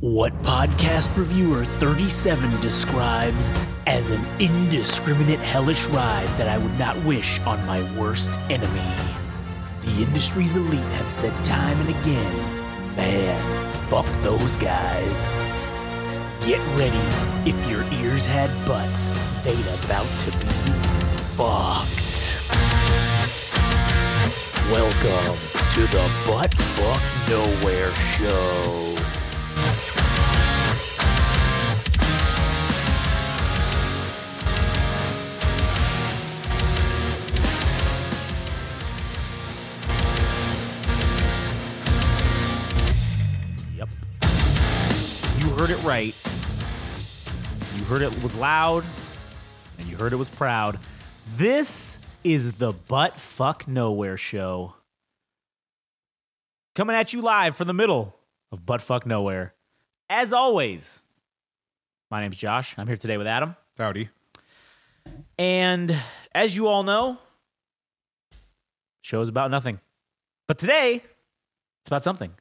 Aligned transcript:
What 0.00 0.32
podcast 0.42 1.14
reviewer 1.14 1.66
37 1.66 2.58
describes 2.62 3.52
as 3.86 4.10
an 4.10 4.24
indiscriminate 4.38 5.40
hellish 5.40 5.84
ride 5.88 6.26
that 6.38 6.48
I 6.48 6.56
would 6.56 6.78
not 6.78 6.96
wish 7.04 7.38
on 7.40 7.62
my 7.66 7.82
worst 8.00 8.32
enemy. 8.48 8.80
The 9.82 10.02
industry's 10.02 10.56
elite 10.56 10.80
have 10.80 11.10
said 11.10 11.34
time 11.44 11.78
and 11.80 11.90
again, 11.90 12.96
man, 12.96 13.72
fuck 13.90 14.06
those 14.22 14.56
guys. 14.56 15.28
Get 16.46 16.60
ready 16.78 16.96
if 17.44 17.70
your 17.70 17.84
ears 18.00 18.24
had 18.24 18.48
butts, 18.66 19.08
they'd 19.44 19.84
about 19.84 20.08
to 20.20 20.30
be 20.38 20.72
fucked. 21.36 22.40
Welcome 24.72 25.36
to 25.74 25.82
the 25.92 26.10
Butt 26.26 26.54
Fuck 26.54 27.02
Nowhere 27.28 27.94
Show. 28.16 28.99
Heard 45.70 45.78
it 45.78 45.86
right. 45.86 46.14
You 47.76 47.84
heard 47.84 48.02
it 48.02 48.24
was 48.24 48.34
loud, 48.34 48.84
and 49.78 49.86
you 49.86 49.96
heard 49.96 50.12
it 50.12 50.16
was 50.16 50.28
proud. 50.28 50.80
This 51.36 51.96
is 52.24 52.54
the 52.54 52.72
Butt 52.72 53.16
Fuck 53.16 53.68
Nowhere 53.68 54.16
Show. 54.16 54.74
Coming 56.74 56.96
at 56.96 57.12
you 57.12 57.22
live 57.22 57.54
from 57.54 57.68
the 57.68 57.72
middle 57.72 58.16
of 58.50 58.66
Butt 58.66 58.82
Fuck 58.82 59.06
Nowhere. 59.06 59.54
As 60.08 60.32
always, 60.32 61.02
my 62.10 62.20
name's 62.20 62.36
Josh. 62.36 62.74
I'm 62.76 62.88
here 62.88 62.96
today 62.96 63.16
with 63.16 63.28
Adam. 63.28 63.54
Howdy. 63.78 64.08
And 65.38 65.96
as 66.34 66.56
you 66.56 66.66
all 66.66 66.82
know, 66.82 67.16
show 69.02 69.20
is 69.20 69.28
about 69.28 69.52
nothing. 69.52 69.78
But 70.48 70.58
today, 70.58 70.96
it's 70.96 71.88
about 71.88 72.02
something. 72.02 72.32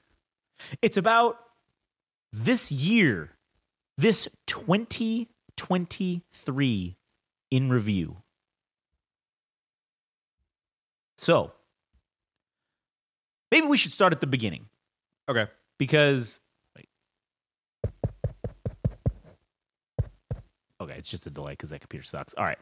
It's 0.81 0.97
about 0.97 1.37
this 2.31 2.71
year, 2.71 3.31
this 3.97 4.27
2023 4.47 6.97
in 7.51 7.69
review. 7.69 8.17
So, 11.17 11.51
maybe 13.51 13.67
we 13.67 13.77
should 13.77 13.91
start 13.91 14.13
at 14.13 14.21
the 14.21 14.27
beginning 14.27 14.67
Okay. 15.27 15.47
because. 15.77 16.39
Wait. 16.75 16.87
Okay, 20.81 20.95
it's 20.97 21.11
just 21.11 21.25
a 21.25 21.29
delay 21.29 21.51
because 21.53 21.71
that 21.71 21.81
computer 21.81 22.05
sucks. 22.05 22.33
All 22.35 22.45
right. 22.45 22.57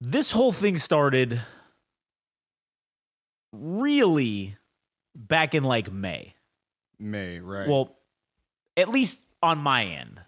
This 0.00 0.32
whole 0.32 0.50
thing 0.52 0.78
started 0.78 1.40
really 3.52 4.56
back 5.14 5.54
in 5.54 5.64
like 5.64 5.92
May. 5.92 6.34
May, 6.98 7.38
right. 7.38 7.68
Well, 7.68 7.96
at 8.76 8.88
least 8.88 9.20
on 9.42 9.58
my 9.58 9.84
end. 9.84 10.20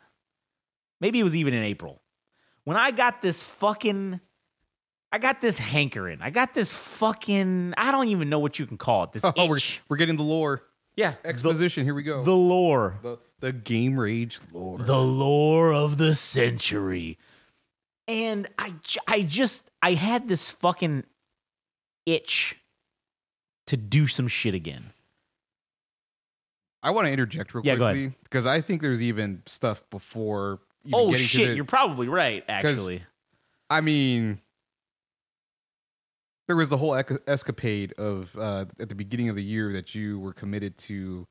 Maybe 1.01 1.21
it 1.21 1.23
was 1.23 1.37
even 1.37 1.55
in 1.55 1.63
April. 1.63 2.01
When 2.65 2.77
I 2.77 2.91
got 2.91 3.23
this 3.23 3.43
fucking 3.43 4.21
I 5.13 5.19
got 5.19 5.41
this 5.41 5.59
hankering. 5.59 6.19
I 6.21 6.31
got 6.31 6.53
this 6.53 6.73
fucking 6.73 7.75
I 7.77 7.93
don't 7.93 8.09
even 8.09 8.29
know 8.29 8.39
what 8.39 8.59
you 8.59 8.67
can 8.67 8.77
call 8.77 9.05
it. 9.05 9.13
This 9.13 9.25
oh, 9.37 9.47
we're, 9.47 9.59
we're 9.89 9.97
getting 9.97 10.17
the 10.17 10.23
lore. 10.23 10.63
yeah, 10.97 11.15
the, 11.23 11.29
Exposition. 11.29 11.85
Here 11.85 11.95
we 11.95 12.03
go. 12.03 12.23
the 12.23 12.33
lore. 12.33 12.99
the, 13.03 13.19
the 13.41 13.53
game 13.53 13.99
rage 13.99 14.41
lore. 14.53 14.79
the 14.79 14.99
lore 14.99 15.73
of 15.73 15.99
the 15.99 16.15
century. 16.15 17.19
And 18.09 18.49
I 18.59 18.75
I 19.07 19.23
just, 19.23 19.71
I 19.83 19.95
had 19.95 20.29
this 20.29 20.51
fucking 20.51 21.05
itch 22.05 22.57
to 23.67 23.77
do 23.77 24.07
some 24.07 24.29
shit 24.29 24.55
again. 24.55 24.93
I 26.83 26.91
want 26.91 27.07
to 27.07 27.13
interject 27.13 27.55
real 27.55 27.65
Yeah, 27.67 27.77
quickly 27.77 28.13
because 28.23 28.47
I 28.47 28.61
think 28.61 28.81
there's 28.83 29.03
even 29.03 29.43
stuff 29.47 29.83
before. 29.91 30.61
Even 30.85 31.01
oh 31.01 31.07
getting 31.11 31.19
to 31.19 31.23
shit, 31.25 31.49
the- 31.49 31.55
you're 31.57 31.65
probably 31.65 32.07
right. 32.09 32.45
Actually, 32.49 33.03
I 33.69 33.81
mean, 33.81 34.41
there 36.47 36.55
was 36.57 36.69
the 36.69 36.77
whole 36.77 36.95
escapade 37.27 37.93
of 37.95 38.37
uh, 38.39 38.67
at 38.79 38.89
the 38.89 38.95
beginning 38.95 39.29
of 39.29 39.37
the 39.37 39.43
year 39.43 39.73
that 39.73 39.95
you 39.95 40.21
were 40.21 40.33
committed 40.33 40.79
to 40.79 41.27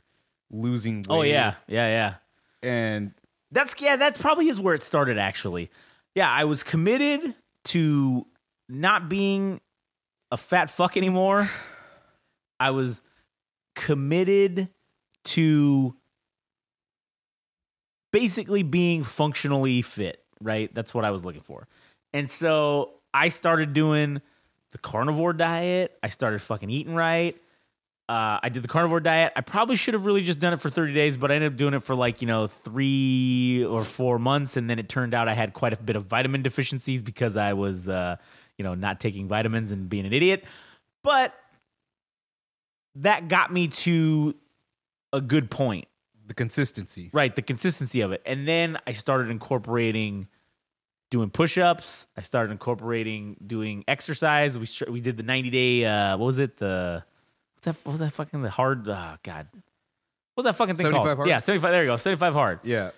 losing 0.52 0.98
weight. 0.98 1.06
oh 1.10 1.22
yeah, 1.22 1.54
yeah, 1.68 1.88
yeah. 1.88 2.14
and 2.70 3.14
That's 3.52 3.74
yeah, 3.80 3.96
that 3.96 4.20
probably 4.20 4.50
is 4.50 4.60
where 4.60 4.76
it 4.76 4.84
started. 4.84 5.18
Actually, 5.18 5.72
yeah, 6.16 6.30
I 6.30 6.44
was 6.44 6.64
committed 6.64 7.34
to 7.66 8.28
not 8.68 9.08
being 9.08 9.62
a 10.32 10.38
fat 10.38 10.70
fuck 10.70 10.98
anymore. 10.98 11.50
I 12.60 12.72
was 12.72 13.02
committed 13.76 14.70
to 15.26 15.96
basically 18.12 18.64
being 18.64 19.04
functionally 19.04 19.82
fit, 19.82 20.24
right? 20.40 20.74
That's 20.74 20.94
what 20.94 21.04
I 21.04 21.12
was 21.12 21.26
looking 21.26 21.42
for. 21.42 21.68
And 22.14 22.30
so 22.30 22.94
I 23.14 23.30
started 23.30 23.74
doing 23.74 24.22
the 24.72 24.78
carnivore 24.78 25.34
diet. 25.34 25.98
I 26.02 26.08
started 26.08 26.42
fucking 26.42 26.70
eating 26.70 26.96
right. 26.96 27.36
Uh, 28.08 28.40
I 28.44 28.50
did 28.50 28.62
the 28.62 28.68
carnivore 28.68 29.00
diet. 29.00 29.34
I 29.36 29.42
probably 29.42 29.76
should 29.76 29.96
have 29.96 30.06
really 30.06 30.22
just 30.22 30.40
done 30.40 30.54
it 30.54 30.62
for 30.62 30.70
30 30.70 30.94
days, 30.94 31.18
but 31.18 31.32
I 31.32 31.36
ended 31.36 31.54
up 31.54 31.58
doing 31.58 31.74
it 31.74 31.82
for 31.82 31.96
like, 31.96 32.22
you 32.22 32.28
know, 32.28 32.46
three 32.48 33.66
or 33.66 33.84
four 33.84 34.20
months. 34.20 34.58
And 34.58 34.70
then 34.70 34.78
it 34.78 34.88
turned 34.88 35.14
out 35.14 35.28
I 35.28 35.34
had 35.34 35.54
quite 35.54 35.74
a 35.74 35.78
bit 35.78 35.96
of 35.96 36.06
vitamin 36.06 36.44
deficiencies 36.44 37.02
because 37.02 37.36
I 37.36 37.54
was, 37.54 37.90
uh, 37.90 38.18
you 38.58 38.64
know, 38.64 38.76
not 38.76 39.00
taking 39.00 39.28
vitamins 39.28 39.72
and 39.72 39.90
being 39.90 40.06
an 40.06 40.14
idiot. 40.14 40.46
But 41.04 41.34
that 42.96 43.28
got 43.28 43.52
me 43.52 43.68
to 43.68 44.36
a 45.14 45.22
good 45.22 45.50
point. 45.50 45.88
the 46.28 46.34
consistency. 46.34 47.10
Right, 47.14 47.36
the 47.36 47.42
consistency 47.42 48.02
of 48.02 48.12
it. 48.12 48.22
And 48.26 48.48
then 48.48 48.78
I 48.88 48.94
started 48.94 49.30
incorporating 49.30 50.28
doing 51.12 51.30
push-ups. 51.30 52.08
I 52.18 52.22
started 52.22 52.52
incorporating 52.52 53.38
doing 53.46 53.84
exercise. 53.88 54.58
We 54.58 54.68
we 54.92 55.02
did 55.02 55.18
the 55.18 55.24
90-day 55.24 55.86
uh 55.86 56.18
what 56.18 56.26
was 56.26 56.40
it? 56.40 56.58
The 56.58 57.04
what's 57.56 57.66
that 57.66 57.86
what 57.86 57.92
was 57.92 58.00
that 58.00 58.12
fucking 58.12 58.42
the 58.42 58.50
hard 58.50 58.88
oh 58.90 59.16
god. 59.24 59.48
What's 60.34 60.46
that 60.46 60.56
fucking 60.56 60.76
thing 60.76 60.86
75 60.86 61.06
called? 61.06 61.18
hard? 61.18 61.30
Yeah, 61.30 61.40
75 61.40 61.72
there 61.72 61.84
you 61.84 61.90
go. 61.90 61.98
75 61.98 62.34
hard. 62.34 62.60
Yeah. 62.64 62.92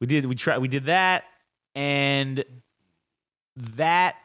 We 0.00 0.06
did 0.06 0.24
we 0.26 0.34
try 0.34 0.58
we 0.58 0.68
did 0.68 0.86
that 0.86 1.24
and 1.74 2.44
that 3.56 4.16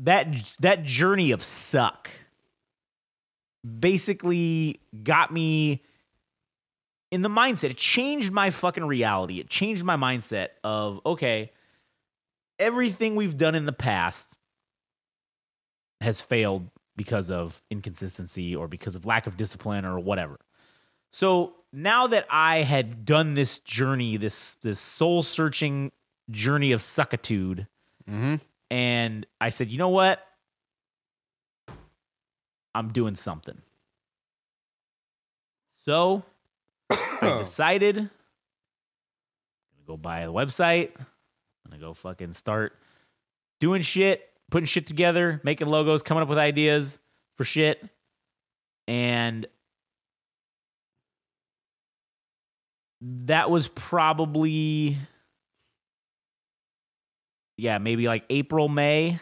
that 0.00 0.26
that 0.60 0.82
journey 0.84 1.30
of 1.32 1.42
suck 1.44 2.10
basically 3.80 4.80
got 5.02 5.32
me 5.32 5.82
in 7.10 7.22
the 7.22 7.28
mindset. 7.28 7.70
It 7.70 7.76
changed 7.76 8.32
my 8.32 8.50
fucking 8.50 8.84
reality. 8.84 9.40
It 9.40 9.48
changed 9.48 9.84
my 9.84 9.96
mindset 9.96 10.48
of 10.64 11.00
okay, 11.06 11.50
everything 12.58 13.16
we've 13.16 13.36
done 13.38 13.54
in 13.54 13.66
the 13.66 13.72
past 13.72 14.38
has 16.00 16.20
failed 16.20 16.68
because 16.96 17.30
of 17.30 17.62
inconsistency 17.70 18.54
or 18.56 18.68
because 18.68 18.96
of 18.96 19.04
lack 19.06 19.26
of 19.26 19.36
discipline 19.36 19.84
or 19.84 19.98
whatever. 19.98 20.38
So 21.10 21.54
now 21.72 22.06
that 22.08 22.26
I 22.30 22.58
had 22.58 23.04
done 23.04 23.34
this 23.34 23.58
journey, 23.60 24.16
this 24.16 24.56
this 24.62 24.80
soul 24.80 25.22
searching 25.22 25.92
journey 26.30 26.72
of 26.72 26.80
suckitude, 26.80 27.66
Mm-hmm. 28.08 28.36
and 28.70 29.26
I 29.40 29.48
said, 29.48 29.68
you 29.70 29.78
know 29.78 29.88
what? 29.88 30.20
I'm 32.76 32.92
doing 32.92 33.16
something. 33.16 33.60
So 35.84 36.24
I 36.90 37.38
decided 37.38 37.96
I'm 37.96 38.10
gonna 39.72 39.86
go 39.86 39.96
buy 39.96 40.20
a 40.20 40.28
website. 40.28 40.90
I'm 40.98 41.70
gonna 41.70 41.80
go 41.80 41.94
fucking 41.94 42.34
start 42.34 42.76
doing 43.60 43.82
shit, 43.82 44.28
putting 44.50 44.66
shit 44.66 44.86
together, 44.86 45.40
making 45.42 45.68
logos, 45.68 46.02
coming 46.02 46.22
up 46.22 46.28
with 46.28 46.38
ideas 46.38 46.98
for 47.36 47.44
shit. 47.44 47.82
And 48.86 49.46
that 53.00 53.50
was 53.50 53.68
probably 53.68 54.98
yeah, 57.56 57.78
maybe 57.78 58.06
like 58.06 58.24
April, 58.28 58.68
May. 58.68 59.18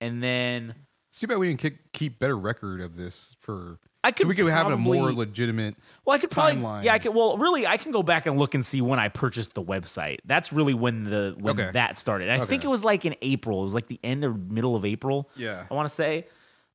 And 0.00 0.22
then 0.22 0.74
It's 1.16 1.22
too 1.22 1.28
bad 1.28 1.38
we 1.38 1.48
didn't 1.48 1.60
keep, 1.60 1.92
keep 1.94 2.18
better 2.18 2.36
record 2.36 2.82
of 2.82 2.94
this 2.94 3.36
for. 3.40 3.78
I 4.04 4.10
could 4.10 4.24
So 4.24 4.28
we 4.28 4.34
could 4.34 4.48
have 4.52 4.66
a 4.66 4.76
more 4.76 5.14
legitimate. 5.14 5.76
Well, 6.04 6.14
I 6.14 6.18
could 6.18 6.28
probably 6.28 6.56
timeline. 6.56 6.84
yeah, 6.84 6.92
I 6.92 6.98
could 6.98 7.14
well 7.14 7.38
really 7.38 7.66
I 7.66 7.78
can 7.78 7.90
go 7.90 8.02
back 8.02 8.26
and 8.26 8.38
look 8.38 8.54
and 8.54 8.62
see 8.64 8.82
when 8.82 8.98
I 8.98 9.08
purchased 9.08 9.54
the 9.54 9.62
website. 9.62 10.18
That's 10.26 10.52
really 10.52 10.74
when 10.74 11.04
the 11.04 11.34
when 11.38 11.58
Okay. 11.58 11.70
that 11.72 11.96
started. 11.96 12.28
I 12.28 12.44
think 12.44 12.64
it 12.64 12.68
was 12.68 12.84
like 12.84 13.06
in 13.06 13.16
April. 13.22 13.60
It 13.60 13.64
was 13.64 13.72
like 13.72 13.86
the 13.86 13.98
end 14.04 14.24
or 14.24 14.34
middle 14.34 14.76
of 14.76 14.84
April. 14.84 15.30
Yeah. 15.36 15.64
I 15.70 15.72
want 15.72 15.88
to 15.88 15.94
say. 15.94 16.26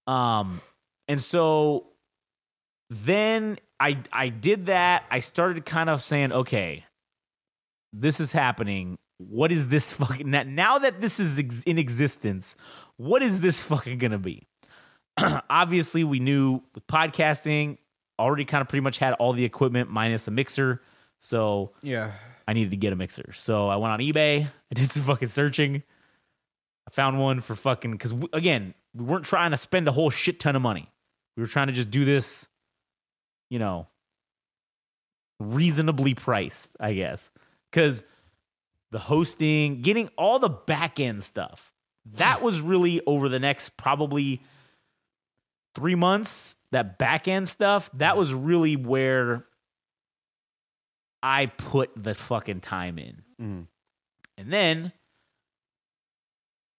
Um 0.08 0.60
and 1.08 1.22
so 1.22 1.90
then 2.90 3.60
I 3.80 4.00
I 4.12 4.30
did 4.30 4.66
that. 4.66 5.04
I 5.12 5.20
started 5.20 5.64
kind 5.68 5.88
of 5.88 6.02
saying, 6.02 6.32
okay, 6.32 6.86
this 7.94 8.20
is 8.20 8.32
happening. 8.32 8.98
What 9.30 9.52
is 9.52 9.68
this 9.68 9.92
fucking 10.02 10.30
now- 10.30 10.44
now 10.44 10.78
that 10.80 11.02
this 11.02 11.20
is 11.20 11.40
ex- 11.40 11.64
in 11.64 11.78
existence? 11.78 12.56
What 12.98 13.22
is 13.22 13.40
this 13.40 13.64
fucking 13.64 13.98
gonna 13.98 14.18
be? 14.20 14.48
Obviously, 15.50 16.04
we 16.04 16.20
knew 16.20 16.62
with 16.74 16.86
podcasting 16.88 17.78
already 18.20 18.46
kind 18.46 18.62
of 18.62 18.68
pretty 18.68 18.82
much 18.82 18.98
had 19.00 19.14
all 19.14 19.34
the 19.34 19.44
equipment 19.46 19.90
minus 19.90 20.28
a 20.28 20.32
mixer. 20.32 20.82
So 21.20 21.74
Yeah. 21.82 22.12
I 22.48 22.54
needed 22.54 22.72
to 22.72 22.78
get 22.78 22.94
a 22.94 22.96
mixer. 22.96 23.32
So 23.34 23.68
I 23.68 23.76
went 23.78 23.94
on 23.94 24.00
eBay. 24.00 24.46
I 24.72 24.74
did 24.74 24.92
some 24.92 25.04
fucking 25.04 25.28
searching. 25.30 25.84
I 26.88 26.92
found 26.92 27.20
one 27.20 27.40
for 27.42 27.56
fucking 27.56 27.92
because 27.92 28.14
again, 28.34 28.74
we 28.94 29.04
weren't 29.06 29.26
trying 29.26 29.52
to 29.52 29.58
spend 29.58 29.88
a 29.88 29.92
whole 29.92 30.10
shit 30.10 30.40
ton 30.40 30.56
of 30.56 30.62
money. 30.62 30.90
We 31.38 31.42
were 31.42 31.48
trying 31.48 31.68
to 31.68 31.74
just 31.74 31.90
do 31.92 32.04
this, 32.06 32.48
you 33.50 33.60
know, 33.60 33.88
reasonably 35.40 36.14
priced, 36.14 36.76
I 36.80 36.94
guess. 36.94 37.32
Because 37.72 38.04
the 38.92 39.00
hosting, 39.00 39.82
getting 39.82 40.10
all 40.18 40.40
the 40.40 40.50
back 40.50 41.00
end 41.00 41.24
stuff, 41.24 41.72
that 42.14 42.42
was 42.42 42.62
really 42.62 43.02
over 43.06 43.30
the 43.30 43.40
next 43.40 43.78
probably 43.78 44.42
three 45.76 45.96
months. 45.96 46.56
That 46.72 46.98
back 46.98 47.28
end 47.28 47.50
stuff, 47.50 47.90
that 47.96 48.16
was 48.18 48.34
really 48.34 48.76
where 48.78 49.46
I 51.22 51.48
put 51.48 51.92
the 51.96 52.14
fucking 52.16 52.62
time 52.62 52.98
in. 52.98 53.24
Mhm. 53.40 53.68
And 54.38 54.52
then 54.54 54.94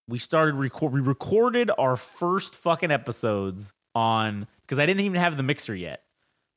we 0.09 0.19
started 0.19 0.55
record 0.55 0.93
we 0.93 1.01
recorded 1.01 1.71
our 1.79 1.97
first 1.97 2.55
fucking 2.57 2.91
episodes 2.91 3.73
on 3.95 4.47
because 4.63 4.79
I 4.79 4.87
didn't 4.87 5.01
even 5.05 5.21
have 5.21 5.37
the 5.37 5.43
mixer 5.43 5.75
yet. 5.75 6.03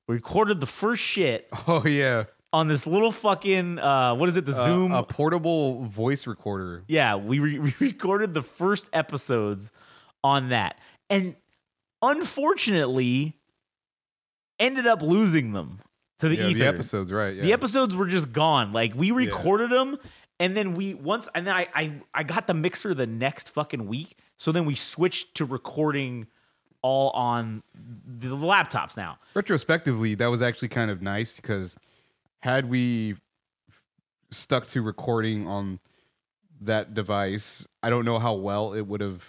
We 0.08 0.16
recorded 0.16 0.60
the 0.62 0.66
first 0.68 1.04
shit 1.04 1.48
Oh 1.68 1.86
yeah. 1.86 2.26
On 2.56 2.70
this 2.70 2.88
little 2.88 3.12
fucking 3.12 3.78
uh 3.80 4.16
what 4.16 4.30
is 4.30 4.38
it, 4.38 4.46
the 4.46 4.54
Uh, 4.54 4.66
Zoom 4.66 4.92
a 4.94 5.04
portable 5.04 5.84
voice 5.86 6.26
recorder. 6.26 6.84
yeah, 6.88 7.16
we, 7.16 7.40
re- 7.40 7.60
we 7.66 7.74
recorded 7.80 8.34
the 8.34 8.42
first 8.42 8.88
episodes 8.94 9.72
on 10.24 10.50
that. 10.50 10.80
And 11.10 11.36
unfortunately 12.02 13.38
ended 14.60 14.88
up 14.88 15.02
losing 15.02 15.52
them 15.54 15.80
to 16.20 16.30
the 16.30 16.36
yeah, 16.38 16.48
ether. 16.48 16.60
the 16.60 16.68
episodes, 16.68 17.12
right? 17.12 17.36
Yeah. 17.36 17.44
The 17.44 17.54
episodes 17.54 17.96
were 17.96 18.08
just 18.08 18.32
gone. 18.32 18.72
Like 18.74 18.94
we 18.96 19.12
recorded 19.12 19.70
them, 19.70 19.98
and 20.40 20.56
then 20.56 20.74
we 20.76 20.94
once, 20.94 21.28
and 21.36 21.46
then 21.46 21.56
I, 21.56 21.68
I 21.76 21.94
I 22.14 22.24
got 22.24 22.48
the 22.48 22.54
mixer 22.54 22.94
the 22.94 23.08
next 23.08 23.50
fucking 23.50 23.86
week. 23.88 24.18
So 24.38 24.52
then 24.52 24.66
we 24.66 24.76
switched 24.76 25.36
to 25.36 25.46
recording 25.46 26.28
all 26.82 27.10
on 27.12 27.64
the 27.74 28.30
laptops 28.30 28.96
now. 28.96 29.18
retrospectively, 29.34 30.16
that 30.16 30.28
was 30.28 30.42
actually 30.42 30.68
kind 30.70 30.90
of 30.92 31.02
nice 31.02 31.38
because 31.38 31.78
had 32.46 32.70
we 32.70 33.16
stuck 34.32 34.68
to 34.68 34.82
recording 34.82 35.48
on 35.48 35.80
that 36.62 36.94
device, 36.94 37.68
I 37.82 37.90
don't 37.90 38.06
know 38.06 38.20
how 38.20 38.36
well 38.36 38.74
it 38.74 38.82
would 38.88 39.02
have 39.02 39.24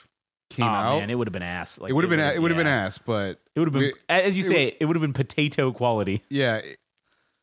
came 0.51 0.67
oh 0.67 0.69
out. 0.69 0.99
man, 1.01 1.09
it 1.11 1.15
would 1.15 1.27
have 1.27 1.33
been 1.33 1.43
ass. 1.43 1.79
Like, 1.81 1.91
it 1.91 1.95
would 1.95 2.05
have 2.05 2.11
been 2.11 2.21
it 2.21 2.41
would 2.41 2.51
have 2.51 2.59
been 2.59 2.67
ass, 2.67 2.99
but 2.99 3.41
It 3.55 3.59
would 3.61 3.69
have 3.69 3.73
been 3.73 3.83
we- 3.83 3.95
as 4.09 4.37
you 4.37 4.45
it 4.45 4.47
say. 4.49 4.77
It 4.79 4.85
would 4.85 4.97
have 4.97 5.01
been 5.01 5.13
potato 5.15 5.73
quality. 5.73 6.23
yeah. 6.29 6.61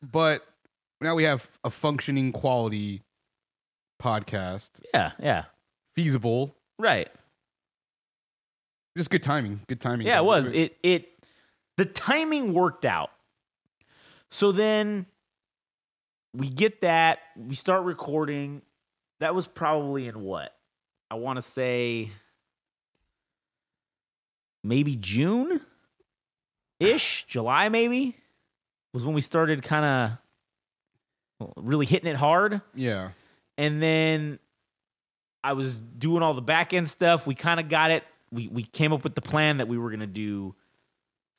But 0.00 0.46
now 1.00 1.14
we 1.16 1.24
have 1.24 1.46
a 1.64 1.70
functioning 1.70 2.30
quality 2.30 3.02
podcast, 4.00 4.80
Yeah, 4.94 5.12
yeah, 5.20 5.44
feasible. 5.96 6.54
right. 6.78 7.08
Just 8.96 9.10
good 9.10 9.22
timing. 9.24 9.62
Good 9.66 9.80
timing. 9.80 10.06
Yeah, 10.06 10.18
it 10.18 10.24
was. 10.24 10.50
It 10.52 10.76
it 10.84 11.08
the 11.76 11.84
timing 11.84 12.54
worked 12.54 12.84
out. 12.84 13.10
So 14.30 14.52
then 14.52 15.06
we 16.34 16.48
get 16.50 16.80
that, 16.82 17.20
we 17.36 17.54
start 17.54 17.84
recording. 17.84 18.62
That 19.20 19.34
was 19.34 19.46
probably 19.46 20.08
in 20.08 20.20
what? 20.20 20.54
I 21.10 21.14
want 21.14 21.36
to 21.36 21.42
say 21.42 22.10
maybe 24.62 24.96
June 24.96 25.60
ish, 26.80 27.24
July 27.24 27.68
maybe 27.68 28.16
was 28.92 29.04
when 29.04 29.14
we 29.14 29.20
started 29.20 29.62
kind 29.62 30.18
of 31.40 31.48
really 31.56 31.86
hitting 31.86 32.10
it 32.10 32.16
hard 32.16 32.60
Yeah. 32.74 33.10
and 33.58 33.82
then 33.82 34.38
I 35.42 35.52
was 35.52 35.76
doing 35.76 36.22
all 36.22 36.32
the 36.32 36.40
back 36.40 36.72
end 36.72 36.88
stuff. 36.88 37.26
We 37.26 37.34
kind 37.34 37.60
of 37.60 37.68
got 37.68 37.90
it. 37.90 38.02
We 38.32 38.48
we 38.48 38.62
came 38.64 38.94
up 38.94 39.04
with 39.04 39.14
the 39.14 39.20
plan 39.20 39.58
that 39.58 39.68
we 39.68 39.76
were 39.76 39.90
gonna 39.90 40.06
do 40.06 40.54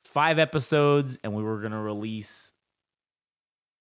five 0.04 0.38
episodes 0.38 1.18
and 1.24 1.34
we 1.34 1.42
were 1.42 1.60
gonna 1.60 1.82
release 1.82 2.52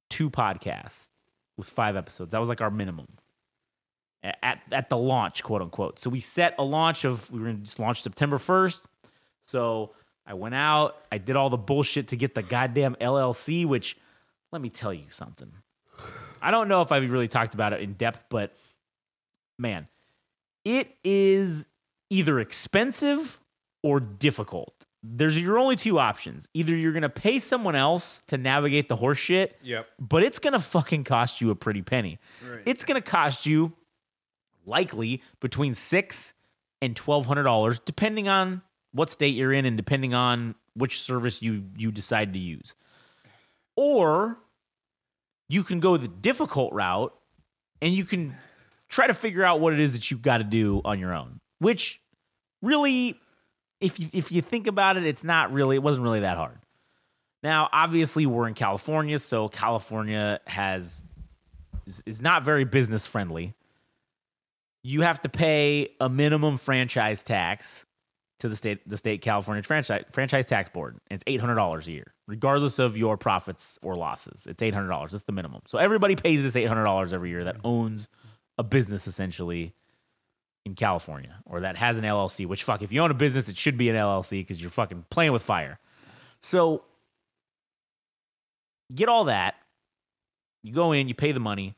two 0.10 0.30
podcasts 0.30 1.10
with 1.57 1.68
five 1.68 1.96
episodes. 1.96 2.31
That 2.31 2.40
was 2.40 2.50
like 2.50 2.62
our 2.62 2.72
minimum 2.72 3.07
at 4.42 4.62
at 4.72 4.90
the 4.90 4.98
launch, 4.98 5.44
quote 5.44 5.62
unquote. 5.62 6.00
So 6.00 6.10
we 6.10 6.19
set 6.19 6.56
a 6.57 6.63
launch 6.63 7.06
of 7.06 7.30
we 7.31 7.40
were 7.40 7.48
gonna 7.48 7.60
just 7.60 7.80
launch 7.80 8.02
September 8.02 8.38
first. 8.38 8.84
So 9.44 9.94
I 10.25 10.34
went 10.34 10.56
out, 10.56 10.98
I 11.12 11.18
did 11.19 11.36
all 11.36 11.50
the 11.50 11.57
bullshit 11.57 12.10
to 12.10 12.16
get 12.16 12.34
the 12.34 12.42
goddamn 12.42 12.96
LLC, 13.00 13.66
which 13.66 13.98
let 14.52 14.62
me 14.62 14.69
tell 14.69 14.94
you 14.94 15.06
something. 15.10 15.52
I 16.42 16.52
don't 16.52 16.68
know 16.68 16.81
if 16.81 16.92
I've 16.92 17.10
really 17.12 17.28
talked 17.28 17.54
about 17.54 17.74
it 17.74 17.81
in 17.81 17.94
depth, 17.94 18.25
but 18.30 18.56
man, 19.60 19.88
it 20.63 20.96
is 21.04 21.68
either 22.10 22.40
expensive 22.40 23.40
or 23.84 24.00
difficult. 24.00 24.85
There's 25.07 25.40
your 25.40 25.57
only 25.60 25.75
two 25.75 26.00
options. 26.00 26.48
Either 26.54 26.75
you're 26.75 26.94
gonna 26.94 27.10
pay 27.10 27.40
someone 27.40 27.75
else 27.75 28.24
to 28.28 28.38
navigate 28.38 28.90
the 28.90 28.96
horse 28.96 29.18
shit, 29.19 29.57
Yep. 29.62 29.88
but 30.00 30.24
it's 30.24 30.40
gonna 30.40 30.60
fucking 30.60 31.04
cost 31.04 31.42
you 31.42 31.52
a 31.52 31.56
pretty 31.56 31.81
penny. 31.81 32.18
It's 32.66 32.84
gonna 32.86 33.02
cost 33.02 33.46
you 33.46 33.74
likely 34.66 35.22
between 35.42 35.74
six 35.75 36.34
and 36.81 36.96
twelve 36.96 37.25
hundred 37.28 37.44
dollars, 37.44 37.80
depending 37.80 38.28
on 38.28 38.62
what 38.94 39.10
state 39.10 39.36
you're 39.36 39.54
in 39.54 39.66
and 39.66 39.78
depending 39.78 40.13
on 40.13 40.56
which 40.74 41.02
service 41.02 41.42
you 41.42 41.66
you 41.78 41.92
decide 41.92 42.34
to 42.34 42.40
use. 42.40 42.74
Or 43.75 44.38
you 45.50 45.63
can 45.63 45.80
go 45.80 45.98
the 45.98 46.07
difficult 46.07 46.74
route 46.74 47.13
and 47.81 47.94
you 47.94 48.06
can 48.06 48.36
try 48.88 49.07
to 49.07 49.13
figure 49.13 49.44
out 49.44 49.60
what 49.60 49.74
it 49.74 49.80
is 49.80 49.94
that 49.94 50.10
you've 50.10 50.22
got 50.22 50.38
to 50.40 50.44
do 50.44 50.81
on 50.86 51.00
your 51.00 51.13
own. 51.13 51.40
Which 51.60 52.02
really, 52.62 53.19
if 53.80 54.00
you 54.00 54.10
if 54.13 54.31
you 54.31 54.42
think 54.42 54.68
about 54.68 54.98
it, 54.98 55.06
it's 55.06 55.24
not 55.24 55.51
really 55.51 55.75
it 55.75 55.83
wasn't 55.83 56.04
really 56.04 56.22
that 56.22 56.38
hard. 56.38 56.57
Now, 57.44 57.69
obviously, 57.72 58.25
we're 58.25 58.48
in 58.48 58.56
California, 58.56 59.19
so 59.19 59.50
California 59.50 60.40
has 60.47 61.04
is- 62.06 62.21
not 62.21 62.44
very 62.44 62.64
business 62.66 63.06
friendly. 63.06 63.54
You 64.83 65.02
have 65.02 65.21
to 65.21 65.30
pay 65.30 65.90
a 66.00 66.09
minimum 66.09 66.57
franchise 66.57 67.23
tax 67.23 67.85
to 68.40 68.50
the 68.50 68.56
state 68.56 68.88
the 68.88 68.97
state 68.97 69.21
California 69.21 69.64
franchise 69.64 70.04
franchise 70.11 70.45
tax 70.45 70.69
board. 70.69 71.00
And 71.09 71.18
it's 71.18 71.23
eight 71.28 71.40
hundred 71.40 71.56
dollars 71.56 71.88
a 71.88 71.92
year, 71.92 72.14
regardless 72.28 72.80
of 72.80 72.97
your 72.97 73.18
profits 73.18 73.80
or 73.81 73.95
losses. 73.95 74.47
It's 74.47 74.61
eight 74.61 74.73
hundred 74.73 74.90
dollars. 74.90 75.11
That's 75.11 75.23
the 75.23 75.31
minimum. 75.31 75.61
So 75.68 75.78
everybody 75.78 76.16
pays 76.16 76.44
this 76.44 76.56
eight 76.56 76.68
hundred 76.68 76.83
dollars 76.83 77.14
every 77.14 77.30
year 77.30 77.44
that 77.45 77.57
owns 77.64 78.07
a 78.57 78.64
business 78.64 79.07
essentially 79.07 79.73
in 80.66 80.74
California 80.74 81.36
or 81.45 81.62
that 81.62 81.78
has 81.78 81.98
an 81.98 82.04
LLC. 82.04 82.48
Which 82.48 82.64
fuck, 82.64 82.81
if 82.81 82.92
you 82.92 83.02
own 83.02 83.12
a 83.12 83.16
business, 83.16 83.48
it 83.50 83.57
should 83.57 83.78
be 83.78 83.90
an 83.90 83.95
LLC 83.95 84.42
because 84.42 84.60
you're 84.60 84.72
fucking 84.72 85.06
playing 85.10 85.31
with 85.31 85.44
fire. 85.44 85.80
So 86.42 86.84
get 88.94 89.07
all 89.07 89.26
that. 89.26 89.56
You 90.64 90.74
go 90.74 90.92
in, 90.92 91.07
you 91.07 91.14
pay 91.14 91.31
the 91.31 91.40
money. 91.40 91.76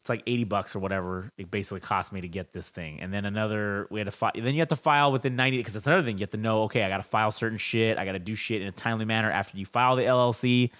It's 0.00 0.08
like 0.08 0.22
80 0.26 0.44
bucks 0.44 0.76
or 0.76 0.80
whatever. 0.80 1.32
It 1.36 1.50
basically 1.50 1.80
cost 1.80 2.12
me 2.12 2.20
to 2.20 2.28
get 2.28 2.52
this 2.52 2.70
thing. 2.70 3.00
And 3.00 3.12
then 3.12 3.24
another, 3.24 3.88
we 3.90 3.98
had 3.98 4.04
to 4.04 4.12
file. 4.12 4.32
Then 4.34 4.54
you 4.54 4.60
have 4.60 4.68
to 4.68 4.76
file 4.76 5.10
within 5.10 5.34
90, 5.34 5.56
because 5.58 5.72
that's 5.72 5.86
another 5.86 6.04
thing. 6.04 6.18
You 6.18 6.22
have 6.22 6.30
to 6.30 6.36
know, 6.36 6.62
okay, 6.64 6.84
I 6.84 6.88
got 6.88 6.98
to 6.98 7.02
file 7.02 7.32
certain 7.32 7.58
shit. 7.58 7.98
I 7.98 8.04
got 8.04 8.12
to 8.12 8.20
do 8.20 8.36
shit 8.36 8.62
in 8.62 8.68
a 8.68 8.72
timely 8.72 9.04
manner 9.04 9.30
after 9.30 9.58
you 9.58 9.66
file 9.66 9.96
the 9.96 10.02
LLC. 10.02 10.70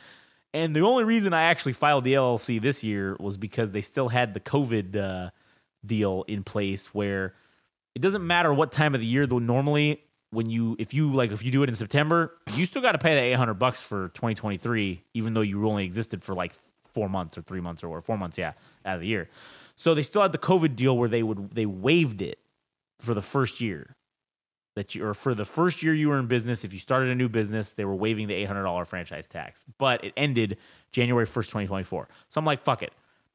And 0.55 0.77
the 0.77 0.81
only 0.81 1.03
reason 1.03 1.35
I 1.35 1.45
actually 1.45 1.73
filed 1.73 2.05
the 2.05 2.15
LLC 2.15 2.63
this 2.63 2.85
year 2.85 3.17
was 3.19 3.37
because 3.37 3.73
they 3.73 3.81
still 3.81 4.09
had 4.09 4.33
the 4.33 4.41
COVID 4.41 4.97
uh, 4.97 5.31
deal 5.87 6.25
in 6.29 6.43
place 6.43 6.95
where 6.95 7.35
it 7.95 8.03
doesn't 8.03 8.27
matter 8.27 8.53
what 8.53 8.73
time 8.73 8.95
of 8.95 9.01
the 9.01 9.07
year, 9.07 9.27
though, 9.27 9.39
normally 9.39 10.03
when 10.31 10.51
you 10.51 10.77
if 10.79 10.93
you 10.93 11.13
like 11.13 11.31
if 11.31 11.43
you 11.43 11.51
do 11.51 11.63
it 11.63 11.69
in 11.69 11.75
September, 11.75 12.37
you 12.55 12.67
still 12.67 12.83
got 12.83 12.93
to 12.93 12.99
pay 12.99 13.15
the 13.15 13.21
800 13.21 13.55
bucks 13.55 13.81
for 13.81 14.09
2023 14.09 15.03
even 15.15 15.35
though 15.35 15.41
you 15.41 15.67
only 15.69 15.85
existed 15.85 16.23
for 16.25 16.35
like 16.35 16.53
4 16.93 17.09
months 17.09 17.39
or 17.39 17.43
3 17.43 17.61
months 17.61 17.83
or, 17.85 17.89
or 17.89 18.01
4 18.01 18.19
months 18.19 18.39
yeah 18.39 18.53
out 18.85 18.97
of 18.97 19.01
the 19.01 19.07
year. 19.07 19.29
So 19.77 19.95
they 19.95 20.03
still 20.03 20.23
had 20.23 20.33
the 20.33 20.39
COVID 20.39 20.77
deal 20.77 20.97
where 20.97 21.09
they 21.09 21.23
would 21.23 21.55
they 21.55 21.67
waived 21.67 22.23
it 22.23 22.39
for 23.01 23.15
the 23.15 23.23
first 23.23 23.61
year. 23.61 23.97
That 24.75 24.95
you 24.95 25.07
or 25.07 25.15
for 25.15 25.35
the 25.35 25.47
first 25.47 25.83
year 25.83 25.95
you 25.95 26.11
were 26.11 26.19
in 26.19 26.27
business, 26.27 26.65
if 26.65 26.75
you 26.75 26.79
started 26.79 27.09
a 27.09 27.15
new 27.15 27.31
business, 27.31 27.73
they 27.73 27.87
were 27.87 27.95
waiving 27.95 28.29
the 28.29 28.35
$800 28.35 28.87
franchise 28.87 29.27
tax. 29.27 29.65
But 29.79 30.05
it 30.05 30.13
ended 30.19 30.59
January 30.93 31.25
1st, 31.25 31.33
2024. 31.33 32.09
So 32.29 32.39
I'm 32.39 32.45
like, 32.45 32.63
fuck 32.63 32.83
it. 32.83 32.93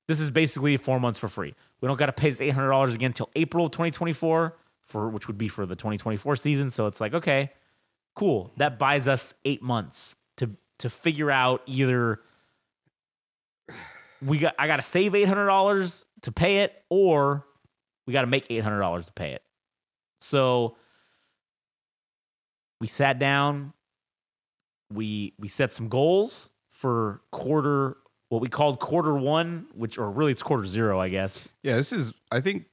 This 0.08 0.20
is 0.20 0.30
basically 0.30 0.78
4 0.78 1.00
months 1.00 1.18
for 1.18 1.28
free. 1.28 1.56
We 1.82 1.88
don't 1.88 1.98
got 1.98 2.06
to 2.08 2.14
pay 2.14 2.30
this 2.30 2.40
$800 2.40 2.94
again 2.94 3.08
until 3.10 3.30
April 3.36 3.66
of 3.66 3.72
2024 3.72 4.58
for 4.82 5.10
which 5.10 5.28
would 5.28 5.38
be 5.38 5.48
for 5.48 5.66
the 5.66 5.76
2024 5.76 6.36
season. 6.36 6.70
So 6.70 6.88
it's 6.88 7.02
like, 7.02 7.14
okay, 7.14 7.52
cool. 8.16 8.52
That 8.58 8.78
buys 8.78 9.08
us 9.08 9.34
eight 9.46 9.64
months 9.64 10.16
to 10.38 10.52
to 10.80 10.90
figure 10.90 11.32
out 11.32 11.62
either 11.66 12.20
we 14.22 14.38
got 14.38 14.54
I 14.60 14.68
got 14.68 14.78
to 14.78 14.82
save 14.82 15.16
eight 15.16 15.28
hundred 15.28 15.48
dollars 15.48 16.06
to 16.22 16.32
pay 16.32 16.60
it, 16.60 16.74
or 16.90 17.46
we 18.06 18.14
got 18.14 18.22
to 18.22 18.28
make 18.28 18.46
eight 18.50 18.64
hundred 18.64 18.80
dollars 18.80 19.08
to 19.08 19.14
pay 19.14 19.32
it. 19.32 19.42
So 20.20 20.76
we 22.80 22.88
sat 22.88 23.18
down, 23.18 23.74
we 24.94 25.34
we 25.40 25.48
set 25.48 25.74
some 25.74 25.88
goals 25.88 26.50
for 26.70 27.22
quarter 27.32 27.98
what 28.32 28.42
we 28.42 28.48
called 28.48 28.80
quarter 28.80 29.14
one, 29.14 29.68
which 29.74 29.98
or 29.98 30.10
really 30.10 30.32
it's 30.32 30.42
quarter 30.42 30.66
zero, 30.66 31.02
I 31.02 31.10
guess. 31.10 31.44
Yeah, 31.64 31.76
this 31.76 31.92
is. 31.92 32.14
I 32.32 32.40
think 32.40 32.68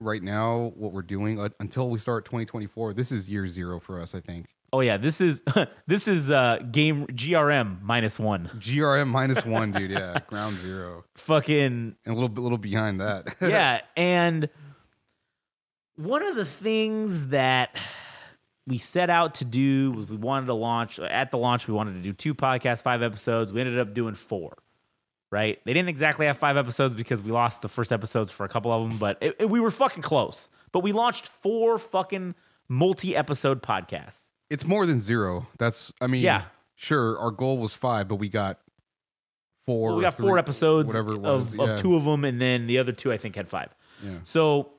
right 0.00 0.20
now 0.20 0.72
what 0.74 0.92
we're 0.92 1.02
doing 1.02 1.38
uh, 1.38 1.50
until 1.60 1.88
we 1.88 2.00
start 2.00 2.24
2024. 2.24 2.92
This 2.92 3.12
is 3.12 3.28
year 3.28 3.46
zero 3.46 3.78
for 3.78 4.00
us. 4.00 4.12
I 4.12 4.20
think 4.20 4.48
Oh 4.72 4.80
yeah, 4.80 4.96
this 4.96 5.20
is 5.20 5.40
this 5.86 6.08
is 6.08 6.32
uh 6.32 6.58
game 6.72 7.06
GRM 7.06 7.80
minus 7.80 8.18
one. 8.18 8.50
GRM 8.56 9.06
minus 9.06 9.46
one, 9.46 9.70
dude. 9.70 9.92
Yeah, 9.92 10.18
ground 10.26 10.56
zero, 10.56 11.04
Fucking 11.14 11.62
and 11.64 11.96
a 12.04 12.12
little 12.12 12.28
bit, 12.28 12.40
little 12.40 12.58
behind 12.58 13.00
that. 13.00 13.36
yeah, 13.40 13.82
and 13.96 14.48
one 15.94 16.24
of 16.24 16.34
the 16.34 16.44
things 16.44 17.28
that 17.28 17.76
we 18.66 18.78
set 18.78 19.10
out 19.10 19.36
to 19.36 19.44
do 19.44 19.92
was 19.92 20.10
we 20.10 20.16
wanted 20.16 20.46
to 20.46 20.54
launch 20.54 20.98
at 20.98 21.30
the 21.30 21.38
launch 21.38 21.68
we 21.68 21.74
wanted 21.74 21.94
to 21.94 22.02
do 22.02 22.12
two 22.12 22.34
podcasts, 22.34 22.82
five 22.82 23.00
episodes. 23.00 23.52
We 23.52 23.60
ended 23.60 23.78
up 23.78 23.94
doing 23.94 24.16
four. 24.16 24.56
Right? 25.32 25.58
They 25.64 25.72
didn't 25.72 25.88
exactly 25.88 26.26
have 26.26 26.36
five 26.36 26.56
episodes 26.58 26.94
because 26.94 27.22
we 27.22 27.32
lost 27.32 27.62
the 27.62 27.68
first 27.68 27.90
episodes 27.90 28.30
for 28.30 28.44
a 28.44 28.48
couple 28.48 28.70
of 28.70 28.86
them, 28.88 28.98
but 28.98 29.16
it, 29.20 29.34
it- 29.40 29.50
we 29.50 29.58
were 29.60 29.70
fucking 29.72 30.02
close. 30.02 30.48
But 30.72 30.80
we 30.80 30.92
launched 30.92 31.26
four 31.26 31.78
fucking 31.78 32.34
multi-episode 32.68 33.62
podcasts. 33.62 34.26
it's 34.50 34.64
more 34.66 34.84
than 34.86 35.00
zero. 35.00 35.48
That's. 35.58 35.92
I 36.00 36.06
mean, 36.06 36.20
Yeah. 36.22 36.44
Sure, 36.74 37.18
our 37.18 37.30
goal 37.30 37.58
was 37.58 37.74
five, 37.74 38.08
but 38.08 38.16
we 38.16 38.28
got 38.28 38.58
four. 39.64 39.88
Well, 39.88 39.96
we 39.96 40.02
got 40.02 40.16
three- 40.16 40.26
four 40.26 40.38
episodes 40.38 40.86
whatever 40.88 41.16
was. 41.16 41.54
of, 41.54 41.58
yeah. 41.58 41.74
of 41.74 41.80
two 41.80 41.94
of 41.96 42.04
them, 42.04 42.24
and 42.24 42.40
then 42.40 42.66
the 42.66 42.78
other 42.78 42.92
two 42.92 43.12
I 43.12 43.16
think 43.18 43.36
had 43.36 43.48
five. 43.48 43.74
Yeah. 44.02 44.18
So, 44.24 44.72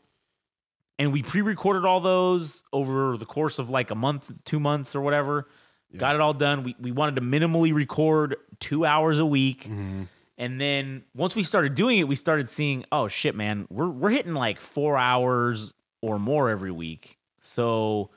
and 0.99 1.11
we 1.13 1.23
pre-recorded 1.23 1.85
all 1.85 1.99
those 2.01 2.61
over 2.73 3.17
the 3.17 3.25
course 3.25 3.57
of 3.57 3.69
like 3.69 3.89
a 3.89 3.95
month, 3.95 4.31
two 4.45 4.59
months, 4.59 4.95
or 4.95 5.01
whatever. 5.01 5.47
Got 5.95 6.15
it 6.15 6.21
all 6.21 6.33
done. 6.33 6.63
We 6.63 6.75
we 6.79 6.91
wanted 6.91 7.15
to 7.15 7.21
minimally 7.21 7.73
record 7.73 8.35
two 8.59 8.83
hours 8.85 9.19
a 9.19 9.25
week, 9.25 9.63
Mm-hmm. 9.65 10.03
And 10.37 10.59
then 10.59 11.03
once 11.15 11.35
we 11.35 11.43
started 11.43 11.75
doing 11.75 11.99
it, 11.99 12.07
we 12.07 12.15
started 12.15 12.49
seeing, 12.49 12.85
oh 12.91 13.07
shit, 13.07 13.35
man, 13.35 13.67
we're 13.69 13.89
we're 13.89 14.09
hitting 14.09 14.33
like 14.33 14.59
four 14.59 14.97
hours 14.97 15.73
or 16.01 16.19
more 16.19 16.49
every 16.49 16.71
week. 16.71 17.17
So 17.39 18.09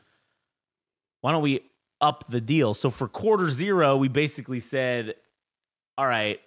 why 1.20 1.32
don't 1.32 1.42
we 1.42 1.60
up 2.00 2.24
the 2.28 2.40
deal? 2.40 2.74
So 2.74 2.90
for 2.90 3.08
quarter 3.08 3.48
zero, 3.48 3.96
we 3.96 4.08
basically 4.08 4.60
said, 4.60 5.14
all 5.98 6.06
right, 6.06 6.40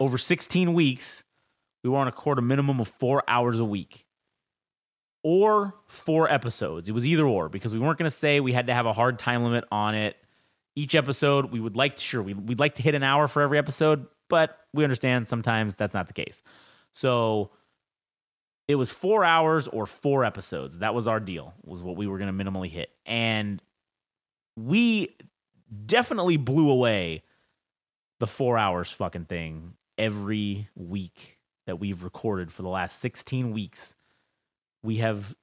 over 0.00 0.18
16 0.18 0.74
weeks, 0.74 1.24
we 1.82 1.90
want 1.90 2.08
to 2.08 2.14
record 2.14 2.38
a 2.38 2.42
minimum 2.42 2.80
of 2.80 2.88
four 2.88 3.22
hours 3.26 3.58
a 3.58 3.64
week 3.64 4.06
or 5.22 5.74
four 5.86 6.30
episodes. 6.30 6.88
It 6.88 6.92
was 6.92 7.06
either 7.06 7.26
or 7.26 7.48
because 7.48 7.72
we 7.72 7.78
weren't 7.78 7.98
going 7.98 8.10
to 8.10 8.16
say 8.16 8.40
we 8.40 8.52
had 8.52 8.66
to 8.68 8.74
have 8.74 8.86
a 8.86 8.92
hard 8.92 9.18
time 9.18 9.44
limit 9.44 9.64
on 9.70 9.94
it. 9.94 10.16
Each 10.74 10.94
episode, 10.94 11.52
we 11.52 11.60
would 11.60 11.76
like 11.76 11.96
to, 11.96 12.02
sure, 12.02 12.22
we, 12.22 12.32
we'd 12.32 12.60
like 12.60 12.76
to 12.76 12.82
hit 12.82 12.94
an 12.94 13.02
hour 13.02 13.28
for 13.28 13.42
every 13.42 13.58
episode, 13.58 14.06
but 14.32 14.60
we 14.72 14.82
understand 14.82 15.28
sometimes 15.28 15.74
that's 15.74 15.92
not 15.92 16.06
the 16.06 16.14
case. 16.14 16.42
So 16.94 17.50
it 18.66 18.76
was 18.76 18.90
four 18.90 19.26
hours 19.26 19.68
or 19.68 19.84
four 19.84 20.24
episodes. 20.24 20.78
That 20.78 20.94
was 20.94 21.06
our 21.06 21.20
deal, 21.20 21.52
was 21.62 21.82
what 21.82 21.96
we 21.96 22.06
were 22.06 22.16
going 22.16 22.34
to 22.34 22.44
minimally 22.44 22.70
hit. 22.70 22.88
And 23.04 23.60
we 24.56 25.14
definitely 25.84 26.38
blew 26.38 26.70
away 26.70 27.24
the 28.20 28.26
four 28.26 28.56
hours 28.56 28.90
fucking 28.90 29.26
thing 29.26 29.74
every 29.98 30.66
week 30.74 31.38
that 31.66 31.78
we've 31.78 32.02
recorded 32.02 32.50
for 32.50 32.62
the 32.62 32.70
last 32.70 33.00
16 33.00 33.52
weeks. 33.52 33.96
We 34.82 34.96
have 34.96 35.34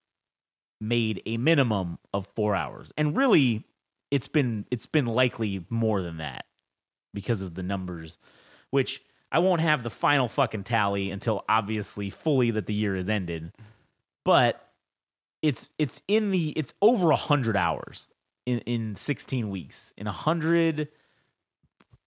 made 0.81 1.22
a 1.27 1.38
minimum 1.38 2.00
of 2.12 2.27
four 2.36 2.55
hours. 2.55 2.91
And 2.98 3.15
really, 3.15 3.65
it's 4.10 4.27
been 4.27 4.65
it's 4.72 4.88
been 4.88 5.05
likely 5.05 5.63
more 5.69 6.01
than 6.01 6.17
that 6.17 6.46
because 7.13 7.43
of 7.43 7.53
the 7.53 7.62
numbers, 7.62 8.17
which 8.72 9.02
I 9.32 9.40
won't 9.40 9.62
have 9.62 9.84
the 9.84 9.90
final 9.90 10.28
fucking 10.28 10.64
tally 10.64 11.12
until 11.12 11.44
obviously 11.48 12.10
fully 12.10 12.52
that 12.52 12.66
the 12.66 12.74
year 12.74 12.96
is 12.96 13.10
ended. 13.10 13.52
But 14.24 14.66
it's 15.42 15.70
it's 15.78 16.02
in 16.08 16.32
the 16.32 16.50
it's 16.52 16.74
over 16.82 17.12
a 17.12 17.16
hundred 17.16 17.56
hours 17.56 18.10
in, 18.46 18.60
in 18.60 18.96
16 18.96 19.50
weeks. 19.50 19.94
In 19.98 20.08
a 20.08 20.12
hundred 20.12 20.90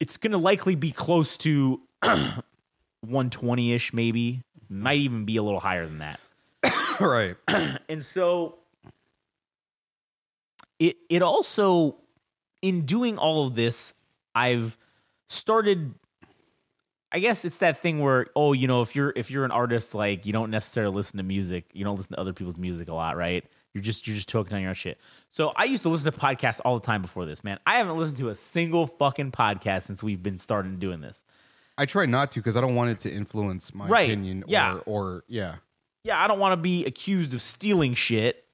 it's 0.01 0.17
gonna 0.17 0.39
likely 0.39 0.75
be 0.75 0.91
close 0.91 1.39
to 1.39 1.81
120 2.03 3.73
ish, 3.73 3.93
maybe. 3.93 4.43
Might 4.69 4.99
even 4.99 5.25
be 5.25 5.37
a 5.37 5.43
little 5.43 5.61
higher 5.61 5.87
than 5.87 5.99
that. 5.99 6.21
right. 7.01 7.37
And 7.89 8.05
so 8.05 8.59
it 10.79 10.97
it 11.09 11.23
also 11.23 11.97
in 12.63 12.87
doing 12.87 13.19
all 13.19 13.47
of 13.47 13.55
this, 13.55 13.95
I've 14.35 14.79
started 15.29 15.95
I 17.13 17.19
guess 17.19 17.45
it's 17.45 17.59
that 17.59 17.83
thing 17.83 18.01
where 18.01 18.27
oh, 18.35 18.53
you 18.55 18.67
know, 18.67 18.81
if 18.81 18.97
you're 18.97 19.13
if 19.15 19.31
you're 19.31 19.45
an 19.45 19.51
artist 19.51 19.95
like 19.95 20.25
you 20.27 20.33
don't 20.33 20.51
necessarily 20.51 20.95
listen 20.95 21.19
to 21.19 21.23
music, 21.23 21.67
you 21.73 21.85
don't 21.85 21.97
listen 21.97 22.15
to 22.15 22.21
other 22.21 22.33
people's 22.33 22.57
music 22.57 22.89
a 22.89 22.95
lot, 22.95 23.17
right? 23.17 23.45
You're 23.75 23.83
just 23.83 24.07
you're 24.07 24.17
just 24.17 24.29
talking 24.29 24.55
on 24.55 24.61
your 24.61 24.71
own 24.71 24.75
shit. 24.75 24.99
So 25.31 25.53
I 25.57 25.65
used 25.65 25.83
to 25.85 25.89
listen 25.89 26.11
to 26.11 26.19
podcasts 26.19 26.61
all 26.65 26.79
the 26.79 26.85
time 26.87 27.03
before 27.03 27.25
this, 27.27 27.43
man. 27.45 27.59
I 27.67 27.77
haven't 27.77 27.97
listened 27.99 28.19
to 28.19 28.29
a 28.31 28.35
single 28.35 28.87
fucking 28.87 29.33
podcast 29.33 29.83
since 29.85 30.03
we've 30.03 30.23
been 30.23 30.39
starting 30.39 30.79
doing 30.79 31.01
this. 31.01 31.25
I 31.79 31.87
try 31.87 32.05
not 32.07 32.33
to 32.33 32.41
because 32.41 32.57
I 32.57 32.61
don't 32.61 32.75
want 32.75 32.91
it 32.91 33.01
to 33.01 33.11
influence 33.13 33.75
my 33.75 33.87
Right. 33.89 34.11
opinion. 34.11 34.45
Yeah. 34.47 34.75
Or, 34.87 35.15
or 35.15 35.25
yeah. 35.27 35.57
yeah, 36.05 36.23
I 36.23 36.27
don't 36.27 36.39
want 36.39 36.53
to 36.53 36.59
be 36.59 36.85
accused 36.85 37.33
of 37.33 37.41
stealing 37.41 37.95
shit 37.95 38.45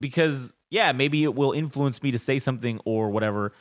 because 0.00 0.52
yeah, 0.70 0.92
maybe 0.92 1.22
it 1.22 1.34
will 1.34 1.52
influence 1.52 2.02
me 2.02 2.10
to 2.12 2.18
say 2.18 2.38
something 2.38 2.80
or 2.84 3.10
whatever, 3.10 3.52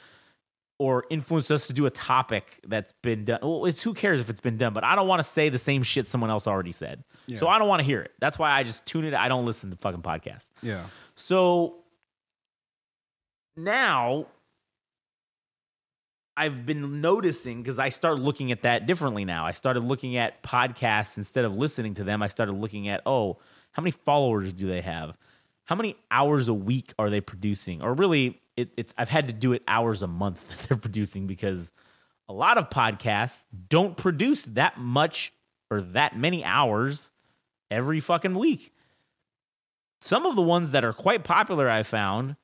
or 0.81 1.05
influence 1.11 1.51
us 1.51 1.67
to 1.67 1.73
do 1.73 1.85
a 1.85 1.91
topic 1.91 2.59
that's 2.67 2.91
been 3.03 3.23
done. 3.23 3.37
Well, 3.43 3.65
it's 3.65 3.83
who 3.83 3.93
cares 3.93 4.19
if 4.19 4.31
it's 4.31 4.39
been 4.39 4.57
done, 4.57 4.73
but 4.73 4.83
I 4.83 4.95
don't 4.95 5.07
want 5.07 5.19
to 5.19 5.23
say 5.23 5.49
the 5.49 5.59
same 5.59 5.83
shit 5.83 6.07
someone 6.07 6.31
else 6.31 6.47
already 6.47 6.71
said. 6.71 7.03
So 7.37 7.47
I 7.47 7.59
don't 7.59 7.67
want 7.67 7.81
to 7.81 7.85
hear 7.85 8.01
it. 8.01 8.11
That's 8.19 8.39
why 8.39 8.51
I 8.51 8.63
just 8.63 8.83
tune 8.87 9.05
it. 9.05 9.13
I 9.13 9.27
don't 9.27 9.45
listen 9.45 9.69
to 9.69 9.77
fucking 9.77 10.01
podcasts. 10.01 10.49
Yeah. 10.63 10.85
So 11.13 11.75
now 13.55 14.25
I've 16.35 16.65
been 16.65 16.99
noticing 16.99 17.61
because 17.61 17.77
I 17.77 17.89
started 17.89 18.23
looking 18.23 18.51
at 18.51 18.63
that 18.63 18.87
differently 18.87 19.23
now. 19.23 19.45
I 19.45 19.51
started 19.51 19.83
looking 19.83 20.17
at 20.17 20.41
podcasts 20.41 21.15
instead 21.15 21.45
of 21.45 21.55
listening 21.55 21.93
to 21.93 22.03
them. 22.03 22.23
I 22.23 22.27
started 22.27 22.53
looking 22.53 22.89
at, 22.89 23.03
oh, 23.05 23.37
how 23.71 23.83
many 23.83 23.91
followers 23.91 24.51
do 24.51 24.65
they 24.67 24.81
have? 24.81 25.15
How 25.65 25.75
many 25.75 25.95
hours 26.09 26.47
a 26.47 26.55
week 26.55 26.91
are 26.97 27.11
they 27.11 27.21
producing? 27.21 27.83
Or 27.83 27.93
really, 27.93 28.40
it, 28.57 28.73
it's 28.77 28.93
I've 28.97 29.09
had 29.09 29.27
to 29.27 29.33
do 29.33 29.53
it 29.53 29.63
hours 29.67 30.01
a 30.01 30.07
month 30.07 30.47
that 30.49 30.67
they're 30.67 30.77
producing 30.77 31.27
because 31.27 31.71
a 32.29 32.33
lot 32.33 32.57
of 32.57 32.69
podcasts 32.69 33.45
don't 33.69 33.97
produce 33.97 34.43
that 34.43 34.79
much 34.79 35.33
or 35.69 35.81
that 35.81 36.17
many 36.17 36.43
hours 36.43 37.09
every 37.69 37.99
fucking 37.99 38.37
week. 38.37 38.73
Some 40.01 40.25
of 40.25 40.35
the 40.35 40.41
ones 40.41 40.71
that 40.71 40.83
are 40.83 40.93
quite 40.93 41.23
popular, 41.23 41.69
I 41.69 41.83
found, 41.83 42.35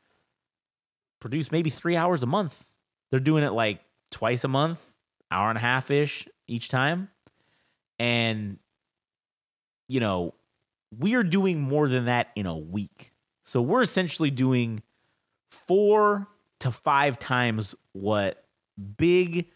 produce 1.20 1.52
maybe 1.52 1.70
three 1.70 1.96
hours 1.96 2.24
a 2.24 2.28
month. 2.28 2.68
They're 3.10 3.20
doing 3.20 3.44
it 3.44 3.54
like 3.54 3.82
twice 4.12 4.44
a 4.44 4.48
month, 4.48 4.94
hour 5.32 5.50
and 5.50 5.58
a 5.58 5.62
half 5.62 5.90
ish 5.90 6.28
each 6.48 6.70
time. 6.70 7.10
And, 8.00 8.60
you 9.88 10.00
know, 10.00 10.36
we 10.98 11.16
are 11.16 11.24
doing 11.24 11.62
more 11.62 11.88
than 11.88 12.06
that 12.06 12.28
in 12.36 12.46
a 12.46 12.58
week. 12.58 13.12
So 13.44 13.62
we're 13.62 13.82
essentially 13.82 14.30
doing 14.30 14.84
four 15.66 16.28
to 16.60 16.72
five 16.72 17.20
times 17.20 17.76
what 17.94 18.44
big 18.98 19.48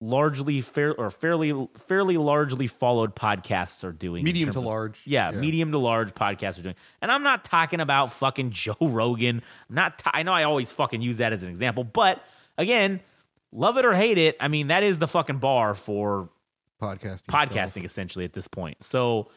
largely 0.00 0.60
fair 0.60 0.94
or 0.94 1.08
fairly 1.10 1.68
fairly 1.78 2.18
largely 2.18 2.66
followed 2.66 3.16
podcasts 3.16 3.82
are 3.82 3.92
doing 3.92 4.24
Medium 4.24 4.50
to 4.52 4.58
of- 4.58 4.64
large. 4.64 5.00
yeah, 5.06 5.30
medium 5.30 5.72
to 5.72 5.78
large 5.78 6.14
podcasts 6.14 6.58
are 6.58 6.62
doing. 6.62 6.74
And 7.00 7.10
I'm 7.10 7.22
not 7.22 7.44
talking 7.44 7.80
about 7.80 8.12
fucking 8.12 8.50
Joe 8.52 8.76
Rogan. 8.80 9.42
I'm 9.68 9.74
not 9.74 9.98
t- 9.98 10.10
I 10.12 10.22
know 10.22 10.32
I 10.32 10.42
always 10.44 10.70
fucking 10.70 11.00
use 11.00 11.16
that 11.16 11.32
as 11.32 11.42
an 11.42 11.48
example, 11.48 11.82
but 11.82 12.22
again, 12.58 13.00
love 13.52 13.78
it 13.78 13.84
or 13.86 13.94
hate 13.94 14.18
it, 14.18 14.36
I 14.38 14.48
mean 14.48 14.68
that 14.68 14.82
is 14.82 14.98
the 14.98 15.08
fucking 15.08 15.38
bar 15.38 15.74
for 15.74 16.28
Podcasting. 16.80 17.26
podcasting 17.28 17.66
itself. 17.68 17.84
essentially 17.86 18.24
at 18.26 18.34
this 18.34 18.46
point. 18.48 18.82
So 18.84 19.30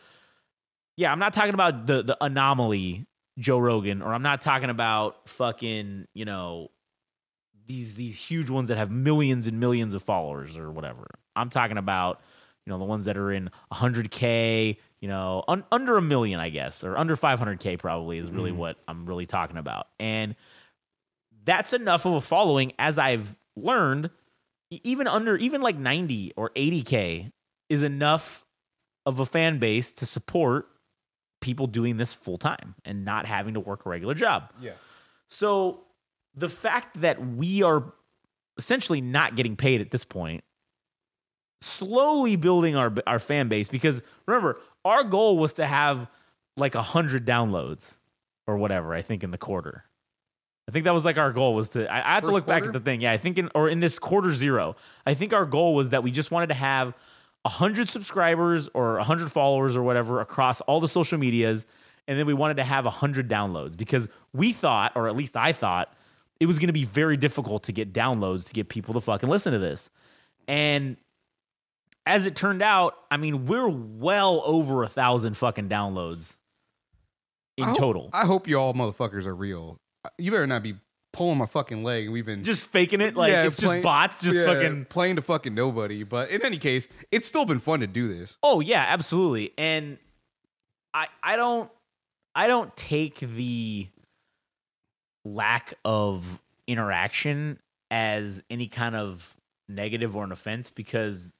yeah, 0.97 1.09
I'm 1.09 1.19
not 1.19 1.31
talking 1.31 1.53
about 1.53 1.87
the 1.87 2.03
the 2.03 2.17
anomaly 2.19 3.05
Joe 3.39 3.57
Rogan 3.57 4.01
or 4.01 4.13
I'm 4.13 4.21
not 4.21 4.41
talking 4.41 4.69
about 4.69 5.27
fucking, 5.29 6.07
you 6.13 6.25
know, 6.25 6.69
these 7.65 7.95
these 7.95 8.17
huge 8.17 8.49
ones 8.49 8.69
that 8.69 8.77
have 8.77 8.91
millions 8.91 9.47
and 9.47 9.59
millions 9.59 9.95
of 9.95 10.03
followers 10.03 10.57
or 10.57 10.71
whatever. 10.71 11.07
I'm 11.35 11.49
talking 11.49 11.77
about, 11.77 12.21
you 12.65 12.71
know, 12.71 12.79
the 12.79 12.85
ones 12.85 13.05
that 13.05 13.17
are 13.17 13.31
in 13.31 13.49
100k, 13.71 14.77
you 14.99 15.07
know, 15.07 15.43
un- 15.47 15.63
under 15.71 15.97
a 15.97 16.01
million, 16.01 16.39
I 16.39 16.49
guess, 16.49 16.83
or 16.83 16.97
under 16.97 17.15
500k 17.15 17.79
probably 17.79 18.17
is 18.17 18.31
really 18.31 18.49
mm-hmm. 18.49 18.59
what 18.59 18.77
I'm 18.87 19.05
really 19.05 19.25
talking 19.25 19.57
about. 19.57 19.87
And 19.99 20.35
that's 21.45 21.73
enough 21.73 22.05
of 22.05 22.13
a 22.13 22.21
following 22.21 22.73
as 22.77 22.99
I've 22.99 23.35
learned 23.55 24.09
even 24.71 25.07
under 25.07 25.35
even 25.37 25.61
like 25.61 25.77
90 25.77 26.33
or 26.35 26.51
80k 26.51 27.31
is 27.69 27.83
enough 27.83 28.45
of 29.05 29.19
a 29.19 29.25
fan 29.25 29.59
base 29.59 29.93
to 29.93 30.05
support 30.05 30.67
people 31.41 31.67
doing 31.67 31.97
this 31.97 32.13
full 32.13 32.37
time 32.37 32.75
and 32.85 33.05
not 33.05 33.25
having 33.25 33.53
to 33.53 33.59
work 33.59 33.85
a 33.85 33.89
regular 33.89 34.13
job. 34.13 34.51
Yeah. 34.61 34.71
So 35.29 35.81
the 36.35 36.49
fact 36.49 37.01
that 37.01 37.25
we 37.25 37.63
are 37.63 37.93
essentially 38.57 39.01
not 39.01 39.35
getting 39.35 39.55
paid 39.55 39.81
at 39.81 39.91
this 39.91 40.03
point, 40.03 40.43
slowly 41.61 42.35
building 42.35 42.75
our 42.75 42.93
our 43.05 43.19
fan 43.19 43.47
base 43.47 43.69
because 43.69 44.01
remember 44.27 44.59
our 44.85 45.03
goal 45.03 45.37
was 45.37 45.53
to 45.53 45.65
have 45.65 46.07
like 46.57 46.75
a 46.75 46.81
hundred 46.81 47.25
downloads 47.25 47.97
or 48.47 48.57
whatever. 48.57 48.93
I 48.93 49.01
think 49.01 49.23
in 49.23 49.31
the 49.31 49.37
quarter. 49.37 49.85
I 50.67 50.71
think 50.71 50.85
that 50.85 50.93
was 50.93 51.03
like 51.03 51.17
our 51.17 51.33
goal 51.33 51.55
was 51.55 51.69
to. 51.71 51.91
I, 51.91 51.97
I 51.97 52.13
have 52.15 52.21
to 52.21 52.27
First 52.27 52.33
look 52.33 52.45
back 52.45 52.63
at 52.63 52.73
the 52.73 52.79
thing. 52.79 53.01
Yeah, 53.01 53.11
I 53.11 53.17
think 53.17 53.39
in 53.39 53.49
or 53.55 53.67
in 53.67 53.79
this 53.79 53.97
quarter 53.97 54.33
zero, 54.35 54.75
I 55.03 55.15
think 55.15 55.33
our 55.33 55.45
goal 55.45 55.73
was 55.73 55.89
that 55.89 56.03
we 56.03 56.11
just 56.11 56.29
wanted 56.29 56.47
to 56.47 56.53
have 56.53 56.93
hundred 57.45 57.89
subscribers 57.89 58.67
or 58.73 58.99
hundred 58.99 59.31
followers 59.31 59.75
or 59.75 59.83
whatever 59.83 60.21
across 60.21 60.61
all 60.61 60.79
the 60.79 60.87
social 60.87 61.17
medias, 61.17 61.65
and 62.07 62.17
then 62.19 62.25
we 62.25 62.33
wanted 62.33 62.55
to 62.57 62.63
have 62.63 62.85
hundred 62.85 63.29
downloads 63.29 63.75
because 63.77 64.09
we 64.33 64.51
thought, 64.53 64.91
or 64.95 65.07
at 65.07 65.15
least 65.15 65.37
I 65.37 65.51
thought, 65.53 65.93
it 66.39 66.45
was 66.45 66.59
going 66.59 66.67
to 66.67 66.73
be 66.73 66.85
very 66.85 67.17
difficult 67.17 67.63
to 67.63 67.71
get 67.71 67.93
downloads 67.93 68.47
to 68.47 68.53
get 68.53 68.69
people 68.69 68.93
to 68.95 69.01
fucking 69.01 69.29
listen 69.29 69.53
to 69.53 69.59
this, 69.59 69.89
and 70.47 70.97
as 72.05 72.25
it 72.25 72.35
turned 72.35 72.63
out, 72.63 72.95
I 73.11 73.17
mean, 73.17 73.45
we're 73.45 73.67
well 73.69 74.41
over 74.45 74.83
a 74.83 74.87
thousand 74.89 75.35
fucking 75.37 75.69
downloads 75.69 76.37
in 77.57 77.65
I 77.65 77.67
hope- 77.69 77.77
total. 77.77 78.09
I 78.13 78.25
hope 78.25 78.47
you 78.47 78.57
all 78.57 78.73
motherfuckers 78.73 79.25
are 79.27 79.35
real. 79.35 79.77
You 80.17 80.31
better 80.31 80.47
not 80.47 80.63
be 80.63 80.75
pulling 81.11 81.37
my 81.37 81.45
fucking 81.45 81.83
leg. 81.83 82.09
We've 82.09 82.25
been 82.25 82.43
just 82.43 82.65
faking 82.65 83.01
it 83.01 83.15
like 83.15 83.31
Yeah, 83.31 83.45
it's 83.45 83.59
playing- 83.59 83.77
just 83.77 83.83
bots 83.83 84.21
just 84.21 84.37
yeah, 84.37 84.45
fucking 84.45 84.85
playing 84.85 85.15
to 85.17 85.21
fucking 85.21 85.53
nobody. 85.55 86.03
But 86.03 86.29
in 86.29 86.45
any 86.45 86.57
case, 86.57 86.87
it's 87.11 87.27
still 87.27 87.45
been 87.45 87.59
fun 87.59 87.79
to 87.81 87.87
do 87.87 88.07
this. 88.07 88.37
oh 88.43 88.59
yeah 88.59 88.85
absolutely 88.87 89.53
and 89.57 89.97
i 90.93 91.07
i 91.23 91.35
don't 91.35 91.69
i 92.35 92.47
don't 92.47 92.75
take 92.75 93.19
the 93.19 93.87
lack 95.25 95.73
of 95.85 96.39
interaction 96.67 97.59
as 97.91 98.41
any 98.49 98.67
kind 98.67 98.95
of 98.95 99.35
negative 99.67 100.15
or 100.15 100.23
an 100.23 100.31
offense 100.31 100.69
because 100.69 101.31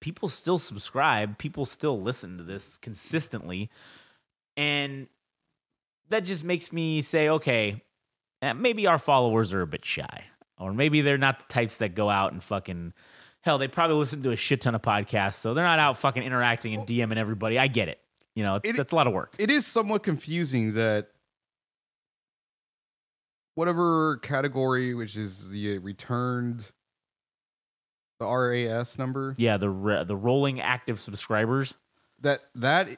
people 0.00 0.28
still 0.28 0.58
subscribe 0.58 1.38
people 1.38 1.64
still 1.66 2.00
listen 2.00 2.36
to 2.38 2.44
this 2.44 2.76
consistently 2.78 3.70
and 4.56 5.06
that 6.08 6.20
just 6.24 6.44
makes 6.44 6.72
me 6.72 7.00
say 7.00 7.28
okay 7.28 7.82
Eh, 8.42 8.52
maybe 8.52 8.86
our 8.86 8.98
followers 8.98 9.52
are 9.52 9.62
a 9.62 9.66
bit 9.66 9.84
shy 9.84 10.24
or 10.58 10.72
maybe 10.72 11.00
they're 11.00 11.18
not 11.18 11.38
the 11.40 11.52
types 11.52 11.78
that 11.78 11.94
go 11.94 12.08
out 12.08 12.32
and 12.32 12.42
fucking 12.42 12.92
hell 13.42 13.58
they 13.58 13.66
probably 13.68 13.96
listen 13.96 14.22
to 14.22 14.30
a 14.30 14.36
shit 14.36 14.60
ton 14.60 14.74
of 14.74 14.82
podcasts 14.82 15.34
so 15.34 15.54
they're 15.54 15.64
not 15.64 15.78
out 15.78 15.98
fucking 15.98 16.22
interacting 16.22 16.74
and 16.74 16.86
dming 16.86 17.16
everybody. 17.16 17.58
I 17.58 17.66
get 17.66 17.88
it. 17.88 17.98
You 18.34 18.44
know 18.44 18.54
it's, 18.56 18.68
It- 18.68 18.76
that's 18.76 18.92
a 18.92 18.96
lot 18.96 19.06
of 19.08 19.12
work. 19.12 19.34
It 19.38 19.50
is 19.50 19.66
somewhat 19.66 20.02
confusing 20.04 20.74
that 20.74 21.08
whatever 23.56 24.18
category, 24.18 24.94
which 24.94 25.16
is 25.16 25.50
the 25.50 25.78
returned, 25.78 26.66
the 28.20 28.26
RAS 28.26 28.98
number, 28.98 29.34
yeah 29.38 29.56
the 29.56 29.70
re- 29.70 30.04
the 30.04 30.16
rolling 30.16 30.60
active 30.60 31.00
subscribers. 31.00 31.76
That 32.20 32.40
that 32.54 32.88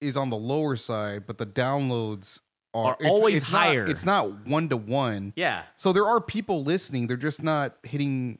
is 0.00 0.16
on 0.16 0.30
the 0.30 0.36
lower 0.36 0.76
side, 0.76 1.26
but 1.26 1.38
the 1.38 1.46
downloads 1.46 2.40
Are 2.74 2.96
are, 3.00 3.06
always 3.06 3.38
it's 3.42 3.52
not- 3.52 3.66
higher. 3.66 3.84
it's 3.86 4.04
not 4.04 4.46
one 4.46 4.68
to 4.70 4.76
one. 4.76 5.32
yeah 5.36 5.62
So 5.76 5.92
there 5.92 6.06
are 6.06 6.20
people 6.20 6.64
listening. 6.64 7.06
They're 7.06 7.16
just 7.16 7.42
not 7.42 7.76
hitting 7.82 8.38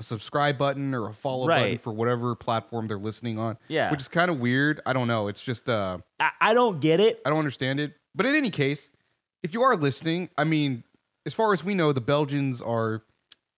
a 0.00 0.02
subscribe 0.02 0.56
button 0.58 0.94
or 0.94 1.08
a 1.08 1.12
follow 1.14 1.46
button 1.46 1.78
for 1.78 1.92
whatever 1.92 2.34
platform 2.34 2.88
they're 2.88 2.98
listening 2.98 3.38
on. 3.38 3.58
Yeah. 3.68 3.90
Which 3.90 4.00
is 4.00 4.08
kind 4.08 4.30
of 4.30 4.38
weird. 4.40 4.80
I 4.86 4.92
don't 4.92 5.06
know. 5.08 5.28
It's 5.28 5.42
just 5.42 5.68
uh 5.68 5.98
I, 6.18 6.30
I 6.40 6.54
don't 6.54 6.80
get 6.80 6.98
it 7.00 7.20
I 7.26 7.30
don't 7.30 7.38
understand 7.38 7.78
it. 7.78 7.92
But 8.14 8.26
in 8.26 8.34
any 8.34 8.50
case, 8.50 8.90
if 9.42 9.52
you 9.54 9.62
are 9.62 9.76
listening, 9.76 10.28
I 10.36 10.44
mean, 10.44 10.84
as 11.26 11.34
far 11.34 11.52
as 11.52 11.62
we 11.64 11.74
know, 11.74 11.92
the 11.92 12.00
Belgians 12.00 12.60
are 12.62 13.02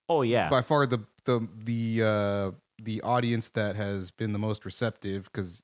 oh 0.08 0.22
yeah 0.22 0.48
by 0.50 0.60
far 0.60 0.86
the 0.86 0.98
the 1.24 1.48
the 1.64 2.02
uh 2.02 2.50
the 2.82 3.00
audience 3.02 3.48
that 3.50 3.76
has 3.76 4.10
been 4.10 4.32
the 4.32 4.38
most 4.38 4.64
receptive 4.64 5.24
because 5.32 5.62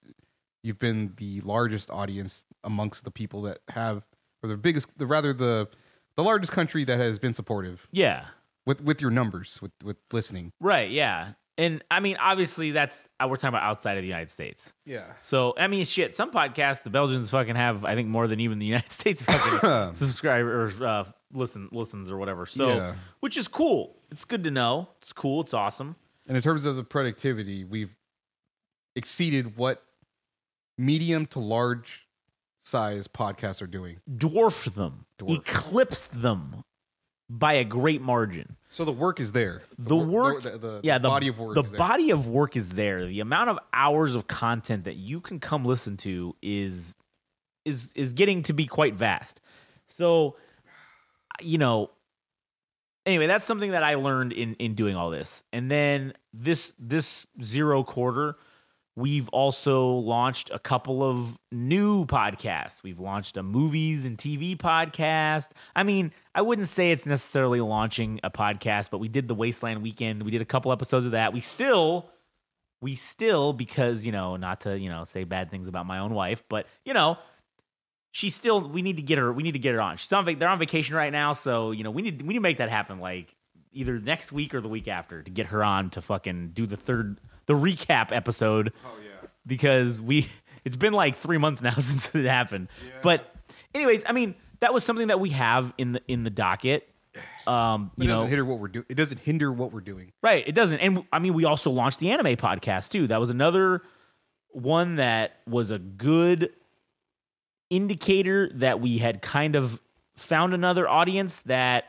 you've 0.62 0.78
been 0.78 1.12
the 1.16 1.40
largest 1.40 1.90
audience 1.90 2.44
amongst 2.64 3.04
the 3.04 3.11
people 3.11 3.42
that 3.42 3.59
have 3.70 4.04
or 4.42 4.48
the 4.48 4.57
biggest 4.57 4.96
the 4.98 5.07
rather 5.07 5.33
the 5.33 5.68
the 6.16 6.22
largest 6.22 6.53
country 6.53 6.85
that 6.85 6.98
has 6.98 7.18
been 7.18 7.33
supportive 7.35 7.87
yeah 7.92 8.24
with 8.66 8.81
with 8.83 9.00
your 9.00 9.11
numbers 9.11 9.61
with 9.62 9.72
with 9.83 9.96
listening. 10.12 10.53
right 10.61 10.90
yeah 10.90 11.33
and 11.59 11.83
i 11.90 11.98
mean 12.00 12.16
obviously 12.20 12.70
that's 12.70 13.05
uh, 13.20 13.26
we're 13.29 13.37
talking 13.37 13.48
about 13.50 13.62
outside 13.62 13.96
of 13.98 14.03
the 14.03 14.07
united 14.09 14.31
states 14.31 14.72
Yeah. 14.85 15.05
So 15.20 15.55
I 15.59 15.66
mean, 15.66 15.85
shit. 15.85 16.14
Some 16.14 16.31
podcasts, 16.31 16.83
the 16.83 16.90
Belgians 16.90 17.31
fucking 17.31 17.55
have, 17.57 17.85
I 17.85 17.94
think, 17.94 18.09
more 18.09 18.26
than 18.26 18.40
even 18.40 18.59
the 18.59 18.66
United 18.74 18.92
States 18.92 19.22
fucking 19.22 19.94
subscriber 19.94 20.64
or 20.66 20.87
uh, 20.87 21.05
listen 21.33 21.68
listens 21.72 22.11
or 22.11 22.16
whatever. 22.18 22.46
So, 22.46 22.68
Yeah. 22.74 22.94
which 23.20 23.37
is 23.37 23.46
cool. 23.48 23.96
It's 24.11 24.24
good 24.24 24.42
to 24.44 24.50
know. 24.50 24.88
It's 24.98 25.12
cool. 25.12 25.42
It's 25.42 25.55
awesome. 25.55 25.96
And 26.26 26.37
in 26.37 26.42
terms 26.42 26.64
of 26.64 26.76
the 26.76 26.83
productivity, 26.85 27.64
we've 27.64 27.94
exceeded 28.96 29.57
what 29.57 29.83
medium 30.79 31.26
to 31.26 31.38
large 31.40 32.07
size 32.70 33.09
podcasts 33.09 33.61
are 33.61 33.66
doing. 33.66 34.00
Dwarf 34.11 34.72
them, 34.74 35.06
Dwarf. 35.18 35.37
eclipse 35.37 36.06
them 36.09 36.64
by 37.28 37.54
a 37.54 37.64
great 37.64 38.00
margin. 38.00 38.56
So 38.68 38.85
the 38.85 38.92
work 38.92 39.20
is 39.20 39.33
there. 39.33 39.62
The 39.78 39.96
wor- 39.96 40.35
work, 40.35 40.42
the, 40.42 40.59
the 40.59 40.80
yeah, 40.83 40.98
the 40.98 41.09
body 41.09 41.28
of 41.28 41.38
work. 41.38 41.54
The 41.54 41.62
is 41.62 41.70
there. 41.70 41.78
body 41.78 42.11
of 42.11 42.26
work 42.26 42.56
is 42.56 42.70
there. 42.70 43.06
The 43.06 43.20
amount 43.20 43.50
of 43.50 43.59
hours 43.72 44.14
of 44.14 44.26
content 44.26 44.85
that 44.85 44.96
you 44.96 45.20
can 45.20 45.38
come 45.40 45.64
listen 45.64 45.96
to 45.98 46.35
is 46.42 46.94
is 47.64 47.92
is 47.94 48.12
getting 48.14 48.42
to 48.44 48.52
be 48.52 48.66
quite 48.66 48.94
vast. 48.94 49.40
So, 49.88 50.37
you 51.40 51.59
know, 51.59 51.90
anyway, 53.06 53.26
that's 53.26 53.44
something 53.44 53.72
that 53.72 53.83
I 53.85 53.94
learned 53.94 54.33
in 54.33 54.54
in 54.54 54.74
doing 54.74 54.96
all 54.96 55.11
this. 55.11 55.44
And 55.52 55.70
then 55.70 56.14
this 56.33 56.72
this 56.78 57.26
zero 57.42 57.83
quarter, 57.85 58.37
we've 58.96 59.29
also 59.31 59.88
launched 59.88 60.50
a 60.53 60.59
couple 60.59 61.03
of 61.03 61.38
new 61.50 62.05
podcasts. 62.07 62.83
We've 62.83 62.98
launched 62.98 63.37
a 63.37 63.42
movies 63.42 64.05
and 64.05 64.18
TV 64.18 64.57
podcast. 64.57 65.48
I 65.74 65.83
mean, 65.83 66.12
I 66.35 66.42
wouldn't 66.42 66.68
say 66.68 66.90
it's 66.90 67.07
necessarily 67.07 67.61
launching 67.61 68.20
a 68.22 68.31
podcast, 68.31 68.90
but 68.90 68.98
we 68.98 69.09
did 69.09 69.29
the 69.29 69.35
Wasteland 69.35 69.83
Weekend. 69.83 70.22
We 70.22 70.31
did 70.31 70.42
a 70.42 70.46
couple 70.46 70.72
episodes 70.72 71.07
of 71.07 71.12
that. 71.12 71.33
We 71.33 71.40
still 71.40 72.11
we 72.83 72.94
still 72.94 73.53
because, 73.53 74.07
you 74.07 74.12
know, 74.12 74.37
not 74.37 74.62
to, 74.62 74.79
you 74.79 74.88
know, 74.88 75.05
say 75.05 75.24
bad 75.24 75.50
things 75.50 75.68
about 75.68 75.87
my 75.87 75.98
own 75.98 76.14
wife, 76.14 76.42
but 76.48 76.66
you 76.85 76.94
know, 76.94 77.18
she's 78.12 78.35
still 78.35 78.61
we 78.61 78.83
need 78.83 78.96
to 78.96 79.03
get 79.03 79.18
her 79.18 79.33
we 79.33 79.42
need 79.42 79.53
to 79.53 79.59
get 79.59 79.74
her 79.74 79.81
on. 79.81 79.96
She's 79.96 80.12
on 80.12 80.24
they're 80.38 80.48
on 80.48 80.59
vacation 80.59 80.96
right 80.96 81.12
now, 81.12 81.33
so, 81.33 81.70
you 81.70 81.85
know, 81.85 81.90
we 81.90 82.03
need 82.03 82.22
we 82.22 82.29
need 82.29 82.35
to 82.35 82.40
make 82.40 82.59
that 82.59 82.70
happen 82.70 82.98
like 83.00 83.35
either 83.72 83.98
next 83.98 84.33
week 84.33 84.55
or 84.55 84.61
the 84.61 84.68
week 84.68 84.88
after 84.88 85.22
to 85.22 85.31
get 85.31 85.46
her 85.46 85.62
on 85.62 85.90
to 85.90 86.00
fucking 86.00 86.50
do 86.55 86.66
the 86.66 86.76
third 86.76 87.20
the 87.50 87.56
recap 87.56 88.12
episode 88.12 88.72
Oh 88.84 88.88
yeah. 89.04 89.28
because 89.44 90.00
we 90.00 90.28
it's 90.64 90.76
been 90.76 90.92
like 90.92 91.16
three 91.16 91.38
months 91.38 91.60
now 91.62 91.70
since 91.78 92.14
it 92.14 92.24
happened. 92.26 92.68
But 93.02 93.34
anyways, 93.74 94.04
I 94.06 94.12
mean 94.12 94.36
that 94.60 94.72
was 94.72 94.84
something 94.84 95.08
that 95.08 95.18
we 95.18 95.30
have 95.30 95.74
in 95.78 95.92
the 95.92 96.02
in 96.06 96.22
the 96.22 96.30
docket. 96.30 96.86
Um, 97.46 97.90
you 97.96 98.06
know, 98.06 98.14
doesn't 98.14 98.28
hinder 98.28 98.44
what 98.44 98.58
we're 98.60 98.68
doing. 98.68 98.86
It 98.88 98.94
doesn't 98.94 99.18
hinder 99.18 99.50
what 99.52 99.72
we're 99.72 99.80
doing. 99.80 100.12
right? 100.22 100.44
It 100.46 100.54
doesn't, 100.54 100.78
and 100.78 101.04
I 101.12 101.18
mean 101.18 101.34
we 101.34 101.44
also 101.44 101.70
launched 101.72 101.98
the 101.98 102.10
anime 102.12 102.36
podcast 102.36 102.90
too. 102.90 103.08
That 103.08 103.18
was 103.18 103.30
another 103.30 103.82
one 104.52 104.96
that 104.96 105.40
was 105.48 105.70
a 105.72 105.78
good 105.78 106.50
indicator 107.70 108.48
that 108.54 108.80
we 108.80 108.98
had 108.98 109.22
kind 109.22 109.56
of 109.56 109.80
found 110.16 110.54
another 110.54 110.88
audience 110.88 111.40
that 111.42 111.84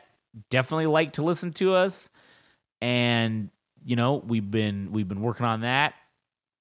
definitely 0.50 0.86
liked 0.86 1.14
to 1.16 1.22
listen 1.22 1.52
to 1.52 1.74
us 1.74 2.08
and 2.80 3.50
you 3.84 3.96
know 3.96 4.22
we've 4.26 4.50
been 4.50 4.92
we've 4.92 5.08
been 5.08 5.20
working 5.20 5.46
on 5.46 5.62
that. 5.62 5.94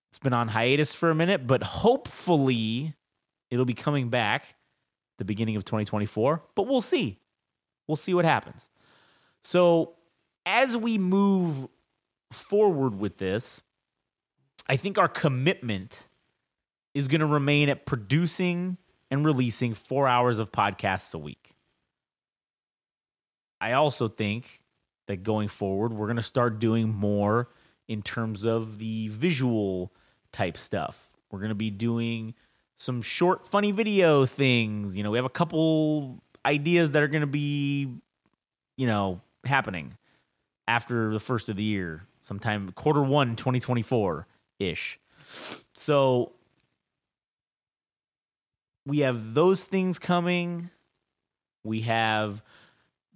It's 0.10 0.20
been 0.20 0.34
on 0.34 0.48
hiatus 0.50 0.94
for 0.94 1.10
a 1.10 1.16
minute 1.16 1.48
but 1.48 1.64
hopefully 1.64 2.96
it'll 3.50 3.66
be 3.66 3.74
coming 3.74 4.10
back 4.10 4.56
the 5.18 5.26
beginning 5.26 5.56
of 5.56 5.66
2024 5.66 6.44
but 6.56 6.64
we'll 6.64 6.82
see. 6.82 7.20
We'll 7.88 7.96
see 7.96 8.14
what 8.14 8.26
happens. 8.26 8.70
So 9.44 9.94
as 10.46 10.76
we 10.76 10.98
move 10.98 11.68
forward 12.32 12.98
with 12.98 13.18
this 13.18 13.62
i 14.70 14.78
think 14.78 14.98
our 14.98 15.10
commitment 15.10 16.08
is 16.94 17.08
going 17.08 17.22
to 17.22 17.28
remain 17.28 17.70
at 17.70 17.86
producing 17.86 18.78
and 19.10 19.26
releasing 19.26 19.74
four 19.74 20.08
hours 20.08 20.40
of 20.40 20.52
podcasts 20.52 21.14
a 21.14 21.18
week. 21.18 21.56
I 23.60 23.74
also 23.74 24.08
think 24.08 24.61
that 25.08 25.24
going 25.24 25.48
forward, 25.48 25.94
we're 25.94 26.08
going 26.08 26.18
to 26.18 26.24
start 26.24 26.60
doing 26.60 26.90
more 26.90 27.50
in 27.88 28.02
terms 28.02 28.46
of 28.46 28.78
the 28.78 29.08
visual 29.10 29.92
type 30.32 30.58
stuff. 30.58 31.10
We're 31.32 31.40
going 31.40 31.50
to 31.50 31.56
be 31.56 31.70
doing 31.70 32.34
some 32.78 33.02
short, 33.02 33.48
funny 33.48 33.72
video 33.72 34.26
things. 34.26 34.96
You 34.96 35.04
know, 35.04 35.12
we 35.12 35.18
have 35.18 35.26
a 35.26 35.30
couple 35.30 36.22
ideas 36.46 36.92
that 36.92 37.04
are 37.04 37.08
going 37.08 37.22
to 37.22 37.28
be, 37.28 37.90
you 38.78 38.88
know, 38.88 39.22
happening 39.46 39.98
after 40.68 41.12
the 41.12 41.20
first 41.20 41.50
of 41.50 41.58
the 41.58 41.64
year, 41.64 42.04
sometime 42.22 42.72
quarter 42.72 43.04
one, 43.04 43.36
2024 43.36 44.28
ish. 44.60 45.00
So 45.74 46.34
we 48.86 49.00
have 49.00 49.34
those 49.34 49.64
things 49.64 50.00
coming. 50.00 50.70
We 51.64 51.82
have 51.82 52.42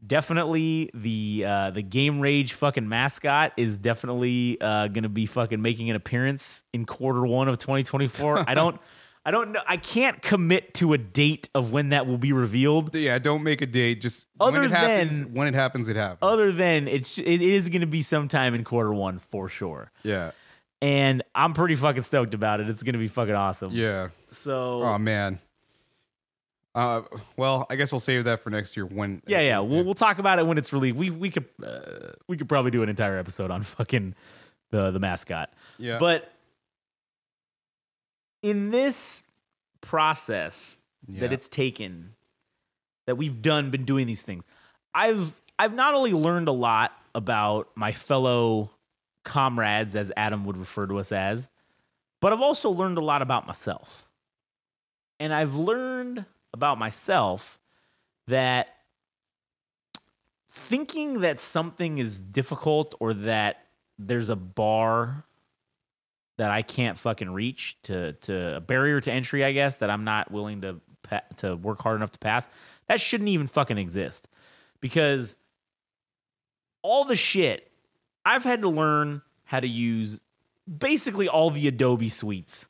definitely 0.05 0.89
the 0.93 1.43
uh, 1.47 1.71
the 1.71 1.81
game 1.81 2.19
rage 2.19 2.53
fucking 2.53 2.87
mascot 2.87 3.53
is 3.57 3.77
definitely 3.77 4.59
uh, 4.61 4.87
gonna 4.87 5.09
be 5.09 5.25
fucking 5.25 5.61
making 5.61 5.89
an 5.89 5.95
appearance 5.95 6.63
in 6.73 6.85
quarter 6.85 7.25
one 7.25 7.47
of 7.47 7.57
2024. 7.57 8.45
I 8.47 8.53
don't 8.55 8.79
I 9.25 9.31
don't 9.31 9.51
know 9.51 9.61
I 9.67 9.77
can't 9.77 10.21
commit 10.21 10.73
to 10.75 10.93
a 10.93 10.97
date 10.97 11.49
of 11.55 11.71
when 11.71 11.89
that 11.89 12.05
will 12.07 12.17
be 12.17 12.31
revealed. 12.31 12.95
Yeah, 12.95 13.17
don't 13.19 13.43
make 13.43 13.61
a 13.61 13.65
date. 13.65 14.01
Just 14.01 14.25
when 14.37 14.49
Other 14.53 14.63
it 14.63 14.71
happens, 14.71 15.19
than- 15.19 15.33
when 15.33 15.47
it 15.47 15.53
happens, 15.55 15.89
it 15.89 15.95
happens. 15.95 16.19
Other 16.21 16.51
than 16.51 16.87
it's 16.87 17.17
it 17.17 17.41
is 17.41 17.69
gonna 17.69 17.87
be 17.87 18.01
sometime 18.01 18.53
in 18.53 18.63
quarter 18.63 18.93
one 18.93 19.19
for 19.19 19.49
sure. 19.49 19.91
yeah, 20.03 20.31
And 20.81 21.23
I'm 21.33 21.53
pretty 21.53 21.75
fucking 21.75 22.03
stoked 22.03 22.33
about 22.33 22.59
it. 22.59 22.69
It's 22.69 22.83
gonna 22.83 22.97
be 22.99 23.07
fucking 23.07 23.33
awesome. 23.35 23.71
yeah. 23.73 24.09
So 24.27 24.83
Oh 24.83 24.97
man. 24.97 25.39
Uh, 26.75 27.03
well, 27.37 27.65
I 27.69 27.77
guess 27.77 27.93
we'll 27.93 28.01
save 28.01 28.25
that 28.25 28.41
for 28.41 28.49
next 28.49 28.75
year. 28.75 28.85
When? 28.85 29.21
Yeah, 29.25 29.39
yeah. 29.39 29.59
We'll 29.59 29.85
we'll 29.85 29.93
talk 29.93 30.19
about 30.19 30.39
it 30.39 30.45
when 30.45 30.57
it's 30.57 30.73
released. 30.73 30.97
We 30.97 31.09
we 31.09 31.29
could 31.29 31.45
uh, 31.65 32.11
we 32.27 32.35
could 32.35 32.49
probably 32.49 32.69
do 32.69 32.83
an 32.83 32.89
entire 32.89 33.17
episode 33.17 33.49
on 33.49 33.63
fucking 33.63 34.13
the 34.71 34.91
the 34.91 34.99
mascot. 34.99 35.53
yeah. 35.77 35.97
But 35.97 36.29
in 38.43 38.71
this 38.71 39.23
process 39.79 40.77
yeah. 41.07 41.21
that 41.21 41.33
it's 41.33 41.47
taken, 41.47 42.13
that 43.07 43.15
we've 43.15 43.41
done, 43.41 43.71
been 43.71 43.85
doing 43.85 44.05
these 44.05 44.21
things, 44.21 44.43
I've 44.93 45.33
I've 45.57 45.73
not 45.73 45.93
only 45.93 46.11
learned 46.11 46.49
a 46.49 46.53
lot 46.53 46.91
about 47.15 47.69
my 47.75 47.93
fellow 47.93 48.69
comrades, 49.23 49.95
as 49.95 50.11
Adam 50.17 50.43
would 50.43 50.57
refer 50.57 50.87
to 50.87 50.99
us 50.99 51.13
as, 51.13 51.47
but 52.19 52.33
I've 52.33 52.41
also 52.41 52.69
learned 52.69 52.97
a 52.97 53.01
lot 53.01 53.21
about 53.21 53.47
myself. 53.47 54.05
And 55.21 55.33
I've 55.33 55.55
learned 55.55 56.25
about 56.55 56.79
myself 56.79 57.59
that 58.27 58.69
thinking 60.49 61.19
that 61.19 61.39
something 61.39 61.97
is 61.97 62.17
difficult 62.17 62.95
or 63.01 63.13
that 63.13 63.65
there's 63.99 64.29
a 64.29 64.37
bar 64.37 65.25
that 66.37 66.49
I 66.49 66.61
can't 66.61 66.97
fucking 66.97 67.29
reach 67.29 67.77
to 67.83 68.13
to 68.13 68.55
a 68.55 68.61
barrier 68.61 69.01
to 69.01 69.11
entry, 69.11 69.43
I 69.43 69.51
guess 69.51 69.77
that 69.77 69.89
I'm 69.89 70.05
not 70.05 70.31
willing 70.31 70.61
to 70.61 70.79
to 71.37 71.57
work 71.57 71.81
hard 71.81 71.97
enough 71.97 72.11
to 72.11 72.19
pass. 72.19 72.47
That 72.87 73.01
shouldn't 73.01 73.29
even 73.29 73.47
fucking 73.47 73.77
exist 73.77 74.27
because 74.79 75.35
all 76.81 77.03
the 77.03 77.17
shit 77.17 77.69
I've 78.25 78.43
had 78.43 78.61
to 78.61 78.69
learn 78.69 79.21
how 79.43 79.59
to 79.59 79.67
use 79.67 80.21
basically 80.65 81.27
all 81.27 81.49
the 81.49 81.67
Adobe 81.67 82.09
suites. 82.09 82.67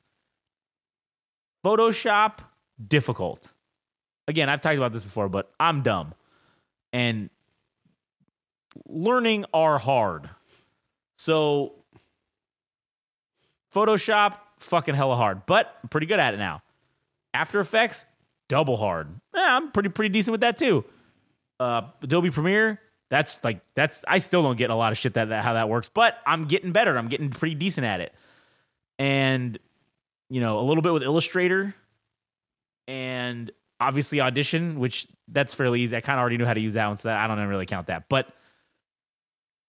Photoshop 1.63 2.39
difficult. 2.86 3.52
Again, 4.28 4.50
I've 4.50 4.62
talked 4.62 4.78
about 4.78 4.94
this 4.94 5.04
before, 5.04 5.30
but 5.30 5.52
I'm 5.60 5.82
dumb. 5.82 6.14
And 6.92 7.30
learning 8.88 9.46
are 9.54 9.78
hard. 9.78 10.30
So 11.18 11.74
Photoshop, 13.74 14.38
fucking 14.60 14.96
hella 14.96 15.16
hard, 15.16 15.46
but 15.46 15.78
I'm 15.84 15.90
pretty 15.90 16.08
good 16.08 16.20
at 16.20 16.34
it 16.34 16.38
now. 16.38 16.62
After 17.34 17.60
Effects, 17.60 18.06
double 18.48 18.78
hard. 18.78 19.08
Yeah, 19.34 19.58
I'm 19.58 19.72
pretty 19.72 19.90
pretty 19.90 20.10
decent 20.10 20.32
with 20.32 20.42
that 20.42 20.58
too. 20.58 20.86
Uh, 21.60 21.84
Adobe 22.02 22.32
Premiere, 22.32 22.80
that's 23.10 23.38
like 23.44 23.60
that's 23.76 24.04
I 24.08 24.18
still 24.20 24.42
don't 24.42 24.58
get 24.58 24.70
a 24.70 24.76
lot 24.76 24.92
of 24.92 24.98
shit 24.98 25.14
that, 25.14 25.30
that 25.30 25.44
how 25.44 25.54
that 25.54 25.70
works, 25.70 25.90
but 25.94 26.18
I'm 26.26 26.46
getting 26.46 26.72
better. 26.72 26.98
I'm 26.98 27.08
getting 27.08 27.30
pretty 27.30 27.56
decent 27.56 27.86
at 27.86 28.00
it. 28.00 28.14
And 28.98 29.60
you 30.30 30.42
know, 30.42 30.60
a 30.60 30.64
little 30.64 30.82
bit 30.82 30.94
with 30.94 31.04
Illustrator 31.04 31.76
and 32.88 33.52
obviously 33.86 34.21
Audition, 34.21 34.80
which 34.80 35.08
that's 35.28 35.54
fairly 35.54 35.82
easy. 35.82 35.95
I 35.95 36.02
kind 36.02 36.17
of 36.17 36.21
already 36.21 36.38
knew 36.38 36.45
how 36.45 36.54
to 36.54 36.60
use 36.60 36.74
that 36.74 36.88
one, 36.88 36.98
so 36.98 37.08
that 37.08 37.17
I 37.17 37.28
don't 37.28 37.48
really 37.48 37.65
count 37.65 37.88
that. 37.88 38.10
But 38.10 38.28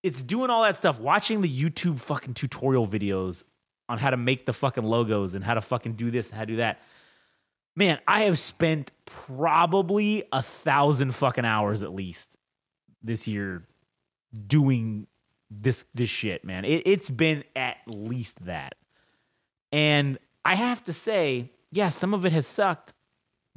it's 0.02 0.22
doing 0.22 0.50
all 0.50 0.62
that 0.62 0.76
stuff, 0.76 1.00
watching 1.00 1.40
the 1.40 1.48
YouTube 1.48 2.00
fucking 2.00 2.35
tutorial 2.35 2.87
videos 2.87 3.42
on 3.88 3.98
how 3.98 4.11
to 4.11 4.16
make 4.16 4.46
the 4.46 4.52
fucking 4.52 4.85
logos 4.85 5.35
and 5.35 5.44
how 5.44 5.55
to 5.55 5.61
fucking 5.61 5.94
do 5.94 6.11
this 6.11 6.29
and 6.29 6.37
how 6.37 6.42
to 6.42 6.46
do 6.46 6.57
that. 6.57 6.81
Man, 7.74 7.98
I 8.07 8.22
have 8.22 8.38
spent 8.38 8.90
probably 9.05 10.24
a 10.33 10.42
thousand 10.42 11.14
fucking 11.14 11.44
hours 11.44 11.83
at 11.83 11.92
least 11.92 12.37
this 13.02 13.29
year 13.29 13.66
doing 14.46 15.07
this 15.50 15.85
this 15.94 16.11
shit, 16.11 16.44
man. 16.44 16.64
It, 16.64 16.83
it's 16.87 17.11
been 17.11 17.44
at 17.55 17.76
least 17.87 18.44
that. 18.46 18.74
And 19.72 20.18
I 20.44 20.55
have 20.55 20.83
to 20.85 20.92
say, 20.92 21.50
yeah, 21.70 21.88
some 21.90 22.14
of 22.14 22.24
it 22.24 22.33
has 22.33 22.46
sucked, 22.46 22.92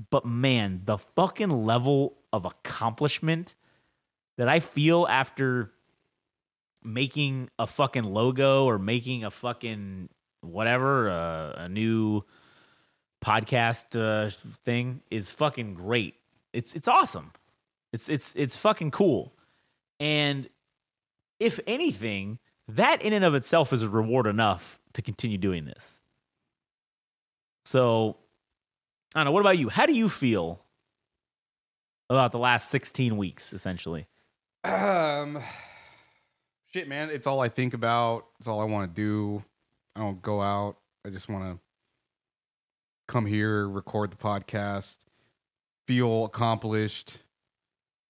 but 0.10 0.26
man, 0.26 0.82
the 0.86 0.98
fucking 0.98 1.66
level 1.66 2.18
of 2.32 2.46
accomplishment 2.46 3.56
that 4.38 4.48
I 4.48 4.60
feel 4.60 5.06
after 5.10 5.72
making 6.84 7.50
a 7.60 7.68
fucking 7.68 8.06
logo 8.06 8.66
or 8.66 8.80
making 8.80 9.26
a 9.26 9.32
fucking 9.32 10.10
whatever, 10.42 11.10
uh, 11.10 11.64
a 11.64 11.70
new 11.70 12.24
podcast 13.24 14.00
uh, 14.00 14.30
thing 14.64 15.02
is 15.12 15.30
fucking 15.30 15.74
great. 15.74 16.16
It's 16.54 16.74
it's 16.74 16.88
awesome. 16.88 17.32
It's 17.92 18.08
it's 18.08 18.34
it's 18.36 18.56
fucking 18.56 18.92
cool. 18.92 19.34
And 20.00 20.48
if 21.40 21.60
anything, 21.68 22.40
that 22.70 23.02
in 23.02 23.14
and 23.14 23.26
of 23.26 23.36
itself 23.36 23.74
is 23.74 23.84
a 23.84 23.90
reward 23.90 24.28
enough 24.28 24.80
to 24.94 25.02
continue 25.02 25.38
doing 25.38 25.66
this. 25.66 26.00
So, 27.66 28.18
I 29.16 29.20
don't 29.20 29.26
know. 29.26 29.32
What 29.32 29.42
about 29.42 29.58
you? 29.58 29.70
How 29.70 29.86
do 29.86 29.94
you 29.94 30.10
feel 30.10 30.60
about 32.10 32.32
the 32.32 32.40
last 32.40 32.70
16 32.70 33.18
weeks, 33.18 33.54
essentially? 33.54 34.08
Um, 34.64 35.40
shit, 36.74 36.88
man. 36.88 37.10
It's 37.10 37.28
all 37.28 37.42
I 37.42 37.50
think 37.50 37.74
about. 37.74 38.26
It's 38.40 38.48
all 38.48 38.60
I 38.60 38.66
want 38.66 38.94
to 38.94 39.02
do. 39.02 39.44
I 39.96 40.02
don't 40.02 40.22
go 40.22 40.42
out. 40.42 40.78
I 41.06 41.10
just 41.10 41.30
want 41.30 41.44
to 41.46 41.60
come 43.08 43.26
here, 43.26 43.68
record 43.68 44.12
the 44.12 44.18
podcast, 44.18 45.00
feel 45.88 46.26
accomplished, 46.26 47.18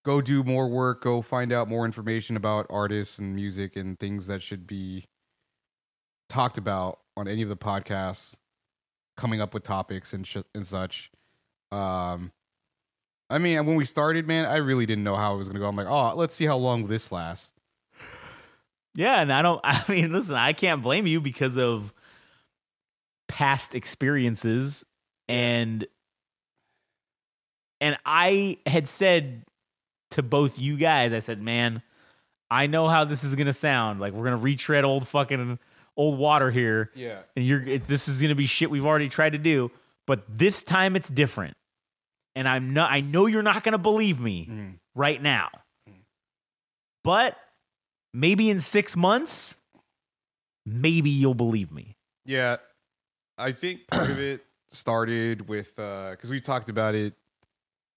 go 0.03 0.19
do 0.19 0.43
more 0.43 0.67
work, 0.67 1.03
go 1.03 1.21
find 1.21 1.53
out 1.53 1.69
more 1.69 1.85
information 1.85 2.35
about 2.35 2.67
artists 2.69 3.17
and 3.17 3.33
music 3.33 3.77
and 3.77 3.97
things 3.97 4.27
that 4.27 4.41
should 4.41 4.67
be 4.67 5.05
talked 6.27 6.57
about 6.57 6.99
on 7.15 7.27
any 7.27 7.41
of 7.41 7.47
the 7.49 7.55
podcasts, 7.55 8.35
coming 9.19 9.41
up 9.41 9.53
with 9.53 9.63
topics 9.63 10.13
and 10.13 10.25
sh- 10.25 10.37
and 10.55 10.65
such. 10.65 11.11
Um, 11.71 12.31
I 13.29 13.37
mean, 13.37 13.63
when 13.65 13.75
we 13.75 13.85
started, 13.85 14.27
man, 14.27 14.45
I 14.45 14.55
really 14.55 14.85
didn't 14.85 15.03
know 15.03 15.15
how 15.15 15.35
it 15.35 15.37
was 15.37 15.47
going 15.47 15.55
to 15.55 15.59
go. 15.59 15.67
I'm 15.67 15.75
like, 15.75 15.87
oh, 15.87 16.15
let's 16.15 16.33
see 16.33 16.45
how 16.45 16.57
long 16.57 16.87
this 16.87 17.11
lasts. 17.11 17.51
Yeah, 18.95 19.21
and 19.21 19.31
I 19.31 19.41
don't. 19.41 19.61
I 19.63 19.83
mean, 19.87 20.11
listen, 20.11 20.35
I 20.35 20.53
can't 20.53 20.81
blame 20.81 21.05
you 21.05 21.21
because 21.21 21.57
of 21.57 21.93
past 23.27 23.75
experiences, 23.75 24.83
and 25.27 25.85
and 27.81 27.97
I 28.05 28.57
had 28.65 28.87
said 28.87 29.43
to 30.11 30.23
both 30.23 30.57
you 30.57 30.75
guys, 30.75 31.13
I 31.13 31.19
said, 31.19 31.39
man, 31.41 31.83
I 32.49 32.65
know 32.65 32.87
how 32.87 33.05
this 33.05 33.23
is 33.23 33.35
gonna 33.35 33.53
sound. 33.53 33.99
Like 33.99 34.13
we're 34.13 34.23
gonna 34.23 34.37
retread 34.37 34.83
old 34.83 35.07
fucking 35.07 35.59
old 35.99 36.17
water 36.17 36.49
here, 36.49 36.89
Yeah. 36.95 37.21
and 37.35 37.45
you're 37.45 37.61
it, 37.67 37.87
this 37.87 38.07
is 38.07 38.21
gonna 38.21 38.33
be 38.35 38.45
shit 38.45 38.71
we've 38.71 38.85
already 38.85 39.09
tried 39.09 39.31
to 39.33 39.37
do, 39.37 39.69
but 40.07 40.23
this 40.27 40.63
time 40.63 40.95
it's 40.95 41.09
different. 41.09 41.55
And 42.35 42.47
I'm 42.47 42.73
not. 42.73 42.91
I 42.91 43.01
know 43.01 43.25
you're 43.25 43.43
not 43.43 43.63
gonna 43.63 43.77
believe 43.77 44.19
me 44.19 44.47
Mm. 44.49 44.79
right 44.95 45.21
now, 45.21 45.49
but 47.03 47.37
maybe 48.13 48.49
in 48.49 48.59
six 48.59 48.95
months, 48.95 49.59
maybe 50.65 51.09
you'll 51.09 51.33
believe 51.33 51.71
me. 51.71 51.95
Yeah. 52.25 52.57
I 53.37 53.51
think 53.51 53.87
part 53.87 54.09
of 54.09 54.19
it 54.19 54.45
started 54.69 55.47
with 55.47 55.75
because 55.75 56.29
we 56.29 56.39
talked 56.39 56.69
about 56.69 56.93
it 56.95 57.13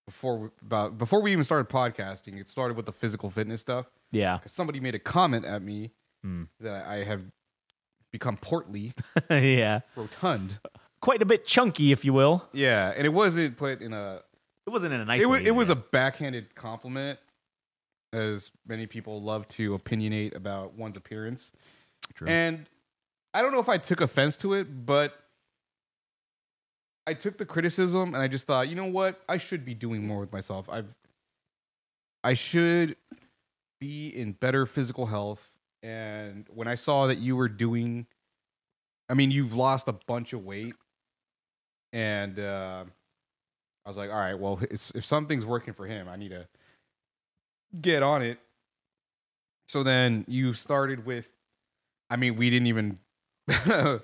before 0.07 0.39
we, 0.39 0.49
about 0.63 0.99
before 0.99 1.21
we 1.21 1.33
even 1.33 1.45
started 1.45 1.69
podcasting. 1.69 2.41
It 2.41 2.49
started 2.49 2.77
with 2.77 2.87
the 2.87 2.93
physical 2.93 3.31
fitness 3.31 3.61
stuff 3.61 3.87
Yeah, 4.11 4.39
because 4.39 4.53
somebody 4.53 4.81
made 4.81 4.95
a 4.95 4.99
comment 4.99 5.45
at 5.45 5.63
me 5.63 5.93
Hmm. 6.25 6.45
that 6.61 6.87
I 6.87 7.03
have 7.05 7.23
become 8.13 8.37
portly, 8.37 8.93
yeah, 9.31 9.81
rotund. 9.97 10.59
quite 11.01 11.23
a 11.23 11.27
bit 11.27 11.47
chunky, 11.47 11.93
if 11.93 12.05
you 12.05 12.13
will. 12.13 12.47
Yeah, 12.53 12.93
and 12.97 13.05
it 13.07 13.13
wasn't 13.13 13.57
put 13.57 13.81
in 13.81 13.93
a. 13.93 14.21
It 14.67 14.71
wasn't 14.71 14.93
in 14.93 15.01
a 15.01 15.05
nice 15.05 15.23
it 15.23 15.27
way. 15.27 15.39
was, 15.39 15.49
it 15.49 15.55
was 15.55 15.71
a 15.71 15.75
backhanded 15.77 16.55
compliment, 16.55 17.19
as 18.13 18.53
many 18.67 18.87
people 18.87 19.21
love 19.21 19.49
to 19.49 19.77
opinionate 19.77 20.37
about 20.37 20.75
one's 20.75 20.97
appearance. 20.97 21.53
True. 22.15 22.29
And 22.29 22.69
I 23.35 23.43
don't 23.43 23.53
know 23.53 23.61
if 23.61 23.69
I 23.69 23.79
took 23.79 24.01
offense 24.01 24.37
to 24.39 24.55
it, 24.55 24.87
but 24.87 25.19
I 27.07 27.15
took 27.15 27.39
the 27.39 27.45
criticism 27.45 28.15
and 28.15 28.23
I 28.23 28.29
just 28.29 28.47
thought, 28.47 28.69
you 28.69 28.77
know 28.77 28.87
what? 28.87 29.21
I 29.29 29.37
should 29.39 29.65
be 29.65 29.75
doing 29.75 30.07
more 30.07 30.21
with 30.21 30.33
myself. 30.33 30.69
I've 30.69 30.95
I 32.25 32.35
should 32.35 32.97
be 33.81 34.09
in 34.09 34.33
better 34.33 34.65
physical 34.67 35.07
health. 35.07 35.52
And 35.83 36.47
when 36.49 36.69
I 36.69 36.75
saw 36.77 37.07
that 37.09 37.19
you 37.19 37.35
were 37.37 37.49
doing, 37.49 38.07
I 39.09 39.15
mean, 39.15 39.31
you've 39.31 39.55
lost 39.55 39.89
a 39.89 39.93
bunch 39.93 40.33
of 40.33 40.45
weight, 40.45 40.75
and 41.93 42.39
uh, 42.39 42.85
I 43.85 43.89
was 43.89 43.97
like, 43.97 44.11
all 44.11 44.17
right, 44.17 44.39
well, 44.39 44.61
it's, 44.71 44.93
if 44.95 45.05
something's 45.05 45.45
working 45.45 45.75
for 45.75 45.87
him, 45.87 46.09
I 46.09 46.17
need 46.17 46.31
to 46.31 46.47
get 47.81 48.03
on 48.03 48.23
it. 48.23 48.39
So 49.69 49.83
then 49.83 50.25
you 50.29 50.53
started 50.53 51.05
with, 51.05 51.31
I 52.11 52.17
mean, 52.17 52.37
we 52.37 52.49
didn't 52.51 52.69
even. 52.69 52.99
the 53.49 54.03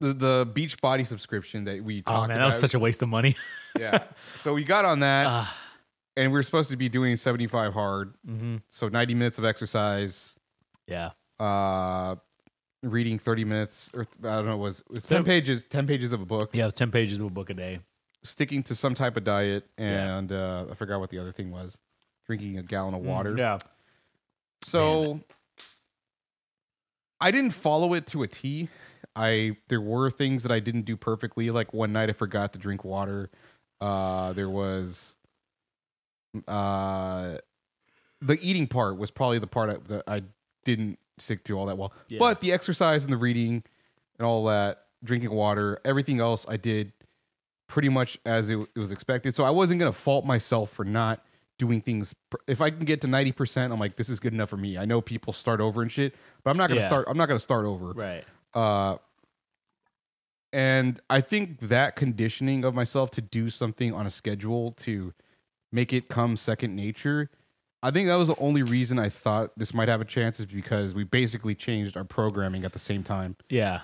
the 0.00 0.46
Beachbody 0.46 1.06
subscription 1.06 1.64
that 1.64 1.82
we 1.82 2.02
talked 2.02 2.16
Oh 2.16 2.20
man, 2.22 2.30
about 2.30 2.38
that 2.38 2.46
was 2.46 2.58
such 2.60 2.74
a 2.74 2.78
waste 2.78 3.02
of 3.02 3.08
money. 3.08 3.36
yeah 3.78 4.04
so 4.36 4.54
we 4.54 4.64
got 4.64 4.84
on 4.84 5.00
that 5.00 5.26
uh, 5.26 5.44
and 6.18 6.32
we 6.32 6.38
are 6.38 6.42
supposed 6.42 6.68
to 6.70 6.76
be 6.76 6.88
doing 6.88 7.16
75 7.16 7.72
hard. 7.72 8.14
Hmm 8.26 8.56
so 8.70 8.88
90 8.88 9.14
minutes 9.14 9.38
of 9.38 9.44
exercise. 9.44 10.36
Yeah. 10.86 11.10
uh 11.40 12.16
reading 12.82 13.18
30 13.18 13.44
minutes 13.44 13.90
or 13.92 14.06
i 14.22 14.36
don't 14.36 14.46
know 14.46 14.54
it 14.54 14.58
was, 14.58 14.80
it 14.80 14.90
was 14.90 15.02
10 15.02 15.24
pages 15.24 15.64
10 15.64 15.86
pages 15.86 16.12
of 16.12 16.20
a 16.20 16.26
book. 16.26 16.50
Yeah, 16.52 16.70
ten 16.70 16.90
pages 16.90 17.18
of 17.18 17.26
a 17.26 17.30
book 17.30 17.50
a 17.50 17.54
day. 17.54 17.80
sticking 18.22 18.62
to 18.64 18.74
some 18.74 18.94
type 18.94 19.16
of 19.16 19.24
diet 19.24 19.64
Yeah. 19.78 20.16
and 20.18 20.30
uh 20.32 20.66
i 20.70 20.74
forgot 20.74 21.00
what 21.00 21.10
the 21.10 21.18
other 21.18 21.32
thing 21.32 21.50
was. 21.50 21.78
Drinking 22.26 22.58
a 22.58 22.62
gallon 22.62 22.94
of 22.94 23.00
water. 23.00 23.32
Mm, 23.32 23.38
Yeah. 23.38 23.58
so 24.62 25.20
i 27.20 27.30
didn't 27.30 27.52
follow 27.52 27.94
it 27.94 28.06
to 28.08 28.22
a 28.22 28.28
t. 28.28 28.68
I 29.16 29.56
there 29.68 29.80
were 29.80 30.10
things 30.10 30.42
that 30.44 30.52
i 30.52 30.60
didn't 30.60 30.82
do 30.84 30.96
perfectly. 30.96 31.50
Like 31.50 31.72
one 31.74 31.92
night 31.92 32.08
i 32.10 32.12
forgot 32.12 32.52
to 32.52 32.58
drink 32.58 32.84
water. 32.84 33.30
Uh 33.80 34.32
there 34.34 34.50
was 34.50 35.14
uh 36.46 37.36
the 38.20 38.38
eating 38.40 38.66
part 38.66 38.96
was 38.98 39.10
probably 39.10 39.38
the 39.38 39.46
part 39.46 39.70
I, 39.70 39.76
that 39.88 40.04
i 40.06 40.22
didn't 40.64 40.98
stick 41.18 41.44
to 41.44 41.58
all 41.58 41.66
that 41.66 41.78
well 41.78 41.92
Yeah. 42.08 42.18
but 42.18 42.40
the 42.40 42.52
exercise 42.52 43.04
and 43.04 43.12
the 43.12 43.16
reading 43.16 43.62
and 44.18 44.26
all 44.26 44.44
that 44.46 44.84
drinking 45.02 45.30
water 45.30 45.80
everything 45.84 46.20
else 46.20 46.44
i 46.48 46.56
did 46.56 46.92
pretty 47.68 47.88
much 47.88 48.18
as 48.26 48.50
it, 48.50 48.58
it 48.74 48.78
was 48.78 48.92
expected 48.92 49.34
so 49.34 49.44
i 49.44 49.50
wasn't 49.50 49.80
going 49.80 49.90
to 49.92 49.98
fault 49.98 50.24
myself 50.24 50.70
for 50.70 50.84
not 50.84 51.24
doing 51.58 51.80
things 51.80 52.14
pr- 52.30 52.36
if 52.46 52.60
i 52.60 52.70
can 52.70 52.84
get 52.84 53.00
to 53.00 53.06
90% 53.08 53.72
i'm 53.72 53.78
like 53.80 53.96
this 53.96 54.08
is 54.08 54.20
good 54.20 54.32
enough 54.34 54.48
for 54.50 54.56
me 54.56 54.76
i 54.78 54.84
know 54.84 55.00
people 55.00 55.32
start 55.32 55.60
over 55.60 55.80
and 55.82 55.90
shit 55.90 56.14
but 56.44 56.50
i'm 56.50 56.56
not 56.56 56.68
going 56.68 56.78
to 56.78 56.84
Yeah. 56.84 56.88
start 56.88 57.06
i'm 57.08 57.16
not 57.16 57.26
going 57.26 57.38
to 57.38 57.42
start 57.42 57.64
over 57.64 57.92
Right. 57.92 58.24
uh 58.54 58.98
and 60.52 61.00
i 61.10 61.20
think 61.20 61.60
that 61.60 61.96
conditioning 61.96 62.64
of 62.64 62.74
myself 62.74 63.10
to 63.12 63.20
do 63.20 63.50
something 63.50 63.92
on 63.92 64.06
a 64.06 64.10
schedule 64.10 64.72
to 64.72 65.12
make 65.72 65.92
it 65.92 66.08
come 66.08 66.36
second 66.36 66.74
nature 66.74 67.30
i 67.82 67.90
think 67.90 68.06
that 68.08 68.16
was 68.16 68.28
the 68.28 68.38
only 68.38 68.62
reason 68.62 68.98
i 68.98 69.08
thought 69.08 69.50
this 69.58 69.72
might 69.74 69.88
have 69.88 70.00
a 70.00 70.04
chance 70.04 70.40
is 70.40 70.46
because 70.46 70.94
we 70.94 71.04
basically 71.04 71.54
changed 71.54 71.96
our 71.96 72.04
programming 72.04 72.64
at 72.64 72.72
the 72.72 72.78
same 72.78 73.02
time 73.04 73.36
Yeah. 73.50 73.80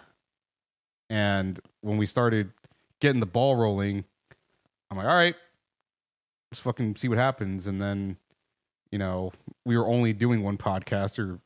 and 1.11 1.61
when 1.81 1.97
we 1.97 2.07
started 2.07 2.51
getting 3.01 3.21
the 3.21 3.27
ball 3.27 3.57
rolling 3.57 4.05
i'm 4.91 4.97
like 4.97 5.07
all 5.07 5.15
right 5.15 5.35
let's 6.51 6.61
fucking 6.61 6.97
see 6.97 7.09
what 7.09 7.19
happens 7.19 7.67
and 7.67 7.81
then 7.81 8.17
you 8.91 8.99
know 8.99 9.33
we 9.65 9.77
were 9.77 9.87
only 9.87 10.13
doing 10.13 10.43
one 10.43 10.57
podcast 10.57 11.19
or 11.19 11.39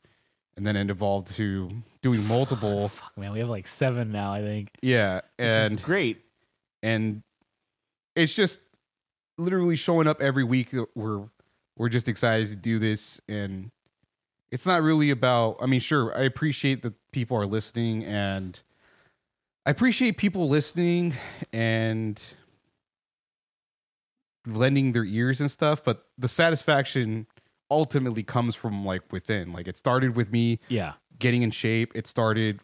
and 0.55 0.67
then 0.67 0.75
it 0.75 0.89
evolved 0.89 1.33
to 1.35 1.69
doing 2.01 2.25
multiple 2.27 2.89
Fuck 2.89 3.17
man, 3.17 3.31
we 3.31 3.39
have 3.39 3.47
like 3.49 3.65
seven 3.65 4.11
now. 4.11 4.33
I 4.33 4.41
think. 4.41 4.71
yeah 4.81 5.21
and 5.37 5.81
great. 5.81 6.21
and 6.83 7.23
it's 8.15 8.33
just 8.33 8.59
literally 9.39 9.75
showing 9.75 10.07
up 10.07 10.21
every 10.21 10.43
week 10.43 10.71
that 10.71 10.87
we're 10.95 11.23
we're 11.77 11.89
just 11.89 12.07
excited 12.07 12.49
to 12.49 12.55
do 12.55 12.77
this 12.77 13.19
and 13.27 13.71
it's 14.51 14.65
not 14.65 14.81
really 14.81 15.09
about 15.09 15.55
i 15.61 15.65
mean 15.65 15.79
sure 15.79 16.15
i 16.17 16.21
appreciate 16.23 16.81
that 16.81 16.93
people 17.11 17.37
are 17.37 17.45
listening 17.47 18.03
and 18.03 18.61
i 19.65 19.69
appreciate 19.71 20.17
people 20.17 20.49
listening 20.49 21.13
and 21.53 22.21
lending 24.45 24.93
their 24.93 25.03
ears 25.05 25.39
and 25.41 25.51
stuff 25.51 25.83
but 25.83 26.05
the 26.17 26.27
satisfaction 26.27 27.27
ultimately 27.69 28.23
comes 28.23 28.55
from 28.55 28.83
like 28.85 29.01
within 29.11 29.53
like 29.53 29.67
it 29.67 29.77
started 29.77 30.15
with 30.15 30.31
me 30.31 30.59
Yeah. 30.69 30.93
getting 31.19 31.43
in 31.43 31.51
shape. 31.51 31.91
It 31.93 32.07
started 32.07 32.61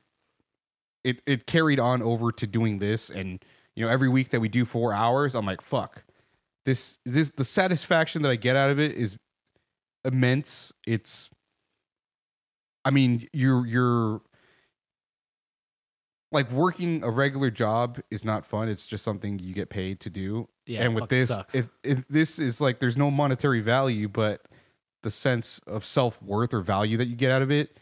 it 1.04 1.22
it 1.28 1.46
carried 1.46 1.80
on 1.80 2.02
over 2.02 2.32
to 2.32 2.48
doing 2.48 2.80
this 2.80 3.12
and 3.12 3.44
you 3.76 3.86
know 3.86 3.92
every 3.92 4.10
week 4.10 4.30
that 4.30 4.40
we 4.40 4.48
do 4.50 4.66
4 4.66 4.94
hours 4.94 5.36
I'm 5.36 5.46
like 5.46 5.62
fuck. 5.62 6.02
This 6.66 6.98
this 7.06 7.30
the 7.32 7.46
satisfaction 7.46 8.22
that 8.24 8.30
I 8.32 8.36
get 8.36 8.56
out 8.56 8.70
of 8.72 8.80
it 8.80 8.94
is 8.94 9.18
immense. 10.04 10.74
It's 10.86 11.30
I 12.84 12.92
mean, 12.92 13.28
you're 13.34 13.66
you're 13.66 14.22
like 16.32 16.52
working 16.52 17.04
a 17.04 17.10
regular 17.10 17.50
job 17.50 18.00
is 18.10 18.26
not 18.26 18.46
fun. 18.46 18.68
It's 18.68 18.86
just 18.86 19.04
something 19.04 19.40
you 19.40 19.54
get 19.54 19.70
paid 19.70 20.00
to 20.02 20.10
do. 20.10 20.50
Yeah. 20.66 20.84
and 20.84 20.96
with 20.96 21.10
this, 21.10 21.32
if, 21.54 21.70
if 21.84 22.08
this 22.08 22.40
is 22.40 22.60
like 22.60 22.80
there's 22.80 22.98
no 22.98 23.12
monetary 23.12 23.62
value, 23.62 24.10
but 24.10 24.42
the 25.04 25.12
sense 25.12 25.60
of 25.68 25.86
self 25.86 26.22
worth 26.22 26.54
or 26.54 26.62
value 26.62 26.98
that 26.98 27.08
you 27.08 27.16
get 27.16 27.32
out 27.32 27.42
of 27.42 27.52
it. 27.52 27.78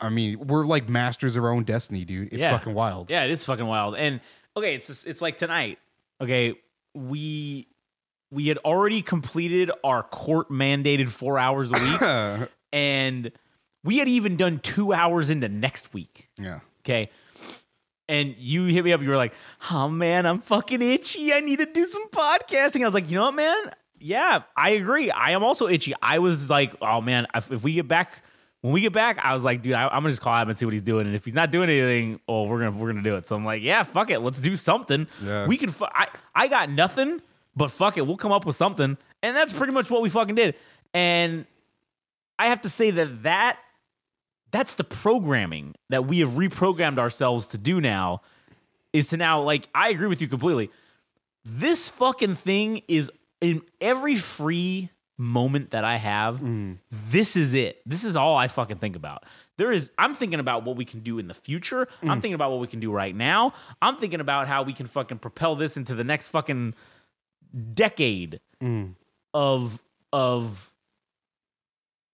I 0.00 0.10
mean, 0.10 0.46
we're 0.46 0.66
like 0.66 0.88
masters 0.88 1.36
of 1.36 1.44
our 1.44 1.50
own 1.50 1.64
destiny, 1.64 2.04
dude. 2.04 2.28
It's 2.32 2.42
Yeah. 2.42 2.50
fucking 2.50 2.74
wild. 2.74 3.08
Yeah, 3.08 3.24
it 3.24 3.30
is 3.30 3.42
fucking 3.44 3.64
wild. 3.66 3.94
And 3.96 4.20
okay, 4.54 4.74
it's 4.74 4.88
just, 4.88 5.06
it's 5.06 5.22
like 5.22 5.38
tonight. 5.38 5.78
Okay, 6.20 6.56
we 6.94 7.68
we 8.30 8.48
had 8.48 8.58
already 8.58 9.02
completed 9.02 9.70
our 9.82 10.02
court 10.02 10.50
mandated 10.50 11.08
four 11.08 11.38
hours 11.38 11.70
a 11.70 11.78
week, 12.40 12.48
and 12.72 13.32
we 13.84 13.98
had 13.98 14.08
even 14.08 14.36
done 14.36 14.58
two 14.58 14.92
hours 14.92 15.30
into 15.30 15.48
next 15.48 15.92
week. 15.94 16.28
yeah. 16.38 16.60
Okay. 16.84 17.10
And 18.10 18.34
you 18.38 18.64
hit 18.64 18.84
me 18.84 18.92
up. 18.94 19.02
You 19.02 19.10
were 19.10 19.16
like, 19.18 19.34
"Oh 19.70 19.88
man, 19.90 20.24
I'm 20.24 20.40
fucking 20.40 20.80
itchy. 20.80 21.30
I 21.34 21.40
need 21.40 21.58
to 21.58 21.66
do 21.66 21.84
some 21.84 22.08
podcasting." 22.08 22.80
I 22.80 22.86
was 22.86 22.94
like, 22.94 23.10
"You 23.10 23.16
know 23.16 23.24
what, 23.24 23.34
man? 23.34 23.70
Yeah, 24.00 24.42
I 24.56 24.70
agree. 24.70 25.10
I 25.10 25.32
am 25.32 25.44
also 25.44 25.68
itchy." 25.68 25.92
I 26.00 26.18
was 26.18 26.48
like, 26.48 26.74
"Oh 26.80 27.02
man, 27.02 27.26
if, 27.34 27.52
if 27.52 27.62
we 27.62 27.74
get 27.74 27.86
back, 27.86 28.22
when 28.62 28.72
we 28.72 28.80
get 28.80 28.94
back, 28.94 29.18
I 29.22 29.34
was 29.34 29.44
like, 29.44 29.60
dude, 29.60 29.74
I, 29.74 29.84
I'm 29.88 30.00
gonna 30.00 30.08
just 30.08 30.22
call 30.22 30.40
him 30.40 30.48
and 30.48 30.56
see 30.56 30.64
what 30.64 30.72
he's 30.72 30.80
doing. 30.82 31.06
And 31.06 31.14
if 31.14 31.26
he's 31.26 31.34
not 31.34 31.50
doing 31.50 31.68
anything, 31.68 32.18
oh, 32.26 32.44
we're 32.44 32.60
gonna 32.60 32.70
we're 32.78 32.88
gonna 32.90 33.02
do 33.02 33.14
it." 33.16 33.28
So 33.28 33.36
I'm 33.36 33.44
like, 33.44 33.62
"Yeah, 33.62 33.82
fuck 33.82 34.08
it, 34.08 34.20
let's 34.20 34.40
do 34.40 34.56
something. 34.56 35.06
Yeah. 35.22 35.46
We 35.46 35.58
can. 35.58 35.68
Fu- 35.68 35.84
I 35.84 36.08
I 36.34 36.48
got 36.48 36.70
nothing, 36.70 37.20
but 37.58 37.70
fuck 37.70 37.98
it, 37.98 38.06
we'll 38.06 38.16
come 38.16 38.32
up 38.32 38.46
with 38.46 38.56
something." 38.56 38.96
And 39.22 39.36
that's 39.36 39.52
pretty 39.52 39.72
much 39.72 39.90
what 39.90 40.00
we 40.00 40.08
fucking 40.08 40.34
did. 40.34 40.54
And 40.94 41.44
I 42.38 42.46
have 42.46 42.60
to 42.62 42.70
say 42.70 42.90
that 42.92 43.24
that 43.24 43.58
that's 44.50 44.74
the 44.74 44.84
programming 44.84 45.74
that 45.90 46.06
we 46.06 46.20
have 46.20 46.30
reprogrammed 46.30 46.98
ourselves 46.98 47.48
to 47.48 47.58
do 47.58 47.80
now 47.80 48.22
is 48.92 49.08
to 49.08 49.16
now 49.16 49.42
like 49.42 49.68
I 49.74 49.90
agree 49.90 50.08
with 50.08 50.22
you 50.22 50.28
completely. 50.28 50.70
This 51.44 51.88
fucking 51.88 52.36
thing 52.36 52.82
is 52.88 53.10
in 53.40 53.62
every 53.80 54.16
free 54.16 54.90
moment 55.16 55.70
that 55.70 55.84
I 55.84 55.96
have, 55.96 56.40
mm. 56.40 56.78
this 56.90 57.36
is 57.36 57.52
it. 57.52 57.80
This 57.84 58.04
is 58.04 58.16
all 58.16 58.36
I 58.36 58.48
fucking 58.48 58.78
think 58.78 58.96
about. 58.96 59.24
There 59.56 59.72
is 59.72 59.90
I'm 59.98 60.14
thinking 60.14 60.40
about 60.40 60.64
what 60.64 60.76
we 60.76 60.84
can 60.84 61.00
do 61.00 61.18
in 61.18 61.26
the 61.26 61.34
future. 61.34 61.88
I'm 62.02 62.08
mm. 62.08 62.12
thinking 62.22 62.34
about 62.34 62.52
what 62.52 62.60
we 62.60 62.68
can 62.68 62.80
do 62.80 62.92
right 62.92 63.14
now. 63.14 63.52
I'm 63.82 63.96
thinking 63.96 64.20
about 64.20 64.46
how 64.48 64.62
we 64.62 64.72
can 64.72 64.86
fucking 64.86 65.18
propel 65.18 65.56
this 65.56 65.76
into 65.76 65.94
the 65.94 66.04
next 66.04 66.28
fucking 66.30 66.74
decade 67.74 68.40
mm. 68.62 68.94
of 69.34 69.80
of 70.12 70.70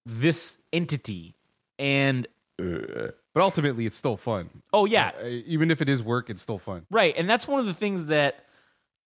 this 0.07 0.59
entity. 0.73 1.35
And 1.79 2.27
uh, 2.61 3.11
But 3.35 3.43
ultimately, 3.43 3.87
it's 3.87 3.97
still 3.97 4.17
fun. 4.17 4.51
oh 4.73 4.85
yeah, 4.85 5.13
uh, 5.21 5.25
uh, 5.25 5.29
even 5.29 5.71
if 5.71 5.81
it 5.83 5.89
is 5.89 6.03
work, 6.03 6.31
it's 6.31 6.43
still 6.43 6.59
fun. 6.59 6.87
Right. 6.91 7.15
And 7.17 7.29
that's 7.29 7.49
one 7.49 7.61
of 7.61 7.67
the 7.67 7.75
things 7.75 8.07
that 8.07 8.45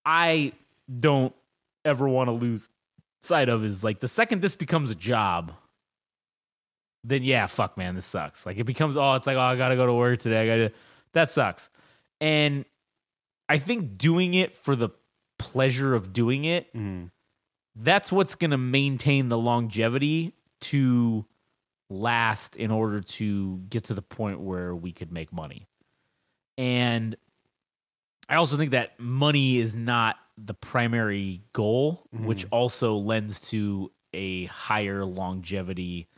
I 0.05 0.53
don't 0.95 1.35
ever 1.85 2.09
want 2.09 2.29
to 2.29 2.33
lose 2.33 2.69
sight 3.23 3.49
of 3.49 3.65
is 3.65 3.83
like 3.83 4.01
the 4.01 4.09
second 4.09 4.43
this 4.43 4.55
becomes 4.55 4.91
a 4.91 4.95
job, 4.95 5.53
then 7.05 7.23
yeah, 7.23 7.47
fuck 7.47 7.77
man, 7.77 7.95
this 7.95 8.07
sucks. 8.07 8.45
Like 8.47 8.59
it 8.59 8.65
becomes 8.65 8.97
oh, 8.97 9.15
it's 9.15 9.27
like, 9.27 9.37
oh, 9.37 9.41
I 9.41 9.57
gotta 9.57 9.77
go 9.77 9.87
to 9.87 9.95
work 9.95 10.19
today. 10.19 10.43
I 10.43 10.47
gotta 10.47 10.73
that 11.13 11.31
sucks. 11.31 11.71
And 12.21 12.65
I 13.49 13.59
think 13.59 13.97
doing 13.97 14.35
it 14.35 14.57
for 14.57 14.77
the 14.77 14.91
pleasure 15.39 15.95
of 15.95 16.13
doing 16.13 16.45
it, 16.45 16.73
mm. 16.75 17.11
that's 17.77 18.11
what's 18.13 18.35
gonna 18.35 18.59
maintain 18.59 19.29
the 19.29 19.39
longevity 19.39 20.35
to 20.61 21.25
last 21.91 22.57
in 22.57 22.71
order 22.71 23.01
to 23.01 23.59
get 23.71 23.85
to 23.85 23.95
the 23.95 24.03
point 24.03 24.41
where 24.41 24.75
we 24.75 24.93
could 24.93 25.13
make 25.13 25.33
money. 25.33 25.67
And 26.59 27.17
I 28.29 28.35
also 28.35 28.57
think 28.57 28.73
that 28.73 28.99
money 29.01 29.59
is 29.59 29.75
not 29.75 30.17
the 30.37 30.55
primary 30.55 31.43
goal, 31.53 32.07
mm-hmm. 32.15 32.27
which 32.27 32.47
also 32.51 32.97
lends 32.97 33.41
to 33.51 33.91
a 34.13 34.47
higher 34.47 35.05
longevity 35.05 36.09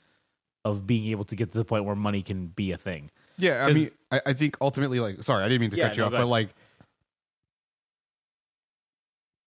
of 0.65 0.87
being 0.87 1.11
able 1.11 1.25
to 1.25 1.37
get 1.37 1.53
to 1.53 1.59
the 1.59 1.65
point 1.65 1.85
where 1.85 1.95
money 1.95 2.23
can 2.23 2.49
be 2.49 2.73
a 2.73 2.79
thing. 2.79 3.11
Yeah, 3.39 3.65
I 3.65 3.73
mean, 3.73 3.89
I, 4.11 4.21
I 4.27 4.33
think 4.35 4.57
ultimately, 4.61 5.01
like, 5.01 5.23
sorry, 5.23 5.45
I 5.45 5.49
didn't 5.49 5.61
mean 5.63 5.71
to 5.71 5.77
Yeah, 5.77 5.89
cut 5.89 5.97
you 5.97 6.03
no, 6.03 6.07
off, 6.07 6.13
but 6.13 6.27
like, 6.27 6.51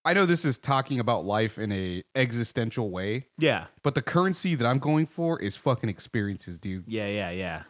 I 0.04 0.12
know 0.12 0.26
this 0.26 0.44
is 0.44 0.58
talking 0.58 1.00
about 1.00 1.24
life 1.24 1.58
in 1.58 1.72
a 1.72 2.04
existential 2.14 2.90
way, 2.90 3.26
Yeah. 3.38 3.66
but 3.82 3.94
the 3.94 4.02
currency 4.02 4.54
that 4.54 4.66
I'm 4.66 4.78
going 4.78 5.06
for 5.06 5.40
is 5.40 5.56
fucking 5.56 5.88
experiences, 5.88 6.58
dude. 6.58 6.84
Yeah, 6.86 7.06
yeah, 7.06 7.30
yeah. 7.30 7.62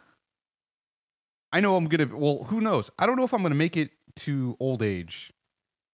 I 1.53 1.61
know 1.61 1.77
I'm 1.77 1.85
gonna. 1.85 2.13
Well, 2.13 2.43
who 2.45 2.59
knows? 2.59 2.91
I 2.99 3.05
don't 3.05 3.15
know 3.15 3.23
if 3.23 3.33
I'm 3.33 3.41
gonna 3.41 3.55
make 3.55 3.77
it 3.77 3.91
to 4.17 4.57
old 4.59 4.81
age. 4.81 5.31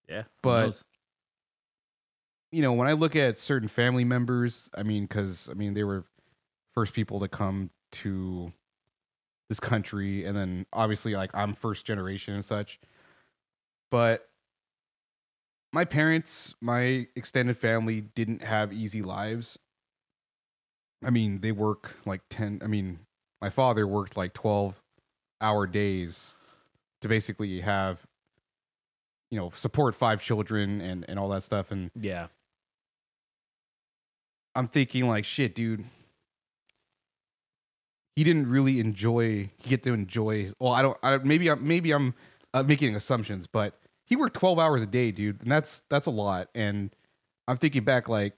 Yeah. 0.09 0.23
But- 0.41 0.81
You 2.53 2.61
know, 2.61 2.73
when 2.73 2.87
I 2.89 2.93
look 2.93 3.15
at 3.15 3.37
certain 3.37 3.69
family 3.69 4.03
members, 4.03 4.69
I 4.75 4.83
mean, 4.83 5.03
because 5.05 5.47
I 5.49 5.53
mean, 5.53 5.73
they 5.73 5.85
were 5.85 6.03
first 6.73 6.93
people 6.93 7.19
to 7.21 7.29
come 7.29 7.69
to 7.93 8.51
this 9.47 9.59
country, 9.61 10.25
and 10.25 10.35
then 10.35 10.65
obviously, 10.73 11.15
like 11.15 11.29
I'm 11.33 11.53
first 11.53 11.85
generation 11.85 12.33
and 12.33 12.43
such. 12.43 12.79
But 13.89 14.29
my 15.73 15.85
parents, 15.85 16.55
my 16.61 17.07
extended 17.15 17.57
family, 17.57 18.01
didn't 18.01 18.43
have 18.43 18.73
easy 18.73 19.01
lives. 19.01 19.57
I 21.03 21.09
mean, 21.09 21.41
they 21.41 21.51
work 21.51 21.97
like 22.05 22.21
ten. 22.29 22.61
I 22.63 22.67
mean, 22.67 22.99
my 23.41 23.49
father 23.49 23.87
worked 23.87 24.15
like 24.15 24.33
twelve 24.33 24.81
hour 25.41 25.65
days 25.65 26.35
to 27.01 27.07
basically 27.07 27.61
have 27.61 28.05
you 29.31 29.39
know 29.39 29.49
support 29.55 29.95
five 29.95 30.21
children 30.21 30.79
and 30.81 31.05
and 31.07 31.17
all 31.17 31.29
that 31.29 31.41
stuff 31.41 31.71
and 31.71 31.89
yeah. 31.99 32.27
i'm 34.55 34.67
thinking 34.67 35.07
like 35.07 35.25
shit 35.25 35.55
dude 35.55 35.85
he 38.15 38.23
didn't 38.23 38.47
really 38.49 38.79
enjoy 38.79 39.49
he 39.57 39.69
get 39.69 39.81
to 39.83 39.93
enjoy 39.93 40.47
well 40.59 40.73
i 40.73 40.81
don't 40.81 40.97
I, 41.01 41.17
maybe 41.17 41.49
i'm 41.49 41.65
maybe 41.65 41.91
i'm 41.91 42.13
uh, 42.53 42.63
making 42.63 42.95
assumptions 42.95 43.47
but 43.47 43.79
he 44.11 44.15
worked 44.17 44.35
12 44.35 44.59
hours 44.59 44.81
a 44.83 44.85
day 44.85 45.09
dude 45.11 45.41
and 45.41 45.49
that's 45.51 45.81
that's 45.89 46.05
a 46.05 46.11
lot 46.11 46.49
and 46.53 46.93
i'm 47.47 47.57
thinking 47.57 47.83
back 47.83 48.07
like 48.09 48.33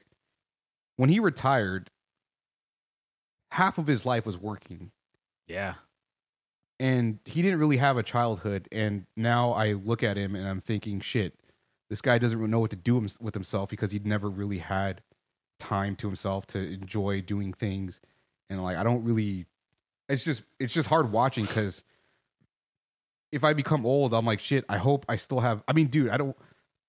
when 0.97 1.09
he 1.09 1.19
retired 1.19 1.89
half 3.51 3.77
of 3.77 3.88
his 3.88 4.05
life 4.05 4.25
was 4.25 4.38
working 4.38 4.91
Yeah. 5.47 5.73
and 6.79 7.19
he 7.25 7.41
didn't 7.41 7.59
really 7.59 7.77
have 7.77 7.97
a 7.97 8.03
childhood 8.03 8.67
and 8.71 9.05
now 9.17 9.51
i 9.53 9.73
look 9.73 10.03
at 10.03 10.15
him 10.15 10.36
and 10.36 10.47
i'm 10.47 10.62
thinking 10.62 10.99
shit 10.99 11.33
this 11.89 12.01
guy 12.01 12.17
doesn't 12.17 12.38
really 12.38 12.51
know 12.51 12.59
what 12.59 12.69
to 12.71 12.75
do 12.75 12.95
with 13.19 13.33
himself 13.33 13.69
because 13.69 13.91
he'd 13.91 14.05
never 14.05 14.29
really 14.29 14.59
had 14.59 15.01
time 15.59 15.95
to 15.95 16.07
himself 16.07 16.45
to 16.47 16.59
enjoy 16.59 17.19
doing 17.21 17.51
things 17.51 17.99
and 18.49 18.62
like 18.63 18.77
i 18.77 18.83
don't 18.83 19.03
really 19.03 19.45
it's 20.09 20.23
just 20.23 20.43
it's 20.59 20.73
just 20.73 20.88
hard 20.89 21.12
watching 21.12 21.45
because 21.45 21.83
if 23.34 23.43
i 23.43 23.52
become 23.54 23.86
old 23.86 24.13
i'm 24.13 24.26
like 24.26 24.39
shit 24.39 24.63
i 24.69 24.78
hope 24.78 25.06
i 25.10 25.15
still 25.15 25.39
have 25.41 25.63
i 25.67 25.74
mean 25.74 25.88
dude 25.88 26.10
i 26.10 26.17
don't 26.17 26.36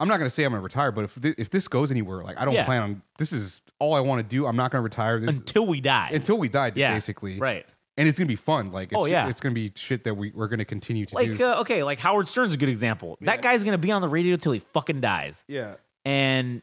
i'm 0.01 0.09
not 0.09 0.19
gonna 0.19 0.31
say 0.31 0.45
i'm 0.45 0.53
gonna 0.53 0.63
retire 0.63 0.93
but 0.93 1.05
if 1.05 1.13
thi- 1.13 1.35
if 1.39 1.51
this 1.51 1.67
goes 1.69 1.91
anywhere 1.91 2.23
like 2.23 2.39
i 2.39 2.45
don't 2.45 2.55
Yeah. 2.55 2.65
plan 2.65 2.83
on 2.83 3.03
this 3.19 3.33
is 3.33 3.61
all 3.79 3.95
i 3.95 4.01
want 4.01 4.19
to 4.19 4.29
do 4.37 4.47
i'm 4.47 4.57
not 4.57 4.71
gonna 4.71 4.83
retire 4.83 5.19
this 5.21 5.37
Until 5.37 5.67
we 5.67 5.81
die. 5.81 6.11
until 6.13 6.39
we 6.39 6.49
die 6.49 6.71
Yeah, 6.75 6.93
basically 6.93 7.39
right. 7.39 7.67
and 7.97 8.09
it's 8.09 8.19
gonna 8.19 8.27
be 8.29 8.37
fun. 8.37 8.73
Like, 8.73 8.89
it's 8.93 8.97
Oh, 9.01 9.05
yeah. 9.07 9.29
it's 9.29 9.41
gonna 9.41 9.55
be 9.55 9.71
shit 9.77 10.05
that 10.05 10.15
we 10.15 10.33
we're 10.35 10.49
gonna 10.49 10.65
continue 10.65 11.07
to 11.07 11.15
Like 11.15 11.37
do. 11.37 11.45
uh, 11.45 11.61
okay, 11.61 11.83
like 11.85 11.99
Howard 12.01 12.27
Stern's 12.29 12.53
a 12.53 12.57
good 12.57 12.69
example. 12.69 13.17
That 13.21 13.41
guy's 13.43 13.63
gonna 13.65 13.79
be 13.79 13.93
on 13.93 14.03
the 14.03 14.09
radio 14.09 14.35
till 14.37 14.53
he 14.53 14.59
fucking 14.59 15.01
dies, 15.01 15.45
yeah, 15.49 15.75
and 16.05 16.61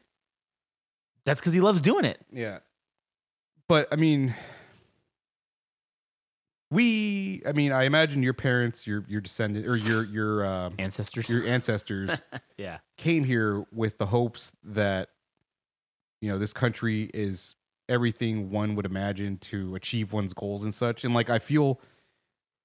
that's 1.26 1.40
because 1.40 1.54
he 1.54 1.62
loves 1.62 1.80
doing 1.82 2.04
it. 2.06 2.20
yeah. 2.34 2.60
But 3.70 3.88
I 3.94 3.96
mean, 3.96 4.36
we. 6.72 7.42
I 7.46 7.52
mean, 7.52 7.72
I 7.72 7.84
imagine 7.84 8.24
your 8.24 8.34
parents, 8.34 8.88
your 8.88 9.04
your 9.08 9.22
descendant, 9.22 9.68
or 9.68 9.76
your 9.76 10.04
your 10.06 10.46
uh, 10.46 10.70
Ancestors. 10.80 11.30
your 11.30 11.46
ancestors 11.46 12.10
yeah. 12.58 12.80
came 12.98 13.24
here 13.24 13.66
with 13.72 13.98
the 14.00 14.08
hopes 14.08 14.54
that 14.64 15.10
you 16.22 16.32
know 16.32 16.40
this 16.40 16.54
country 16.54 17.12
is 17.14 17.56
everything 17.90 18.50
one 18.50 18.76
would 18.76 18.86
imagine 18.86 19.38
to 19.38 19.76
achieve 19.76 20.14
one's 20.14 20.34
goals 20.34 20.64
and 20.64 20.74
such. 20.74 21.04
And 21.04 21.14
like, 21.14 21.30
I 21.30 21.38
feel. 21.40 21.80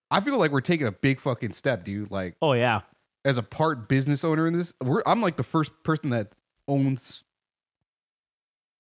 I 0.09 0.21
feel 0.21 0.39
like 0.39 0.53
we're 0.53 0.61
taking 0.61 0.87
a 0.87 0.93
big 0.93 1.19
fucking 1.19 1.53
step, 1.53 1.83
dude. 1.85 2.13
Like, 2.13 2.37
Oh 2.41 2.53
yeah. 2.53 2.83
as 3.25 3.39
a 3.39 3.43
part 3.43 3.89
business 3.89 4.23
owner 4.23 4.47
in 4.47 4.53
this, 4.57 4.73
we're, 4.81 5.03
I'm 5.05 5.21
like 5.21 5.37
the 5.37 5.43
first 5.43 5.73
person 5.83 6.11
that 6.11 6.31
owns 6.69 7.25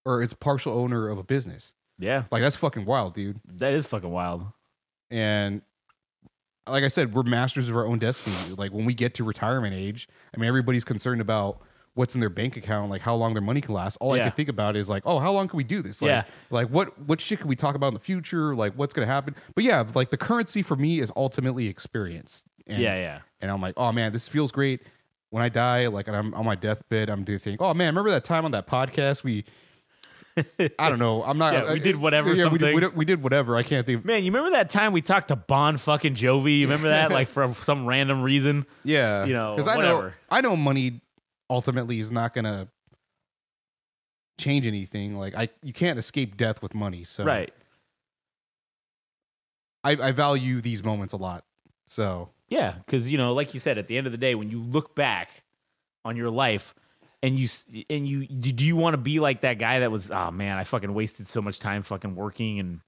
or 0.04 0.22
is 0.22 0.32
partial 0.34 0.78
owner 0.78 1.08
of 1.08 1.18
a 1.18 1.24
business. 1.24 1.74
Yeah. 1.98 2.24
Like 2.30 2.42
that's 2.42 2.54
fucking 2.54 2.84
wild, 2.84 3.14
dude. 3.14 3.40
That 3.44 3.72
is 3.74 3.86
fucking 3.86 4.08
wild. 4.10 4.46
And 5.10 5.62
like 6.66 6.84
I 6.84 6.88
said, 6.88 7.14
we're 7.14 7.22
masters 7.22 7.68
of 7.68 7.76
our 7.76 7.86
own 7.86 7.98
destiny. 7.98 8.54
Like 8.56 8.72
when 8.72 8.84
we 8.84 8.94
get 8.94 9.14
to 9.14 9.24
retirement 9.24 9.74
age, 9.74 10.08
I 10.34 10.40
mean, 10.40 10.48
everybody's 10.48 10.84
concerned 10.84 11.20
about 11.20 11.62
what's 11.94 12.14
in 12.14 12.20
their 12.20 12.30
bank 12.30 12.56
account, 12.56 12.90
like 12.90 13.00
how 13.00 13.14
long 13.14 13.32
their 13.32 13.42
money 13.42 13.60
can 13.60 13.74
last. 13.74 13.96
All 14.00 14.12
I 14.12 14.18
can 14.18 14.32
think 14.32 14.48
about 14.48 14.76
is 14.76 14.88
like, 14.88 15.02
oh, 15.06 15.18
how 15.18 15.32
long 15.32 15.48
can 15.48 15.56
we 15.56 15.64
do 15.64 15.80
this? 15.80 16.02
Like, 16.02 16.08
Yeah. 16.08 16.24
Like 16.50 16.68
what 16.68 16.98
what 17.00 17.20
shit 17.20 17.38
can 17.40 17.48
we 17.48 17.56
talk 17.56 17.74
about 17.74 17.88
in 17.88 17.94
the 17.94 18.00
future? 18.00 18.54
Like 18.54 18.74
what's 18.74 18.92
gonna 18.92 19.06
happen? 19.06 19.34
But 19.54 19.64
yeah, 19.64 19.84
like 19.94 20.10
the 20.10 20.16
currency 20.16 20.62
for 20.62 20.76
me 20.76 21.00
is 21.00 21.10
ultimately 21.16 21.68
experience. 21.68 22.44
And, 22.66 22.82
yeah, 22.82 22.96
yeah. 22.96 23.20
and 23.40 23.50
I'm 23.50 23.62
like, 23.62 23.74
oh 23.76 23.92
man, 23.92 24.12
this 24.12 24.28
feels 24.28 24.50
great. 24.52 24.82
When 25.30 25.42
I 25.42 25.48
die, 25.48 25.86
like 25.86 26.08
and 26.08 26.16
I'm 26.16 26.34
on 26.34 26.44
my 26.44 26.54
deathbed, 26.54 27.08
I'm 27.08 27.24
doing 27.24 27.38
think, 27.38 27.62
oh 27.62 27.72
man, 27.74 27.88
remember 27.88 28.10
that 28.10 28.24
time 28.24 28.44
on 28.44 28.50
that 28.52 28.66
podcast 28.66 29.22
we, 29.24 29.44
I 30.78 30.90
don't 30.90 30.98
know, 30.98 31.22
I'm 31.22 31.38
not. 31.38 31.54
Yeah, 31.54 31.60
uh, 31.64 31.72
we 31.72 31.80
did 31.80 31.94
uh, 31.94 31.98
whatever, 31.98 32.34
Yeah, 32.34 32.48
we 32.48 32.58
did, 32.58 32.74
we, 32.74 32.80
did, 32.80 32.96
we 32.96 33.04
did 33.04 33.22
whatever. 33.22 33.56
I 33.56 33.62
can't 33.62 33.86
think. 33.86 34.04
Man, 34.04 34.22
you 34.24 34.30
remember 34.30 34.50
that 34.50 34.68
time 34.70 34.92
we 34.92 35.00
talked 35.00 35.28
to 35.28 35.36
Bon 35.36 35.76
fucking 35.78 36.14
Jovi? 36.14 36.58
You 36.58 36.66
remember 36.66 36.88
that? 36.88 37.10
like 37.10 37.28
for 37.28 37.52
some 37.54 37.86
random 37.86 38.22
reason. 38.22 38.66
Yeah, 38.84 39.24
You 39.24 39.32
know, 39.32 39.54
because 39.56 39.68
I 39.68 39.76
know. 39.78 40.12
I 40.30 40.40
know 40.42 40.56
money 40.56 41.00
ultimately 41.48 41.98
is 42.00 42.12
not 42.12 42.34
gonna 42.34 42.68
change 44.38 44.66
anything. 44.66 45.16
Like 45.16 45.34
I, 45.34 45.48
you 45.62 45.72
can't 45.72 45.98
escape 45.98 46.36
death 46.36 46.60
with 46.62 46.74
money. 46.74 47.04
So 47.04 47.24
Right. 47.24 47.52
I, 49.84 49.92
I 49.92 50.12
value 50.12 50.60
these 50.60 50.82
moments 50.84 51.12
a 51.12 51.16
lot. 51.16 51.44
So 51.86 52.30
Yeah, 52.48 52.74
because 52.84 53.10
you 53.10 53.18
know, 53.18 53.32
like 53.32 53.54
you 53.54 53.60
said, 53.60 53.78
at 53.78 53.86
the 53.88 53.96
end 53.96 54.06
of 54.06 54.12
the 54.12 54.18
day, 54.18 54.34
when 54.34 54.50
you 54.50 54.60
look 54.60 54.94
back 54.94 55.30
on 56.04 56.16
your 56.16 56.30
life, 56.30 56.74
and 57.22 57.38
you 57.38 57.48
and 57.90 58.06
you 58.06 58.26
do 58.26 58.64
you 58.64 58.76
want 58.76 58.94
to 58.94 58.98
be 58.98 59.20
like 59.20 59.40
that 59.40 59.58
guy 59.58 59.80
that 59.80 59.90
was, 59.90 60.10
oh 60.10 60.30
man, 60.30 60.56
I 60.56 60.64
fucking 60.64 60.92
wasted 60.92 61.28
so 61.28 61.40
much 61.40 61.58
time 61.58 61.82
fucking 61.82 62.14
working, 62.14 62.60
and 62.60 62.80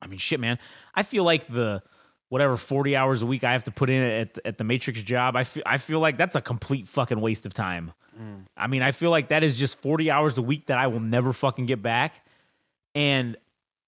I 0.00 0.06
mean, 0.06 0.18
shit, 0.18 0.40
man, 0.40 0.58
I 0.94 1.02
feel 1.02 1.24
like 1.24 1.46
the 1.46 1.82
whatever 2.28 2.56
forty 2.56 2.96
hours 2.96 3.22
a 3.22 3.26
week 3.26 3.44
I 3.44 3.52
have 3.52 3.64
to 3.64 3.70
put 3.70 3.90
in 3.90 4.02
at 4.02 4.38
at 4.44 4.58
the 4.58 4.64
Matrix 4.64 5.02
job, 5.02 5.36
I 5.36 5.44
feel 5.44 5.62
I 5.66 5.78
feel 5.78 6.00
like 6.00 6.16
that's 6.16 6.36
a 6.36 6.40
complete 6.40 6.86
fucking 6.88 7.20
waste 7.20 7.46
of 7.46 7.54
time. 7.54 7.92
Mm. 8.20 8.44
I 8.56 8.66
mean, 8.66 8.82
I 8.82 8.92
feel 8.92 9.10
like 9.10 9.28
that 9.28 9.42
is 9.42 9.56
just 9.56 9.80
forty 9.80 10.10
hours 10.10 10.38
a 10.38 10.42
week 10.42 10.66
that 10.66 10.78
I 10.78 10.86
will 10.86 11.00
never 11.00 11.32
fucking 11.32 11.66
get 11.66 11.82
back, 11.82 12.24
and 12.94 13.36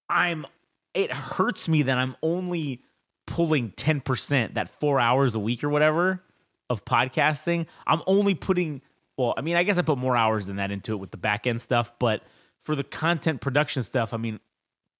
I'm. 0.09 0.45
It 0.93 1.11
hurts 1.11 1.69
me 1.69 1.83
that 1.83 1.99
I'm 1.99 2.15
only 2.23 2.81
pulling 3.27 3.71
10%, 3.71 4.55
that 4.55 4.67
four 4.79 4.99
hours 4.99 5.35
a 5.35 5.39
week 5.39 5.63
or 5.63 5.69
whatever 5.69 6.23
of 6.71 6.83
podcasting. 6.85 7.67
I'm 7.85 8.01
only 8.07 8.33
putting, 8.33 8.81
well, 9.17 9.33
I 9.35 9.41
mean, 9.41 9.55
I 9.55 9.63
guess 9.63 9.77
I 9.77 9.81
put 9.81 9.97
more 9.97 10.15
hours 10.15 10.45
than 10.45 10.57
that 10.57 10.71
into 10.71 10.93
it 10.93 10.97
with 10.97 11.11
the 11.11 11.17
back 11.17 11.47
end 11.47 11.61
stuff, 11.61 11.93
but 11.99 12.23
for 12.59 12.75
the 12.75 12.83
content 12.83 13.41
production 13.41 13.83
stuff, 13.83 14.13
I 14.13 14.17
mean, 14.17 14.39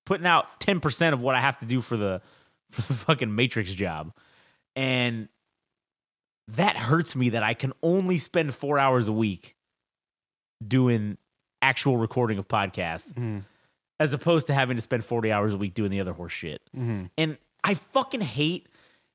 putting 0.06 0.26
out 0.26 0.60
10% 0.60 1.14
of 1.14 1.22
what 1.22 1.36
I 1.36 1.42
have 1.42 1.60
to 1.60 1.66
do 1.66 1.82
for 1.82 1.98
the, 1.98 2.22
for 2.72 2.82
the 2.82 2.94
fucking 2.94 3.34
Matrix 3.34 3.74
job. 3.74 4.14
And 4.76 5.30
that 6.48 6.78
hurts 6.78 7.16
me 7.16 7.30
that 7.30 7.44
I 7.44 7.54
can 7.54 7.74
only 7.84 8.18
spend 8.18 8.54
four 8.54 8.80
hours 8.80 9.08
a 9.08 9.14
week 9.14 9.56
doing 10.66 11.18
actual 11.62 11.98
recording 11.98 12.38
of 12.38 12.48
podcasts 12.48 13.14
mm-hmm. 13.14 13.40
as 14.00 14.14
opposed 14.14 14.48
to 14.48 14.54
having 14.54 14.76
to 14.76 14.82
spend 14.82 15.04
40 15.04 15.32
hours 15.32 15.54
a 15.54 15.58
week 15.58 15.74
doing 15.74 15.92
the 15.92 16.00
other 16.00 16.14
horse 16.14 16.34
shit. 16.34 16.62
Mm-hmm. 16.76 17.06
And 17.18 17.38
I 17.64 17.74
fucking 17.74 18.22
hate 18.22 18.68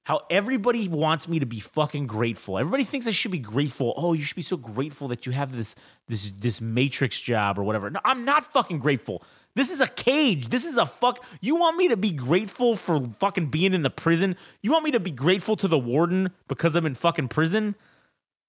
how 0.04 0.22
everybody 0.30 0.88
wants 0.88 1.28
me 1.28 1.38
to 1.38 1.46
be 1.46 1.60
fucking 1.60 2.06
grateful. 2.08 2.58
Everybody 2.58 2.84
thinks 2.84 3.06
I 3.06 3.12
should 3.12 3.30
be 3.30 3.38
grateful. 3.38 3.94
Oh, 3.96 4.14
you 4.14 4.24
should 4.24 4.36
be 4.36 4.42
so 4.42 4.56
grateful 4.56 5.08
that 5.08 5.26
you 5.26 5.32
have 5.32 5.56
this 5.56 5.74
this 6.08 6.32
this 6.38 6.60
matrix 6.60 7.20
job 7.20 7.58
or 7.58 7.62
whatever. 7.62 7.88
No, 7.90 8.00
I'm 8.04 8.24
not 8.24 8.52
fucking 8.52 8.78
grateful. 8.80 9.22
This 9.54 9.70
is 9.70 9.80
a 9.80 9.86
cage. 9.86 10.48
This 10.48 10.64
is 10.64 10.76
a 10.76 10.86
fuck. 10.86 11.24
You 11.40 11.56
want 11.56 11.76
me 11.76 11.88
to 11.88 11.96
be 11.96 12.10
grateful 12.10 12.74
for 12.74 13.00
fucking 13.20 13.46
being 13.46 13.74
in 13.74 13.82
the 13.82 13.90
prison? 13.90 14.34
You 14.62 14.72
want 14.72 14.84
me 14.84 14.90
to 14.92 15.00
be 15.00 15.10
grateful 15.10 15.56
to 15.56 15.68
the 15.68 15.78
warden 15.78 16.30
because 16.48 16.74
I'm 16.74 16.86
in 16.86 16.94
fucking 16.94 17.28
prison? 17.28 17.74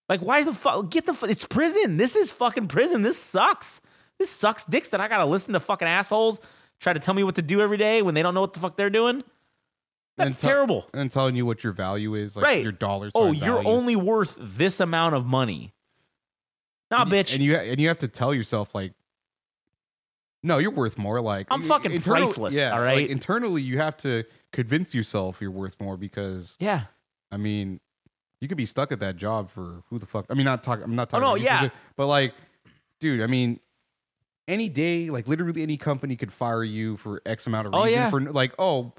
Like, 0.09 0.21
why 0.21 0.43
the 0.43 0.53
fuck? 0.53 0.89
Get 0.89 1.05
the. 1.05 1.13
fu- 1.13 1.27
It's 1.27 1.45
prison. 1.45 1.97
This 1.97 2.15
is 2.15 2.31
fucking 2.31 2.67
prison. 2.67 3.01
This 3.03 3.17
sucks. 3.21 3.79
This 4.17 4.29
sucks 4.29 4.63
dicks 4.65 4.89
that 4.89 5.01
I 5.01 5.07
gotta 5.07 5.25
listen 5.25 5.53
to 5.53 5.59
fucking 5.59 5.87
assholes 5.87 6.39
try 6.79 6.93
to 6.93 6.99
tell 6.99 7.13
me 7.13 7.23
what 7.23 7.35
to 7.35 7.41
do 7.41 7.61
every 7.61 7.77
day 7.77 8.01
when 8.01 8.13
they 8.15 8.21
don't 8.23 8.33
know 8.33 8.41
what 8.41 8.53
the 8.53 8.59
fuck 8.59 8.75
they're 8.77 8.89
doing. 8.89 9.23
That's 10.17 10.27
And 10.27 10.37
tell- 10.37 10.49
terrible. 10.49 10.89
and 10.93 11.11
telling 11.11 11.35
you 11.35 11.45
what 11.45 11.63
your 11.63 11.73
value 11.73 12.13
is, 12.15 12.35
like 12.35 12.45
right. 12.45 12.63
your 12.63 12.71
dollars. 12.71 13.11
Oh, 13.15 13.31
you're 13.31 13.55
value. 13.55 13.67
only 13.69 13.95
worth 13.95 14.37
this 14.39 14.79
amount 14.79 15.15
of 15.15 15.25
money. 15.25 15.73
Nah, 16.91 17.01
and 17.01 17.11
you- 17.11 17.17
bitch. 17.17 17.33
and 17.33 17.43
you 17.43 17.55
and 17.55 17.79
you 17.79 17.87
have 17.87 17.99
to 17.99 18.07
tell 18.07 18.33
yourself 18.33 18.75
like 18.75 18.93
no 20.43 20.57
you're 20.59 20.69
worth 20.71 20.97
more 20.97 21.21
like 21.21 21.47
I'm 21.49 21.61
fucking 21.61 22.01
priceless, 22.01 22.53
yeah 22.53 22.71
all 22.73 22.81
right? 22.81 23.03
like, 23.03 23.09
internally 23.09 23.61
you 23.61 23.79
have 23.79 23.97
to 23.97 24.25
convince 24.51 24.93
yourself 24.93 25.37
you're 25.41 25.49
worth 25.49 25.79
more 25.79 25.97
because 25.97 26.57
yeah. 26.59 26.83
i 27.31 27.37
mean 27.37 27.79
you 28.41 28.47
could 28.47 28.57
be 28.57 28.65
stuck 28.65 28.91
at 28.91 28.99
that 28.99 29.15
job 29.15 29.49
for 29.49 29.81
who 29.89 29.97
the 29.97 30.05
fuck 30.05 30.25
i 30.29 30.33
mean 30.35 30.43
not 30.45 30.61
talking 30.63 30.83
i'm 30.83 30.95
not 30.95 31.09
talking. 31.09 31.23
Oh, 31.23 31.29
talking 31.29 31.43
no, 31.45 31.49
about 31.49 31.61
you 31.61 31.67
yeah. 31.69 31.73
but 31.95 32.07
like 32.07 32.33
dude. 33.03 33.21
I 33.21 33.27
mean, 33.27 33.59
any 34.47 34.69
day, 34.69 35.09
like 35.09 35.27
literally 35.27 35.61
any 35.61 35.77
company 35.77 36.15
could 36.15 36.31
fire 36.31 36.63
you 36.63 36.95
for 36.97 37.21
X 37.25 37.45
amount 37.47 37.67
of 37.67 37.73
Oh, 37.75 37.83
reason 37.83 37.99
yeah. 37.99 38.09
for 38.09 38.21
like, 38.21 38.53
oh, 38.57 38.93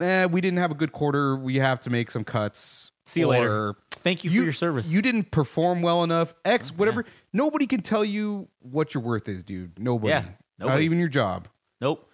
eh, 0.00 0.26
we 0.26 0.40
didn't 0.40 0.58
have 0.58 0.70
a 0.70 0.74
good 0.74 0.92
quarter. 0.92 1.36
We 1.36 1.56
have 1.56 1.80
to 1.82 1.90
make 1.90 2.10
some 2.10 2.24
cuts. 2.24 2.90
See 3.06 3.20
you 3.20 3.26
or, 3.26 3.30
later. 3.32 3.74
Thank 3.90 4.24
you, 4.24 4.30
for 4.30 4.36
your 4.36 4.52
service. 4.52 4.90
You 4.90 5.02
didn't 5.02 5.30
perform 5.30 5.82
well 5.82 6.02
enough. 6.04 6.34
X, 6.44 6.70
Oh, 6.70 6.76
whatever. 6.76 7.04
Nobody 7.32 7.66
can 7.66 7.82
tell 7.82 8.04
you 8.04 8.48
what 8.60 8.94
your 8.94 9.02
worth 9.02 9.28
is, 9.28 9.44
dude. 9.44 9.78
Nobody. 9.78 10.10
Yeah, 10.10 10.20
Not 10.58 10.66
nobody. 10.68 10.84
even 10.84 10.98
your 10.98 11.08
job. 11.08 11.48
Nope. 11.80 12.08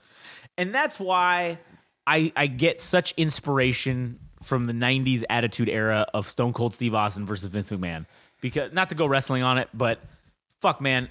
And 0.58 0.74
that's 0.74 0.98
why 0.98 1.58
I 2.06 2.32
I 2.34 2.46
get 2.48 2.80
such 2.80 3.14
inspiration 3.16 4.18
from 4.42 4.64
the 4.64 4.72
'90s 4.72 5.22
Attitude 5.30 5.68
Era 5.68 6.06
of 6.12 6.28
Stone 6.28 6.54
Cold 6.54 6.74
Steve 6.74 6.94
Austin 6.94 7.24
versus 7.24 7.48
Vince 7.48 7.70
McMahon. 7.70 8.06
Because 8.40 8.72
not 8.72 8.88
to 8.88 8.94
go 8.94 9.06
wrestling 9.06 9.42
on 9.42 9.58
it, 9.58 9.68
but 9.72 10.00
fuck, 10.60 10.80
man, 10.80 11.08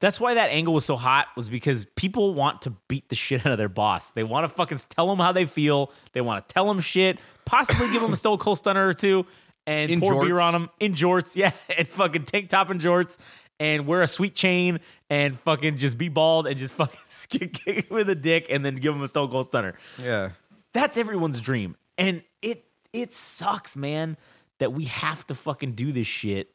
that's 0.00 0.18
why 0.18 0.34
that 0.34 0.50
angle 0.50 0.74
was 0.74 0.84
so 0.84 0.96
hot. 0.96 1.28
Was 1.36 1.48
because 1.48 1.84
people 1.94 2.34
want 2.34 2.62
to 2.62 2.70
beat 2.88 3.08
the 3.10 3.16
shit 3.16 3.44
out 3.46 3.52
of 3.52 3.58
their 3.58 3.68
boss. 3.68 4.12
They 4.12 4.24
want 4.24 4.44
to 4.44 4.48
fucking 4.48 4.78
tell 4.88 5.08
them 5.08 5.18
how 5.18 5.32
they 5.32 5.44
feel. 5.44 5.92
They 6.12 6.20
want 6.20 6.48
to 6.48 6.52
tell 6.52 6.66
them 6.66 6.80
shit. 6.80 7.18
Possibly 7.44 7.90
give 7.92 8.02
them 8.02 8.12
a 8.12 8.16
Stone 8.16 8.38
Cold 8.38 8.58
Stunner 8.58 8.88
or 8.88 8.94
two, 8.94 9.26
and 9.66 9.90
In 9.90 10.00
pour 10.00 10.24
beer 10.24 10.40
on 10.40 10.52
them 10.52 10.70
in 10.80 10.94
jorts. 10.94 11.36
Yeah, 11.36 11.52
and 11.76 11.86
fucking 11.86 12.24
tank 12.24 12.48
top 12.48 12.70
and 12.70 12.80
jorts, 12.80 13.18
and 13.58 13.86
wear 13.86 14.02
a 14.02 14.08
sweet 14.08 14.34
chain, 14.34 14.80
and 15.10 15.38
fucking 15.40 15.76
just 15.78 15.98
be 15.98 16.08
bald 16.08 16.46
and 16.46 16.58
just 16.58 16.74
fucking 16.80 16.98
kick 17.28 17.52
kick 17.52 17.76
him 17.76 17.94
with 17.94 18.08
a 18.08 18.14
dick, 18.14 18.46
and 18.48 18.64
then 18.64 18.76
give 18.76 18.94
him 18.94 19.02
a 19.02 19.08
Stone 19.08 19.30
Cold 19.30 19.46
Stunner. 19.46 19.74
Yeah. 20.02 20.30
That's 20.72 20.96
everyone's 20.96 21.40
dream, 21.40 21.76
and 21.98 22.22
it 22.40 22.64
it 22.92 23.12
sucks, 23.12 23.76
man, 23.76 24.16
that 24.60 24.72
we 24.72 24.84
have 24.84 25.26
to 25.26 25.34
fucking 25.34 25.72
do 25.72 25.92
this 25.92 26.06
shit 26.06 26.54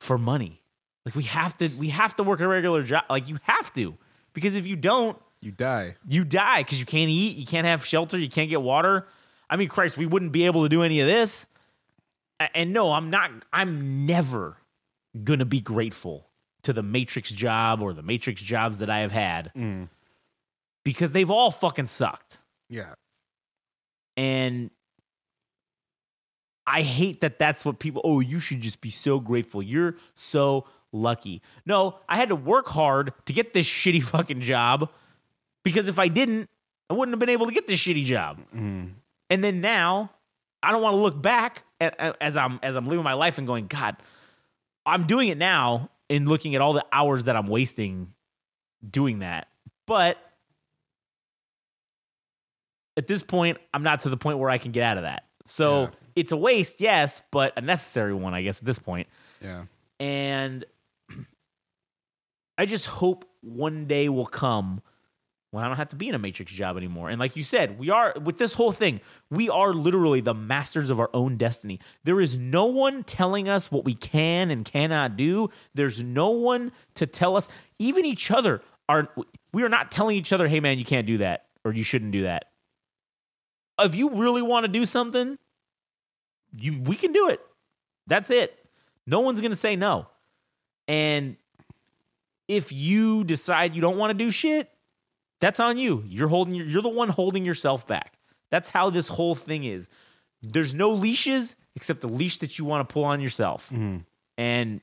for 0.00 0.16
money. 0.16 0.61
Like 1.04 1.14
we 1.14 1.24
have 1.24 1.56
to 1.58 1.68
we 1.78 1.88
have 1.88 2.14
to 2.16 2.22
work 2.22 2.40
a 2.40 2.46
regular 2.48 2.82
job. 2.82 3.04
Like 3.10 3.28
you 3.28 3.38
have 3.42 3.72
to 3.74 3.96
because 4.32 4.54
if 4.54 4.66
you 4.66 4.76
don't, 4.76 5.18
You 5.40 5.50
die. 5.50 5.96
you 6.06 6.24
die 6.24 6.62
because 6.62 6.78
you 6.78 6.86
can't 6.86 7.10
eat, 7.10 7.36
you 7.36 7.46
can't 7.46 7.66
have 7.66 7.84
shelter, 7.84 8.18
you 8.18 8.28
can't 8.28 8.48
get 8.50 8.62
water. 8.62 9.06
I 9.50 9.56
mean, 9.56 9.68
Christ, 9.68 9.96
we 9.98 10.06
wouldn't 10.06 10.32
be 10.32 10.46
able 10.46 10.62
to 10.62 10.68
do 10.68 10.82
any 10.82 11.00
of 11.00 11.06
this. 11.08 11.46
And 12.54 12.72
no, 12.72 12.92
I'm 12.92 13.10
not. 13.10 13.30
I'm 13.52 14.06
never 14.06 14.56
gonna 15.24 15.44
be 15.44 15.60
grateful 15.60 16.28
to 16.62 16.72
the 16.72 16.82
Matrix 16.82 17.30
job 17.30 17.82
or 17.82 17.92
the 17.92 18.02
Matrix 18.02 18.40
jobs 18.40 18.78
that 18.78 18.88
I 18.88 19.00
have 19.00 19.12
had 19.12 19.50
Mm. 19.56 19.88
because 20.84 21.12
they've 21.12 21.30
all 21.30 21.50
fucking 21.50 21.86
sucked. 21.88 22.38
Yeah. 22.68 22.94
And 24.16 24.70
I 26.66 26.82
hate 26.82 27.20
that 27.22 27.38
that's 27.38 27.64
what 27.64 27.78
people, 27.80 28.02
oh, 28.04 28.20
you 28.20 28.38
should 28.38 28.60
just 28.60 28.80
be 28.80 28.90
so 28.90 29.18
grateful. 29.18 29.62
You're 29.62 29.96
so 30.14 30.64
lucky. 30.92 31.42
No, 31.66 31.98
I 32.08 32.16
had 32.16 32.28
to 32.28 32.36
work 32.36 32.68
hard 32.68 33.12
to 33.26 33.32
get 33.32 33.52
this 33.54 33.66
shitty 33.68 34.02
fucking 34.02 34.40
job 34.42 34.90
because 35.62 35.88
if 35.88 35.98
I 35.98 36.08
didn't, 36.08 36.48
I 36.90 36.94
wouldn't 36.94 37.12
have 37.14 37.20
been 37.20 37.28
able 37.30 37.46
to 37.46 37.52
get 37.52 37.66
this 37.66 37.80
shitty 37.82 38.04
job. 38.04 38.40
Mm. 38.54 38.92
And 39.30 39.42
then 39.44 39.60
now, 39.60 40.10
I 40.62 40.70
don't 40.72 40.82
want 40.82 40.94
to 40.94 41.00
look 41.00 41.20
back 41.20 41.64
as 41.80 42.36
I'm 42.36 42.60
as 42.62 42.76
I'm 42.76 42.86
living 42.86 43.02
my 43.02 43.14
life 43.14 43.38
and 43.38 43.46
going, 43.46 43.66
God, 43.66 43.96
I'm 44.86 45.06
doing 45.06 45.28
it 45.28 45.38
now 45.38 45.90
and 46.10 46.28
looking 46.28 46.54
at 46.54 46.60
all 46.60 46.72
the 46.74 46.84
hours 46.92 47.24
that 47.24 47.34
I'm 47.36 47.46
wasting 47.48 48.12
doing 48.88 49.20
that. 49.20 49.48
But 49.86 50.18
at 52.96 53.06
this 53.06 53.22
point, 53.22 53.58
I'm 53.72 53.82
not 53.82 54.00
to 54.00 54.10
the 54.10 54.16
point 54.16 54.38
where 54.38 54.50
I 54.50 54.58
can 54.58 54.72
get 54.72 54.82
out 54.84 54.96
of 54.98 55.04
that. 55.04 55.24
So 55.44 55.82
Yeah. 55.82 55.88
it's 56.16 56.32
a 56.32 56.36
waste, 56.36 56.80
yes, 56.80 57.22
but 57.30 57.56
a 57.56 57.60
necessary 57.60 58.14
one, 58.14 58.34
I 58.34 58.42
guess, 58.42 58.58
at 58.58 58.64
this 58.66 58.78
point. 58.78 59.08
Yeah. 59.40 59.64
And 59.98 60.64
I 62.62 62.64
just 62.64 62.86
hope 62.86 63.24
one 63.40 63.86
day 63.86 64.08
will 64.08 64.24
come 64.24 64.82
when 65.50 65.64
I 65.64 65.66
don't 65.66 65.78
have 65.78 65.88
to 65.88 65.96
be 65.96 66.08
in 66.08 66.14
a 66.14 66.18
matrix 66.20 66.52
job 66.52 66.76
anymore. 66.76 67.10
And 67.10 67.18
like 67.18 67.34
you 67.34 67.42
said, 67.42 67.76
we 67.76 67.90
are 67.90 68.14
with 68.22 68.38
this 68.38 68.54
whole 68.54 68.70
thing, 68.70 69.00
we 69.30 69.48
are 69.48 69.72
literally 69.72 70.20
the 70.20 70.32
masters 70.32 70.88
of 70.88 71.00
our 71.00 71.10
own 71.12 71.36
destiny. 71.36 71.80
There 72.04 72.20
is 72.20 72.38
no 72.38 72.66
one 72.66 73.02
telling 73.02 73.48
us 73.48 73.72
what 73.72 73.84
we 73.84 73.94
can 73.94 74.52
and 74.52 74.64
cannot 74.64 75.16
do. 75.16 75.50
There's 75.74 76.04
no 76.04 76.30
one 76.30 76.70
to 76.94 77.04
tell 77.04 77.36
us, 77.36 77.48
even 77.80 78.04
each 78.04 78.30
other 78.30 78.62
are 78.88 79.08
we 79.52 79.64
are 79.64 79.68
not 79.68 79.90
telling 79.90 80.16
each 80.16 80.32
other, 80.32 80.46
"Hey 80.46 80.60
man, 80.60 80.78
you 80.78 80.84
can't 80.84 81.04
do 81.04 81.18
that 81.18 81.46
or 81.64 81.72
you 81.72 81.82
shouldn't 81.82 82.12
do 82.12 82.22
that." 82.22 82.44
If 83.80 83.96
you 83.96 84.08
really 84.10 84.42
want 84.42 84.66
to 84.66 84.68
do 84.68 84.86
something, 84.86 85.36
you 86.56 86.80
we 86.80 86.94
can 86.94 87.12
do 87.12 87.28
it. 87.28 87.40
That's 88.06 88.30
it. 88.30 88.56
No 89.04 89.18
one's 89.18 89.40
going 89.40 89.50
to 89.50 89.56
say 89.56 89.74
no. 89.74 90.06
And 90.86 91.36
if 92.52 92.72
you 92.72 93.24
decide 93.24 93.74
you 93.74 93.80
don't 93.80 93.96
want 93.96 94.10
to 94.10 94.24
do 94.24 94.30
shit, 94.30 94.68
that's 95.40 95.58
on 95.60 95.76
you. 95.78 96.04
You're 96.06 96.28
holding 96.28 96.54
your, 96.54 96.66
you're 96.66 96.82
the 96.82 96.88
one 96.88 97.08
holding 97.08 97.44
yourself 97.44 97.86
back. 97.86 98.18
That's 98.50 98.68
how 98.68 98.90
this 98.90 99.08
whole 99.08 99.34
thing 99.34 99.64
is. 99.64 99.88
There's 100.42 100.74
no 100.74 100.90
leashes 100.90 101.56
except 101.74 102.00
the 102.00 102.08
leash 102.08 102.38
that 102.38 102.58
you 102.58 102.64
want 102.64 102.86
to 102.86 102.92
pull 102.92 103.04
on 103.04 103.20
yourself. 103.20 103.72
And 104.38 104.80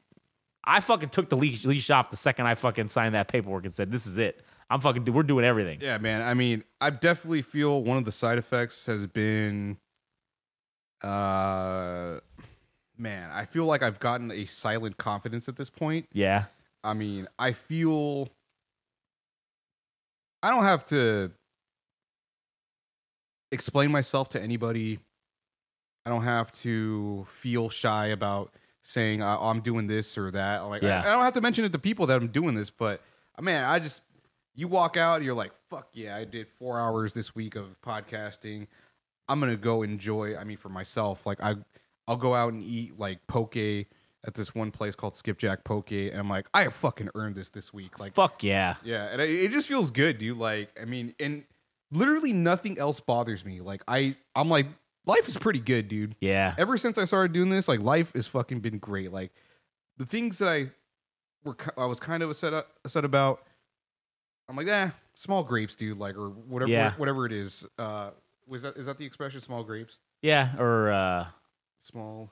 I 0.63 0.79
fucking 0.79 1.09
took 1.09 1.29
the 1.29 1.37
leash, 1.37 1.65
leash 1.65 1.89
off 1.89 2.09
the 2.09 2.17
second 2.17 2.47
I 2.47 2.55
fucking 2.55 2.87
signed 2.89 3.15
that 3.15 3.27
paperwork 3.27 3.65
and 3.65 3.73
said, 3.73 3.91
"This 3.91 4.05
is 4.07 4.17
it. 4.17 4.41
I'm 4.69 4.79
fucking. 4.81 5.05
We're 5.05 5.23
doing 5.23 5.45
everything." 5.45 5.79
Yeah, 5.81 5.97
man. 5.97 6.21
I 6.21 6.33
mean, 6.33 6.63
I 6.81 6.89
definitely 6.89 7.41
feel 7.41 7.83
one 7.83 7.97
of 7.97 8.05
the 8.05 8.11
side 8.11 8.37
effects 8.37 8.85
has 8.85 9.07
been, 9.07 9.77
uh, 11.03 12.19
man, 12.97 13.31
I 13.31 13.45
feel 13.45 13.65
like 13.65 13.81
I've 13.81 13.99
gotten 13.99 14.31
a 14.31 14.45
silent 14.45 14.97
confidence 14.97 15.47
at 15.49 15.55
this 15.55 15.69
point. 15.69 16.07
Yeah. 16.11 16.45
I 16.83 16.93
mean, 16.93 17.27
I 17.37 17.51
feel 17.51 18.29
I 20.41 20.49
don't 20.49 20.63
have 20.63 20.85
to 20.87 21.31
explain 23.51 23.91
myself 23.91 24.29
to 24.29 24.41
anybody. 24.41 24.99
I 26.05 26.09
don't 26.09 26.23
have 26.23 26.51
to 26.53 27.27
feel 27.29 27.69
shy 27.69 28.07
about 28.07 28.53
saying 28.81 29.21
uh, 29.21 29.37
I'm 29.39 29.59
doing 29.61 29.87
this 29.87 30.17
or 30.17 30.31
that. 30.31 30.59
Like, 30.61 30.81
Yeah. 30.81 31.01
I, 31.03 31.11
I 31.11 31.15
don't 31.15 31.23
have 31.23 31.33
to 31.33 31.41
mention 31.41 31.65
it 31.65 31.73
to 31.73 31.79
people 31.79 32.07
that 32.07 32.21
I'm 32.21 32.29
doing 32.29 32.55
this, 32.55 32.69
but 32.69 33.01
uh, 33.37 33.41
man, 33.41 33.65
I 33.65 33.79
just 33.79 34.01
you 34.55 34.67
walk 34.67 34.97
out, 34.97 35.17
and 35.17 35.25
you're 35.25 35.35
like, 35.35 35.51
fuck 35.69 35.89
yeah, 35.93 36.15
I 36.15 36.25
did 36.25 36.47
four 36.57 36.79
hours 36.79 37.13
this 37.13 37.35
week 37.35 37.55
of 37.55 37.79
podcasting. 37.81 38.67
I'm 39.27 39.39
gonna 39.39 39.55
go 39.55 39.83
enjoy. 39.83 40.35
I 40.37 40.43
mean, 40.43 40.57
for 40.57 40.69
myself, 40.69 41.25
like 41.25 41.41
I, 41.41 41.55
I'll 42.07 42.17
go 42.17 42.33
out 42.33 42.53
and 42.53 42.63
eat 42.63 42.97
like 42.97 43.19
poke 43.27 43.55
at 44.25 44.33
this 44.33 44.53
one 44.53 44.71
place 44.71 44.95
called 44.95 45.15
Skipjack 45.15 45.63
Poke, 45.63 45.91
and 45.91 46.15
I'm 46.17 46.29
like, 46.29 46.47
I 46.53 46.63
have 46.63 46.73
fucking 46.73 47.09
earned 47.15 47.35
this 47.35 47.49
this 47.49 47.73
week. 47.73 47.99
Like, 47.99 48.13
Fuck 48.13 48.43
yeah. 48.43 48.75
yeah, 48.83 49.05
and 49.11 49.21
it, 49.21 49.29
it 49.29 49.51
just 49.51 49.67
feels 49.67 49.89
good, 49.91 50.17
dude. 50.17 50.37
Like, 50.37 50.69
I 50.81 50.85
mean, 50.85 51.13
and 51.19 51.43
literally 51.91 52.33
nothing 52.33 52.77
else 52.77 52.99
bothers 52.99 53.45
me. 53.45 53.61
Like, 53.61 53.81
I, 53.87 54.15
I'm 54.35 54.49
like, 54.49 54.67
life 55.05 55.27
is 55.27 55.37
pretty 55.37 55.59
good, 55.59 55.87
dude. 55.87 56.15
Yeah. 56.19 56.53
Ever 56.57 56.77
since 56.77 56.97
I 56.97 57.05
started 57.05 57.31
doing 57.31 57.49
this, 57.49 57.67
like, 57.67 57.81
life 57.81 58.11
has 58.13 58.27
fucking 58.27 58.59
been 58.59 58.77
great. 58.79 59.11
Like, 59.13 59.31
the 59.97 60.05
things 60.05 60.39
that 60.39 60.49
I 60.49 60.67
were, 61.45 61.55
I 61.77 61.85
was 61.85 61.99
kind 62.01 62.21
of 62.21 62.29
upset, 62.29 62.53
upset 62.53 63.05
about. 63.05 63.41
I'm 64.49 64.55
like, 64.55 64.67
eh, 64.67 64.89
small 65.15 65.43
grapes, 65.43 65.75
dude. 65.75 65.97
Like, 65.97 66.17
or 66.17 66.29
whatever, 66.29 66.71
Yeah. 66.71 66.91
whatever 66.97 67.25
it 67.25 67.31
is. 67.31 67.65
Uh, 67.77 68.09
was 68.47 68.63
that 68.63 68.75
is 68.77 68.87
that 68.87 68.97
the 68.97 69.05
expression? 69.05 69.39
Small 69.41 69.63
grapes, 69.63 69.99
Yeah. 70.23 70.55
Or 70.57 70.91
uh, 70.91 71.27
small. 71.79 72.31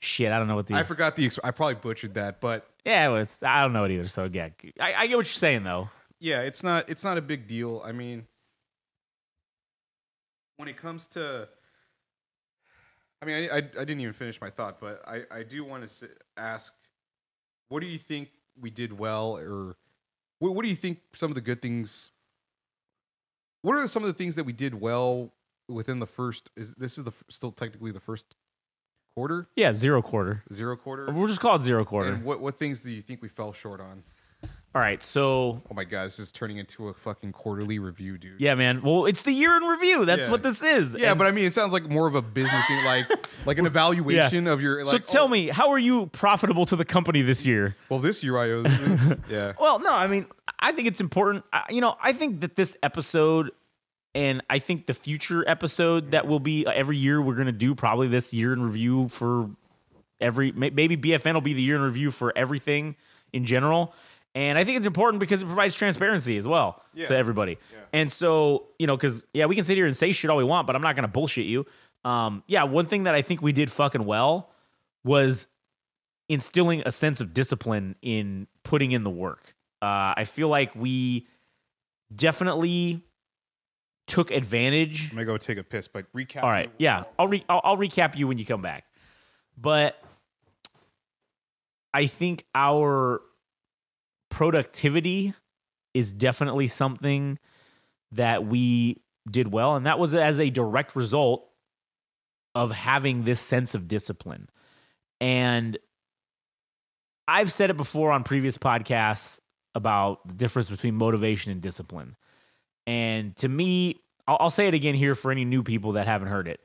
Shit. 0.00 0.32
I 0.32 0.38
don't 0.38 0.48
know 0.48 0.56
what 0.56 0.66
the. 0.66 0.74
I 0.74 0.84
forgot 0.84 1.16
the. 1.16 1.30
I 1.44 1.50
probably 1.50 1.74
butchered 1.76 2.14
that, 2.14 2.40
but 2.40 2.68
Yeah, 2.84 3.06
it 3.08 3.12
was. 3.12 3.42
I 3.42 3.62
don't 3.62 3.72
know 3.72 3.84
it 3.84 3.90
either. 3.90 4.08
So 4.08 4.28
yeah, 4.32 4.48
I, 4.80 4.94
I 4.94 5.06
get 5.06 5.16
what 5.16 5.26
you're 5.26 5.32
saying 5.32 5.64
though. 5.64 5.88
yeah, 6.20 6.40
it's 6.40 6.62
not 6.62 6.88
it's 6.88 7.04
not 7.04 7.18
a 7.18 7.22
big 7.22 7.46
deal. 7.46 7.82
I 7.84 7.92
mean, 7.92 8.26
when 10.56 10.68
it 10.68 10.76
comes 10.76 11.06
to, 11.08 11.48
I 13.22 13.26
mean, 13.26 13.48
I 13.50 13.54
I, 13.54 13.56
I 13.56 13.60
didn't 13.60 14.00
even 14.00 14.12
finish 14.14 14.40
my 14.40 14.50
thought, 14.50 14.80
but 14.80 15.02
I 15.06 15.22
I 15.30 15.42
do 15.42 15.64
want 15.64 15.88
to 15.88 16.08
ask, 16.36 16.72
what 17.68 17.80
do 17.80 17.86
you 17.86 17.98
think 17.98 18.28
we 18.60 18.70
did 18.70 18.98
well, 18.98 19.36
or 19.36 19.76
what 20.38 20.54
what 20.54 20.62
do 20.62 20.68
you 20.68 20.76
think 20.76 21.00
some 21.14 21.30
of 21.30 21.34
the 21.34 21.40
good 21.40 21.60
things? 21.62 22.10
What 23.62 23.76
are 23.76 23.88
some 23.88 24.04
of 24.04 24.06
the 24.06 24.14
things 24.14 24.36
that 24.36 24.44
we 24.44 24.52
did 24.52 24.74
well 24.80 25.32
within 25.68 25.98
the 25.98 26.06
first? 26.06 26.50
Is 26.56 26.74
this 26.74 26.98
is 26.98 27.04
the 27.04 27.12
still 27.28 27.50
technically 27.50 27.90
the 27.90 28.00
first 28.00 28.36
quarter, 29.16 29.48
Yeah, 29.56 29.72
zero 29.72 30.02
quarter. 30.02 30.42
zero 30.52 30.76
quarter? 30.76 31.10
We'll 31.10 31.26
just 31.26 31.40
call 31.40 31.56
it 31.56 31.62
zero 31.62 31.84
quarter. 31.86 32.10
And 32.12 32.22
what 32.24 32.38
what 32.40 32.58
things 32.58 32.82
do 32.82 32.92
you 32.92 33.00
think 33.00 33.22
we 33.22 33.28
fell 33.28 33.52
short 33.54 33.80
on? 33.80 34.02
All 34.74 34.82
right. 34.82 35.02
So 35.02 35.62
Oh 35.70 35.74
my 35.74 35.84
god, 35.84 36.04
this 36.04 36.18
is 36.18 36.30
turning 36.30 36.58
into 36.58 36.88
a 36.88 36.94
fucking 36.94 37.32
quarterly 37.32 37.78
review, 37.78 38.18
dude. 38.18 38.38
yeah, 38.38 38.54
man. 38.54 38.82
Well, 38.82 39.06
it's 39.06 39.22
the 39.22 39.32
year 39.32 39.56
in 39.56 39.62
review. 39.62 40.04
That's 40.04 40.26
Yeah. 40.26 40.32
what 40.32 40.42
this 40.42 40.62
is. 40.62 40.94
Yeah, 40.98 41.12
And 41.12 41.18
but 41.18 41.26
I 41.26 41.30
mean, 41.30 41.46
it 41.46 41.54
sounds 41.54 41.72
like 41.72 41.88
more 41.88 42.06
of 42.06 42.14
a 42.14 42.20
business 42.20 42.62
thing, 42.66 42.84
like 42.84 43.06
like 43.46 43.58
an 43.58 43.64
evaluation 43.64 44.46
of 44.46 44.60
your. 44.60 44.84
so 44.84 44.92
Like, 44.92 45.04
oh 45.08 45.12
tell 45.12 45.24
oh, 45.24 45.28
me, 45.28 45.48
how 45.48 45.70
are 45.70 45.78
you 45.78 46.08
profitable 46.08 46.66
to 46.66 46.76
the 46.76 46.84
company 46.84 47.22
this 47.22 47.46
year? 47.46 47.74
Well, 47.88 48.00
this 48.00 48.22
year 48.22 48.36
I 48.36 48.50
owe. 48.50 48.64
yeah, 49.30 49.54
Well, 49.58 49.78
no, 49.78 49.92
I 49.94 50.08
mean, 50.08 50.26
I 50.58 50.72
think 50.72 50.88
it's 50.88 51.00
important. 51.00 51.44
I- 51.54 51.64
You 51.70 51.80
know, 51.80 51.96
I 52.02 52.12
think 52.12 52.42
that 52.42 52.54
this 52.56 52.76
episode 52.82 53.50
and 54.16 54.42
I 54.50 54.58
think 54.58 54.86
the 54.86 54.94
future 54.94 55.44
episode 55.46 56.10
that 56.12 56.26
will 56.26 56.40
be 56.40 56.66
uh, 56.66 56.72
every 56.72 56.96
year 56.96 57.20
we're 57.20 57.34
going 57.34 57.46
to 57.46 57.52
do 57.52 57.74
probably 57.74 58.08
this 58.08 58.32
year 58.32 58.52
in 58.54 58.62
review 58.62 59.08
for 59.10 59.50
every 60.20 60.50
maybe 60.52 60.96
BFN 60.96 61.34
will 61.34 61.40
be 61.42 61.52
the 61.52 61.62
year 61.62 61.76
in 61.76 61.82
review 61.82 62.10
for 62.10 62.32
everything 62.36 62.96
in 63.32 63.44
general. 63.44 63.94
And 64.34 64.58
I 64.58 64.64
think 64.64 64.78
it's 64.78 64.86
important 64.86 65.20
because 65.20 65.42
it 65.42 65.46
provides 65.46 65.74
transparency 65.74 66.36
as 66.38 66.46
well 66.46 66.82
Yeah. 66.94 67.06
to 67.06 67.16
everybody. 67.16 67.58
And 67.92 68.10
so, 68.10 68.68
you 68.78 68.86
know, 68.86 68.96
because 68.96 69.22
yeah, 69.34 69.44
we 69.46 69.54
can 69.54 69.64
sit 69.64 69.76
here 69.76 69.86
and 69.86 69.96
say 69.96 70.12
shit 70.12 70.30
all 70.30 70.36
we 70.38 70.44
want, 70.44 70.66
but 70.66 70.74
I'm 70.76 70.82
not 70.82 70.96
gonna 70.96 71.08
bullshit 71.08 71.44
you. 71.46 71.66
Um, 72.04 72.42
yeah, 72.46 72.62
one 72.64 72.86
thing 72.86 73.04
that 73.04 73.14
I 73.14 73.20
think 73.22 73.42
we 73.42 73.52
did 73.52 73.70
fucking 73.70 74.04
well 74.04 74.50
was 75.04 75.46
instilling 76.28 76.82
a 76.86 76.90
sense 76.92 77.20
of 77.20 77.34
discipline 77.34 77.96
in 78.02 78.46
putting 78.62 78.92
in 78.92 79.04
the 79.04 79.10
work. 79.10 79.54
Uh, 79.82 80.14
I 80.16 80.24
feel 80.24 80.48
like 80.48 80.74
we 80.74 81.26
definitely 82.14 83.02
took 84.06 84.30
advantage 84.30 85.10
I'm 85.10 85.16
gonna 85.16 85.26
go 85.26 85.36
take 85.36 85.58
a 85.58 85.64
piss, 85.64 85.88
but 85.88 86.12
recap. 86.12 86.42
all 86.42 86.50
right, 86.50 86.70
yeah, 86.78 87.04
I'll, 87.18 87.28
re- 87.28 87.44
I'll 87.48 87.60
I'll 87.64 87.76
recap 87.76 88.16
you 88.16 88.28
when 88.28 88.38
you 88.38 88.46
come 88.46 88.62
back, 88.62 88.84
but 89.58 90.00
I 91.92 92.06
think 92.06 92.44
our 92.54 93.22
productivity 94.30 95.34
is 95.94 96.12
definitely 96.12 96.66
something 96.66 97.38
that 98.12 98.46
we 98.46 99.02
did 99.30 99.50
well, 99.50 99.76
and 99.76 99.86
that 99.86 99.98
was 99.98 100.14
as 100.14 100.38
a 100.38 100.50
direct 100.50 100.94
result 100.94 101.48
of 102.54 102.70
having 102.70 103.24
this 103.24 103.40
sense 103.40 103.74
of 103.74 103.88
discipline. 103.88 104.48
And 105.20 105.78
I've 107.28 107.50
said 107.50 107.70
it 107.70 107.76
before 107.76 108.12
on 108.12 108.24
previous 108.24 108.56
podcasts 108.56 109.40
about 109.74 110.26
the 110.26 110.34
difference 110.34 110.70
between 110.70 110.94
motivation 110.94 111.52
and 111.52 111.60
discipline. 111.60 112.16
And 112.86 113.36
to 113.36 113.48
me, 113.48 114.00
I'll, 114.28 114.36
I'll 114.40 114.50
say 114.50 114.68
it 114.68 114.74
again 114.74 114.94
here 114.94 115.14
for 115.14 115.30
any 115.30 115.44
new 115.44 115.62
people 115.62 115.92
that 115.92 116.06
haven't 116.06 116.28
heard 116.28 116.48
it. 116.48 116.60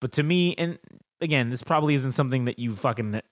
But 0.00 0.12
to 0.12 0.22
me, 0.22 0.54
and 0.56 0.78
again, 1.20 1.50
this 1.50 1.62
probably 1.62 1.94
isn't 1.94 2.12
something 2.12 2.46
that 2.46 2.58
you 2.58 2.74
fucking. 2.74 3.12
This 3.12 3.22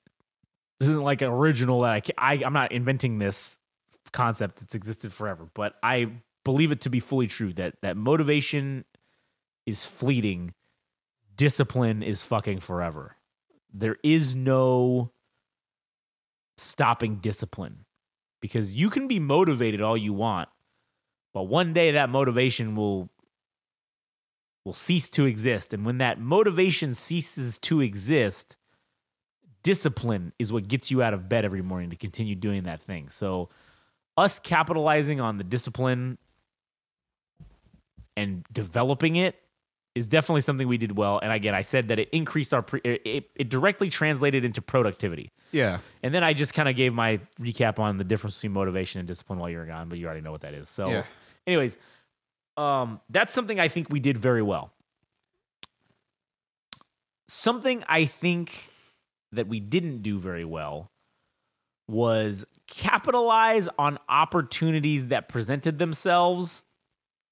isn't 0.91 1.03
like 1.03 1.23
original 1.23 1.81
that 1.83 1.91
I, 2.19 2.35
I 2.35 2.45
I'm 2.45 2.53
not 2.53 2.73
inventing 2.73 3.19
this 3.19 3.59
concept. 4.13 4.63
It's 4.63 4.75
existed 4.75 5.13
forever, 5.13 5.49
but 5.55 5.75
I 5.83 6.13
believe 6.45 6.73
it 6.73 6.83
to 6.83 6.91
be 6.91 7.01
fully 7.01 7.27
true 7.27 7.53
that 7.55 7.75
that 7.83 7.97
motivation 7.97 8.85
is 9.67 9.85
fleeting, 9.85 10.55
discipline 11.37 12.03
is 12.03 12.23
fucking 12.23 12.61
forever. 12.61 13.17
There 13.73 13.97
is 14.03 14.35
no 14.35 15.13
stopping 16.57 17.17
discipline 17.17 17.85
because 18.41 18.75
you 18.75 18.89
can 18.91 19.09
be 19.09 19.19
motivated 19.19 19.81
all 19.81 19.97
you 19.97 20.13
want, 20.13 20.49
but 21.33 21.45
one 21.45 21.73
day 21.73 21.93
that 21.93 22.11
motivation 22.11 22.77
will 22.77 23.11
will 24.65 24.75
cease 24.75 25.09
to 25.09 25.25
exist. 25.25 25.73
And 25.73 25.87
when 25.87 25.99
that 25.99 26.21
motivation 26.21 26.93
ceases 26.93 27.59
to 27.61 27.81
exist, 27.81 28.57
discipline 29.63 30.33
is 30.39 30.53
what 30.53 30.69
gets 30.69 30.91
you 30.91 31.03
out 31.03 31.15
of 31.15 31.29
bed 31.29 31.45
every 31.45 31.63
morning 31.63 31.91
to 31.91 31.97
continue 31.97 32.35
doing 32.35 32.65
that 32.65 32.83
thing. 32.83 33.09
So, 33.09 33.49
us 34.17 34.39
capitalizing 34.39 35.21
on 35.21 35.39
the 35.39 35.45
discipline 35.45 36.19
and 38.17 38.45
developing 38.53 39.17
it 39.17 39.37
is 39.99 40.09
definitely 40.09 40.41
something 40.41 40.67
we 40.67 40.79
did 40.79 40.97
well. 40.97 41.19
And 41.23 41.33
again, 41.33 41.55
I 41.55 41.63
said 41.63 41.89
that 41.89 41.99
it 41.99 42.09
increased 42.11 42.55
our, 42.55 42.63
pre- 42.63 42.81
it, 42.85 43.31
it 43.35 43.49
directly 43.51 43.91
translated 43.91 44.45
into 44.45 44.63
productivity. 44.63 45.31
Yeah. 45.53 45.79
And 46.03 46.15
then 46.15 46.25
I 46.25 46.33
just 46.33 46.55
kind 46.55 46.69
of 46.69 46.77
gave 46.77 46.95
my 46.95 47.21
recap 47.41 47.79
on 47.79 47.99
the 47.99 48.05
difference 48.05 48.37
between 48.37 48.53
motivation 48.53 49.01
and 49.01 49.09
discipline 49.09 49.39
while 49.39 49.51
you 49.51 49.59
were 49.59 49.67
gone, 49.67 49.89
but 49.89 49.99
you 49.99 50.07
already 50.07 50.21
know 50.23 50.33
what 50.33 50.43
that 50.43 50.55
is. 50.55 50.69
So, 50.69 50.89
Yeah. 50.91 51.03
anyways, 51.47 51.77
um, 52.57 53.01
that's 53.11 53.33
something 53.35 53.61
I 53.61 53.69
think 53.69 53.89
we 53.91 54.01
did 54.01 54.17
very 54.17 54.43
well. 54.43 54.73
Something 57.29 57.85
I 57.89 58.07
think 58.07 58.53
that 59.33 59.49
we 59.49 59.61
didn't 59.61 60.03
do 60.03 60.19
very 60.19 60.45
well 60.45 60.91
was 61.89 62.45
capitalize 62.67 63.69
on 63.79 63.99
opportunities 64.09 65.09
that 65.09 65.29
presented 65.29 65.79
themselves 65.79 66.65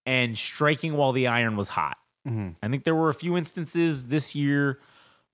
and 0.07 0.37
striking 0.39 0.95
while 0.97 1.12
the 1.12 1.27
iron 1.27 1.57
was 1.57 1.69
hot. 1.69 1.99
Mm-hmm. 2.27 2.49
I 2.62 2.68
think 2.68 2.85
there 2.85 2.95
were 2.95 3.09
a 3.09 3.14
few 3.14 3.37
instances 3.37 4.09
this 4.09 4.35
year 4.35 4.81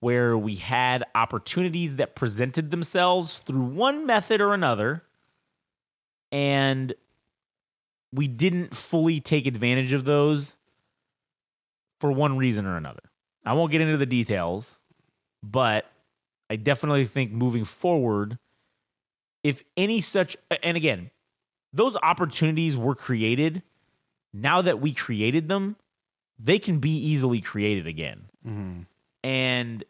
where 0.00 0.36
we 0.36 0.56
had 0.56 1.04
opportunities 1.14 1.96
that 1.96 2.14
presented 2.14 2.70
themselves 2.70 3.36
through 3.38 3.62
one 3.62 4.04
method 4.04 4.40
or 4.40 4.52
another, 4.52 5.04
and 6.30 6.92
we 8.12 8.26
didn't 8.26 8.74
fully 8.74 9.20
take 9.20 9.46
advantage 9.46 9.92
of 9.92 10.04
those 10.04 10.56
for 12.00 12.12
one 12.12 12.36
reason 12.36 12.66
or 12.66 12.76
another. 12.76 13.02
I 13.44 13.54
won't 13.54 13.72
get 13.72 13.80
into 13.80 13.96
the 13.96 14.06
details, 14.06 14.80
but 15.42 15.86
I 16.50 16.56
definitely 16.56 17.06
think 17.06 17.32
moving 17.32 17.64
forward, 17.64 18.38
if 19.42 19.62
any 19.76 20.00
such, 20.00 20.36
and 20.62 20.76
again, 20.76 21.10
those 21.72 21.96
opportunities 22.02 22.76
were 22.76 22.94
created. 22.94 23.62
Now 24.34 24.62
that 24.62 24.80
we 24.80 24.92
created 24.92 25.48
them, 25.48 25.76
they 26.38 26.58
can 26.58 26.78
be 26.78 26.96
easily 26.96 27.40
created 27.40 27.86
again. 27.86 28.24
Mm-hmm. 28.46 28.80
And 29.24 29.84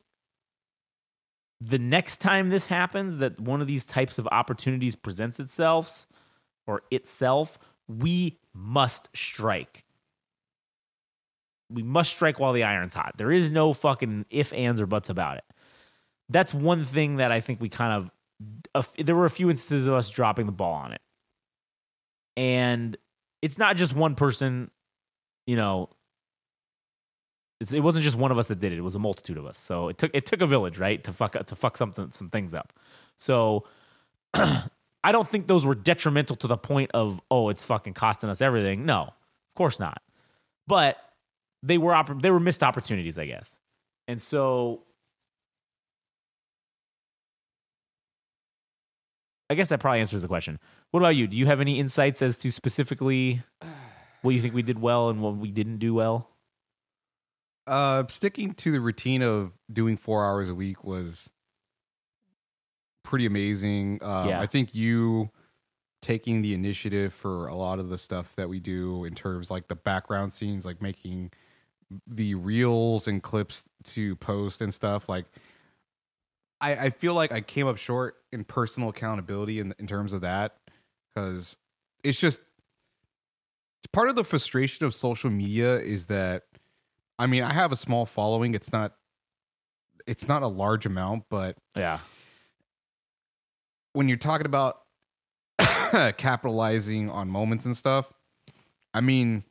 the 1.60 1.78
next 1.78 2.20
time 2.20 2.48
this 2.48 2.66
happens, 2.66 3.18
that 3.18 3.40
one 3.40 3.60
of 3.60 3.66
these 3.66 3.84
types 3.84 4.18
of 4.18 4.26
opportunities 4.28 4.94
presents 4.94 5.38
itself 5.38 6.06
or 6.66 6.82
itself, 6.90 7.58
we 7.88 8.38
must 8.52 9.08
strike. 9.14 9.84
We 11.70 11.82
must 11.82 12.10
strike 12.10 12.38
while 12.38 12.52
the 12.52 12.64
iron's 12.64 12.94
hot. 12.94 13.14
There 13.16 13.30
is 13.30 13.50
no 13.50 13.72
fucking 13.72 14.26
if, 14.30 14.52
ands, 14.52 14.80
or 14.80 14.86
buts 14.86 15.08
about 15.08 15.38
it. 15.38 15.44
That's 16.28 16.52
one 16.52 16.84
thing 16.84 17.16
that 17.16 17.32
I 17.32 17.40
think 17.40 17.60
we 17.60 17.68
kind 17.68 18.10
of. 18.74 18.90
there 18.98 19.16
were 19.16 19.24
a 19.24 19.30
few 19.30 19.48
instances 19.48 19.86
of 19.86 19.94
us 19.94 20.10
dropping 20.10 20.46
the 20.46 20.52
ball 20.52 20.74
on 20.74 20.92
it. 20.92 21.00
And 22.36 22.96
it's 23.40 23.58
not 23.58 23.76
just 23.76 23.94
one 23.94 24.14
person, 24.14 24.70
you 25.46 25.56
know, 25.56 25.90
it 27.70 27.80
wasn't 27.80 28.02
just 28.02 28.16
one 28.16 28.32
of 28.32 28.38
us 28.38 28.48
that 28.48 28.58
did 28.58 28.72
it. 28.72 28.78
It 28.78 28.82
was 28.82 28.94
a 28.94 28.98
multitude 28.98 29.36
of 29.36 29.46
us. 29.46 29.58
So 29.58 29.88
it 29.88 29.98
took 29.98 30.10
it 30.14 30.26
took 30.26 30.40
a 30.40 30.46
village, 30.46 30.78
right, 30.78 31.02
to 31.04 31.12
fuck 31.12 31.32
to 31.32 31.56
fuck 31.56 31.76
something 31.76 32.10
some 32.10 32.30
things 32.30 32.54
up. 32.54 32.72
So 33.18 33.64
I 34.34 35.12
don't 35.12 35.28
think 35.28 35.46
those 35.46 35.64
were 35.64 35.74
detrimental 35.74 36.36
to 36.36 36.46
the 36.46 36.56
point 36.56 36.90
of 36.94 37.20
oh, 37.30 37.50
it's 37.50 37.64
fucking 37.64 37.94
costing 37.94 38.30
us 38.30 38.40
everything. 38.40 38.86
No, 38.86 39.02
of 39.02 39.54
course 39.54 39.78
not. 39.78 40.02
But 40.66 40.96
they 41.62 41.78
were 41.78 42.02
they 42.20 42.30
were 42.30 42.40
missed 42.40 42.62
opportunities, 42.62 43.18
I 43.18 43.26
guess. 43.26 43.58
And 44.08 44.20
so 44.20 44.82
I 49.52 49.54
guess 49.54 49.68
that 49.68 49.80
probably 49.80 50.00
answers 50.00 50.22
the 50.22 50.28
question. 50.28 50.58
What 50.92 51.00
about 51.00 51.10
you? 51.10 51.26
Do 51.26 51.36
you 51.36 51.46
have 51.46 51.60
any 51.60 51.78
insights 51.78 52.22
as 52.22 52.38
to 52.38 52.50
specifically 52.50 53.42
what 54.22 54.30
you 54.34 54.40
think 54.40 54.54
we 54.54 54.62
did 54.62 54.80
well 54.80 55.10
and 55.10 55.20
what 55.20 55.36
we 55.36 55.50
didn't 55.50 55.78
do 55.78 55.92
well? 55.92 56.31
Uh, 57.66 58.04
sticking 58.08 58.54
to 58.54 58.72
the 58.72 58.80
routine 58.80 59.22
of 59.22 59.52
doing 59.72 59.96
four 59.96 60.24
hours 60.26 60.48
a 60.48 60.54
week 60.54 60.82
was 60.82 61.30
pretty 63.04 63.26
amazing. 63.26 63.98
Um, 64.02 64.28
Yeah. 64.28 64.40
I 64.40 64.46
think 64.46 64.74
you 64.74 65.30
taking 66.00 66.42
the 66.42 66.52
initiative 66.54 67.14
for 67.14 67.46
a 67.46 67.54
lot 67.54 67.78
of 67.78 67.88
the 67.88 67.96
stuff 67.96 68.34
that 68.34 68.48
we 68.48 68.58
do 68.58 69.04
in 69.04 69.14
terms 69.14 69.50
like 69.50 69.68
the 69.68 69.76
background 69.76 70.32
scenes, 70.32 70.66
like 70.66 70.82
making 70.82 71.30
the 72.06 72.34
reels 72.34 73.06
and 73.06 73.22
clips 73.22 73.64
to 73.84 74.16
post 74.16 74.60
and 74.60 74.74
stuff. 74.74 75.08
Like, 75.08 75.26
I, 76.60 76.72
I 76.86 76.90
feel 76.90 77.14
like 77.14 77.30
I 77.32 77.40
came 77.40 77.66
up 77.68 77.76
short 77.76 78.16
in 78.32 78.44
personal 78.44 78.88
accountability 78.88 79.60
in 79.60 79.74
in 79.78 79.86
terms 79.86 80.12
of 80.12 80.22
that 80.22 80.56
because 81.14 81.56
it's 82.02 82.18
just 82.18 82.40
it's 83.80 83.86
part 83.92 84.08
of 84.08 84.14
the 84.16 84.24
frustration 84.24 84.86
of 84.86 84.94
social 84.94 85.30
media 85.30 85.78
is 85.78 86.06
that 86.06 86.44
I 87.22 87.26
mean, 87.26 87.44
I 87.44 87.52
have 87.52 87.70
a 87.70 87.76
small 87.76 88.04
following. 88.04 88.54
It's 88.54 88.72
not 88.72 88.94
it's 90.06 90.26
not 90.26 90.42
a 90.42 90.48
large 90.48 90.84
amount, 90.86 91.24
but 91.30 91.56
Yeah. 91.78 92.00
when 93.92 94.08
you're 94.08 94.16
talking 94.16 94.46
about 94.46 94.80
capitalizing 96.16 97.08
on 97.10 97.28
moments 97.28 97.64
and 97.66 97.76
stuff, 97.76 98.12
I 98.92 99.00
mean, 99.00 99.44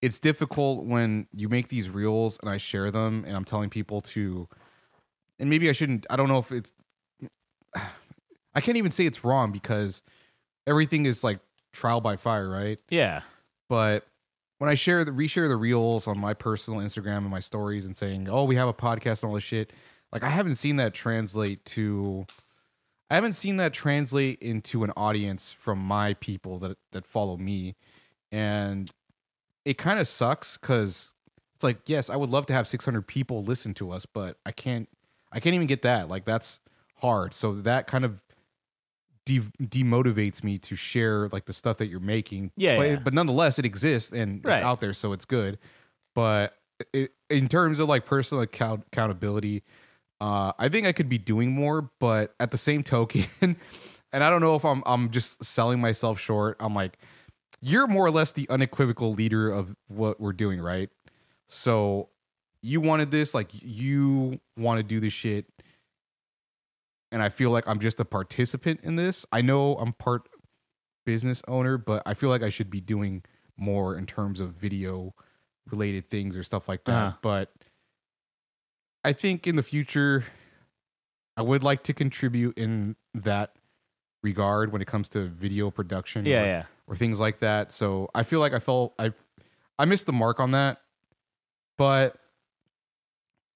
it's 0.00 0.18
difficult 0.18 0.86
when 0.86 1.26
you 1.34 1.50
make 1.50 1.68
these 1.68 1.90
reels 1.90 2.38
and 2.40 2.48
I 2.48 2.56
share 2.56 2.90
them 2.90 3.24
and 3.26 3.36
I'm 3.36 3.44
telling 3.44 3.68
people 3.68 4.00
to 4.02 4.48
and 5.38 5.50
maybe 5.50 5.68
I 5.68 5.72
shouldn't 5.72 6.06
I 6.08 6.16
don't 6.16 6.28
know 6.28 6.38
if 6.38 6.50
it's 6.50 6.72
I 8.54 8.60
can't 8.62 8.78
even 8.78 8.92
say 8.92 9.04
it's 9.04 9.22
wrong 9.24 9.52
because 9.52 10.02
everything 10.66 11.04
is 11.04 11.22
like 11.22 11.40
trial 11.72 12.00
by 12.00 12.16
fire, 12.16 12.48
right? 12.48 12.78
Yeah. 12.88 13.20
but 13.68 14.06
when 14.60 14.68
I 14.68 14.74
share 14.74 15.06
the 15.06 15.10
reshare 15.10 15.48
the 15.48 15.56
reels 15.56 16.06
on 16.06 16.18
my 16.18 16.34
personal 16.34 16.80
Instagram 16.80 17.18
and 17.18 17.30
my 17.30 17.40
stories 17.40 17.86
and 17.86 17.96
saying, 17.96 18.28
"Oh, 18.28 18.44
we 18.44 18.56
have 18.56 18.68
a 18.68 18.74
podcast 18.74 19.22
and 19.22 19.30
all 19.30 19.34
this 19.34 19.42
shit," 19.42 19.72
like 20.12 20.22
I 20.22 20.28
haven't 20.28 20.56
seen 20.56 20.76
that 20.76 20.92
translate 20.92 21.64
to, 21.64 22.26
I 23.08 23.14
haven't 23.14 23.32
seen 23.32 23.56
that 23.56 23.72
translate 23.72 24.38
into 24.42 24.84
an 24.84 24.92
audience 24.98 25.50
from 25.50 25.78
my 25.78 26.12
people 26.12 26.58
that 26.58 26.76
that 26.92 27.06
follow 27.06 27.38
me, 27.38 27.74
and 28.30 28.90
it 29.64 29.78
kind 29.78 29.98
of 29.98 30.06
sucks 30.06 30.58
because 30.58 31.14
it's 31.54 31.64
like, 31.64 31.78
yes, 31.86 32.10
I 32.10 32.16
would 32.16 32.28
love 32.28 32.44
to 32.46 32.52
have 32.52 32.68
600 32.68 33.06
people 33.06 33.42
listen 33.42 33.72
to 33.74 33.90
us, 33.90 34.04
but 34.04 34.36
I 34.44 34.52
can't, 34.52 34.90
I 35.32 35.40
can't 35.40 35.54
even 35.54 35.66
get 35.68 35.80
that. 35.82 36.08
Like 36.08 36.26
that's 36.26 36.60
hard. 36.96 37.32
So 37.32 37.54
that 37.54 37.86
kind 37.86 38.04
of 38.04 38.20
de- 39.38 39.66
demotivates 39.82 40.42
me 40.42 40.58
to 40.58 40.76
share 40.76 41.28
like 41.28 41.44
the 41.46 41.52
stuff 41.52 41.78
that 41.78 41.86
you're 41.86 42.00
making. 42.00 42.50
Yeah, 42.56 42.76
but, 42.76 42.82
yeah. 42.88 42.96
but 42.96 43.14
nonetheless, 43.14 43.58
it 43.58 43.64
exists 43.64 44.12
and 44.12 44.44
Right. 44.44 44.58
it's 44.58 44.64
out 44.64 44.80
there, 44.80 44.92
so 44.92 45.12
it's 45.12 45.24
good. 45.24 45.58
But 46.14 46.56
it, 46.92 47.12
in 47.28 47.48
terms 47.48 47.78
of 47.80 47.88
like 47.88 48.04
personal 48.06 48.42
account- 48.42 48.84
accountability, 48.92 49.62
uh, 50.20 50.52
I 50.58 50.68
think 50.68 50.86
I 50.86 50.92
could 50.92 51.08
be 51.08 51.18
doing 51.18 51.52
more. 51.52 51.90
But 52.00 52.34
at 52.40 52.50
the 52.50 52.56
same 52.58 52.82
token, 52.94 53.24
and 53.40 54.24
I 54.24 54.30
don't 54.30 54.40
know 54.40 54.54
if 54.56 54.64
I'm 54.64 54.82
I'm 54.86 55.10
just 55.10 55.44
selling 55.44 55.80
myself 55.80 56.18
short. 56.18 56.56
I'm 56.60 56.74
like, 56.74 56.98
you're 57.60 57.86
more 57.86 58.06
or 58.06 58.10
less 58.10 58.32
the 58.32 58.48
unequivocal 58.50 59.12
leader 59.12 59.50
of 59.50 59.74
what 59.88 60.20
we're 60.20 60.32
doing, 60.32 60.60
right? 60.60 60.90
So 61.46 62.08
you 62.62 62.80
wanted 62.80 63.10
this, 63.10 63.34
like 63.34 63.48
you 63.52 64.40
want 64.56 64.78
to 64.78 64.82
do 64.82 65.00
this 65.00 65.12
shit, 65.12 65.46
and 67.12 67.22
I 67.22 67.28
feel 67.28 67.50
like 67.50 67.64
I'm 67.66 67.80
just 67.80 68.00
a 68.00 68.04
participant 68.04 68.80
in 68.82 68.96
this. 68.96 69.26
I 69.32 69.42
know 69.42 69.76
I'm 69.76 69.92
part 69.92 70.28
business 71.04 71.42
owner, 71.48 71.76
but 71.78 72.02
I 72.06 72.14
feel 72.14 72.28
like 72.30 72.42
I 72.42 72.48
should 72.50 72.70
be 72.70 72.80
doing 72.80 73.22
more 73.56 73.96
in 73.96 74.06
terms 74.06 74.40
of 74.40 74.50
video 74.52 75.14
related 75.70 76.08
things 76.08 76.36
or 76.36 76.42
stuff 76.42 76.68
like 76.68 76.84
that. 76.84 76.92
Uh-huh. 76.92 77.16
But 77.22 77.52
I 79.04 79.12
think 79.12 79.46
in 79.46 79.56
the 79.56 79.62
future, 79.62 80.24
I 81.36 81.42
would 81.42 81.62
like 81.62 81.82
to 81.84 81.92
contribute 81.94 82.58
in 82.58 82.96
that 83.14 83.54
regard 84.22 84.72
when 84.72 84.82
it 84.82 84.86
comes 84.86 85.08
to 85.10 85.26
video 85.26 85.70
production 85.70 86.26
Yeah, 86.26 86.42
or, 86.42 86.46
yeah. 86.46 86.64
or 86.86 86.96
things 86.96 87.18
like 87.18 87.38
that. 87.38 87.72
So 87.72 88.10
I 88.14 88.22
feel 88.22 88.40
like 88.40 88.52
I 88.52 88.58
felt 88.58 88.94
I 88.98 89.12
I 89.78 89.86
missed 89.86 90.06
the 90.06 90.12
mark 90.12 90.40
on 90.40 90.50
that. 90.52 90.82
But 91.78 92.16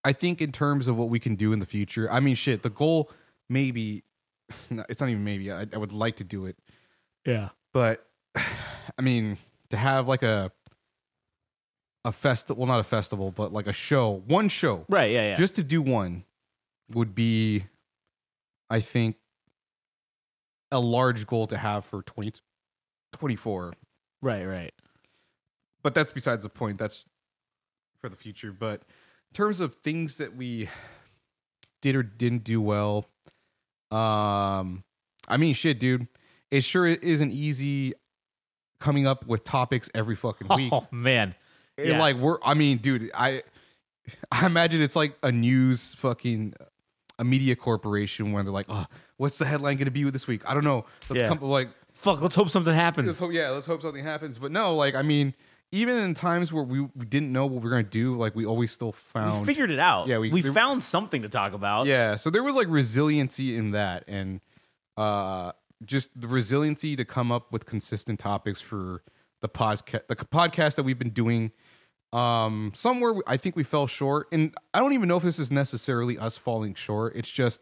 I 0.03 0.13
think 0.13 0.41
in 0.41 0.51
terms 0.53 0.89
of 0.89 0.97
what 0.97 1.11
we 1.11 1.19
can 1.21 1.35
do 1.35 1.53
in 1.53 1.59
the 1.59 1.67
future, 1.67 2.11
I 2.11 2.21
mean 2.21 2.35
shit, 2.35 2.63
the 2.63 2.71
goal 2.71 3.11
maybe 3.49 4.05
no, 4.71 4.85
it's 4.89 5.01
not 5.01 5.11
even 5.11 5.25
maybe. 5.25 5.51
I, 5.53 5.67
I 5.73 5.79
would 5.79 5.93
like 5.93 6.17
to 6.17 6.25
do 6.25 6.47
it. 6.47 6.57
Yeah. 7.27 7.51
But 7.73 8.07
I 8.37 9.03
mean, 9.03 9.39
to 9.71 9.77
have 9.77 10.07
like 10.09 10.23
a 10.23 10.53
a 12.05 12.13
festival, 12.13 12.61
well, 12.61 12.69
not 12.69 12.81
a 12.81 12.85
festival, 12.85 13.31
but 13.31 13.53
like 13.53 13.67
a 13.67 13.73
show, 13.73 14.23
one 14.27 14.49
show, 14.51 14.85
Right, 14.91 15.11
yeah, 15.11 15.29
yeah. 15.31 15.37
just 15.37 15.55
to 15.57 15.63
do 15.65 15.81
one 15.81 16.25
would 16.91 17.15
be, 17.15 17.65
I 18.69 18.81
think, 18.81 19.17
a 20.71 20.79
large 20.81 21.27
goal 21.27 21.47
to 21.47 21.57
have 21.57 21.87
for 21.87 22.03
2024. 22.03 23.73
right, 24.21 24.45
right. 24.45 24.75
But 25.83 25.95
that's 25.95 26.13
besides 26.13 26.43
the 26.43 26.51
point. 26.51 26.77
That's 26.79 27.05
for 28.03 28.11
the 28.11 28.17
future. 28.17 28.53
But 28.53 28.83
in 29.31 29.35
terms 29.35 29.61
of 29.63 29.77
things 29.77 30.19
that 30.19 30.37
we 30.37 30.69
did 31.81 31.95
or 31.97 32.03
didn't 32.03 32.45
do 32.45 32.61
well, 32.61 33.07
um, 33.91 34.85
I 35.29 35.37
mean, 35.37 35.55
shit, 35.55 35.79
dude, 35.79 36.09
it 36.51 36.63
sure 36.63 36.87
isn't 36.87 37.31
easy 37.33 37.95
coming 38.81 39.07
up 39.07 39.27
with 39.27 39.45
topics 39.45 39.89
every 39.95 40.17
fucking 40.17 40.49
week. 40.57 40.73
Oh 40.73 40.87
man. 40.91 41.35
It, 41.77 41.89
Yeah. 41.89 41.99
like 41.99 42.17
we're 42.17 42.39
i 42.45 42.55
mean 42.55 42.79
dude 42.79 43.11
i 43.15 43.43
i 44.31 44.47
imagine 44.47 44.81
it's 44.81 44.95
like 44.95 45.17
a 45.25 45.33
news 45.33 45.95
fucking 45.95 46.55
a 47.19 47.25
media 47.25 47.57
corporation 47.57 48.31
where 48.31 48.45
they're 48.45 48.53
like 48.53 48.67
oh 48.69 48.87
what's 49.17 49.39
the 49.39 49.45
headline 49.45 49.77
gonna 49.77 49.91
be 49.91 50.05
with 50.05 50.13
this 50.15 50.29
week 50.29 50.49
i 50.49 50.55
don't 50.55 50.63
know 50.63 50.85
let's 51.11 51.23
Yeah. 51.23 51.29
come 51.29 51.41
like 51.41 51.71
Fuck, 51.95 52.23
let's 52.23 52.35
hope 52.37 52.49
something 52.51 52.73
happens. 52.75 53.09
let's 53.09 53.19
hope 53.19 53.33
yeah 53.33 53.51
let's 53.51 53.67
hope 53.67 53.83
something 53.83 54.05
happens 54.05 54.39
but 54.39 54.53
no 54.53 54.77
like 54.77 54.95
i 54.95 55.03
mean 55.03 55.35
even 55.75 55.97
in 55.99 56.15
times 56.15 56.53
where 56.53 56.63
we, 56.65 56.81
we 56.81 57.05
didn't 57.07 57.33
know 57.33 57.45
what 57.47 57.61
we 57.61 57.65
were 57.69 57.71
gonna 57.71 57.83
do 57.83 58.17
like 58.17 58.35
we 58.35 58.47
always 58.47 58.71
still 58.73 58.93
found 58.93 59.41
we 59.41 59.47
figured 59.47 59.71
it 59.71 59.79
out. 59.79 60.07
Yeah, 60.07 60.19
we- 60.19 60.31
we 60.31 60.41
there- 60.43 60.53
found 60.53 60.83
something 60.83 61.23
to 61.23 61.29
talk 61.29 61.53
about. 61.53 61.87
yeah 61.87 62.17
so 62.17 62.31
there 62.31 62.43
was 62.43 62.55
like 62.55 62.69
resiliency 62.69 63.57
in 63.57 63.73
that 63.73 64.05
and 64.09 64.41
uh 64.97 65.53
just 65.85 66.09
the 66.19 66.29
resiliency 66.29 66.97
to 66.97 67.05
come 67.05 67.31
up 67.33 67.53
with 67.53 67.67
consistent 67.67 68.19
topics 68.21 68.61
for 68.61 69.03
the 69.43 69.49
podcast 69.49 70.07
the 70.09 70.17
podcast 70.17 70.77
that 70.77 70.85
we've 70.85 70.99
been 70.99 71.11
doing 71.11 71.51
um 72.13 72.71
somewhere 72.75 73.15
i 73.27 73.37
think 73.37 73.57
we 73.57 73.65
fell 73.65 73.87
short 73.89 74.29
and 74.33 74.55
i 74.73 74.79
don't 74.79 74.93
even 74.93 75.09
know 75.09 75.17
if 75.17 75.23
this 75.25 75.39
is 75.41 75.51
necessarily 75.51 76.17
us 76.17 76.39
falling 76.39 76.75
short 76.75 77.15
it's 77.17 77.31
just 77.31 77.61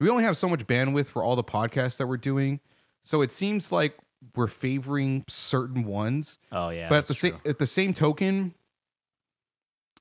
we 0.00 0.08
only 0.08 0.22
have 0.24 0.36
so 0.36 0.48
much 0.48 0.66
bandwidth 0.66 1.06
for 1.06 1.22
all 1.24 1.34
the 1.36 1.44
podcasts 1.44 1.96
that 1.96 2.06
we're 2.06 2.16
doing 2.16 2.60
so 3.02 3.20
it 3.20 3.32
seems 3.32 3.72
like 3.72 3.96
we're 4.34 4.46
favoring 4.46 5.24
certain 5.28 5.84
ones 5.84 6.38
Oh 6.50 6.68
yeah. 6.70 6.88
but 6.88 6.98
at 6.98 7.06
the 7.06 7.14
same 7.14 7.38
at 7.44 7.58
the 7.58 7.66
same 7.66 7.92
token 7.92 8.54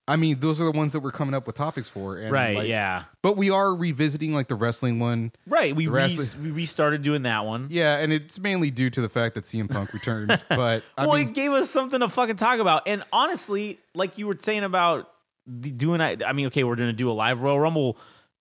i 0.08 0.16
mean 0.16 0.40
those 0.40 0.60
are 0.60 0.66
the 0.66 0.72
ones 0.72 0.94
that 0.94 1.00
we're 1.00 1.12
coming 1.12 1.34
up 1.34 1.48
with 1.48 1.56
topics 1.56 1.88
for 1.88 2.18
and 2.18 2.32
right, 2.32 2.56
like, 2.56 2.68
yeah. 2.68 3.04
but 3.22 3.38
we 3.38 3.50
are 3.50 3.74
revisiting 3.74 4.34
like 4.34 4.48
the 4.48 4.56
wrestling 4.56 5.00
one. 5.00 5.32
Right. 5.48 5.76
We 5.76 5.88
re- 5.88 6.18
we 6.42 6.52
restarted 6.52 7.02
doing 7.04 7.24
that 7.24 7.46
one. 7.46 7.68
Yeah, 7.70 7.98
and 7.98 8.12
it's 8.12 8.40
mainly 8.40 8.72
due 8.72 8.90
to 8.90 9.02
the 9.02 9.10
fact 9.10 9.36
that 9.36 9.46
CM 9.46 9.70
Punk 9.70 9.94
returned. 9.94 10.30
but 10.50 10.84
I 10.98 11.06
well, 11.06 11.18
mean, 11.18 11.30
it 11.30 11.34
gave 11.34 11.52
us 11.52 11.70
something 11.70 12.00
to 12.00 12.10
fucking 12.10 12.38
talk 12.38 12.60
about. 12.60 12.88
And 12.88 13.04
honestly, 13.14 13.80
like 13.94 14.18
you 14.18 14.28
were 14.28 14.36
saying 14.38 14.64
about 14.64 15.10
the, 15.46 15.72
doing, 15.72 16.02
I 16.02 16.18
I 16.26 16.34
mean, 16.34 16.48
okay, 16.48 16.64
we're 16.64 16.76
gonna 16.76 16.94
do 16.94 17.10
a 17.10 17.14
live 17.14 17.42
Royal 17.42 17.60
Rumble 17.60 17.98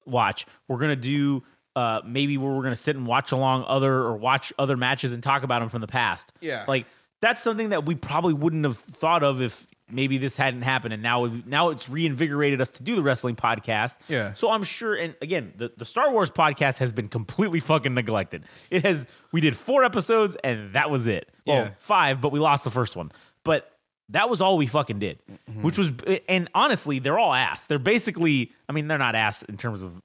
watch. 0.07 0.47
We're 0.67 0.79
gonna 0.79 0.97
do 0.97 1.43
uh 1.81 2.01
maybe 2.05 2.37
where 2.39 2.53
we're 2.53 2.63
gonna 2.63 2.77
sit 2.77 2.97
and 2.97 3.07
watch 3.07 3.33
along 3.33 3.65
other 3.67 3.93
or 4.09 4.17
watch 4.17 4.53
other 4.59 4.77
matches 4.77 5.13
and 5.13 5.23
talk 5.23 5.43
about 5.43 5.61
them 5.61 5.69
from 5.69 5.81
the 5.81 5.87
past. 6.01 6.33
Yeah. 6.41 6.65
like 6.69 6.87
that's 7.21 7.43
something 7.43 7.69
that 7.71 7.85
we 7.85 7.95
probably 7.95 8.33
wouldn't 8.35 8.65
have 8.65 8.79
thought 8.79 9.23
of 9.23 9.43
if 9.43 9.67
maybe 9.93 10.17
this 10.19 10.37
hadn't 10.37 10.63
happened. 10.63 10.95
And 10.95 11.03
now 11.03 11.21
we 11.23 11.43
now 11.47 11.69
it's 11.69 11.87
reinvigorated 11.89 12.61
us 12.61 12.71
to 12.71 12.83
do 12.83 12.97
the 12.97 13.03
wrestling 13.03 13.37
podcast. 13.37 13.99
Yeah. 14.09 14.33
So 14.35 14.51
I'm 14.51 14.65
sure, 14.65 14.95
and 14.95 15.15
again, 15.21 15.53
the, 15.57 15.71
the 15.77 15.85
Star 15.85 16.11
Wars 16.13 16.31
podcast 16.31 16.79
has 16.79 16.93
been 16.95 17.09
completely 17.09 17.61
fucking 17.61 17.93
neglected. 17.93 18.45
It 18.71 18.85
has. 18.87 19.07
We 19.33 19.41
did 19.43 19.55
four 19.57 19.85
episodes, 19.85 20.37
and 20.43 20.73
that 20.75 20.89
was 20.91 21.07
it. 21.07 21.29
Well, 21.47 21.57
Yeah. 21.65 21.71
five, 21.79 22.21
but 22.23 22.33
we 22.33 22.41
lost 22.41 22.65
the 22.65 22.71
first 22.71 22.97
one. 22.97 23.13
But 23.45 23.71
that 24.09 24.31
was 24.31 24.41
all 24.41 24.57
we 24.57 24.67
fucking 24.67 24.99
did, 24.99 25.19
which 25.61 25.77
was, 25.79 25.91
and 26.29 26.49
honestly, 26.55 27.01
they're 27.01 27.19
all 27.19 27.35
ass. 27.35 27.67
They're 27.67 27.79
basically, 27.79 28.53
I 28.69 28.73
mean, 28.73 28.89
they're 28.89 28.97
not 28.99 29.15
ass 29.15 29.43
in 29.43 29.57
terms 29.59 29.83
of 29.83 30.01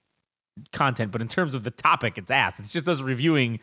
content, 0.71 1.11
but 1.11 1.21
in 1.21 1.27
terms 1.27 1.55
of 1.55 1.63
the 1.63 1.71
topic, 1.71 2.17
it's 2.17 2.31
ass. 2.31 2.59
It's 2.59 2.71
just 2.71 2.87
us 2.87 3.01
reviewing 3.01 3.59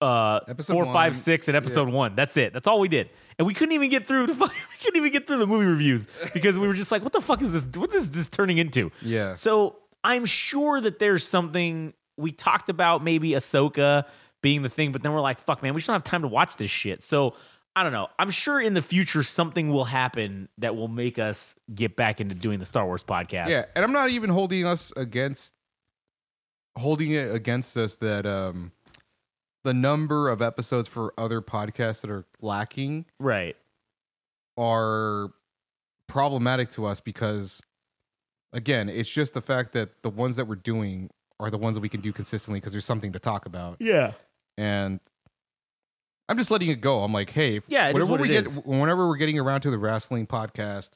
uh 0.00 0.40
Episode 0.48 0.72
four, 0.72 0.84
one. 0.84 0.92
five, 0.94 1.16
six, 1.16 1.48
and 1.48 1.56
episode 1.56 1.88
one. 1.88 2.14
That's 2.16 2.36
it. 2.38 2.52
That's 2.54 2.66
all 2.66 2.80
we 2.80 2.88
did, 2.88 3.10
and 3.38 3.46
we 3.46 3.52
couldn't 3.52 3.74
even 3.74 3.90
get 3.90 4.06
through. 4.06 4.28
The, 4.28 4.34
fuck- 4.40 4.50
we 4.52 4.76
couldn't 4.82 4.96
even 4.96 5.12
get 5.12 5.26
through 5.26 5.38
the 5.38 5.46
movie 5.46 5.66
reviews 5.66 6.08
because 6.32 6.58
we 6.58 6.66
were 6.66 6.72
just 6.74 6.90
like, 6.90 7.02
"What 7.02 7.12
the 7.12 7.20
fuck 7.20 7.42
is 7.42 7.52
this? 7.52 7.66
What 7.78 7.92
is 7.94 8.10
this 8.10 8.28
turning 8.28 8.56
into?" 8.58 8.90
Yeah. 9.02 9.34
So 9.34 9.76
I'm 10.02 10.24
sure 10.24 10.80
that 10.80 10.98
there's 11.00 11.26
something 11.26 11.92
we 12.16 12.32
talked 12.32 12.70
about, 12.70 13.04
maybe 13.04 13.30
Ahsoka 13.32 14.04
being 14.42 14.62
the 14.62 14.70
thing, 14.70 14.90
but 14.90 15.02
then 15.02 15.12
we're 15.12 15.20
like, 15.20 15.38
"Fuck, 15.38 15.62
man, 15.62 15.74
we 15.74 15.80
just 15.80 15.86
don't 15.88 15.94
have 15.94 16.04
time 16.04 16.22
to 16.22 16.28
watch 16.28 16.56
this 16.56 16.70
shit." 16.70 17.02
So 17.02 17.34
I 17.76 17.82
don't 17.82 17.92
know. 17.92 18.08
I'm 18.18 18.30
sure 18.30 18.58
in 18.58 18.72
the 18.72 18.82
future 18.82 19.22
something 19.22 19.68
will 19.70 19.84
happen 19.84 20.48
that 20.58 20.76
will 20.76 20.88
make 20.88 21.18
us 21.18 21.56
get 21.74 21.94
back 21.94 22.22
into 22.22 22.34
doing 22.34 22.58
the 22.58 22.66
Star 22.66 22.86
Wars 22.86 23.04
podcast. 23.04 23.50
yeah, 23.50 23.66
and 23.76 23.84
I'm 23.84 23.92
not 23.92 24.08
even 24.08 24.30
holding 24.30 24.64
us 24.64 24.94
against 24.96 25.52
holding 26.76 27.10
it 27.10 27.34
against 27.34 27.76
us 27.76 27.96
that 27.96 28.26
um 28.26 28.72
the 29.64 29.74
number 29.74 30.28
of 30.28 30.40
episodes 30.40 30.88
for 30.88 31.12
other 31.18 31.40
podcasts 31.42 32.00
that 32.00 32.10
are 32.10 32.24
lacking 32.40 33.04
Right. 33.18 33.56
are 34.56 35.30
problematic 36.08 36.70
to 36.70 36.86
us 36.86 37.00
because 37.00 37.60
again, 38.52 38.88
it's 38.88 39.10
just 39.10 39.34
the 39.34 39.40
fact 39.40 39.72
that 39.74 40.02
the 40.02 40.10
ones 40.10 40.36
that 40.36 40.46
we're 40.46 40.56
doing 40.56 41.10
are 41.38 41.50
the 41.50 41.58
ones 41.58 41.76
that 41.76 41.80
we 41.80 41.88
can 41.88 42.00
do 42.00 42.12
consistently 42.12 42.58
because 42.60 42.72
there's 42.72 42.84
something 42.84 43.12
to 43.12 43.18
talk 43.18 43.46
about. 43.46 43.76
Yeah. 43.80 44.12
and 44.58 45.00
I'm 46.28 46.36
just 46.36 46.50
letting 46.50 46.68
it 46.70 46.80
go. 46.80 47.02
I'm 47.02 47.12
like, 47.12 47.30
hey, 47.30 47.60
Yeah, 47.66 47.90
whenever 47.92 48.10
what 48.12 48.20
we 48.20 48.28
get, 48.28 48.46
is. 48.46 48.56
whenever 48.64 49.08
we're 49.08 49.16
getting 49.16 49.38
around 49.38 49.62
to 49.62 49.70
the 49.70 49.78
wrestling 49.78 50.28
podcast, 50.28 50.90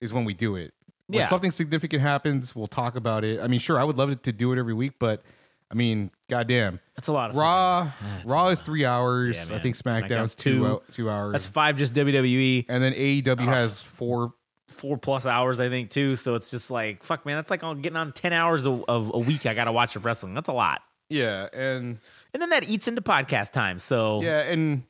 is 0.00 0.12
when 0.12 0.24
we 0.24 0.34
do 0.34 0.54
it. 0.54 0.72
When 1.10 1.20
Yeah. 1.20 1.26
something 1.28 1.50
significant 1.50 2.02
happens, 2.02 2.54
we'll 2.54 2.66
talk 2.66 2.96
about 2.96 3.24
it. 3.24 3.40
I 3.40 3.46
mean, 3.48 3.58
sure, 3.60 3.78
I 3.78 3.84
would 3.84 3.96
love 3.98 4.22
to 4.22 4.32
do 4.32 4.52
it 4.52 4.58
every 4.58 4.74
week, 4.74 4.94
but 4.98 5.22
I 5.70 5.74
mean, 5.74 6.10
goddamn, 6.28 6.80
That's 6.96 7.08
a 7.08 7.12
lot 7.12 7.30
of 7.30 7.36
Raw, 7.36 7.92
Raw 8.24 8.48
is 8.48 8.60
three 8.60 8.84
hours. 8.84 9.36
Yeah, 9.50 9.56
I 9.56 9.60
think 9.60 9.76
SmackDown's, 9.76 10.10
SmackDown's 10.10 10.34
two 10.34 10.80
two. 10.92 11.10
hours, 11.10 11.32
That's 11.32 11.46
five 11.46 11.76
just 11.78 11.94
WWE. 11.94 12.66
and 12.68 12.82
then 12.82 12.92
AEW 12.94 13.46
has 13.46 13.80
four. 13.82 14.32
four 14.68 14.96
plus 14.96 15.26
hours, 15.26 15.60
I 15.60 15.68
think, 15.68 15.90
too. 15.90 16.16
So 16.16 16.34
it's 16.36 16.50
just 16.50 16.70
like, 16.70 17.02
fuck, 17.04 17.26
man, 17.26 17.36
that's 17.36 17.50
like 17.50 17.62
I'm 17.62 17.80
getting 17.82 17.96
on 17.96 18.12
10 18.12 18.32
hours 18.32 18.66
of, 18.66 18.84
of 18.88 19.10
a 19.14 19.18
week 19.18 19.44
I 19.46 19.52
got 19.54 19.64
to 19.64 19.72
watch 19.72 19.94
of 19.96 20.04
wrestling. 20.04 20.32
That's 20.34 20.48
a 20.48 20.52
lot. 20.52 20.80
Yeah, 21.08 21.48
and 21.52 21.98
And 22.32 22.40
then 22.40 22.50
that 22.50 22.68
eats 22.68 22.86
into 22.88 23.02
podcast 23.02 23.52
time. 23.52 23.78
So, 23.80 24.22
Yeah, 24.22 24.40
and 24.42 24.84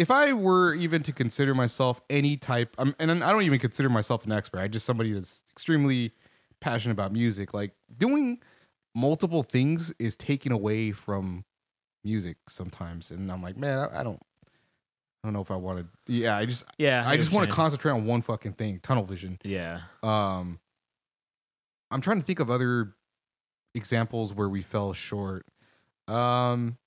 if 0.00 0.10
I 0.10 0.32
were 0.32 0.72
even 0.72 1.02
to 1.02 1.12
consider 1.12 1.54
myself 1.54 2.00
any 2.08 2.38
type, 2.38 2.74
um, 2.78 2.96
and 2.98 3.10
I 3.22 3.30
don't 3.32 3.42
even 3.42 3.58
consider 3.58 3.90
myself 3.90 4.24
an 4.24 4.32
expert. 4.32 4.60
I'm 4.60 4.70
just 4.70 4.86
somebody 4.86 5.12
that's 5.12 5.42
extremely 5.52 6.12
passionate 6.58 6.92
about 6.92 7.12
music. 7.12 7.52
Like 7.52 7.72
doing 7.94 8.38
multiple 8.94 9.42
things 9.42 9.92
is 9.98 10.16
taken 10.16 10.52
away 10.52 10.92
from 10.92 11.44
music 12.02 12.38
sometimes, 12.48 13.10
and 13.10 13.30
I'm 13.30 13.42
like, 13.42 13.58
man, 13.58 13.78
I, 13.78 14.00
I 14.00 14.02
don't, 14.02 14.18
I 15.22 15.26
don't 15.26 15.34
know 15.34 15.42
if 15.42 15.50
I 15.50 15.56
want 15.56 15.80
to. 15.80 15.86
Yeah, 16.10 16.34
I 16.34 16.46
just, 16.46 16.64
yeah. 16.78 17.04
I 17.06 17.18
just 17.18 17.30
want 17.30 17.50
to 17.50 17.54
concentrate 17.54 17.92
on 17.92 18.06
one 18.06 18.22
fucking 18.22 18.54
thing, 18.54 18.80
tunnel 18.82 19.04
vision. 19.04 19.38
Yeah. 19.44 19.80
Um, 20.02 20.60
I'm 21.90 22.00
trying 22.00 22.20
to 22.20 22.24
think 22.24 22.40
of 22.40 22.50
other 22.50 22.94
examples 23.74 24.32
where 24.32 24.48
we 24.48 24.62
fell 24.62 24.94
short. 24.94 25.44
Um, 26.08 26.78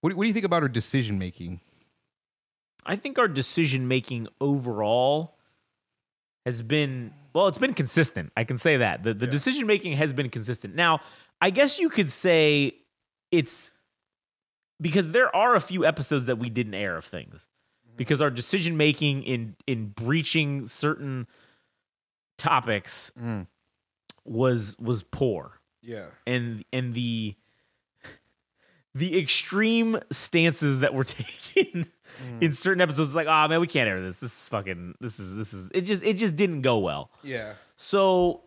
what, 0.00 0.14
what 0.14 0.24
do 0.24 0.28
you 0.28 0.34
think 0.34 0.44
about 0.44 0.62
our 0.62 0.68
decision 0.68 1.18
making? 1.18 1.60
I 2.86 2.96
think 2.96 3.18
our 3.18 3.28
decision 3.28 3.88
making 3.88 4.28
overall 4.40 5.36
has 6.46 6.62
been 6.62 7.12
well, 7.32 7.46
it's 7.46 7.58
been 7.58 7.74
consistent. 7.74 8.32
I 8.36 8.42
can 8.44 8.58
say 8.58 8.78
that. 8.78 9.04
The 9.04 9.14
the 9.14 9.26
Yeah. 9.26 9.30
decision 9.30 9.66
making 9.66 9.92
has 9.94 10.12
been 10.12 10.30
consistent. 10.30 10.74
Now, 10.74 11.00
I 11.40 11.50
guess 11.50 11.78
you 11.78 11.88
could 11.88 12.10
say 12.10 12.74
it's 13.30 13.72
because 14.80 15.12
there 15.12 15.34
are 15.36 15.54
a 15.54 15.60
few 15.60 15.84
episodes 15.84 16.26
that 16.26 16.36
we 16.38 16.48
didn't 16.50 16.74
air 16.74 16.96
of 16.96 17.04
things. 17.04 17.46
Mm-hmm. 17.86 17.96
Because 17.96 18.20
our 18.22 18.30
decision 18.30 18.76
making 18.76 19.22
in 19.22 19.56
in 19.66 19.88
breaching 19.88 20.66
certain 20.66 21.26
topics 22.38 23.12
mm. 23.20 23.46
was 24.24 24.74
was 24.78 25.02
poor 25.02 25.60
Yeah, 25.82 26.06
and 26.26 26.64
and 26.72 26.94
the 26.94 27.36
the 28.94 29.18
extreme 29.18 29.98
stances 30.10 30.80
that 30.80 30.94
were 30.94 31.04
taken 31.04 31.86
in 32.40 32.52
certain 32.52 32.80
episodes 32.80 33.10
is 33.10 33.14
like 33.14 33.26
oh 33.28 33.48
man 33.48 33.60
we 33.60 33.66
can't 33.66 33.88
air 33.88 34.00
this. 34.02 34.20
This 34.20 34.32
is 34.32 34.48
fucking 34.48 34.94
this 35.00 35.18
is 35.20 35.36
this 35.38 35.54
is 35.54 35.70
it 35.74 35.82
just 35.82 36.02
it 36.02 36.14
just 36.14 36.36
didn't 36.36 36.62
go 36.62 36.78
well. 36.78 37.10
Yeah, 37.22 37.54
so 37.76 38.42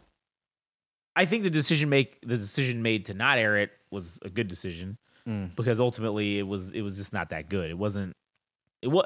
i 1.15 1.25
think 1.25 1.43
the 1.43 1.49
decision 1.51 1.89
make 1.89 2.19
the 2.21 2.37
decision 2.37 2.81
made 2.81 3.05
to 3.05 3.13
not 3.13 3.37
air 3.37 3.55
it 3.57 3.69
was 3.91 4.19
a 4.23 4.29
good 4.29 4.47
decision 4.47 4.97
Mm. 5.27 5.55
because 5.55 5.79
ultimately 5.79 6.37
it 6.39 6.43
was 6.47 6.71
it 6.71 6.81
was 6.81 6.97
just 6.97 7.13
not 7.13 7.29
that 7.29 7.47
good. 7.47 7.69
It 7.71 7.77
wasn't 7.77 8.11
it 8.81 8.89
was 8.89 9.05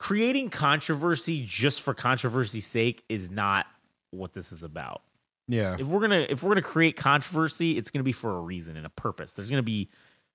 creating 0.00 0.50
controversy 0.50 1.44
just 1.46 1.82
for 1.82 1.94
controversy's 1.94 2.66
sake 2.66 3.04
is 3.08 3.30
not 3.30 3.66
what 4.10 4.32
this 4.32 4.50
is 4.50 4.64
about. 4.64 5.02
Yeah, 5.46 5.76
if 5.78 5.86
we're 5.86 6.00
gonna 6.00 6.26
if 6.28 6.42
we're 6.42 6.50
gonna 6.50 6.62
create 6.62 6.96
controversy, 6.96 7.76
it's 7.78 7.90
gonna 7.90 8.02
be 8.02 8.10
for 8.10 8.36
a 8.36 8.40
reason 8.40 8.76
and 8.76 8.84
a 8.86 8.90
purpose. 8.90 9.32
There's 9.34 9.48
gonna 9.50 9.62
be 9.62 9.88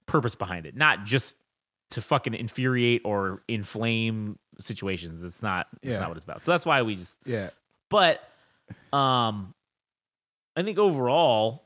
purpose 0.08 0.36
behind 0.36 0.66
it, 0.66 0.76
not 0.76 1.04
just 1.06 1.36
to 1.92 2.02
fucking 2.02 2.34
infuriate 2.34 3.02
or 3.06 3.44
inflame 3.48 4.38
situations. 4.60 5.24
It's 5.24 5.42
not. 5.44 5.68
It's 5.82 5.92
Yeah. 5.94 6.00
not 6.00 6.10
what 6.10 6.18
it's 6.18 6.24
about. 6.24 6.44
So 6.44 6.52
that's 6.52 6.66
why 6.66 6.82
we 6.82 6.96
just. 6.96 7.16
yeah, 7.26 7.50
But, 7.90 8.22
um, 8.92 9.54
I 10.56 10.64
think 10.64 10.78
overall 10.80 11.64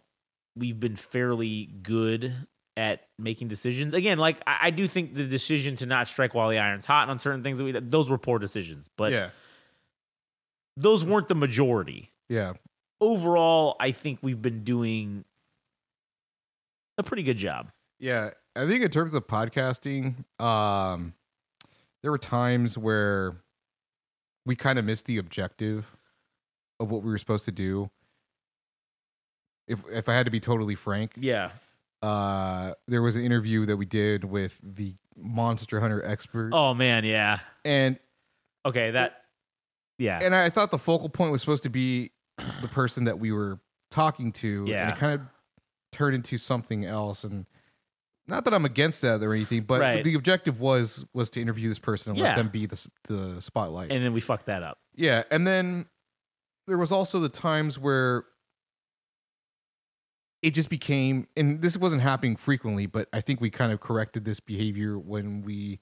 we've 0.56 0.80
been 0.80 0.96
fairly 0.96 1.66
good 1.66 2.34
at 2.76 3.08
making 3.18 3.48
decisions. 3.48 3.94
Again, 3.94 4.18
like 4.18 4.42
I, 4.48 4.58
I 4.64 4.70
do 4.72 4.88
think 4.88 5.14
the 5.14 5.26
decision 5.26 5.76
to 5.78 5.86
not 5.86 6.08
strike 6.08 6.34
while 6.34 6.50
the 6.50 6.58
iron's 6.60 6.86
hot 6.86 7.10
on 7.10 7.20
certain 7.20 7.44
things 7.44 7.58
that 7.60 7.64
we 7.64 7.72
those 7.72 8.10
were 8.10 8.18
poor 8.18 8.40
decisions, 8.40 8.90
but 8.98 9.12
yeah, 9.12 9.30
those 10.78 11.04
weren't 11.06 11.28
the 11.28 11.36
majority. 11.36 12.12
yeah. 12.30 12.54
overall, 13.02 13.76
I 13.80 13.92
think 13.92 14.20
we've 14.22 14.42
been 14.42 14.64
doing 14.64 15.24
a 16.98 17.04
pretty 17.04 17.24
good 17.24 17.38
job. 17.38 17.72
Yeah, 18.00 18.32
I 18.56 18.66
think 18.66 18.84
in 18.84 18.90
terms 18.92 19.14
of 19.14 19.28
podcasting, 19.28 20.24
um, 20.42 21.14
there 22.02 22.12
were 22.12 22.18
times 22.18 22.78
where 22.78 23.34
we 24.46 24.56
kind 24.56 24.80
of 24.80 24.86
missed 24.86 25.06
the 25.06 25.18
objective 25.18 25.86
of 26.80 26.92
what 26.92 27.04
we 27.04 27.12
were 27.12 27.18
supposed 27.18 27.46
to 27.46 27.52
do. 27.52 27.90
If 29.68 29.84
if 29.92 30.10
I 30.10 30.14
had 30.14 30.26
to 30.26 30.32
be 30.32 30.40
totally 30.40 30.76
frank, 30.76 31.12
Yeah. 31.18 31.52
uh, 32.02 32.74
there 32.88 33.02
was 33.02 33.16
an 33.16 33.24
interview 33.24 33.66
that 33.66 33.78
we 33.78 33.86
did 33.86 34.24
with 34.24 34.60
the 34.64 34.96
Monster 35.16 35.80
Hunter 35.82 36.04
expert, 36.04 36.52
Oh 36.54 36.74
man, 36.74 37.04
yeah. 37.04 37.40
and 37.66 38.00
Okay, 38.66 38.92
that. 38.92 39.26
Yeah. 39.98 40.20
and 40.22 40.34
I 40.34 40.50
thought 40.50 40.72
the 40.72 40.78
focal 40.78 41.10
point 41.10 41.32
was 41.32 41.42
supposed 41.42 41.64
to 41.64 41.70
be 41.70 42.12
the 42.62 42.68
person 42.70 43.04
that 43.04 43.20
we 43.20 43.32
were 43.34 43.60
talking 43.92 44.32
to, 44.34 44.66
and 44.74 44.90
it 44.90 44.96
kind 44.96 45.14
of 45.20 45.28
turned 45.92 46.16
into 46.16 46.38
something 46.38 46.86
else. 46.86 47.24
And 47.26 47.46
not 48.30 48.46
that 48.46 48.54
I'm 48.54 48.64
against 48.66 49.02
that 49.02 49.22
or 49.24 49.34
anything, 49.34 49.64
but 49.64 49.82
Right. 49.82 50.04
the 50.04 50.14
objective 50.16 50.60
was 50.62 51.06
was 51.14 51.30
to 51.32 51.42
interview 51.42 51.68
this 51.68 51.80
person 51.80 52.12
and 52.12 52.20
Yeah. 52.20 52.28
let 52.30 52.36
them 52.38 52.50
be 52.50 52.66
the 52.66 52.76
s- 52.76 52.88
the 53.08 53.42
spotlight. 53.42 53.92
and 53.92 54.04
then 54.04 54.14
we 54.14 54.22
fucked 54.22 54.46
that 54.46 54.64
up. 54.64 54.80
yeah, 54.96 55.24
and 55.32 55.46
then 55.46 55.88
there 56.68 56.78
was 56.78 56.92
also 56.92 57.20
the 57.20 57.30
times 57.30 57.78
where 57.80 58.26
it 60.42 60.52
just 60.52 60.70
became, 60.70 61.28
and 61.36 61.62
this 61.62 61.76
wasn't 61.76 62.02
happening 62.02 62.36
frequently, 62.38 62.86
but 62.86 63.10
I 63.12 63.20
think 63.20 63.42
we 63.42 63.50
kind 63.50 63.74
of 63.74 63.82
corrected 63.82 64.24
this 64.24 64.40
behavior 64.40 64.98
when 64.98 65.42
we 65.42 65.80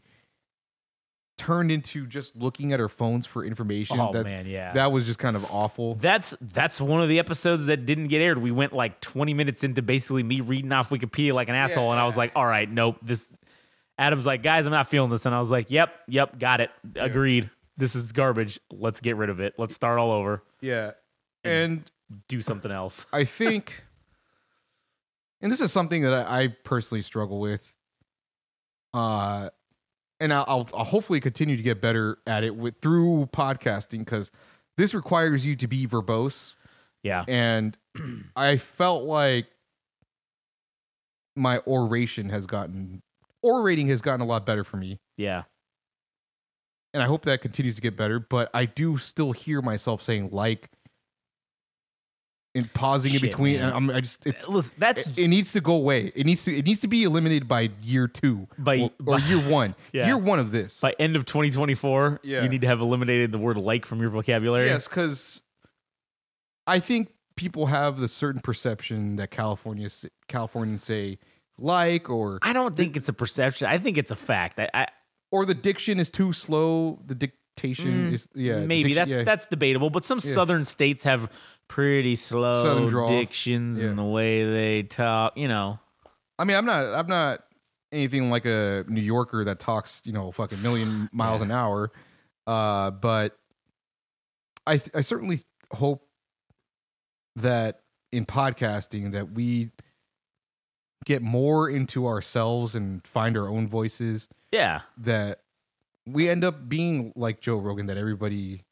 turned 1.38 1.72
into 1.72 2.08
just 2.08 2.36
looking 2.36 2.74
at 2.74 2.80
our 2.80 2.90
phones 2.90 3.26
for 3.26 3.46
information. 3.46 4.00
Oh 4.00 4.12
that, 4.12 4.24
man, 4.24 4.46
yeah. 4.48 4.74
that 4.74 4.92
was 4.92 5.06
just 5.06 5.20
kind 5.20 5.36
of 5.36 5.46
awful. 5.52 5.96
that's 5.96 6.36
that's 6.42 6.82
one 6.82 7.02
of 7.02 7.10
the 7.10 7.20
episodes 7.20 7.68
that 7.68 7.86
didn't 7.86 8.08
get 8.08 8.22
aired. 8.22 8.40
We 8.40 8.52
went 8.52 8.74
like 8.74 9.00
20 9.02 9.34
minutes 9.34 9.64
into 9.64 9.82
basically 9.82 10.24
me 10.24 10.42
reading 10.42 10.72
off 10.72 10.90
Wikipedia 10.90 11.34
like 11.34 11.50
an 11.50 11.56
asshole, 11.56 11.92
and 11.92 12.00
I 12.00 12.06
was 12.06 12.18
like, 12.18 12.32
"All 12.36 12.46
right, 12.46 12.70
nope." 12.70 12.98
This 13.02 13.28
Adam's 13.98 14.26
like, 14.26 14.44
"Guys, 14.44 14.66
I'm 14.66 14.72
not 14.72 14.88
feeling 14.88 15.10
this," 15.10 15.26
and 15.26 15.34
I 15.34 15.40
was 15.40 15.52
like, 15.52 15.70
"Yep, 15.72 15.94
yep, 16.08 16.40
got 16.40 16.60
it, 16.60 16.72
agreed. 16.96 17.50
This 17.78 17.96
is 17.96 18.12
garbage. 18.12 18.60
Let's 18.72 19.00
get 19.00 19.16
rid 19.16 19.30
of 19.30 19.40
it. 19.40 19.54
Let's 19.58 19.76
start 19.76 20.00
all 20.00 20.12
over. 20.12 20.44
Yeah. 20.62 20.92
And 21.44 21.90
Do 22.28 22.42
something 22.42 22.72
else." 22.72 23.06
I 23.14 23.24
think, 23.24 23.84
and 25.42 25.52
this 25.52 25.62
is 25.62 25.72
something 25.72 26.02
that 26.02 26.14
I, 26.14 26.42
I 26.44 26.48
personally 26.64 27.02
struggle 27.04 27.40
with. 27.40 27.74
Uh, 28.94 29.50
and 30.20 30.34
I'll, 30.34 30.68
I'll, 30.74 30.84
hopefully 30.84 31.20
continue 31.20 31.58
to 31.58 31.64
get 31.64 31.82
better 31.82 32.18
at 32.26 32.44
it 32.44 32.56
with 32.56 32.76
through 32.82 33.30
podcasting 33.32 34.00
because 34.00 34.32
this 34.78 34.94
requires 34.94 35.46
you 35.46 35.56
to 35.56 35.68
be 35.68 35.88
verbose. 35.88 36.56
Yeah. 37.04 37.24
And 37.28 37.78
I 38.36 38.58
felt 38.58 39.04
like 39.04 39.48
my 41.36 41.60
oration 41.68 42.30
has 42.30 42.48
gotten, 42.48 43.02
orating 43.44 43.90
has 43.90 44.02
gotten 44.02 44.22
a 44.22 44.26
lot 44.26 44.46
better 44.46 44.64
for 44.64 44.78
me. 44.78 45.00
Yeah. 45.18 45.44
And 46.94 47.04
I 47.04 47.06
hope 47.06 47.24
that 47.24 47.42
continues 47.42 47.76
to 47.76 47.82
get 47.82 47.96
better. 47.96 48.20
But 48.20 48.50
I 48.54 48.66
do 48.66 48.98
still 48.98 49.34
hear 49.34 49.62
myself 49.62 50.02
saying 50.02 50.30
like 50.32 50.72
and 52.58 52.74
pausing 52.74 53.14
in 53.14 53.22
between. 53.22 53.58
man. 53.60 53.70
And 53.70 53.76
I'm, 53.76 53.90
I 53.98 54.02
just, 54.02 54.26
it's, 54.28 54.48
Listen, 54.48 54.74
that's 54.78 55.08
it, 55.08 55.18
it 55.20 55.28
needs 55.30 55.54
to 55.54 55.62
go 55.62 55.74
away. 55.74 56.12
It 56.16 56.26
needs 56.26 56.44
to, 56.46 56.56
it 56.58 56.66
needs 56.66 56.80
to 56.80 56.88
be 56.88 57.04
eliminated 57.04 57.48
by 57.48 57.70
year 57.82 58.08
two 58.08 58.48
By- 58.58 58.78
or, 58.80 58.92
or 59.06 59.18
by- 59.20 59.26
year 59.26 59.50
one. 59.50 59.76
Yeah. 59.94 60.08
Year 60.08 60.18
one 60.18 60.40
of 60.40 60.52
this. 60.52 60.80
by 60.82 60.94
end 61.00 61.16
of 61.16 61.26
2024, 61.26 62.20
Yeah. 62.24 62.44
you 62.44 62.50
need 62.50 62.62
to 62.62 62.68
have 62.68 62.82
eliminated 62.82 63.32
the 63.32 63.38
word 63.38 63.58
like 63.58 63.86
from 63.86 64.02
your 64.02 64.10
vocabulary. 64.10 64.66
Yes, 64.66 64.88
because 64.88 65.42
I 66.66 66.80
think 66.80 67.10
people 67.36 67.68
have 67.68 68.00
the 68.00 68.08
certain 68.08 68.42
perception 68.42 69.16
that 69.18 69.32
California 69.32 69.90
Californians 70.28 70.84
say 70.84 71.20
like 71.58 72.10
or 72.10 72.40
I 72.42 72.54
don't 72.54 72.76
think 72.76 72.98
it's 72.98 73.10
a 73.10 73.14
perception. 73.14 73.68
I 73.68 73.78
think 73.78 73.98
it's 73.98 74.12
a 74.12 74.16
fact. 74.16 74.60
I, 74.60 74.70
I 74.74 74.88
or 75.32 75.46
the 75.46 75.54
diction 75.54 76.00
is 76.00 76.10
too 76.10 76.34
slow. 76.34 77.00
The 77.06 77.16
dictation 77.16 78.14
is 78.14 78.28
yeah 78.36 78.56
Mm, 78.56 78.68
maybe 78.68 78.84
diction- 78.90 78.96
that's 79.10 79.12
yeah. 79.20 79.24
that's 79.24 79.48
debatable, 79.48 79.90
but 79.90 80.04
some 80.06 80.20
southern 80.20 80.66
states 80.66 81.04
have 81.04 81.32
pretty 81.68 82.16
slow 82.16 82.64
Southern 82.64 82.88
drawl. 82.88 83.10
dictions 83.10 83.80
Yeah. 83.82 83.90
in 83.90 83.96
the 83.96 84.04
way 84.04 84.50
they 84.52 84.84
talk. 84.84 85.38
You 85.38 85.48
know, 85.48 85.80
I 86.40 86.44
mean, 86.44 86.58
I'm 86.58 86.66
not 86.66 86.84
I'm 86.94 87.08
not 87.08 87.44
anything 87.92 88.30
like 88.30 88.46
a 88.46 88.84
New 88.88 89.02
Yorker 89.02 89.44
that 89.46 89.60
talks 89.60 90.02
you 90.06 90.14
know 90.14 90.32
fucking 90.32 90.62
million 90.62 91.10
miles 91.14 91.42
an 91.42 91.52
hour, 91.52 91.92
uh, 92.46 92.92
but 92.92 93.38
I 94.66 94.82
I 94.94 95.02
certainly 95.02 95.42
hope 95.72 96.08
that 97.36 97.82
in 98.12 98.26
podcasting 98.26 99.12
that 99.12 99.32
we 99.32 99.72
get 101.06 101.22
more 101.22 101.70
into 101.70 102.08
ourselves 102.08 102.74
and 102.76 103.06
find 103.06 103.38
our 103.38 103.48
own 103.48 103.68
voices 103.68 104.28
yeah, 104.52 104.82
that 104.98 105.42
we 106.06 106.28
end 106.30 106.44
up 106.44 106.68
being 106.68 107.14
like 107.16 107.40
Joe 107.42 107.58
Rogan 107.58 107.86
that 107.88 107.98
everybody 107.98 108.64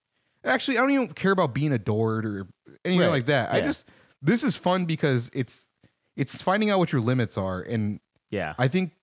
actually 0.44 0.78
I 0.78 0.82
don't 0.82 0.92
even 0.92 1.08
care 1.10 1.32
about 1.32 1.54
being 1.54 1.72
adored 1.72 2.26
or 2.26 2.48
anything 2.84 3.02
Right. 3.02 3.10
like 3.10 3.26
that. 3.28 3.54
I 3.54 3.62
just 3.62 3.88
this 4.22 4.44
is 4.44 4.56
fun 4.58 4.86
because 4.86 5.30
it's 5.34 5.68
it's 6.16 6.42
finding 6.42 6.70
out 6.70 6.80
what 6.80 6.92
your 6.92 7.02
limits 7.02 7.38
are 7.38 7.62
and 7.62 8.00
yeah, 8.32 8.54
I 8.58 8.68
think 8.68 8.94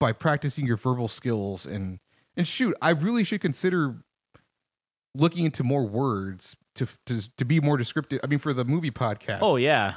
by 0.00 0.12
practicing 0.12 0.66
your 0.66 0.76
verbal 0.76 1.08
skills 1.08 1.66
and 1.66 1.98
and 2.36 2.46
shoot, 2.48 2.74
I 2.82 2.90
really 2.90 3.24
should 3.24 3.40
consider 3.40 3.96
looking 5.14 5.44
into 5.44 5.62
more 5.62 5.84
words 5.86 6.56
to 6.76 6.86
to 7.06 7.28
to 7.36 7.44
be 7.44 7.60
more 7.60 7.76
descriptive. 7.76 8.20
I 8.24 8.26
mean 8.26 8.38
for 8.38 8.52
the 8.52 8.64
movie 8.64 8.90
podcast. 8.90 9.38
oh 9.42 9.56
yeah, 9.56 9.94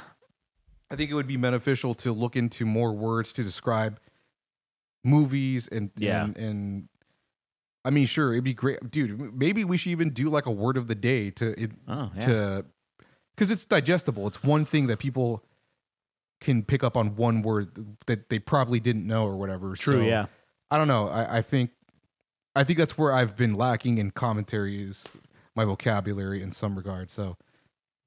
I 0.90 0.96
think 0.96 1.10
it 1.10 1.14
would 1.14 1.26
be 1.26 1.36
beneficial 1.36 1.94
to 1.96 2.12
look 2.12 2.36
into 2.36 2.64
more 2.66 2.92
words 2.92 3.32
to 3.34 3.42
describe 3.44 3.98
movies 5.04 5.68
and 5.68 5.90
Yeah. 5.96 6.24
and, 6.24 6.36
and 6.36 6.88
I 7.84 7.90
mean, 7.90 8.06
sure, 8.06 8.32
it'd 8.32 8.44
be 8.44 8.54
great, 8.54 8.90
dude. 8.90 9.34
Maybe 9.38 9.64
we 9.64 9.76
should 9.76 9.90
even 9.92 10.10
do 10.10 10.28
like 10.28 10.46
a 10.46 10.50
word 10.50 10.76
of 10.76 10.88
the 10.88 10.94
day 10.94 11.30
to 11.32 11.58
it, 11.62 11.70
oh 11.86 12.10
yeah. 12.16 12.26
to 12.26 12.64
because 13.38 13.52
it's 13.52 13.64
digestible. 13.64 14.26
It's 14.26 14.42
one 14.42 14.64
thing 14.64 14.88
that 14.88 14.98
people 14.98 15.44
can 16.40 16.64
pick 16.64 16.82
up 16.82 16.96
on 16.96 17.14
one 17.14 17.42
word 17.42 17.96
that 18.06 18.30
they 18.30 18.40
probably 18.40 18.80
didn't 18.80 19.06
know 19.06 19.24
or 19.24 19.36
whatever. 19.36 19.76
True, 19.76 20.00
So, 20.00 20.02
yeah. 20.02 20.26
I 20.72 20.76
don't 20.76 20.88
know. 20.88 21.08
I, 21.08 21.38
I 21.38 21.42
think 21.42 21.70
I 22.56 22.64
think 22.64 22.80
that's 22.80 22.98
where 22.98 23.12
I've 23.12 23.36
been 23.36 23.54
lacking 23.54 23.98
in 23.98 24.10
commentary 24.10 24.82
is 24.82 25.06
my 25.54 25.64
vocabulary 25.64 26.42
in 26.42 26.50
some 26.50 26.74
regard. 26.74 27.10
So 27.12 27.36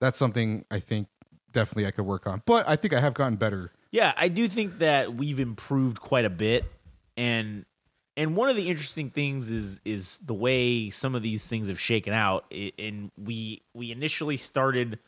that's 0.02 0.18
something 0.18 0.66
I 0.70 0.80
think 0.80 1.08
definitely 1.54 1.88
I 1.88 1.92
could 1.92 2.06
work 2.06 2.28
on. 2.28 2.42
But 2.46 2.68
I 2.68 2.76
think 2.76 2.94
I 2.94 3.00
have 3.00 3.14
gotten 3.14 3.38
better. 3.38 3.72
Yeah, 3.92 4.12
I 4.18 4.28
do 4.28 4.50
think 4.50 4.80
that 4.80 5.14
we've 5.16 5.40
improved 5.40 6.02
quite 6.02 6.26
a 6.26 6.30
bit, 6.30 6.66
and 7.16 7.66
and 8.18 8.36
one 8.36 8.50
of 8.50 8.58
the 8.58 8.68
interesting 8.68 9.10
things 9.10 9.50
is 9.50 9.80
is 9.86 10.18
the 10.18 10.34
way 10.34 10.90
some 10.90 11.16
of 11.16 11.22
these 11.22 11.42
things 11.44 11.70
have 11.70 11.80
shaken 11.80 12.12
out. 12.12 12.54
And 12.78 13.12
we 13.18 13.62
we 13.74 13.92
initially 13.94 14.36
started 14.36 15.00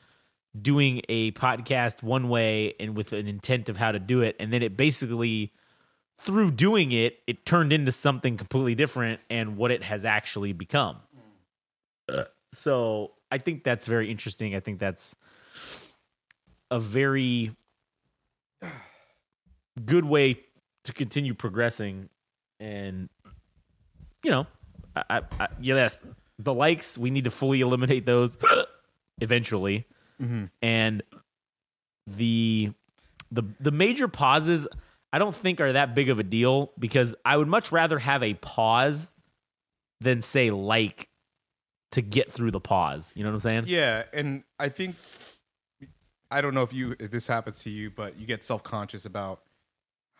doing 0.59 1.01
a 1.09 1.31
podcast 1.31 2.03
one 2.03 2.29
way 2.29 2.75
and 2.79 2.95
with 2.95 3.13
an 3.13 3.27
intent 3.27 3.69
of 3.69 3.77
how 3.77 3.91
to 3.91 3.99
do 3.99 4.21
it, 4.21 4.35
and 4.39 4.51
then 4.53 4.61
it 4.61 4.77
basically 4.77 5.51
through 6.19 6.51
doing 6.51 6.91
it, 6.91 7.19
it 7.27 7.45
turned 7.45 7.73
into 7.73 7.91
something 7.91 8.37
completely 8.37 8.75
different 8.75 9.19
and 9.29 9.57
what 9.57 9.71
it 9.71 9.83
has 9.83 10.05
actually 10.05 10.53
become. 10.53 10.97
So 12.53 13.11
I 13.31 13.39
think 13.39 13.63
that's 13.63 13.87
very 13.87 14.11
interesting. 14.11 14.55
I 14.55 14.59
think 14.59 14.79
that's 14.79 15.15
a 16.69 16.79
very 16.79 17.55
good 19.83 20.05
way 20.05 20.39
to 20.83 20.93
continue 20.93 21.33
progressing 21.33 22.09
and 22.59 23.09
you 24.23 24.31
know 24.31 24.47
I, 24.95 25.03
I, 25.09 25.21
I 25.39 25.47
yes 25.59 25.99
the 26.39 26.53
likes 26.53 26.97
we 26.97 27.09
need 27.09 27.23
to 27.23 27.31
fully 27.31 27.61
eliminate 27.61 28.05
those 28.05 28.37
eventually 29.21 29.87
Mm-hmm. 30.23 30.45
and 30.61 31.03
the 32.07 32.71
the 33.31 33.43
the 33.59 33.71
major 33.71 34.07
pauses 34.07 34.67
i 35.11 35.19
don't 35.19 35.35
think 35.35 35.59
are 35.61 35.73
that 35.73 35.95
big 35.95 36.09
of 36.09 36.19
a 36.19 36.23
deal 36.23 36.71
because 36.77 37.15
i 37.25 37.35
would 37.37 37.47
much 37.47 37.71
rather 37.71 37.99
have 37.99 38.23
a 38.23 38.33
pause 38.35 39.09
than 40.01 40.21
say 40.21 40.51
like 40.51 41.09
to 41.91 42.01
get 42.01 42.31
through 42.31 42.51
the 42.51 42.59
pause. 42.59 43.13
You 43.15 43.23
know 43.23 43.29
what 43.29 43.35
i'm 43.35 43.39
saying? 43.41 43.63
Yeah, 43.67 44.03
and 44.13 44.43
I 44.59 44.69
think 44.69 44.95
I 46.31 46.41
don't 46.41 46.53
know 46.55 46.63
if 46.63 46.73
you 46.73 46.95
if 46.99 47.11
this 47.11 47.27
happens 47.27 47.59
to 47.63 47.69
you, 47.69 47.91
but 47.91 48.17
you 48.19 48.25
get 48.25 48.43
self 48.43 48.63
conscious 48.63 49.05
about 49.05 49.41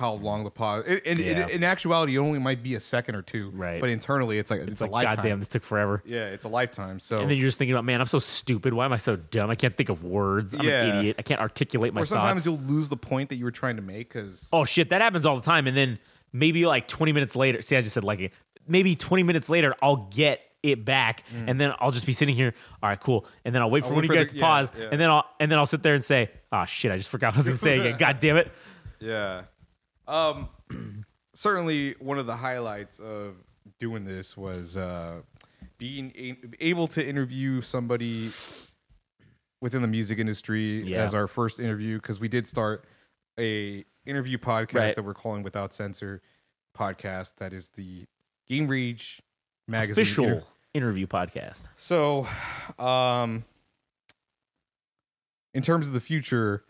how 0.04 0.16
long 0.16 0.44
the 0.44 0.52
pause. 0.52 0.84
In, 0.86 1.00
in, 1.06 1.38
Yeah. 1.38 1.48
in 1.48 1.64
actuality, 1.64 2.16
it 2.16 2.20
only 2.20 2.40
might 2.40 2.62
be 2.62 2.76
a 2.76 2.80
second 2.82 3.16
or 3.16 3.22
two. 3.22 3.52
Right. 3.52 3.80
But 3.80 3.90
internally, 3.90 4.38
it's 4.38 4.52
like 4.52 4.60
it's, 4.62 4.72
it's 4.74 4.82
a 4.82 4.86
like 4.86 5.06
lifetime. 5.06 5.16
goddamn 5.16 5.40
this 5.40 5.48
took 5.48 5.64
forever 5.64 6.04
Yeah, 6.06 6.26
it's 6.26 6.44
a 6.44 6.50
lifetime. 6.50 7.00
So 7.00 7.20
and 7.22 7.30
then 7.30 7.38
you're 7.38 7.48
just 7.48 7.58
thinking 7.58 7.74
about 7.74 7.86
man 7.86 8.02
i'm 8.02 8.08
so 8.08 8.20
stupid 8.20 8.74
why 8.74 8.84
am 8.86 8.92
i 8.94 8.98
so 8.98 9.16
dumb 9.16 9.50
i 9.50 9.56
can't 9.56 9.76
think 9.78 9.90
of 9.90 10.04
words 10.04 10.54
i'm 10.54 10.62
Yeah. 10.64 10.84
an 10.84 10.98
idiot 10.98 11.16
i 11.20 11.22
can't 11.22 11.40
articulate 11.40 11.94
my 11.94 12.02
or 12.02 12.06
sometimes 12.06 12.44
thoughts 12.44 12.46
you'll 12.46 12.68
lose 12.76 12.90
the 12.90 12.98
point 12.98 13.30
that 13.30 13.36
you 13.36 13.46
were 13.46 13.52
trying 13.52 13.78
to 13.78 13.82
make 13.82 14.10
because 14.12 14.50
Oh 14.52 14.66
shit, 14.66 14.90
that 14.90 15.02
happens 15.02 15.26
all 15.26 15.36
the 15.36 15.42
time. 15.42 15.68
And 15.68 15.76
then 15.78 16.00
maybe 16.34 16.66
like 16.66 16.88
20 16.88 17.14
minutes 17.14 17.36
later, 17.36 17.62
see, 17.62 17.78
I 17.78 17.82
just 17.82 17.94
said 17.94 18.04
like 18.04 18.20
it. 18.20 18.34
Maybe 18.68 18.96
20 18.96 19.24
minutes 19.24 19.48
later, 19.50 19.74
I'll 19.82 20.08
get 20.12 20.42
it 20.64 20.86
back, 20.86 21.24
mm. 21.34 21.50
and 21.50 21.60
then 21.60 21.74
I'll 21.80 21.92
just 21.92 22.06
be 22.06 22.14
sitting 22.14 22.36
here. 22.36 22.54
All 22.82 22.90
right, 22.90 23.00
cool. 23.00 23.26
And 23.44 23.54
then 23.54 23.62
I'll 23.62 23.70
wait 23.70 23.84
for 23.84 23.90
I'll 23.90 23.96
one 23.96 24.06
of 24.06 24.10
you 24.10 24.16
guys 24.16 24.28
the- 24.28 24.34
to 24.34 24.40
yeah, 24.40 24.46
pause, 24.46 24.72
yeah. 24.78 24.88
and 24.92 25.00
then 25.02 25.10
I'll 25.10 25.26
and 25.40 25.52
then 25.52 25.60
I'll 25.60 25.66
sit 25.66 25.84
there 25.84 25.94
and 25.94 26.04
say, 26.04 26.32
"Oh 26.52 26.64
shit, 26.66 26.92
I 26.92 26.98
just 26.98 27.10
forgot 27.10 27.28
what 27.30 27.36
I 27.36 27.40
was 27.40 27.46
gonna 27.48 27.58
say 27.58 27.80
again. 27.80 27.98
God 28.00 28.20
damn 28.22 28.38
it." 28.38 28.52
Yeah. 29.00 29.44
Um 30.08 30.50
certainly 31.36 31.96
one 32.00 32.20
of 32.20 32.26
the 32.26 32.36
highlights 32.36 33.00
of 33.00 33.36
doing 33.80 34.06
this 34.06 34.36
was 34.38 34.78
uh 34.78 35.22
being 35.78 36.12
a- 36.16 36.38
able 36.66 36.88
to 36.90 37.06
interview 37.06 37.62
somebody 37.62 38.30
within 39.62 39.82
the 39.82 39.88
music 39.88 40.20
industry 40.20 40.84
Yeah. 40.84 41.04
as 41.04 41.14
our 41.14 41.28
first 41.28 41.60
interview 41.60 42.00
cuz 42.00 42.20
we 42.20 42.28
did 42.28 42.46
start 42.48 42.86
a 43.40 43.86
interview 44.06 44.38
podcast 44.38 44.74
Right. 44.74 44.96
that 44.96 45.04
we're 45.04 45.14
calling 45.14 45.44
Without 45.44 45.74
Censor 45.74 46.22
podcast 46.78 47.36
that 47.38 47.54
is 47.54 47.70
the 47.70 48.06
Game 48.48 48.68
Rage 48.68 49.22
magazine 49.68 50.02
Official 50.04 50.26
inter- 50.26 50.44
interview 50.74 51.08
podcast. 51.08 51.68
so, 51.78 52.28
um, 52.78 53.46
in 55.54 55.62
terms 55.64 55.88
of 55.88 55.94
the 55.94 56.02
future, 56.02 56.66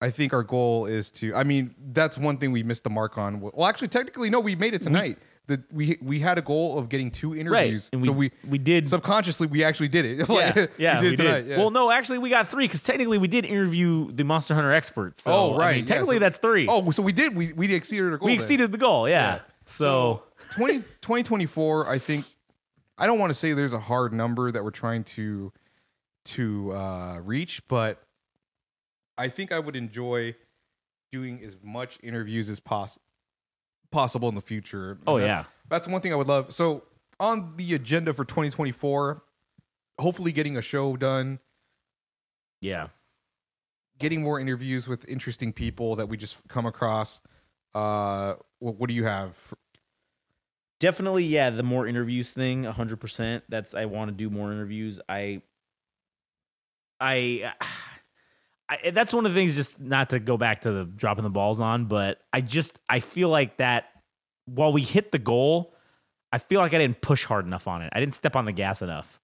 I 0.00 0.10
think 0.10 0.32
our 0.32 0.42
goal 0.44 0.86
is 0.86 1.10
to. 1.12 1.34
I 1.34 1.42
mean, 1.44 1.74
that's 1.92 2.16
one 2.16 2.36
thing 2.38 2.52
we 2.52 2.62
missed 2.62 2.84
the 2.84 2.90
mark 2.90 3.18
on. 3.18 3.40
Well, 3.40 3.66
actually, 3.66 3.88
technically, 3.88 4.30
no, 4.30 4.38
we 4.40 4.54
made 4.54 4.74
it 4.74 4.82
tonight. 4.82 5.18
The, 5.48 5.62
we 5.72 5.96
we 6.02 6.20
had 6.20 6.36
a 6.36 6.42
goal 6.42 6.78
of 6.78 6.88
getting 6.90 7.10
two 7.10 7.34
interviews, 7.34 7.88
and 7.92 8.04
so 8.04 8.12
we 8.12 8.30
we 8.44 8.50
we 8.50 8.58
did. 8.58 8.86
subconsciously 8.88 9.46
we 9.46 9.64
actually 9.64 9.88
did 9.88 10.04
it. 10.04 10.18
yeah, 10.18 10.24
Like, 10.28 10.70
yeah, 10.78 11.00
we 11.00 11.08
we 11.08 11.10
did 11.10 11.16
did. 11.16 11.20
it 11.20 11.24
tonight. 11.24 11.46
Yeah. 11.46 11.58
Well, 11.58 11.70
no, 11.70 11.90
actually, 11.90 12.18
we 12.18 12.28
got 12.30 12.48
three 12.48 12.66
because 12.66 12.82
technically 12.82 13.16
we 13.18 13.28
did 13.28 13.44
interview 13.46 14.12
the 14.12 14.24
Monster 14.24 14.54
Hunter 14.54 14.72
experts. 14.72 15.22
So, 15.22 15.32
oh 15.32 15.54
I 15.54 15.58
right, 15.58 15.76
mean, 15.76 15.84
yeah, 15.84 15.88
technically 15.94 16.16
so- 16.16 16.20
that's 16.20 16.38
three. 16.38 16.66
Oh, 16.68 16.90
so 16.90 17.02
we 17.02 17.12
did. 17.12 17.34
We 17.34 17.54
we 17.54 17.72
exceeded 17.74 18.04
our 18.12 18.18
goal. 18.18 18.26
we 18.26 18.32
then. 18.32 18.40
exceeded 18.42 18.72
the 18.72 18.78
goal. 18.78 19.08
Yeah. 19.08 19.40
So, 19.64 20.22
20, 20.56 20.78
2024, 21.02 21.88
I 21.88 21.98
think 21.98 22.24
I 22.98 23.06
don't 23.06 23.18
want 23.18 23.30
to 23.30 23.34
say 23.34 23.52
there's 23.54 23.72
a 23.74 23.80
hard 23.80 24.12
number 24.12 24.52
that 24.52 24.62
we're 24.62 24.70
trying 24.70 25.04
to 25.04 25.50
to 26.26 26.72
uh, 26.72 27.20
reach, 27.20 27.66
but 27.68 28.02
I 29.18 29.28
think 29.28 29.52
I 29.52 29.58
would 29.58 29.76
enjoy 29.76 30.34
doing 31.12 31.42
as 31.44 31.56
much 31.62 31.98
interviews 32.02 32.48
as 32.48 32.60
poss- 32.60 32.98
possible 33.90 34.28
in 34.28 34.34
the 34.34 34.40
future. 34.40 34.98
oh 35.06 35.18
yeah, 35.18 35.44
that's 35.68 35.88
one 35.88 36.00
thing 36.00 36.12
I 36.12 36.16
would 36.16 36.28
love. 36.28 36.54
So 36.54 36.84
on 37.20 37.54
the 37.56 37.74
agenda 37.74 38.14
for 38.14 38.24
2024, 38.24 39.22
hopefully 39.98 40.32
getting 40.32 40.56
a 40.56 40.62
show 40.62 40.96
done, 40.96 41.40
yeah. 42.60 42.88
getting 43.98 44.22
more 44.22 44.38
interviews 44.38 44.88
with 44.88 45.06
interesting 45.08 45.52
people 45.52 45.96
that 45.96 46.08
we 46.08 46.16
just 46.16 46.36
come 46.48 46.66
across. 46.66 47.20
Uh, 47.74 48.34
what, 48.60 48.76
what 48.76 48.88
do 48.88 48.94
you 48.94 49.04
have? 49.04 49.36
For, 49.36 49.58
definitely 50.80 51.24
yeah 51.24 51.50
the 51.50 51.62
more 51.62 51.86
interviews 51.86 52.30
thing 52.30 52.64
100% 52.64 53.42
that's 53.48 53.74
i 53.74 53.84
want 53.84 54.10
to 54.10 54.14
do 54.14 54.30
more 54.30 54.52
interviews 54.52 55.00
i 55.08 55.42
i 57.00 57.52
I, 58.68 58.90
that's 58.90 59.12
one 59.12 59.24
of 59.26 59.32
the 59.32 59.40
things 59.40 59.54
just 59.54 59.80
not 59.80 60.10
to 60.10 60.18
go 60.18 60.36
back 60.36 60.60
to 60.62 60.70
the 60.72 60.84
dropping 60.84 61.24
the 61.24 61.30
balls 61.30 61.60
on 61.60 61.86
but 61.86 62.20
i 62.32 62.40
just 62.40 62.78
i 62.88 63.00
feel 63.00 63.28
like 63.28 63.56
that 63.58 63.86
while 64.46 64.72
we 64.72 64.82
hit 64.82 65.12
the 65.12 65.18
goal 65.18 65.74
i 66.32 66.38
feel 66.38 66.60
like 66.60 66.74
i 66.74 66.78
didn't 66.78 67.00
push 67.00 67.24
hard 67.24 67.46
enough 67.46 67.66
on 67.66 67.82
it 67.82 67.90
i 67.94 68.00
didn't 68.00 68.14
step 68.14 68.36
on 68.36 68.44
the 68.44 68.52
gas 68.52 68.82
enough 68.82 69.20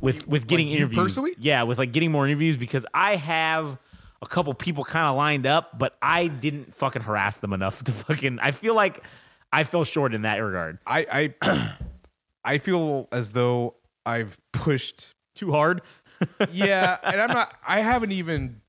with 0.00 0.26
with 0.26 0.46
getting 0.46 0.68
you 0.68 0.76
interviews 0.76 0.98
personally? 0.98 1.34
yeah 1.38 1.62
with 1.62 1.78
like 1.78 1.92
getting 1.92 2.10
more 2.10 2.26
interviews 2.26 2.56
because 2.56 2.86
i 2.94 3.16
have 3.16 3.78
a 4.22 4.26
couple 4.26 4.52
people 4.54 4.84
kind 4.84 5.06
of 5.06 5.14
lined 5.16 5.46
up 5.46 5.78
but 5.78 5.96
i 6.02 6.26
didn't 6.26 6.74
fucking 6.74 7.02
harass 7.02 7.36
them 7.38 7.52
enough 7.52 7.84
to 7.84 7.92
fucking 7.92 8.38
i 8.40 8.50
feel 8.50 8.74
like 8.74 9.04
i 9.52 9.64
fell 9.64 9.84
short 9.84 10.14
in 10.14 10.22
that 10.22 10.36
regard 10.36 10.78
I 10.86 11.34
I 11.42 11.74
I 12.44 12.56
feel 12.58 13.08
as 13.12 13.32
though 13.32 13.74
I've 14.06 14.38
pushed. 14.52 15.14
too 15.34 15.52
hard. 15.52 15.82
Yeah, 16.50 16.96
and 17.02 17.20
I'm 17.20 17.28
not. 17.28 17.54
I 17.66 17.80
haven't 17.80 18.10
even 18.10 18.60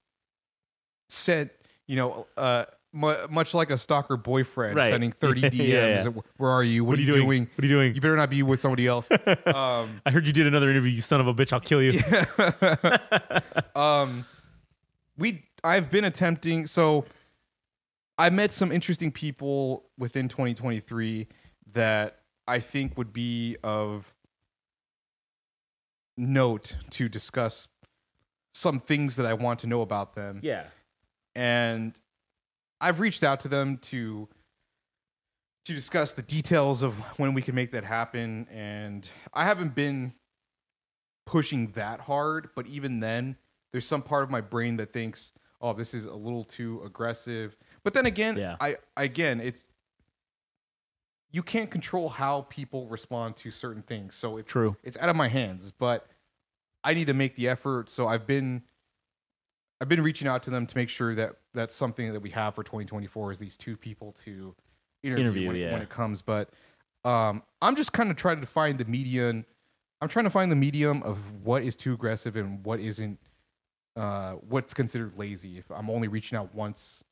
sent. 1.09 1.51
You 1.87 1.95
know, 1.97 2.27
uh, 2.37 2.65
mu- 2.93 3.27
much 3.29 3.53
like 3.53 3.71
a 3.71 3.77
stalker 3.77 4.15
boyfriend 4.15 4.75
Right. 4.75 4.89
sending 4.89 5.11
30 5.19 5.41
DMs. 5.41 5.53
Yeah, 5.67 6.03
yeah. 6.03 6.09
Where 6.37 6.51
are 6.51 6.63
you? 6.63 6.85
What, 6.85 6.97
are 6.97 7.01
you 7.01 7.11
doing? 7.11 7.47
What 7.55 7.63
are 7.63 7.67
you 7.67 7.73
doing? 7.73 7.95
You 7.95 8.01
better 8.01 8.15
not 8.15 8.29
be 8.29 8.43
with 8.43 8.59
somebody 8.59 8.87
else. 8.87 9.09
um, 9.45 10.01
I 10.05 10.11
heard 10.11 10.27
you 10.27 10.33
did 10.33 10.47
another 10.47 10.69
interview. 10.69 10.91
You 10.91 11.01
son 11.01 11.19
of 11.19 11.27
a 11.27 11.33
bitch! 11.33 11.51
I'll 11.51 11.59
kill 11.59 11.81
you. 11.81 11.99
um, 13.81 14.25
we 15.17 15.43
I've 15.63 15.89
been 15.91 16.05
attempting. 16.05 16.67
So 16.67 17.05
I 18.17 18.29
met 18.29 18.51
some 18.51 18.71
interesting 18.71 19.11
people 19.11 19.85
within 19.97 20.27
2023 20.27 21.27
that 21.73 22.19
I 22.47 22.59
think 22.59 22.97
would 22.97 23.13
be 23.13 23.57
of 23.63 24.13
note 26.17 26.75
to 26.91 27.07
discuss 27.09 27.67
some 28.53 28.79
things 28.79 29.15
that 29.15 29.25
I 29.25 29.33
want 29.33 29.59
to 29.59 29.67
know 29.67 29.81
about 29.81 30.15
them. 30.15 30.39
Yeah. 30.43 30.65
And 31.35 31.99
I've 32.81 32.99
reached 32.99 33.23
out 33.23 33.39
to 33.41 33.47
them 33.47 33.77
to 33.77 34.27
to 35.65 35.75
discuss 35.75 36.13
the 36.13 36.21
details 36.21 36.81
of 36.81 36.97
when 37.19 37.33
we 37.33 37.41
can 37.41 37.53
make 37.53 37.71
that 37.71 37.83
happen 37.83 38.47
and 38.49 39.07
I 39.33 39.43
haven't 39.43 39.75
been 39.75 40.13
pushing 41.27 41.71
that 41.73 41.99
hard, 42.01 42.49
but 42.55 42.65
even 42.65 43.01
then 43.01 43.35
there's 43.71 43.85
some 43.85 44.01
part 44.01 44.23
of 44.23 44.31
my 44.31 44.41
brain 44.41 44.77
that 44.77 44.91
thinks, 44.93 45.31
"Oh, 45.61 45.73
this 45.73 45.93
is 45.93 46.05
a 46.05 46.15
little 46.15 46.43
too 46.43 46.81
aggressive." 46.83 47.55
But 47.83 47.93
then 47.93 48.07
again, 48.07 48.37
Yeah. 48.37 48.55
I 48.59 48.77
again, 48.97 49.39
it's 49.39 49.65
you 51.31 51.43
can't 51.43 51.69
control 51.69 52.09
how 52.09 52.47
people 52.49 52.87
respond 52.87 53.35
to 53.37 53.51
certain 53.51 53.83
things. 53.83 54.15
So 54.15 54.37
it's 54.37 54.49
True. 54.49 54.75
it's 54.81 54.97
out 54.97 55.09
of 55.09 55.15
my 55.15 55.27
hands, 55.27 55.71
but 55.71 56.07
I 56.83 56.95
need 56.95 57.05
to 57.07 57.13
make 57.13 57.35
the 57.35 57.47
effort. 57.47 57.89
So 57.89 58.07
I've 58.07 58.25
been 58.25 58.63
I've 59.81 59.87
been 59.89 60.01
reaching 60.01 60.27
out 60.27 60.43
to 60.43 60.49
them 60.49 60.65
to 60.65 60.77
make 60.77 60.89
sure 60.89 61.15
that 61.15 61.35
that's 61.53 61.73
something 61.73 62.11
that 62.11 62.19
we 62.19 62.29
have 62.31 62.55
for 62.55 62.63
2024 62.63 63.31
is 63.31 63.39
these 63.39 63.55
two 63.55 63.77
people 63.77 64.11
to 64.25 64.53
interview, 65.03 65.23
Interview, 65.23 65.47
when, 65.47 65.55
it, 65.55 65.59
yeah. 65.59 65.71
when 65.71 65.81
it 65.81 65.89
comes. 65.89 66.21
But 66.21 66.49
um, 67.05 67.43
I'm 67.61 67.75
just 67.75 67.93
kind 67.93 68.11
of 68.11 68.17
trying 68.17 68.41
to 68.41 68.47
find 68.47 68.77
the 68.77 68.85
median. 68.85 69.45
I'm 70.01 70.09
trying 70.09 70.25
to 70.25 70.29
find 70.29 70.51
the 70.51 70.55
medium 70.57 71.01
of 71.03 71.17
what 71.43 71.63
is 71.63 71.75
too 71.75 71.93
aggressive 71.93 72.35
and 72.35 72.63
what 72.65 72.79
isn't. 72.79 73.19
Uh, 73.95 74.33
what's 74.47 74.73
considered 74.73 75.13
lazy? 75.17 75.57
If 75.57 75.69
I'm 75.71 75.89
only 75.89 76.07
reaching 76.07 76.37
out 76.37 76.53
once, 76.55 77.03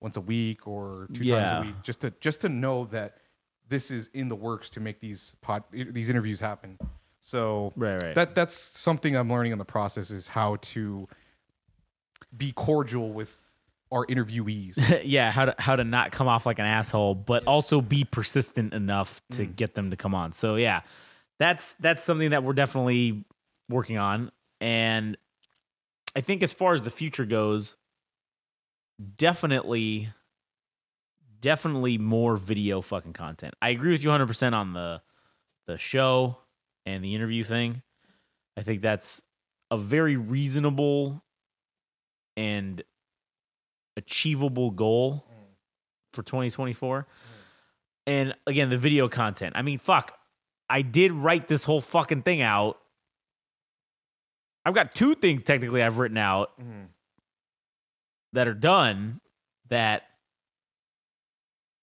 once 0.00 0.16
a 0.16 0.20
week 0.20 0.66
or 0.66 1.08
two 1.14 1.24
Yeah. 1.24 1.44
times 1.44 1.64
a 1.64 1.66
week, 1.68 1.82
just 1.82 2.00
to 2.02 2.10
just 2.20 2.40
to 2.42 2.48
know 2.48 2.86
that 2.86 3.18
this 3.68 3.90
is 3.90 4.08
in 4.12 4.28
the 4.28 4.36
works 4.36 4.68
to 4.70 4.80
make 4.80 5.00
these 5.00 5.36
pod 5.40 5.62
these 5.72 6.10
interviews 6.10 6.40
happen. 6.40 6.78
So 7.20 7.72
Right, 7.76 8.02
right. 8.02 8.14
that 8.14 8.34
that's 8.34 8.54
something 8.54 9.16
I'm 9.16 9.30
learning 9.30 9.52
in 9.52 9.58
the 9.58 9.64
process 9.64 10.10
is 10.10 10.28
how 10.28 10.56
to 10.56 11.08
be 12.36 12.52
cordial 12.52 13.12
with 13.12 13.36
our 13.92 14.04
interviewees. 14.06 15.02
yeah, 15.04 15.30
how 15.30 15.46
to 15.46 15.54
how 15.58 15.76
to 15.76 15.84
not 15.84 16.12
come 16.12 16.28
off 16.28 16.46
like 16.46 16.58
an 16.58 16.66
asshole, 16.66 17.14
but 17.14 17.46
also 17.46 17.80
be 17.80 18.04
persistent 18.04 18.74
enough 18.74 19.22
to 19.32 19.46
mm. 19.46 19.56
get 19.56 19.74
them 19.74 19.90
to 19.90 19.96
come 19.96 20.14
on. 20.14 20.32
So 20.32 20.56
yeah, 20.56 20.80
that's 21.38 21.74
that's 21.74 22.02
something 22.02 22.30
that 22.30 22.42
we're 22.42 22.54
definitely 22.54 23.24
working 23.68 23.98
on, 23.98 24.30
and 24.60 25.16
I 26.16 26.20
think 26.20 26.42
as 26.42 26.52
far 26.52 26.74
as 26.74 26.82
the 26.82 26.90
future 26.90 27.24
goes, 27.24 27.76
definitely, 29.16 30.10
definitely 31.40 31.98
more 31.98 32.36
video 32.36 32.80
fucking 32.80 33.12
content. 33.12 33.54
I 33.62 33.70
agree 33.70 33.92
with 33.92 34.02
you 34.02 34.10
100 34.10 34.26
percent 34.26 34.54
on 34.54 34.72
the 34.72 35.02
the 35.66 35.78
show 35.78 36.38
and 36.84 37.02
the 37.04 37.14
interview 37.14 37.44
thing. 37.44 37.82
I 38.56 38.62
think 38.62 38.82
that's 38.82 39.22
a 39.70 39.76
very 39.76 40.16
reasonable 40.16 41.22
and 42.36 42.82
achievable 43.96 44.70
goal 44.70 45.24
mm. 45.28 45.34
for 46.12 46.22
2024. 46.22 47.00
Mm. 47.00 47.06
And 48.06 48.34
again, 48.46 48.70
the 48.70 48.78
video 48.78 49.08
content. 49.08 49.54
I 49.56 49.62
mean, 49.62 49.78
fuck. 49.78 50.18
I 50.68 50.82
did 50.82 51.12
write 51.12 51.48
this 51.48 51.64
whole 51.64 51.80
fucking 51.80 52.22
thing 52.22 52.42
out. 52.42 52.78
I've 54.64 54.74
got 54.74 54.94
two 54.94 55.14
things 55.14 55.42
technically 55.42 55.82
I've 55.82 55.98
written 55.98 56.16
out 56.16 56.58
mm. 56.58 56.86
that 58.32 58.48
are 58.48 58.54
done 58.54 59.20
that 59.68 60.04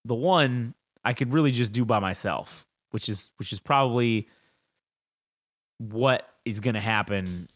the 0.05 0.15
one 0.15 0.73
I 1.03 1.13
could 1.13 1.31
really 1.31 1.51
just 1.51 1.71
do 1.71 1.85
by 1.85 1.99
myself, 1.99 2.65
which 2.89 3.07
is 3.07 3.29
which 3.37 3.53
is 3.53 3.59
probably 3.59 4.27
what 5.77 6.27
is 6.45 6.59
going 6.59 6.73
to 6.73 6.81
happen 6.81 7.47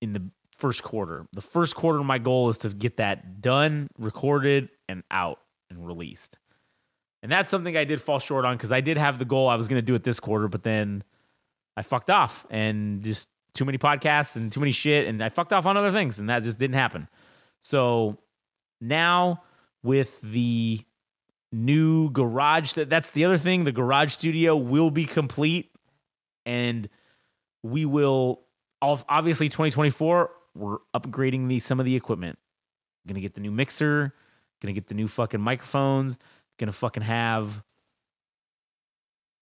in 0.00 0.12
the 0.12 0.22
first 0.62 0.84
quarter. 0.84 1.26
The 1.32 1.40
first 1.40 1.74
quarter, 1.74 1.98
my 2.04 2.18
goal 2.18 2.48
is 2.48 2.58
to 2.58 2.68
get 2.68 2.98
that 2.98 3.40
done, 3.40 3.88
recorded, 3.98 4.68
and 4.88 5.02
out 5.10 5.40
and 5.68 5.84
released. 5.84 6.38
And 7.20 7.32
that's 7.32 7.48
something 7.48 7.76
I 7.76 7.82
did 7.82 8.00
fall 8.00 8.20
short 8.20 8.44
on 8.44 8.56
because 8.56 8.70
I 8.70 8.80
did 8.80 8.96
have 8.96 9.18
the 9.18 9.24
goal 9.24 9.48
I 9.48 9.56
was 9.56 9.66
going 9.66 9.80
to 9.80 9.84
do 9.84 9.96
it 9.96 10.04
this 10.04 10.20
quarter, 10.20 10.46
but 10.46 10.62
then 10.62 11.02
I 11.76 11.82
fucked 11.82 12.10
off 12.10 12.46
and 12.48 13.02
just 13.02 13.28
too 13.54 13.64
many 13.64 13.76
podcasts 13.76 14.36
and 14.36 14.52
too 14.52 14.60
many 14.60 14.70
shit, 14.70 15.08
and 15.08 15.22
I 15.22 15.30
fucked 15.30 15.52
off 15.52 15.66
on 15.66 15.76
other 15.76 15.90
things, 15.90 16.20
and 16.20 16.30
that 16.30 16.44
just 16.44 16.60
didn't 16.60 16.76
happen. 16.76 17.08
So 17.62 18.18
now 18.80 19.42
with 19.82 20.20
the 20.20 20.80
new 21.50 22.08
garage, 22.10 22.74
that 22.74 22.88
that's 22.88 23.10
the 23.10 23.24
other 23.24 23.36
thing. 23.36 23.64
The 23.64 23.72
garage 23.72 24.12
studio 24.12 24.54
will 24.54 24.92
be 24.92 25.06
complete, 25.06 25.72
and 26.46 26.88
we 27.64 27.84
will 27.84 28.42
obviously 28.80 29.48
2024 29.48 30.30
we're 30.54 30.78
upgrading 30.94 31.48
the 31.48 31.58
some 31.60 31.80
of 31.80 31.86
the 31.86 31.96
equipment. 31.96 32.38
Gonna 33.06 33.20
get 33.20 33.34
the 33.34 33.40
new 33.40 33.50
mixer 33.50 34.14
gonna 34.62 34.72
get 34.72 34.86
the 34.86 34.94
new 34.94 35.08
fucking 35.08 35.40
microphones 35.40 36.18
gonna 36.58 36.72
fucking 36.72 37.02
have 37.02 37.62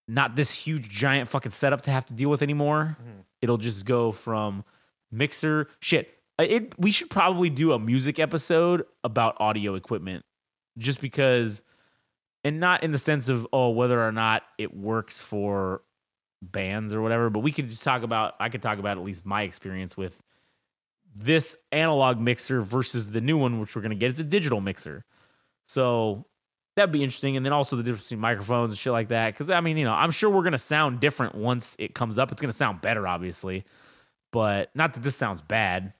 not 0.08 0.34
this 0.34 0.50
huge 0.50 0.88
giant 0.88 1.28
fucking 1.28 1.52
setup 1.52 1.82
to 1.82 1.90
have 1.90 2.04
to 2.06 2.14
deal 2.14 2.30
with 2.30 2.42
anymore. 2.42 2.96
It'll 3.42 3.58
just 3.58 3.84
go 3.84 4.10
from 4.10 4.64
mixer 5.12 5.68
shit. 5.80 6.08
Uh, 6.38 6.44
it 6.48 6.78
we 6.80 6.90
should 6.90 7.10
probably 7.10 7.50
do 7.50 7.72
a 7.72 7.78
music 7.78 8.18
episode 8.18 8.84
about 9.04 9.36
audio 9.40 9.74
equipment 9.74 10.24
just 10.78 11.00
because 11.00 11.62
and 12.42 12.58
not 12.58 12.82
in 12.82 12.90
the 12.90 12.98
sense 12.98 13.28
of 13.28 13.46
oh 13.52 13.70
whether 13.70 14.02
or 14.02 14.12
not 14.12 14.42
it 14.58 14.74
works 14.74 15.20
for 15.20 15.82
bands 16.42 16.94
or 16.94 17.02
whatever, 17.02 17.28
but 17.28 17.40
we 17.40 17.52
could 17.52 17.68
just 17.68 17.84
talk 17.84 18.02
about 18.02 18.34
I 18.40 18.48
could 18.48 18.62
talk 18.62 18.78
about 18.78 18.96
at 18.96 19.04
least 19.04 19.26
my 19.26 19.42
experience 19.42 19.96
with 19.96 20.20
this 21.14 21.56
analog 21.72 22.18
mixer 22.18 22.60
versus 22.60 23.10
the 23.10 23.20
new 23.20 23.36
one, 23.36 23.60
which 23.60 23.74
we're 23.74 23.82
gonna 23.82 23.94
get. 23.94 24.10
It's 24.10 24.20
a 24.20 24.24
digital 24.24 24.60
mixer. 24.60 25.04
So 25.66 26.26
that'd 26.76 26.92
be 26.92 27.02
interesting. 27.02 27.36
And 27.36 27.44
then 27.44 27.52
also 27.52 27.76
the 27.76 27.82
difference 27.82 28.04
between 28.04 28.20
microphones 28.20 28.70
and 28.70 28.78
shit 28.78 28.92
like 28.92 29.08
that. 29.08 29.36
Cause 29.36 29.50
I 29.50 29.60
mean, 29.60 29.76
you 29.76 29.84
know, 29.84 29.92
I'm 29.92 30.10
sure 30.10 30.30
we're 30.30 30.42
gonna 30.42 30.58
sound 30.58 31.00
different 31.00 31.34
once 31.34 31.76
it 31.78 31.94
comes 31.94 32.18
up. 32.18 32.32
It's 32.32 32.40
gonna 32.40 32.52
sound 32.52 32.80
better, 32.80 33.06
obviously. 33.06 33.64
But 34.32 34.70
not 34.74 34.94
that 34.94 35.02
this 35.02 35.16
sounds 35.16 35.42
bad, 35.42 35.92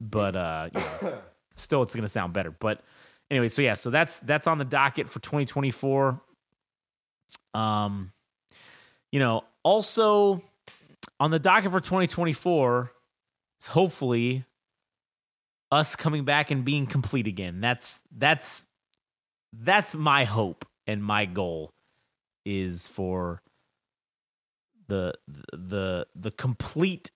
but 0.00 0.36
uh 0.36 0.70
you 0.74 0.80
know, 0.80 1.18
still 1.56 1.82
it's 1.82 1.94
gonna 1.94 2.08
sound 2.08 2.32
better. 2.32 2.50
But 2.50 2.82
anyway, 3.30 3.48
so 3.48 3.62
yeah, 3.62 3.74
so 3.74 3.90
that's 3.90 4.18
that's 4.20 4.46
on 4.46 4.58
the 4.58 4.64
docket 4.64 5.08
for 5.08 5.20
2024. 5.20 6.20
Um, 7.54 8.12
you 9.12 9.18
know, 9.18 9.42
also 9.62 10.42
on 11.18 11.30
the 11.30 11.38
docket 11.38 11.72
for 11.72 11.80
2024 11.80 12.92
is 13.60 13.66
hopefully 13.66 14.44
us 15.70 15.96
coming 15.96 16.24
back 16.24 16.50
and 16.50 16.64
being 16.64 16.86
complete 16.86 17.26
again. 17.26 17.60
That's 17.60 18.00
that's 18.16 18.64
that's 19.52 19.94
my 19.94 20.24
hope 20.24 20.64
and 20.86 21.02
my 21.02 21.24
goal 21.26 21.70
is 22.44 22.88
for 22.88 23.42
the 24.88 25.14
the 25.52 26.06
the 26.14 26.30
complete 26.30 27.10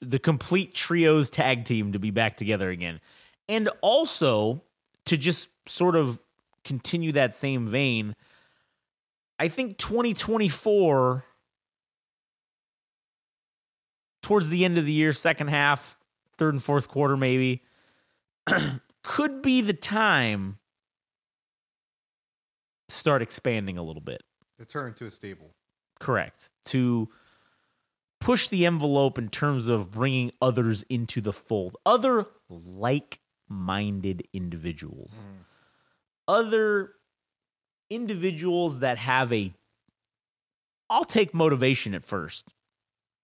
the 0.00 0.18
complete 0.18 0.74
trios 0.74 1.30
tag 1.30 1.64
team 1.64 1.92
to 1.92 1.98
be 1.98 2.10
back 2.10 2.36
together 2.36 2.70
again. 2.70 3.00
And 3.48 3.68
also 3.82 4.62
to 5.06 5.16
just 5.16 5.50
sort 5.68 5.96
of 5.96 6.22
continue 6.64 7.12
that 7.12 7.34
same 7.34 7.66
vein, 7.66 8.14
I 9.38 9.48
think 9.48 9.76
2024 9.78 11.24
towards 14.22 14.48
the 14.48 14.64
end 14.64 14.78
of 14.78 14.86
the 14.86 14.92
year, 14.92 15.12
second 15.12 15.48
half, 15.48 15.98
third 16.38 16.54
and 16.54 16.62
fourth 16.62 16.88
quarter 16.88 17.16
maybe, 17.16 17.62
could 19.02 19.42
be 19.42 19.60
the 19.60 19.72
time 19.72 20.58
to 22.88 22.94
start 22.94 23.22
expanding 23.22 23.78
a 23.78 23.82
little 23.82 24.02
bit. 24.02 24.22
to 24.58 24.64
turn 24.64 24.94
to 24.94 25.06
a 25.06 25.10
stable. 25.10 25.54
Correct. 26.00 26.50
To 26.66 27.08
push 28.20 28.48
the 28.48 28.66
envelope 28.66 29.18
in 29.18 29.28
terms 29.28 29.68
of 29.68 29.90
bringing 29.90 30.32
others 30.40 30.82
into 30.88 31.20
the 31.20 31.32
fold, 31.32 31.76
other 31.84 32.26
like 32.48 33.20
minded 33.48 34.26
individuals, 34.32 35.26
mm-hmm. 35.26 35.42
other 36.28 36.92
individuals 37.90 38.80
that 38.80 38.98
have 38.98 39.32
a. 39.32 39.52
I'll 40.90 41.04
take 41.04 41.34
motivation 41.34 41.94
at 41.94 42.04
first, 42.04 42.46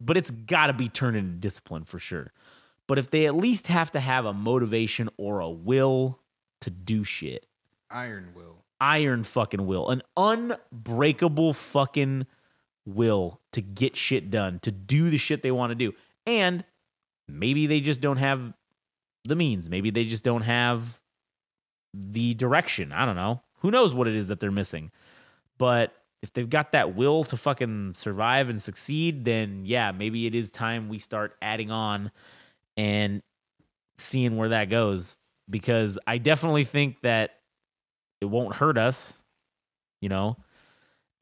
but 0.00 0.16
it's 0.16 0.30
got 0.30 0.68
to 0.68 0.72
be 0.72 0.88
turned 0.88 1.16
into 1.16 1.36
discipline 1.36 1.84
for 1.84 1.98
sure. 1.98 2.32
But 2.90 2.98
if 2.98 3.08
they 3.08 3.26
at 3.26 3.36
least 3.36 3.68
have 3.68 3.92
to 3.92 4.00
have 4.00 4.26
a 4.26 4.32
motivation 4.32 5.10
or 5.16 5.38
a 5.38 5.48
will 5.48 6.18
to 6.62 6.70
do 6.70 7.04
shit, 7.04 7.46
Iron 7.88 8.30
will. 8.34 8.64
iron 8.80 9.22
fucking 9.22 9.64
will, 9.64 9.90
an 9.90 10.02
unbreakable 10.16 11.52
fucking 11.52 12.26
will 12.84 13.40
to 13.52 13.62
get 13.62 13.96
shit 13.96 14.28
done, 14.28 14.58
to 14.62 14.72
do 14.72 15.08
the 15.08 15.18
shit 15.18 15.42
they 15.42 15.52
want 15.52 15.70
to 15.70 15.76
do. 15.76 15.94
And 16.26 16.64
maybe 17.28 17.68
they 17.68 17.78
just 17.78 18.00
don't 18.00 18.16
have 18.16 18.52
the 19.24 19.36
means. 19.36 19.68
Maybe 19.68 19.90
they 19.90 20.04
just 20.04 20.24
don't 20.24 20.42
have 20.42 21.00
the 21.94 22.34
direction. 22.34 22.90
I 22.90 23.06
don't 23.06 23.14
know. 23.14 23.40
Who 23.58 23.70
knows 23.70 23.94
what 23.94 24.08
it 24.08 24.16
is 24.16 24.26
that 24.26 24.40
they're 24.40 24.50
missing. 24.50 24.90
But 25.58 25.92
if 26.22 26.32
they've 26.32 26.50
got 26.50 26.72
that 26.72 26.96
will 26.96 27.22
to 27.22 27.36
fucking 27.36 27.94
survive 27.94 28.50
and 28.50 28.60
succeed, 28.60 29.24
then 29.24 29.62
yeah, 29.64 29.92
maybe 29.92 30.26
it 30.26 30.34
is 30.34 30.50
time 30.50 30.88
we 30.88 30.98
start 30.98 31.36
adding 31.40 31.70
on 31.70 32.10
and 32.76 33.22
seeing 33.98 34.36
where 34.36 34.50
that 34.50 34.70
goes. 34.70 35.16
Because 35.48 35.98
I 36.06 36.18
definitely 36.18 36.64
think 36.64 37.00
that 37.02 37.30
it 38.20 38.26
won't 38.26 38.54
hurt 38.54 38.78
us, 38.78 39.16
you 40.00 40.08
know. 40.08 40.36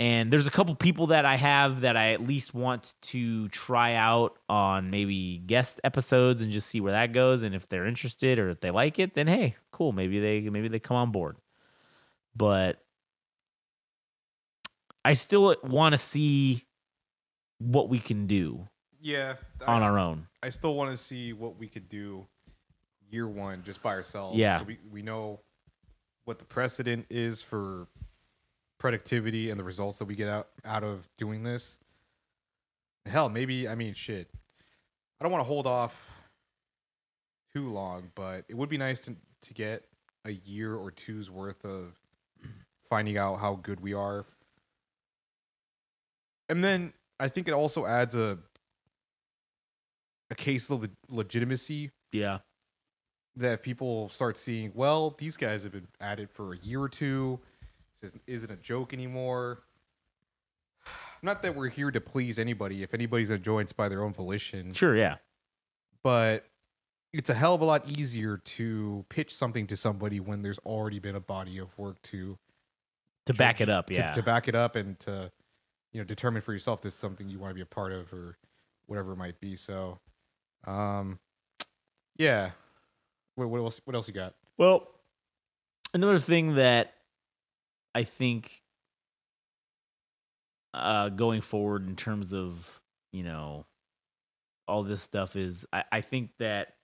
And 0.01 0.31
there's 0.33 0.47
a 0.47 0.51
couple 0.51 0.75
people 0.77 1.09
that 1.09 1.25
I 1.25 1.37
have 1.37 1.81
that 1.81 1.97
I 1.97 2.13
at 2.13 2.21
least 2.21 2.55
want 2.55 2.95
to 3.03 3.49
try 3.49 3.95
out 3.95 4.39
on 4.49 4.91
maybe 4.91 5.39
guest 5.39 5.81
episodes 5.83 6.41
and 6.41 6.53
just 6.53 6.69
see 6.69 6.81
where 6.81 6.93
that 6.93 7.13
goes. 7.13 7.43
And 7.43 7.53
if 7.55 7.69
they're 7.69 7.87
interested 7.87 8.39
or 8.39 8.51
if 8.51 8.61
they 8.61 8.71
like 8.71 9.01
it, 9.01 9.15
then 9.15 9.27
hey, 9.27 9.57
cool. 9.73 9.91
Maybe 9.93 10.21
they 10.21 10.49
maybe 10.51 10.69
they 10.69 10.79
come 10.79 10.97
on 10.97 11.11
board. 11.11 11.37
But 12.37 12.79
I 15.05 15.15
still 15.15 15.57
want 15.65 15.95
to 15.95 15.99
see 15.99 16.65
what 17.59 17.89
we 17.89 17.99
can 17.99 18.29
do 18.29 18.69
Yeah. 19.01 19.35
on 19.67 19.83
our 19.83 19.99
own. 19.99 20.27
I 20.43 20.49
still 20.51 20.75
want 20.75 20.91
to 20.91 20.97
see 20.97 21.33
what 21.33 21.59
we 21.59 21.69
could 21.69 21.89
do 21.89 22.27
year 23.11 23.27
one 23.27 23.63
just 23.65 23.83
by 23.83 23.91
ourselves. 23.91 24.37
Yeah. 24.37 24.59
So 24.59 24.65
we, 24.65 24.79
we 24.91 25.03
know 25.03 25.41
what 26.25 26.39
the 26.39 26.45
precedent 26.45 27.07
is 27.11 27.41
for 27.41 27.87
productivity 28.79 29.51
and 29.51 29.59
the 29.59 29.65
results 29.65 29.99
that 29.99 30.05
we 30.05 30.15
get 30.15 30.29
out, 30.29 30.49
out 30.65 30.85
of 30.85 31.09
doing 31.17 31.43
this. 31.43 31.79
Hell, 33.07 33.29
maybe, 33.29 33.69
I 33.69 33.75
mean, 33.75 33.95
shit. 33.95 34.29
I 35.21 35.25
don't 35.25 35.33
want 35.33 35.43
to 35.43 35.49
hold 35.49 35.67
off 35.67 35.95
too 37.53 37.71
long, 37.71 38.11
but 38.15 38.45
it 38.49 38.57
would 38.57 38.69
be 38.69 38.77
nice 38.77 39.01
to, 39.03 39.17
to 39.43 39.55
get 39.55 39.85
a 40.25 40.33
year 40.33 40.75
or 40.75 40.91
two's 40.91 41.31
worth 41.31 41.65
of 41.65 41.99
finding 42.91 43.17
out 43.17 43.41
how 43.41 43.55
good 43.57 43.81
we 43.81 43.95
are. 43.95 44.27
And 46.49 46.63
then 46.63 46.93
I 47.19 47.29
think 47.29 47.49
it 47.49 47.55
also 47.55 47.85
adds 47.87 48.15
a 48.15 48.39
a 50.31 50.35
case 50.35 50.69
of 50.71 50.83
le- 50.83 50.89
legitimacy 51.09 51.91
Yeah. 52.13 52.39
that 53.37 53.63
people 53.63 54.09
start 54.09 54.37
seeing. 54.37 54.73
Well, 54.75 55.11
these 55.19 55.37
guys 55.37 55.63
have 55.63 55.73
been 55.73 55.89
at 56.01 56.21
it 56.21 56.31
for 56.31 56.55
a 56.55 56.59
year 56.59 56.81
or 56.83 56.89
two. 56.89 57.41
This 58.01 58.13
isn't- 58.27 58.51
a 58.53 58.57
joke 58.57 58.93
anymore. 58.93 59.63
Not 61.23 61.43
that 61.43 61.55
we're 61.57 61.69
here 61.69 61.91
to 61.91 62.01
please 62.01 62.39
anybody. 62.39 62.83
If 62.83 62.95
anybody's 62.95 63.31
join, 63.41 63.63
it's 63.63 63.73
by 63.73 63.89
their 63.89 64.03
own 64.05 64.13
volition. 64.13 64.73
Sure. 64.73 64.97
Yeah. 64.97 65.17
But 66.05 66.47
it's 67.13 67.29
a 67.29 67.35
hell 67.35 67.55
of 67.55 67.61
a 67.61 67.65
lot 67.65 67.89
easier 67.89 68.37
to 68.37 69.05
pitch 69.09 69.35
something 69.35 69.67
to 69.67 69.77
somebody 69.77 70.21
when 70.21 70.43
there's 70.43 70.59
already 70.61 71.01
been 71.01 71.17
a 71.17 71.21
body 71.21 71.59
of 71.59 71.77
work 71.77 72.01
to 72.03 72.39
To 73.27 73.35
back 73.35 73.61
it 73.61 73.69
up. 73.69 73.87
to, 73.87 73.95
Yeah. 73.95 74.13
to 74.13 74.23
back 74.23 74.47
it 74.47 74.55
up 74.55 74.77
and 74.77 74.99
to 75.01 75.33
you 75.93 76.01
know 76.01 76.05
determine 76.05 76.43
for 76.43 76.53
yourself 76.53 76.83
this 76.83 76.93
is 76.95 77.01
something 77.01 77.29
you 77.31 77.39
want 77.39 77.51
to 77.51 77.55
be 77.55 77.63
a 77.63 77.67
part 77.67 77.93
of 77.93 78.13
or 78.13 78.37
whatever 78.87 79.13
it 79.13 79.17
might 79.17 79.41
be 79.41 79.57
so 79.57 79.99
um 80.67 81.19
yeah 82.17 82.51
what, 83.37 83.49
what 83.49 83.59
else 83.59 83.81
what 83.85 83.95
else 83.95 84.09
you 84.09 84.15
got 84.15 84.35
Well, 84.57 84.89
another 85.95 86.19
thing 86.19 86.57
that 86.57 86.93
I 87.95 88.05
think 88.05 88.63
uh, 90.75 91.09
going 91.09 91.41
forward 91.41 91.87
in 91.89 91.97
terms 91.97 92.33
of 92.35 92.81
you 93.13 93.23
know 93.23 93.67
all 94.67 94.83
this 94.83 95.03
stuff 95.03 95.37
is 95.37 95.67
I, 95.73 95.85
I 95.91 96.01
think 96.03 96.31
that 96.39 96.75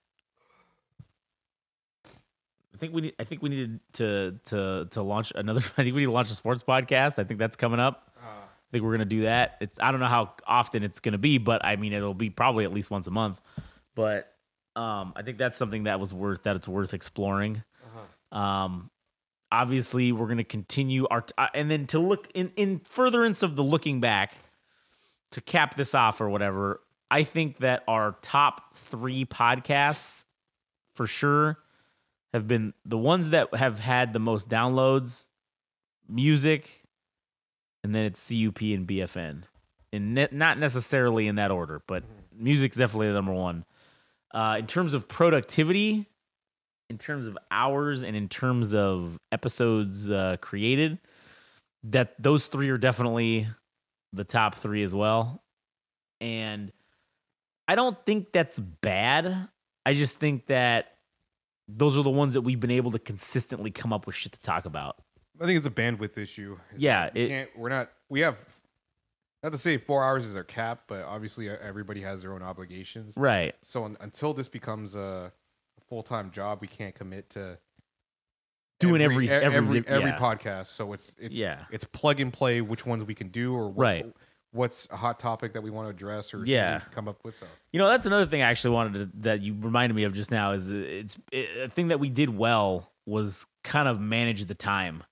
I 2.73 2.77
think 2.77 2.93
we 2.93 3.01
need 3.01 3.13
I 3.19 3.23
think 3.23 3.41
we 3.41 3.49
needed 3.49 3.79
to 3.93 4.39
to 4.45 4.87
to 4.91 5.01
launch 5.01 5.31
another 5.35 5.59
I 5.77 5.83
think 5.83 5.95
we 5.95 6.01
need 6.01 6.07
to 6.07 6.11
launch 6.11 6.31
a 6.31 6.35
sports 6.35 6.63
podcast. 6.63 7.19
I 7.19 7.23
think 7.23 7.39
that's 7.39 7.55
coming 7.55 7.79
up. 7.79 8.11
I 8.21 8.44
think 8.75 8.83
we're 8.83 8.91
gonna 8.91 9.05
do 9.05 9.21
that. 9.21 9.55
It's 9.61 9.77
I 9.79 9.91
don't 9.91 10.01
know 10.01 10.07
how 10.07 10.33
often 10.45 10.83
it's 10.83 10.99
gonna 10.99 11.17
be, 11.17 11.37
but 11.37 11.63
I 11.63 11.77
mean 11.77 11.93
it'll 11.93 12.13
be 12.13 12.29
probably 12.29 12.65
at 12.65 12.73
least 12.73 12.91
once 12.91 13.07
a 13.07 13.11
month. 13.11 13.39
But 13.95 14.29
um, 14.75 15.13
I 15.15 15.21
think 15.21 15.37
that's 15.37 15.57
something 15.57 15.85
that 15.85 16.01
was 16.01 16.13
worth 16.13 16.43
that 16.43 16.57
it's 16.57 16.67
worth 16.67 16.93
exploring. 16.93 17.63
Um, 18.37 18.91
obviously, 19.49 20.11
we're 20.11 20.27
gonna 20.27 20.43
continue 20.43 21.07
our 21.07 21.23
uh, 21.37 21.47
and 21.53 21.71
then 21.71 21.87
to 21.87 21.99
look 21.99 22.29
in 22.33 22.51
in 22.57 22.79
furtherance 22.79 23.43
of 23.43 23.55
the 23.55 23.63
looking 23.63 24.01
back 24.01 24.33
to 25.31 25.39
cap 25.39 25.75
this 25.75 25.95
off 25.95 26.19
or 26.19 26.29
whatever. 26.29 26.81
I 27.09 27.23
think 27.23 27.59
that 27.59 27.83
our 27.87 28.17
top 28.21 28.75
three 28.75 29.23
podcasts 29.23 30.25
for 30.95 31.07
sure 31.07 31.59
have 32.33 32.45
been 32.45 32.73
the 32.83 32.97
ones 32.97 33.29
that 33.29 33.55
have 33.55 33.79
had 33.79 34.11
the 34.11 34.19
most 34.19 34.49
downloads, 34.49 35.27
music, 36.09 36.84
and 37.85 37.93
then 37.93 38.05
it's 38.05 38.27
CUP 38.27 38.61
and 38.61 38.87
BFN. 38.87 39.43
And 39.93 40.15
ne- 40.15 40.27
not 40.31 40.57
necessarily 40.57 41.27
in 41.27 41.35
that 41.35 41.51
order, 41.51 41.83
but 41.85 42.03
music's 42.35 42.77
definitely 42.77 43.09
the 43.09 43.13
number 43.13 43.31
one. 43.31 43.63
Uh, 44.33 44.55
in 44.57 44.65
terms 44.65 44.95
of 44.95 45.07
productivity, 45.07 46.09
in 46.89 46.97
terms 46.97 47.27
of 47.27 47.37
hours, 47.51 48.01
and 48.01 48.15
in 48.15 48.27
terms 48.27 48.73
of 48.73 49.19
episodes 49.31 50.09
uh, 50.09 50.37
created, 50.41 50.97
that 51.83 52.15
those 52.17 52.47
three 52.47 52.71
are 52.71 52.77
definitely 52.77 53.47
the 54.13 54.23
top 54.23 54.55
three 54.55 54.81
as 54.81 54.95
well. 54.95 55.43
And 56.19 56.71
I 57.67 57.75
don't 57.75 58.03
think 58.03 58.31
that's 58.31 58.57
bad. 58.57 59.47
I 59.85 59.93
just 59.93 60.19
think 60.19 60.47
that 60.47 60.87
those 61.67 61.99
are 61.99 62.03
the 62.03 62.09
ones 62.09 62.33
that 62.33 62.41
we've 62.41 62.59
been 62.59 62.71
able 62.71 62.89
to 62.93 62.99
consistently 62.99 63.69
come 63.69 63.93
up 63.93 64.07
with 64.07 64.15
shit 64.15 64.31
to 64.31 64.41
talk 64.41 64.65
about. 64.65 65.04
I 65.41 65.45
think 65.45 65.57
it's 65.57 65.67
a 65.67 65.71
bandwidth 65.71 66.17
issue 66.17 66.57
Yeah, 66.77 67.09
we 67.13 67.21
it- 67.21 67.27
can't, 67.29 67.49
we're 67.57 67.69
not 67.69 67.89
we 68.09 68.21
have 68.21 68.37
not 69.43 69.51
to 69.51 69.57
say 69.57 69.77
four 69.77 70.03
hours 70.03 70.25
is 70.25 70.35
our 70.35 70.43
cap 70.43 70.83
but 70.87 71.03
obviously 71.03 71.49
uh, 71.49 71.55
everybody 71.61 72.01
has 72.01 72.21
their 72.21 72.33
own 72.33 72.41
obligations 72.41 73.15
Right. 73.17 73.53
so 73.63 73.85
un- 73.85 73.97
until 74.01 74.33
this 74.33 74.47
becomes 74.49 74.95
a, 74.95 75.31
a 75.77 75.81
full-time 75.89 76.31
job 76.31 76.59
we 76.61 76.67
can't 76.67 76.95
commit 76.95 77.29
to 77.31 77.57
Doing 78.79 79.01
every- 79.01 79.29
every- 79.29 79.55
every 79.55 79.87
every 79.87 80.09
yeah. 80.09 80.19
podcast 80.19 80.67
so 80.67 80.91
it's 80.93 81.15
it's 81.19 81.35
Yeah. 81.37 81.63
it's 81.71 81.85
plug 81.85 82.19
and 82.19 82.31
play 82.33 82.59
which 82.61 82.85
ones 82.85 83.03
we 83.05 83.15
can 83.15 83.29
do 83.29 83.53
or 83.55 83.69
what, 83.69 83.77
Right. 83.83 84.05
what's 84.51 84.85
a 84.91 84.97
hot 84.97 85.17
topic 85.17 85.53
that 85.53 85.63
we 85.63 85.69
want 85.69 85.85
to 85.85 85.89
address 85.91 86.33
or 86.33 86.43
Yeah. 86.45 86.81
come 86.91 87.07
up 87.07 87.23
with 87.23 87.37
so 87.37 87.45
You 87.71 87.79
know, 87.79 87.87
that's 87.89 88.05
another 88.05 88.25
thing 88.25 88.41
I 88.41 88.49
actually 88.49 88.75
wanted 88.75 88.93
to, 89.13 89.19
that 89.21 89.41
you 89.41 89.55
reminded 89.57 89.95
me 89.95 90.03
of 90.03 90.13
just 90.13 90.29
now 90.29 90.51
is 90.51 90.69
it's 90.69 91.15
it, 91.31 91.57
a 91.65 91.69
thing 91.69 91.87
that 91.87 92.01
we 92.01 92.09
did 92.09 92.29
well 92.29 92.91
was 93.05 93.47
kind 93.63 93.87
of 93.87 93.99
manage 94.01 94.43
the 94.45 94.55
time. 94.55 95.03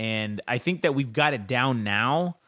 And 0.00 0.40
I 0.48 0.56
think 0.56 0.80
that 0.80 0.94
we've 0.94 1.12
got 1.12 1.34
it 1.34 1.46
down 1.46 1.84
now 1.84 2.38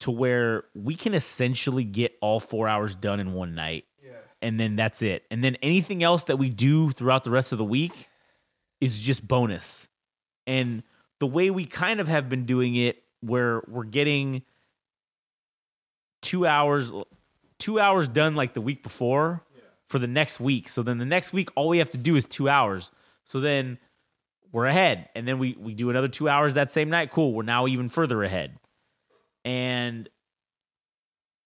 to 0.00 0.10
where 0.10 0.64
we 0.74 0.96
can 0.96 1.14
essentially 1.14 1.84
get 1.84 2.18
all 2.20 2.40
4 2.40 2.66
hours 2.66 2.96
done 2.96 3.20
in 3.20 3.32
one 3.32 3.54
night. 3.54 3.84
yeah 4.02 4.14
And 4.42 4.58
then 4.58 4.74
that's 4.74 5.02
it. 5.02 5.22
And 5.30 5.44
then 5.44 5.56
anything 5.62 6.02
else 6.02 6.24
that 6.24 6.36
we 6.36 6.50
do 6.50 6.90
throughout 6.90 7.22
the 7.22 7.30
rest 7.30 7.52
of 7.52 7.58
the 7.58 7.64
week 7.64 8.08
is 8.80 8.98
just 8.98 9.26
bonus. 9.26 9.88
And 10.48 10.82
the 11.20 11.28
way 11.28 11.48
we 11.48 11.64
kind 11.64 12.00
of 12.00 12.08
have 12.08 12.28
been 12.28 12.44
doing 12.44 12.74
it 12.74 13.04
where 13.20 13.62
we're 13.68 13.84
getting 13.84 14.42
2 16.22 16.44
hours 16.44 16.92
2 17.58 17.78
hours 17.78 18.08
done 18.08 18.34
like 18.34 18.54
the 18.54 18.60
week 18.60 18.82
before 18.82 19.44
for 19.86 20.00
the 20.00 20.08
next 20.08 20.40
week. 20.40 20.68
So 20.68 20.82
then 20.82 20.98
the 20.98 21.04
next 21.04 21.32
week 21.32 21.50
all 21.54 21.68
we 21.68 21.78
have 21.78 21.90
to 21.90 21.98
do 21.98 22.16
is 22.16 22.24
2 22.24 22.48
hours. 22.48 22.90
So 23.22 23.38
then 23.38 23.78
we're 24.52 24.66
ahead 24.66 25.08
and 25.14 25.26
then 25.26 25.38
we 25.38 25.56
we 25.58 25.74
do 25.74 25.90
another 25.90 26.08
2 26.08 26.28
hours 26.28 26.54
that 26.54 26.70
same 26.70 26.90
night. 26.90 27.10
Cool, 27.10 27.32
we're 27.32 27.42
now 27.42 27.66
even 27.66 27.88
further 27.88 28.22
ahead. 28.22 28.58
And 29.44 30.08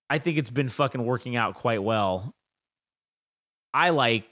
I 0.08 0.18
think 0.18 0.38
it's 0.38 0.50
been 0.50 0.68
fucking 0.68 1.04
working 1.04 1.36
out 1.36 1.54
quite 1.54 1.82
well. 1.82 2.34
I 3.72 3.90
like 3.90 4.24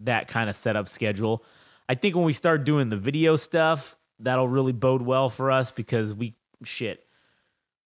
that 0.00 0.28
kind 0.28 0.48
of 0.48 0.56
setup 0.56 0.88
schedule. 0.88 1.44
I 1.88 1.94
think 1.94 2.14
when 2.14 2.24
we 2.24 2.32
start 2.32 2.64
doing 2.64 2.88
the 2.88 2.96
video 2.96 3.36
stuff, 3.36 3.96
that'll 4.18 4.48
really 4.48 4.72
bode 4.72 5.02
well 5.02 5.28
for 5.28 5.50
us 5.50 5.70
because 5.70 6.14
we 6.14 6.36
shit. 6.64 7.04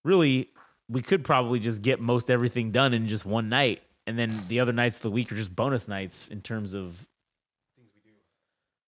Really, 0.05 0.51
we 0.89 1.03
could 1.03 1.25
probably 1.25 1.61
just 1.61 1.83
get 1.83 2.01
most 2.01 2.31
everything 2.31 2.73
done 2.73 2.93
in 2.93 3.07
just 3.07 3.25
one 3.25 3.49
night. 3.49 3.83
And 4.07 4.19
then 4.19 4.45
the 4.49 4.61
other 4.61 4.73
nights 4.73 4.97
of 4.97 5.03
the 5.03 5.11
week 5.11 5.31
are 5.31 5.37
just 5.37 5.55
bonus 5.55 5.87
nights 5.87 6.27
in 6.31 6.41
terms 6.41 6.75
of 6.75 7.07
things 7.77 7.91
we 7.95 8.11
do. 8.11 8.17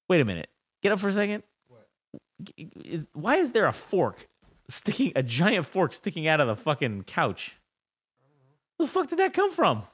Wait 0.09 0.20
a 0.20 0.24
minute. 0.24 0.49
Get 0.83 0.93
up 0.93 0.99
for 0.99 1.09
a 1.09 1.12
second. 1.12 1.43
What? 1.68 1.89
Is, 2.85 3.07
why 3.12 3.37
is 3.37 3.53
there 3.53 3.66
a 3.66 3.72
fork 3.72 4.28
sticking 4.68 5.12
a 5.14 5.22
giant 5.22 5.66
fork 5.66 5.93
sticking 5.93 6.26
out 6.26 6.41
of 6.41 6.49
the 6.49 6.57
fucking 6.57 7.05
couch? 7.05 7.57
Where 8.77 8.86
the 8.86 8.93
fuck 8.93 9.09
did 9.09 9.19
that 9.19 9.32
come 9.32 9.52
from? 9.52 9.85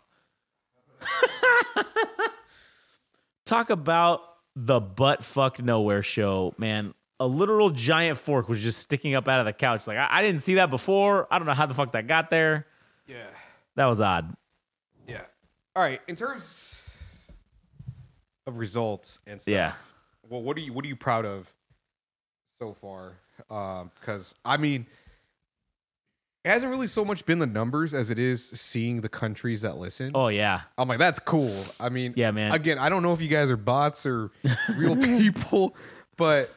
Talk 3.44 3.70
about 3.70 4.20
the 4.56 4.80
butt 4.80 5.22
fuck 5.24 5.62
nowhere 5.62 6.02
show, 6.02 6.54
man. 6.58 6.94
A 7.20 7.26
literal 7.26 7.70
giant 7.70 8.18
fork 8.18 8.48
was 8.48 8.62
just 8.62 8.78
sticking 8.80 9.14
up 9.14 9.28
out 9.28 9.40
of 9.40 9.46
the 9.46 9.52
couch. 9.52 9.86
Like 9.86 9.98
I, 9.98 10.08
I 10.10 10.22
didn't 10.22 10.42
see 10.42 10.54
that 10.54 10.70
before. 10.70 11.26
I 11.30 11.38
don't 11.38 11.46
know 11.46 11.54
how 11.54 11.66
the 11.66 11.74
fuck 11.74 11.92
that 11.92 12.06
got 12.06 12.30
there. 12.30 12.66
yeah 13.06 13.26
That 13.76 13.86
was 13.86 14.00
odd. 14.00 14.34
Yeah. 15.06 15.22
All 15.74 15.82
right. 15.82 16.00
In 16.06 16.14
terms 16.14 16.82
of 18.46 18.58
results 18.58 19.18
and 19.26 19.40
stuff. 19.40 19.52
Yeah. 19.52 19.72
Well, 20.28 20.42
what 20.42 20.56
are 20.56 20.60
you 20.60 20.72
what 20.72 20.84
are 20.84 20.88
you 20.88 20.96
proud 20.96 21.24
of 21.24 21.52
so 22.58 22.74
far? 22.74 23.14
Um, 23.50 23.90
because 23.98 24.34
I 24.44 24.56
mean, 24.56 24.86
it 26.44 26.50
hasn't 26.50 26.70
really 26.70 26.86
so 26.86 27.04
much 27.04 27.26
been 27.26 27.38
the 27.38 27.46
numbers 27.46 27.94
as 27.94 28.10
it 28.10 28.18
is 28.18 28.48
seeing 28.48 29.00
the 29.00 29.08
countries 29.08 29.62
that 29.62 29.76
listen. 29.76 30.12
Oh 30.14 30.28
yeah, 30.28 30.62
I'm 30.76 30.88
like, 30.88 30.98
that's 30.98 31.20
cool. 31.20 31.54
I 31.80 31.88
mean, 31.88 32.14
yeah, 32.16 32.30
man. 32.30 32.52
again, 32.52 32.78
I 32.78 32.88
don't 32.88 33.02
know 33.02 33.12
if 33.12 33.20
you 33.20 33.28
guys 33.28 33.50
are 33.50 33.56
bots 33.56 34.06
or 34.06 34.30
real 34.76 34.96
people, 34.96 35.74
but 36.16 36.52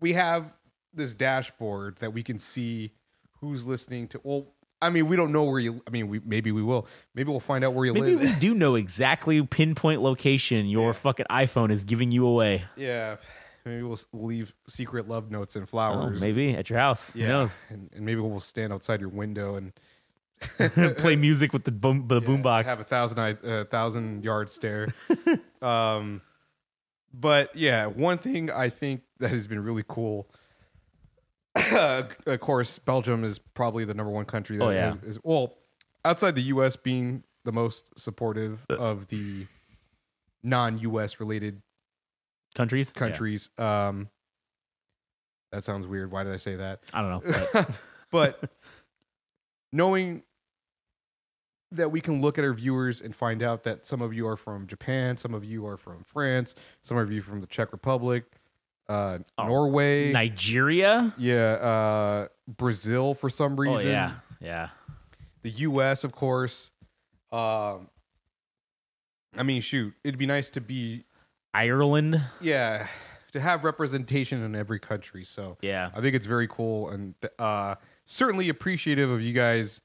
we 0.00 0.12
have 0.14 0.52
this 0.92 1.14
dashboard 1.14 1.96
that 1.98 2.12
we 2.12 2.22
can 2.22 2.38
see 2.38 2.92
who's 3.40 3.66
listening 3.66 4.08
to. 4.08 4.20
Well, 4.22 4.53
I 4.84 4.90
mean, 4.90 5.08
we 5.08 5.16
don't 5.16 5.32
know 5.32 5.44
where 5.44 5.58
you. 5.60 5.82
I 5.86 5.90
mean, 5.90 6.08
we 6.08 6.20
maybe 6.24 6.52
we 6.52 6.62
will. 6.62 6.86
Maybe 7.14 7.30
we'll 7.30 7.40
find 7.40 7.64
out 7.64 7.74
where 7.74 7.86
you 7.86 7.94
Maybe 7.94 8.16
live. 8.16 8.20
we 8.20 8.32
do 8.38 8.54
know 8.54 8.74
exactly 8.74 9.42
pinpoint 9.44 10.02
location 10.02 10.66
your 10.66 10.88
Yeah. 10.88 10.92
fucking 10.92 11.26
iPhone 11.30 11.70
is 11.70 11.84
giving 11.84 12.12
you 12.12 12.26
away. 12.26 12.64
Yeah, 12.76 13.16
maybe 13.64 13.82
we'll, 13.82 13.98
leave 14.12 14.54
secret 14.68 15.08
love 15.08 15.30
notes 15.30 15.56
and 15.56 15.62
Oh, 15.64 15.66
flowers. 15.66 16.20
maybe 16.20 16.54
at 16.54 16.68
your 16.70 16.78
house. 16.78 17.12
Who 17.12 17.20
yeah, 17.20 17.28
knows? 17.28 17.62
and, 17.70 17.90
and 17.94 18.04
maybe 18.04 18.20
we'll 18.20 18.40
stand 18.40 18.72
outside 18.72 19.00
your 19.00 19.08
window 19.10 19.56
and 19.56 19.72
Play 20.98 21.16
music 21.16 21.52
with 21.52 21.64
the 21.64 21.70
boom, 21.72 22.06
the 22.08 22.20
yeah, 22.20 22.26
boombox. 22.28 22.64
have 22.64 22.80
a 22.80 22.84
thousand 22.84 23.18
uh, 23.18 23.64
thousand 23.70 24.24
yard 24.24 24.50
stare. 24.50 24.92
um, 25.62 26.20
but 27.12 27.54
yeah, 27.56 27.86
one 27.86 28.18
thing 28.18 28.50
I 28.50 28.68
think 28.68 29.02
that 29.20 29.30
has 29.30 29.46
been 29.46 29.62
really 29.62 29.84
cool. 29.86 30.28
of 32.26 32.40
course, 32.40 32.78
Belgium 32.78 33.24
is 33.24 33.38
probably 33.38 33.84
the 33.84 33.94
number 33.94 34.10
one 34.12 34.24
country 34.24 34.56
that 34.56 34.64
Oh, 34.64 34.70
yeah. 34.70 34.90
is, 34.90 34.96
is 35.16 35.18
well 35.22 35.54
outside 36.04 36.34
the 36.34 36.42
U.S. 36.42 36.76
being 36.76 37.22
the 37.44 37.52
most 37.52 37.90
supportive 37.98 38.64
of 38.70 39.06
the 39.08 39.46
non-U.S. 40.42 41.20
related 41.20 41.62
Countries, 42.54 42.92
Yeah. 42.94 42.98
countries. 43.00 43.50
Um, 43.58 44.08
that 45.52 45.64
sounds 45.64 45.86
weird. 45.86 46.10
Why 46.12 46.22
did 46.24 46.32
I 46.32 46.36
say 46.36 46.56
that? 46.56 46.80
I 46.92 47.00
don't 47.02 47.24
know. 47.26 47.34
but- 47.52 47.70
but 48.10 48.50
knowing 49.72 50.22
that 51.72 51.90
we 51.90 52.00
can 52.00 52.20
look 52.20 52.38
at 52.38 52.44
our 52.44 52.52
viewers 52.52 53.00
and 53.00 53.14
find 53.16 53.42
out 53.42 53.64
that 53.64 53.84
some 53.84 54.00
of 54.00 54.14
you 54.14 54.28
are 54.28 54.36
from 54.36 54.68
Japan, 54.68 55.16
some 55.16 55.34
of 55.34 55.42
you 55.44 55.66
are 55.66 55.76
from 55.76 56.04
France, 56.04 56.54
some 56.82 56.96
of 56.96 57.10
you 57.10 57.20
from 57.20 57.40
the 57.40 57.48
Czech 57.48 57.72
Republic, 57.72 58.24
uh, 58.88 59.18
Oh, 59.38 59.46
Norway, 59.46 60.12
Nigeria. 60.12 61.14
yeah, 61.18 61.52
uh, 61.54 62.28
Brazil 62.46 63.14
for 63.14 63.28
some 63.30 63.52
Oh 63.54 63.56
reason, 63.62 63.90
yeah, 63.90 64.12
yeah. 64.40 64.68
the 65.42 65.50
U.S. 65.50 66.04
of 66.04 66.12
course. 66.12 66.70
Um, 67.32 67.88
I 69.36 69.42
mean, 69.42 69.60
shoot, 69.62 69.94
it'd 70.04 70.18
be 70.18 70.26
nice 70.26 70.50
to 70.50 70.60
be, 70.60 71.04
Ireland. 71.52 72.20
yeah, 72.40 72.86
to 73.32 73.40
have 73.40 73.64
representation 73.64 74.42
in 74.42 74.54
every 74.54 74.78
country. 74.78 75.24
So 75.24 75.56
Yeah. 75.60 75.90
I 75.94 76.00
think 76.00 76.14
it's 76.14 76.26
very 76.26 76.46
cool 76.46 76.88
and 76.90 77.14
uh, 77.38 77.74
certainly 78.04 78.48
appreciative 78.48 79.10
of 79.10 79.20
you 79.22 79.32
guys 79.32 79.80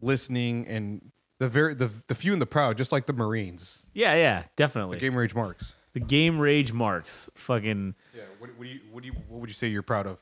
listening 0.00 0.66
and 0.66 1.12
the 1.38 1.48
very 1.48 1.74
the 1.74 1.90
the 2.06 2.14
few 2.14 2.32
and 2.32 2.40
the 2.40 2.46
proud, 2.46 2.78
just 2.78 2.92
like 2.92 3.04
the 3.06 3.12
Marines, 3.12 3.86
Yeah, 3.92 4.14
yeah, 4.14 4.42
the 4.42 4.48
definitely. 4.56 4.98
game 4.98 5.14
rage 5.16 5.34
marks. 5.34 5.74
The 5.94 6.00
game 6.00 6.38
rage 6.38 6.72
marks. 6.72 7.28
Fucking 7.34 7.94
Yeah, 8.14 8.22
what, 8.38 8.50
what 8.56 8.64
do 8.64 8.70
you 8.70 8.80
what 8.90 9.02
do 9.02 9.08
you 9.08 9.14
what 9.28 9.40
would 9.40 9.50
you 9.50 9.54
say 9.54 9.68
you're 9.68 9.82
proud 9.82 10.06
of? 10.06 10.18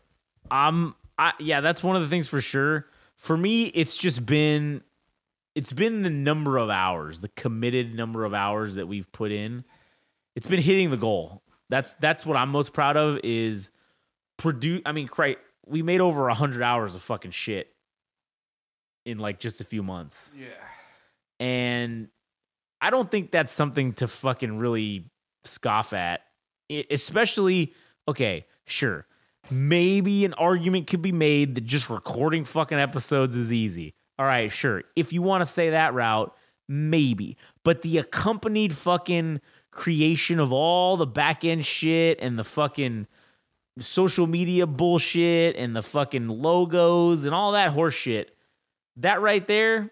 um 0.51 0.94
I 1.18 1.32
yeah, 1.38 1.60
that's 1.60 1.82
one 1.82 1.97
of 1.97 2.02
the 2.02 2.09
things 2.09 2.28
for 2.28 2.40
sure. 2.40 2.86
For 3.16 3.36
me, 3.36 3.66
it's 3.66 3.97
just 3.97 4.24
been 4.24 4.82
it's 5.55 5.72
been 5.72 6.02
the 6.02 6.10
number 6.10 6.56
of 6.56 6.70
hours, 6.70 7.20
the 7.20 7.28
committed 7.28 7.94
number 7.94 8.24
of 8.24 8.32
hours 8.32 8.76
that 8.76 8.86
we've 8.86 9.10
put 9.12 9.32
in. 9.32 9.64
It's 10.36 10.47
been 10.47 10.60
hitting 10.62 10.90
the 10.90 10.97
goal. 10.97 11.42
That's 11.68 11.94
that's 11.97 12.24
what 12.24 12.36
I'm 12.36 12.48
most 12.48 12.72
proud 12.72 12.97
of 12.97 13.18
is 13.22 13.70
produce 14.38 14.80
I 14.86 14.92
mean, 14.92 15.09
cri 15.09 15.36
we 15.66 15.82
made 15.82 16.01
over 16.01 16.22
100 16.24 16.62
hours 16.62 16.94
of 16.94 17.02
fucking 17.02 17.30
shit 17.32 17.68
in 19.05 19.18
like 19.18 19.38
just 19.38 19.60
a 19.60 19.64
few 19.64 19.82
months. 19.82 20.32
Yeah, 20.36 20.47
and 21.38 22.09
I 22.80 22.90
don't 22.90 23.10
think 23.10 23.30
that's 23.30 23.52
something 23.52 23.92
to 23.94 24.09
fucking 24.09 24.59
really 24.59 25.10
scoff 25.44 25.92
at. 25.92 26.20
Especially, 26.90 27.72
okay, 28.06 28.46
sure, 28.64 29.06
maybe 29.50 30.24
an 30.24 30.34
argument 30.34 30.86
could 30.86 31.02
be 31.02 31.12
made 31.12 31.54
that 31.56 31.64
just 31.64 31.90
recording 31.90 32.44
fucking 32.44 32.78
episodes 32.78 33.34
is 33.34 33.52
easy. 33.52 33.94
All 34.18 34.26
right, 34.26 34.52
sure. 34.52 34.82
If 34.94 35.12
you 35.12 35.22
want 35.22 35.40
to 35.42 35.46
say 35.46 35.70
that 35.70 35.94
route, 35.94 36.34
maybe. 36.68 37.36
But 37.64 37.82
the 37.82 37.98
accompanied 37.98 38.72
fucking 38.72 39.40
creation 39.72 40.38
of 40.38 40.52
all 40.52 40.96
the 40.96 41.06
back 41.06 41.44
end 41.44 41.64
shit 41.64 42.18
and 42.20 42.38
the 42.38 42.44
fucking 42.44 43.06
social 43.80 44.26
media 44.26 44.66
bullshit 44.66 45.56
and 45.56 45.74
the 45.74 45.82
fucking 45.82 46.28
logos 46.28 47.24
and 47.24 47.34
all 47.34 47.52
that 47.52 47.70
horse 47.70 47.94
shit, 47.94 48.36
that 48.96 49.20
right 49.20 49.46
there, 49.48 49.90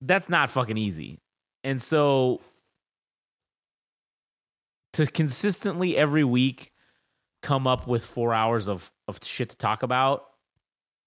that's 0.00 0.28
not 0.28 0.50
fucking 0.50 0.78
easy. 0.78 1.18
And 1.64 1.80
so 1.82 2.40
to 4.94 5.06
consistently 5.06 5.96
every 5.96 6.24
week 6.24 6.72
come 7.42 7.66
up 7.66 7.86
with 7.86 8.04
four 8.04 8.32
hours 8.32 8.68
of, 8.68 8.90
of 9.06 9.18
shit 9.22 9.50
to 9.50 9.56
talk 9.56 9.82
about, 9.82 10.24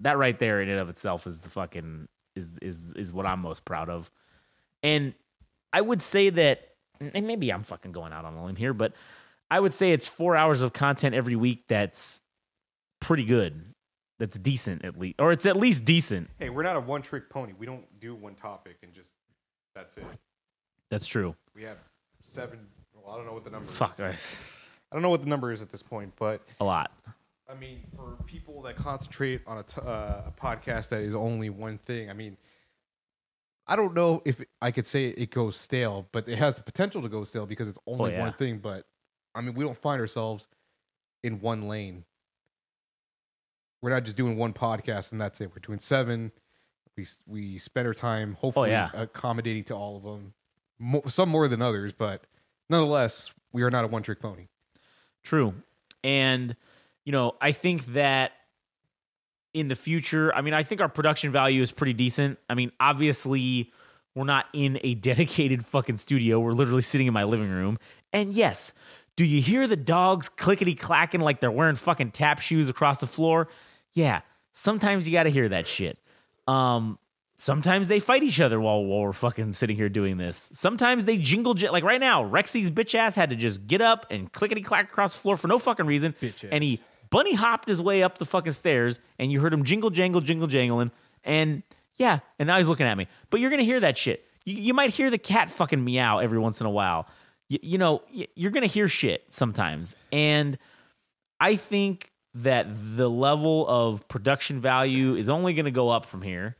that 0.02 0.18
right 0.18 0.38
there 0.38 0.62
in 0.62 0.70
and 0.70 0.80
of 0.80 0.90
itself 0.90 1.26
is 1.26 1.42
the 1.42 1.50
fucking 1.50 2.08
is 2.36 2.52
is 2.62 2.80
is 2.96 3.12
what 3.12 3.26
I'm 3.26 3.40
most 3.40 3.66
proud 3.66 3.90
of. 3.90 4.12
And 4.84 5.16
I 5.74 5.82
would 5.82 6.02
say 6.02 6.30
that 6.30 6.76
and 7.00 7.28
maybe 7.28 7.52
I'm 7.52 7.64
fucking 7.64 7.92
going 7.92 8.14
out 8.14 8.26
on 8.26 8.36
a 8.36 8.46
limb 8.46 8.56
here, 8.56 8.74
but 8.74 8.94
I 9.50 9.60
would 9.60 9.74
say 9.74 9.92
it's 9.92 10.08
four 10.08 10.36
hours 10.36 10.62
of 10.62 10.74
content 10.74 11.16
every 11.16 11.36
week 11.36 11.64
that's 11.68 12.22
pretty 13.00 13.26
good. 13.26 13.74
That's 14.20 14.38
decent 14.38 14.84
at 14.84 15.00
least. 15.00 15.16
Or 15.20 15.32
it's 15.32 15.46
at 15.46 15.58
least 15.58 15.86
decent. 15.86 16.30
Hey, 16.40 16.50
we're 16.50 16.64
not 16.64 16.76
a 16.76 16.80
one 16.80 17.02
trick 17.02 17.30
pony. 17.30 17.54
We 17.58 17.66
don't 17.66 17.86
do 18.00 18.16
one 18.16 18.36
topic 18.36 18.78
and 18.84 18.94
just 18.94 19.12
that's 19.74 19.98
it. 19.98 20.06
That's 20.90 21.08
true. 21.08 21.36
We 21.56 21.64
have 21.64 21.78
seven. 22.22 22.60
I 23.10 23.16
don't 23.16 23.26
know 23.26 23.34
what 23.34 23.44
the 23.44 23.50
number 23.50 23.68
Fuck. 23.68 23.94
is. 23.94 24.00
I- 24.02 24.10
I 24.90 24.96
don't 24.96 25.02
know 25.04 25.10
what 25.10 25.22
the 25.22 25.28
number 25.28 25.52
is 25.52 25.62
at 25.62 25.70
this 25.70 25.84
point, 25.84 26.14
but 26.18 26.42
A 26.62 26.64
lot. 26.64 26.92
I 27.50 27.56
mean, 27.56 27.84
for 27.96 28.16
people 28.26 28.62
that 28.64 28.78
concentrate 28.78 29.42
on 29.46 29.58
a, 29.58 29.64
t- 29.64 29.82
uh, 29.82 30.22
a 30.28 30.34
podcast 30.40 30.90
that 30.90 31.02
is 31.02 31.14
only 31.14 31.50
one 31.50 31.78
thing, 31.80 32.10
I 32.10 32.14
mean, 32.14 32.38
I 33.68 33.76
don't 33.76 33.94
know 33.94 34.22
if 34.24 34.42
I 34.62 34.72
could 34.72 34.86
say 34.86 35.08
it 35.08 35.30
goes 35.32 35.58
stale, 35.58 36.08
but 36.14 36.30
it 36.30 36.38
has 36.38 36.56
the 36.56 36.62
potential 36.62 37.02
to 37.02 37.10
go 37.10 37.26
stale 37.26 37.46
because 37.46 37.68
it's 37.68 37.78
only 37.86 38.12
Oh, 38.14 38.18
yeah. 38.18 38.20
one 38.22 38.34
thing. 38.34 38.60
But 38.60 38.86
I 39.36 39.42
mean, 39.42 39.56
we 39.56 39.64
don't 39.66 39.78
find 39.78 40.00
ourselves 40.00 40.48
in 41.22 41.42
one 41.42 41.68
lane. 41.68 42.06
We're 43.82 43.90
not 43.92 44.04
just 44.06 44.16
doing 44.18 44.38
one 44.38 44.54
podcast 44.54 45.12
and 45.12 45.20
that's 45.20 45.40
it. 45.42 45.50
We're 45.50 45.60
doing 45.60 45.80
seven. 45.80 46.32
We 46.96 47.06
we 47.26 47.58
spend 47.58 47.88
our 47.88 47.94
time 47.94 48.36
hopefully 48.36 48.70
Oh, 48.70 48.74
yeah. 48.74 48.90
accommodating 48.94 49.66
to 49.66 49.76
all 49.76 49.98
of 49.98 50.04
them. 50.04 50.34
Mo- 50.80 51.04
some 51.08 51.28
more 51.30 51.48
than 51.50 51.62
others, 51.62 51.92
but 51.92 52.24
nonetheless, 52.70 53.32
we 53.52 53.64
are 53.64 53.72
not 53.72 53.86
a 53.86 53.88
one 53.88 54.04
trick 54.04 54.20
pony. 54.20 54.48
True. 55.24 55.54
And, 56.04 56.56
you 57.06 57.12
know, 57.12 57.36
I 57.42 57.52
think 57.52 57.86
that 57.88 58.32
in 59.54 59.68
the 59.68 59.76
future, 59.76 60.34
I 60.34 60.42
mean, 60.42 60.54
I 60.54 60.64
think 60.64 60.82
our 60.82 60.90
production 60.90 61.32
value 61.32 61.62
is 61.62 61.72
pretty 61.72 61.94
decent. 61.94 62.38
I 62.50 62.54
mean, 62.54 62.72
obviously, 62.80 63.72
we're 64.16 64.26
not 64.26 64.46
in 64.54 64.80
a 64.84 64.94
dedicated 65.10 65.66
fucking 65.66 65.98
studio. 65.98 66.40
We're 66.40 66.54
literally 66.54 66.82
sitting 66.82 67.08
in 67.08 67.14
my 67.14 67.24
living 67.24 67.50
room. 67.50 67.78
And 68.14 68.34
yes, 68.34 68.74
do 69.16 69.26
you 69.26 69.42
hear 69.42 69.68
the 69.68 69.76
dogs 69.76 70.30
clickety 70.30 70.76
clacking 70.76 71.22
like 71.22 71.40
they're 71.40 71.52
wearing 71.52 71.76
fucking 71.76 72.12
tap 72.12 72.40
shoes 72.40 72.70
across 72.70 73.00
the 73.00 73.08
floor? 73.08 73.48
Yeah, 73.94 74.22
sometimes 74.54 75.08
you 75.08 75.14
got 75.14 75.24
to 75.24 75.32
hear 75.32 75.50
that 75.50 75.68
shit. 75.68 75.98
Um, 76.48 77.00
sometimes 77.38 77.88
they 77.88 78.00
fight 78.00 78.24
each 78.24 78.40
other 78.42 78.60
while, 78.60 78.84
while 78.84 79.02
we're 79.02 79.14
fucking 79.14 79.54
sitting 79.54 79.76
here 79.76 79.90
doing 79.90 80.18
this. 80.18 80.50
Sometimes 80.54 81.06
they 81.06 81.18
jingle 81.18 81.54
jet 81.54 81.72
like 81.72 81.84
right 81.84 82.00
now. 82.00 82.24
Rexy's 82.24 82.70
bitch 82.70 82.96
ass 82.96 83.16
had 83.16 83.30
to 83.30 83.36
just 83.36 83.68
get 83.68 83.82
up 83.82 84.06
and 84.10 84.32
clickety 84.32 84.62
clack 84.62 84.86
across 84.90 85.14
the 85.14 85.20
floor 85.20 85.38
for 85.38 85.48
no 85.48 85.60
fucking 85.60 85.86
reason, 85.86 86.16
Bitch 86.22 86.48
and 86.52 86.64
he 86.64 86.80
bunny 87.10 87.34
hopped 87.36 87.68
his 87.68 87.82
way 87.82 88.04
up 88.04 88.18
the 88.18 88.26
fucking 88.26 88.52
stairs, 88.52 89.00
and 89.20 89.32
you 89.32 89.40
heard 89.40 89.54
him 89.54 89.64
jingle 89.64 89.90
jangle 89.90 90.22
jingle 90.22 90.48
jangling, 90.48 90.92
and 91.24 91.64
yeah, 91.96 92.20
and 92.40 92.48
now 92.48 92.58
he's 92.58 92.68
looking 92.68 92.86
at 92.86 92.98
me. 92.98 93.08
But 93.30 93.40
you're 93.40 93.50
gonna 93.50 93.64
hear 93.64 93.80
that 93.80 93.98
shit. 93.98 94.26
You, 94.46 94.56
you 94.56 94.74
might 94.74 94.94
hear 94.94 95.10
the 95.10 95.18
cat 95.18 95.50
fucking 95.50 95.84
meow 95.84 96.20
every 96.20 96.40
once 96.40 96.60
in 96.62 96.68
a 96.68 96.72
while. 96.72 97.08
You, 97.50 97.60
you 97.62 97.78
know, 97.78 98.02
y- 98.14 98.28
you're 98.36 98.52
gonna 98.52 98.66
hear 98.68 98.88
shit 98.88 99.24
sometimes, 99.30 99.96
and 100.12 100.58
I 101.40 101.56
think 101.56 102.12
that 102.34 102.68
the 102.70 103.10
level 103.10 103.68
of 103.68 104.08
production 104.08 104.60
value 104.60 105.16
is 105.16 105.28
only 105.28 105.54
going 105.54 105.66
to 105.66 105.72
go 105.72 105.90
up 105.90 106.06
from 106.06 106.22
here. 106.22 106.56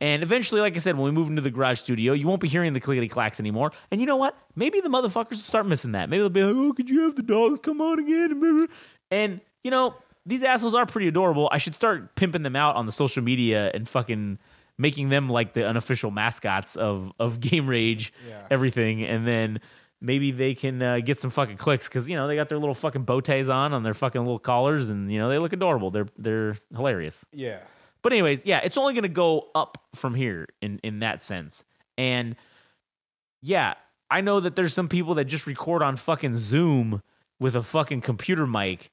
And 0.00 0.22
eventually, 0.22 0.60
like 0.60 0.74
I 0.76 0.78
said, 0.78 0.96
when 0.96 1.04
we 1.04 1.10
move 1.10 1.28
into 1.28 1.42
the 1.42 1.50
garage 1.50 1.80
studio, 1.80 2.12
you 2.12 2.26
won't 2.26 2.40
be 2.40 2.48
hearing 2.48 2.72
the 2.72 2.80
clickety 2.80 3.08
clacks 3.08 3.40
anymore. 3.40 3.72
And 3.90 4.00
you 4.00 4.06
know 4.06 4.16
what? 4.16 4.36
Maybe 4.54 4.80
the 4.80 4.88
motherfuckers 4.88 5.30
will 5.30 5.36
start 5.38 5.66
missing 5.66 5.92
that. 5.92 6.08
Maybe 6.08 6.20
they'll 6.20 6.28
be 6.30 6.42
like, 6.44 6.54
oh, 6.56 6.72
could 6.72 6.88
you 6.88 7.02
have 7.02 7.16
the 7.16 7.22
dogs 7.22 7.58
come 7.62 7.80
on 7.80 7.98
again? 7.98 8.68
And, 9.10 9.40
you 9.64 9.70
know, 9.70 9.94
these 10.26 10.42
assholes 10.42 10.74
are 10.74 10.86
pretty 10.86 11.08
adorable. 11.08 11.48
I 11.50 11.58
should 11.58 11.74
start 11.74 12.14
pimping 12.14 12.42
them 12.42 12.54
out 12.56 12.76
on 12.76 12.86
the 12.86 12.92
social 12.92 13.22
media 13.22 13.70
and 13.74 13.88
fucking 13.88 14.38
making 14.76 15.08
them 15.08 15.28
like 15.28 15.54
the 15.54 15.66
unofficial 15.66 16.10
mascots 16.10 16.76
of, 16.76 17.12
of 17.18 17.40
Game 17.48 17.66
Rage, 17.66 18.12
Yeah. 18.28 18.46
everything. 18.50 19.02
And 19.04 19.26
then 19.26 19.60
maybe 20.00 20.30
they 20.30 20.54
can 20.54 20.80
uh, 20.80 21.00
get 21.00 21.18
some 21.18 21.30
fucking 21.30 21.56
clicks 21.56 21.88
because 21.88 22.08
you 22.08 22.14
know 22.14 22.28
they 22.28 22.36
got 22.36 22.48
their 22.48 22.58
little 22.58 22.74
fucking 22.74 23.02
bow 23.02 23.20
ties 23.20 23.48
on 23.48 23.72
on 23.72 23.82
their 23.82 23.94
fucking 23.94 24.20
little 24.20 24.38
collars 24.38 24.88
and 24.90 25.10
you 25.10 25.18
know 25.18 25.28
they 25.28 25.38
look 25.38 25.52
adorable. 25.52 25.90
They're 25.90 26.06
they're 26.16 26.56
hilarious. 26.72 27.24
Yeah. 27.32 27.58
But 28.08 28.14
anyways, 28.14 28.46
yeah, 28.46 28.60
it's 28.64 28.78
only 28.78 28.94
gonna 28.94 29.08
go 29.08 29.50
up 29.54 29.76
from 29.94 30.14
here 30.14 30.48
in 30.62 30.80
in 30.82 31.00
that 31.00 31.22
sense. 31.22 31.62
And 31.98 32.36
yeah, 33.42 33.74
I 34.10 34.22
know 34.22 34.40
that 34.40 34.56
there's 34.56 34.72
some 34.72 34.88
people 34.88 35.12
that 35.16 35.26
just 35.26 35.46
record 35.46 35.82
on 35.82 35.96
fucking 35.96 36.32
Zoom 36.32 37.02
with 37.38 37.54
a 37.54 37.62
fucking 37.62 38.00
computer 38.00 38.46
mic. 38.46 38.90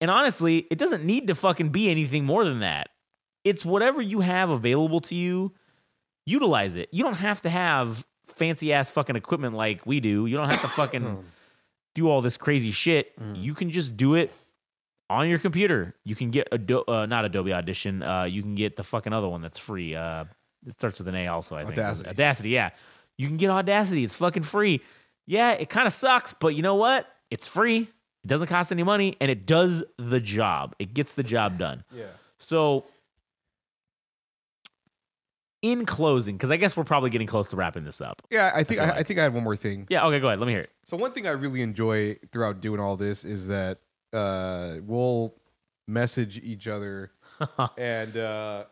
And 0.00 0.10
honestly, 0.10 0.66
it 0.72 0.78
doesn't 0.78 1.04
need 1.04 1.28
to 1.28 1.36
fucking 1.36 1.68
be 1.68 1.88
anything 1.88 2.24
more 2.24 2.44
than 2.44 2.58
that. 2.58 2.88
It's 3.44 3.64
whatever 3.64 4.02
you 4.02 4.22
have 4.22 4.50
available 4.50 5.02
to 5.02 5.14
you, 5.14 5.54
utilize 6.26 6.74
it. 6.74 6.88
You 6.90 7.04
don't 7.04 7.18
have 7.18 7.40
to 7.42 7.50
have 7.50 8.04
fancy 8.26 8.72
ass 8.72 8.90
fucking 8.90 9.14
equipment 9.14 9.54
like 9.54 9.86
we 9.86 10.00
do. 10.00 10.26
You 10.26 10.36
don't 10.36 10.50
have 10.50 10.62
to 10.62 10.66
fucking 10.66 11.24
do 11.94 12.10
all 12.10 12.22
this 12.22 12.36
crazy 12.36 12.72
shit. 12.72 13.16
Mm. 13.20 13.40
You 13.40 13.54
can 13.54 13.70
just 13.70 13.96
do 13.96 14.16
it 14.16 14.32
on 15.10 15.28
your 15.28 15.38
computer. 15.38 15.94
You 16.04 16.14
can 16.14 16.30
get 16.30 16.48
Ado- 16.52 16.84
uh, 16.86 17.06
not 17.06 17.24
Adobe 17.24 17.52
Audition. 17.52 18.02
Uh, 18.02 18.24
you 18.24 18.42
can 18.42 18.54
get 18.54 18.76
the 18.76 18.82
fucking 18.84 19.12
other 19.12 19.28
one 19.28 19.40
that's 19.42 19.58
free. 19.58 19.94
Uh, 19.94 20.24
it 20.66 20.78
starts 20.78 20.98
with 20.98 21.08
an 21.08 21.14
A 21.14 21.28
also. 21.28 21.56
I 21.56 21.60
think 21.64 21.72
Audacity. 21.78 22.08
Audacity. 22.10 22.48
Yeah, 22.50 22.70
you 23.16 23.26
can 23.26 23.36
get 23.36 23.50
Audacity. 23.50 24.04
It's 24.04 24.14
fucking 24.14 24.42
free. 24.42 24.80
Yeah, 25.26 25.52
it 25.52 25.68
kind 25.70 25.86
of 25.86 25.92
sucks, 25.92 26.34
but 26.38 26.48
you 26.54 26.62
know 26.62 26.74
what? 26.74 27.06
It's 27.30 27.46
free. 27.46 27.80
It 28.24 28.26
doesn't 28.26 28.48
cost 28.48 28.72
any 28.72 28.82
money, 28.82 29.16
and 29.20 29.30
it 29.30 29.46
does 29.46 29.84
the 29.98 30.20
job. 30.20 30.74
It 30.78 30.92
gets 30.94 31.14
the 31.14 31.22
job 31.22 31.58
done. 31.58 31.84
Yeah. 31.94 32.06
So, 32.38 32.84
in 35.62 35.86
closing, 35.86 36.36
because 36.36 36.50
I 36.50 36.56
guess 36.56 36.76
we're 36.76 36.84
probably 36.84 37.10
getting 37.10 37.26
close 37.26 37.50
to 37.50 37.56
wrapping 37.56 37.84
this 37.84 38.00
up. 38.00 38.22
Yeah, 38.30 38.50
I 38.54 38.62
think 38.64 38.80
feel 38.80 38.82
I, 38.82 38.86
like- 38.86 38.96
I 38.96 39.02
think 39.02 39.18
I 39.18 39.22
had 39.24 39.34
one 39.34 39.42
more 39.44 39.56
thing. 39.56 39.86
Yeah. 39.90 40.06
Okay. 40.06 40.20
Go 40.20 40.28
ahead. 40.28 40.38
Let 40.38 40.46
me 40.46 40.52
hear 40.52 40.62
it. 40.62 40.70
So 40.84 40.96
one 40.96 41.12
thing 41.12 41.26
I 41.26 41.30
really 41.30 41.62
enjoy 41.62 42.16
throughout 42.32 42.60
doing 42.60 42.80
all 42.80 42.96
this 42.96 43.24
is 43.24 43.48
that 43.48 43.78
uh, 44.12 44.76
we'll 44.82 45.34
message 45.86 46.38
each 46.42 46.66
other 46.68 47.10
and 47.78 48.16
uh, 48.16 48.64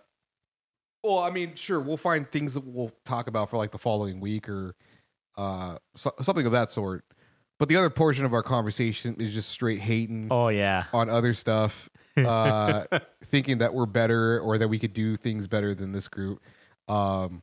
Well, 1.03 1.19
I 1.21 1.31
mean, 1.31 1.55
sure, 1.55 1.81
we'll 1.81 1.97
find 1.97 2.31
things 2.31 2.55
that 2.55 2.65
we'll 2.67 2.93
talk 3.05 3.27
about 3.29 3.51
for 3.51 3.57
like 3.57 3.71
the 3.73 3.79
following 3.79 4.21
week 4.21 4.49
or 4.49 4.75
uh, 5.37 5.79
so, 5.95 6.13
something 6.21 6.47
of 6.47 6.53
that 6.53 6.71
sort. 6.71 7.05
But 7.59 7.69
the 7.71 7.77
other 7.77 7.89
portion 7.91 8.25
of 8.27 8.35
our 8.35 8.43
conversation 8.43 9.17
is 9.19 9.33
just 9.33 9.49
straight 9.49 9.81
hating 9.81 10.29
Oh 10.31 10.49
yeah. 10.49 10.85
on 10.93 11.09
other 11.09 11.33
stuff, 11.33 11.89
uh, 12.19 12.85
thinking 13.25 13.59
that 13.59 13.73
we're 13.73 13.87
better 13.87 14.39
or 14.41 14.59
that 14.59 14.69
we 14.69 14.79
could 14.79 14.93
do 14.93 15.17
things 15.17 15.47
better 15.47 15.75
than 15.75 15.93
this 15.93 16.07
group. 16.09 16.43
Um, 16.87 17.43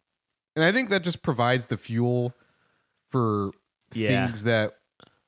and 0.55 0.63
I 0.63 0.71
think 0.71 0.89
that 0.89 1.03
just 1.03 1.23
provides 1.23 1.65
the 1.67 1.77
fuel 1.77 2.33
for 3.09 3.51
Yeah. 3.93 4.27
things 4.27 4.43
that 4.43 4.75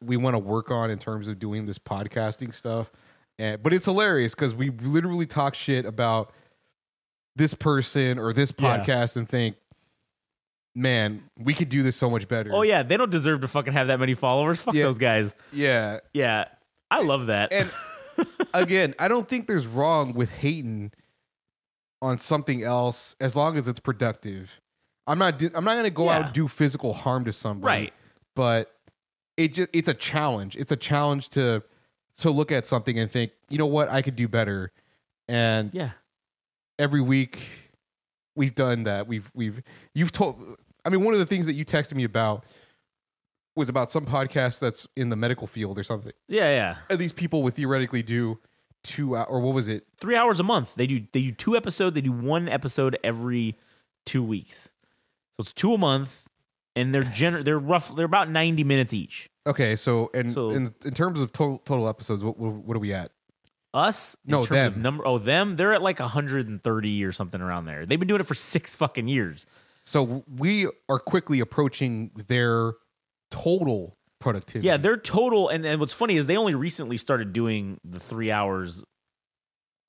we 0.04 0.18
want 0.18 0.34
to 0.36 0.40
work 0.40 0.72
on 0.72 0.90
in 0.90 0.98
terms 1.00 1.28
of 1.28 1.40
doing 1.40 1.66
this 1.66 1.78
podcasting 1.80 2.54
stuff. 2.54 2.92
And 3.40 3.62
but 3.62 3.74
it's 3.74 3.86
hilarious 3.86 4.34
because 4.36 4.54
we 4.56 4.70
literally 4.70 5.26
talk 5.26 5.56
shit 5.56 5.86
about 5.86 6.32
this 7.36 7.54
person 7.54 8.18
or 8.18 8.32
this 8.34 8.52
podcast 8.52 9.16
and 9.18 9.28
think, 9.28 9.58
man, 10.76 11.24
we 11.38 11.54
could 11.54 11.70
do 11.70 11.84
this 11.84 11.96
so 11.96 12.10
much 12.10 12.28
better. 12.28 12.52
Oh 12.54 12.62
yeah, 12.62 12.84
they 12.84 12.98
don't 12.98 13.12
deserve 13.12 13.42
to 13.42 13.48
fucking 13.48 13.74
have 13.74 13.88
that 13.88 14.00
many 14.00 14.14
followers. 14.14 14.62
Fuck 14.62 14.74
Yeah. 14.76 14.84
those 14.86 14.98
guys. 14.98 15.36
yeah. 15.52 16.00
Yeah. 16.14 16.46
I 16.92 17.02
love 17.02 17.28
that. 17.28 17.52
And 17.52 17.72
again, 18.54 18.94
I 19.00 19.08
don't 19.08 19.28
think 19.28 19.48
there's 19.48 19.66
wrong 19.68 20.14
with 20.14 20.30
hating 20.30 20.92
on 22.02 22.20
something 22.20 22.64
else 22.64 23.16
as 23.20 23.36
long 23.36 23.58
as 23.58 23.68
it's 23.68 23.80
productive. 23.80 24.62
I'm 25.08 25.18
not. 25.20 25.38
do- 25.40 25.52
I'm 25.54 25.64
not 25.64 25.74
going 25.74 25.84
to 25.86 25.90
go 25.90 26.10
out 26.10 26.20
Yeah. 26.20 26.26
and 26.28 26.34
do 26.34 26.48
physical 26.48 26.94
harm 26.94 27.26
to 27.26 27.32
somebody. 27.34 27.66
Right. 27.86 27.94
But 28.36 28.72
it 29.38 29.53
just 29.53 29.70
it's 29.74 29.88
a 29.90 29.94
challenge. 29.94 30.56
It's 30.56 30.72
a 30.72 30.78
challenge 30.78 31.30
to 31.30 31.64
to 32.20 32.32
look 32.32 32.52
at 32.52 32.66
something 32.66 32.98
and 32.98 33.12
think, 33.12 33.32
you 33.49 33.57
know 33.57 33.66
what, 33.66 33.90
I 33.90 34.02
could 34.02 34.16
do 34.16 34.28
better. 34.28 34.72
And 35.28 35.74
yeah. 35.74 35.91
every 36.80 37.02
week 37.02 37.40
we've 38.36 38.56
done 38.56 38.84
that. 38.84 39.07
We've 39.07 39.30
we've 39.34 39.62
you've 39.94 40.12
told. 40.12 40.57
I 40.86 40.90
mean, 40.90 41.03
one 41.03 41.14
of 41.14 41.20
the 41.20 41.26
things 41.26 41.48
that 41.48 41.53
you 41.53 41.66
texted 41.66 41.95
me 41.95 42.03
about 42.03 42.45
was 43.56 43.70
about 43.70 43.90
some 43.90 44.06
podcast 44.06 44.60
that's 44.60 44.86
in 44.95 45.10
the 45.10 45.16
medical 45.16 45.48
field 45.48 45.80
or 45.80 45.84
something. 45.84 46.12
Yeah, 46.28 46.52
yeah. 46.52 46.78
And 46.90 46.99
these 46.99 47.14
people 47.14 47.41
would 47.44 47.56
theoretically 47.56 48.03
do 48.03 48.40
two 48.84 49.16
or 49.16 49.40
what 49.40 49.53
was 49.53 49.68
it? 49.68 49.86
Three 49.98 50.16
hours 50.16 50.40
a 50.40 50.44
month. 50.44 50.76
They 50.76 50.88
do 50.88 51.02
they 51.12 51.24
do 51.24 51.32
two 51.32 51.56
episodes. 51.57 51.95
They 51.95 52.02
do 52.02 52.12
one 52.12 52.48
episode 52.48 52.98
every 53.03 53.57
two 54.06 54.24
weeks. 54.24 54.70
So 55.36 55.41
it's 55.41 55.53
two 55.53 55.74
a 55.74 55.78
month, 55.78 56.24
and 56.76 56.93
they're 56.93 57.03
gener- 57.03 57.43
they're 57.43 57.60
rough. 57.60 57.95
They're 57.95 58.06
about 58.06 58.30
ninety 58.30 58.64
minutes 58.64 58.93
each. 58.93 59.30
Okay, 59.47 59.76
so 59.76 60.10
and 60.14 60.31
So- 60.31 60.52
in 60.52 60.73
in 60.85 60.93
terms 60.93 61.22
of 61.22 61.31
total 61.34 61.60
total 61.60 61.88
episodes, 61.88 62.23
what 62.23 62.38
what, 62.38 62.53
what 62.53 62.76
are 62.77 62.80
we 62.80 62.93
at? 62.93 63.11
Us, 63.73 64.15
in 64.26 64.31
No, 64.31 64.43
terms 64.45 64.68
of 64.68 64.73
them. 64.76 64.84
number. 64.84 65.06
Oh, 65.06 65.18
them. 65.18 65.57
They're 65.57 65.73
at 65.73 65.81
like 65.81 65.99
hundred 65.99 66.47
and 66.47 66.64
thirty 66.64 67.03
or 67.03 67.11
something 67.11 67.41
around 67.41 67.65
there. 67.65 67.85
They've 67.85 67.99
been 67.99 68.07
doing 68.07 68.22
it 68.22 68.27
for 68.27 68.34
six 68.35 68.73
fucking 68.76 69.07
years. 69.10 69.45
So 69.84 70.23
we 70.34 70.68
are 70.89 70.97
quickly 70.97 71.41
approaching 71.41 72.11
their 72.27 72.73
total 73.31 73.97
productivity. 74.19 74.65
Yeah, 74.68 74.77
their 74.77 74.95
total. 74.95 75.49
And, 75.49 75.65
and 75.65 75.80
what's 75.80 75.93
funny 75.93 76.15
is 76.15 76.26
they 76.26 76.38
only 76.38 76.56
recently 76.56 76.97
started 76.97 77.34
doing 77.34 77.80
the 77.84 77.99
three 77.99 78.31
hours 78.31 78.84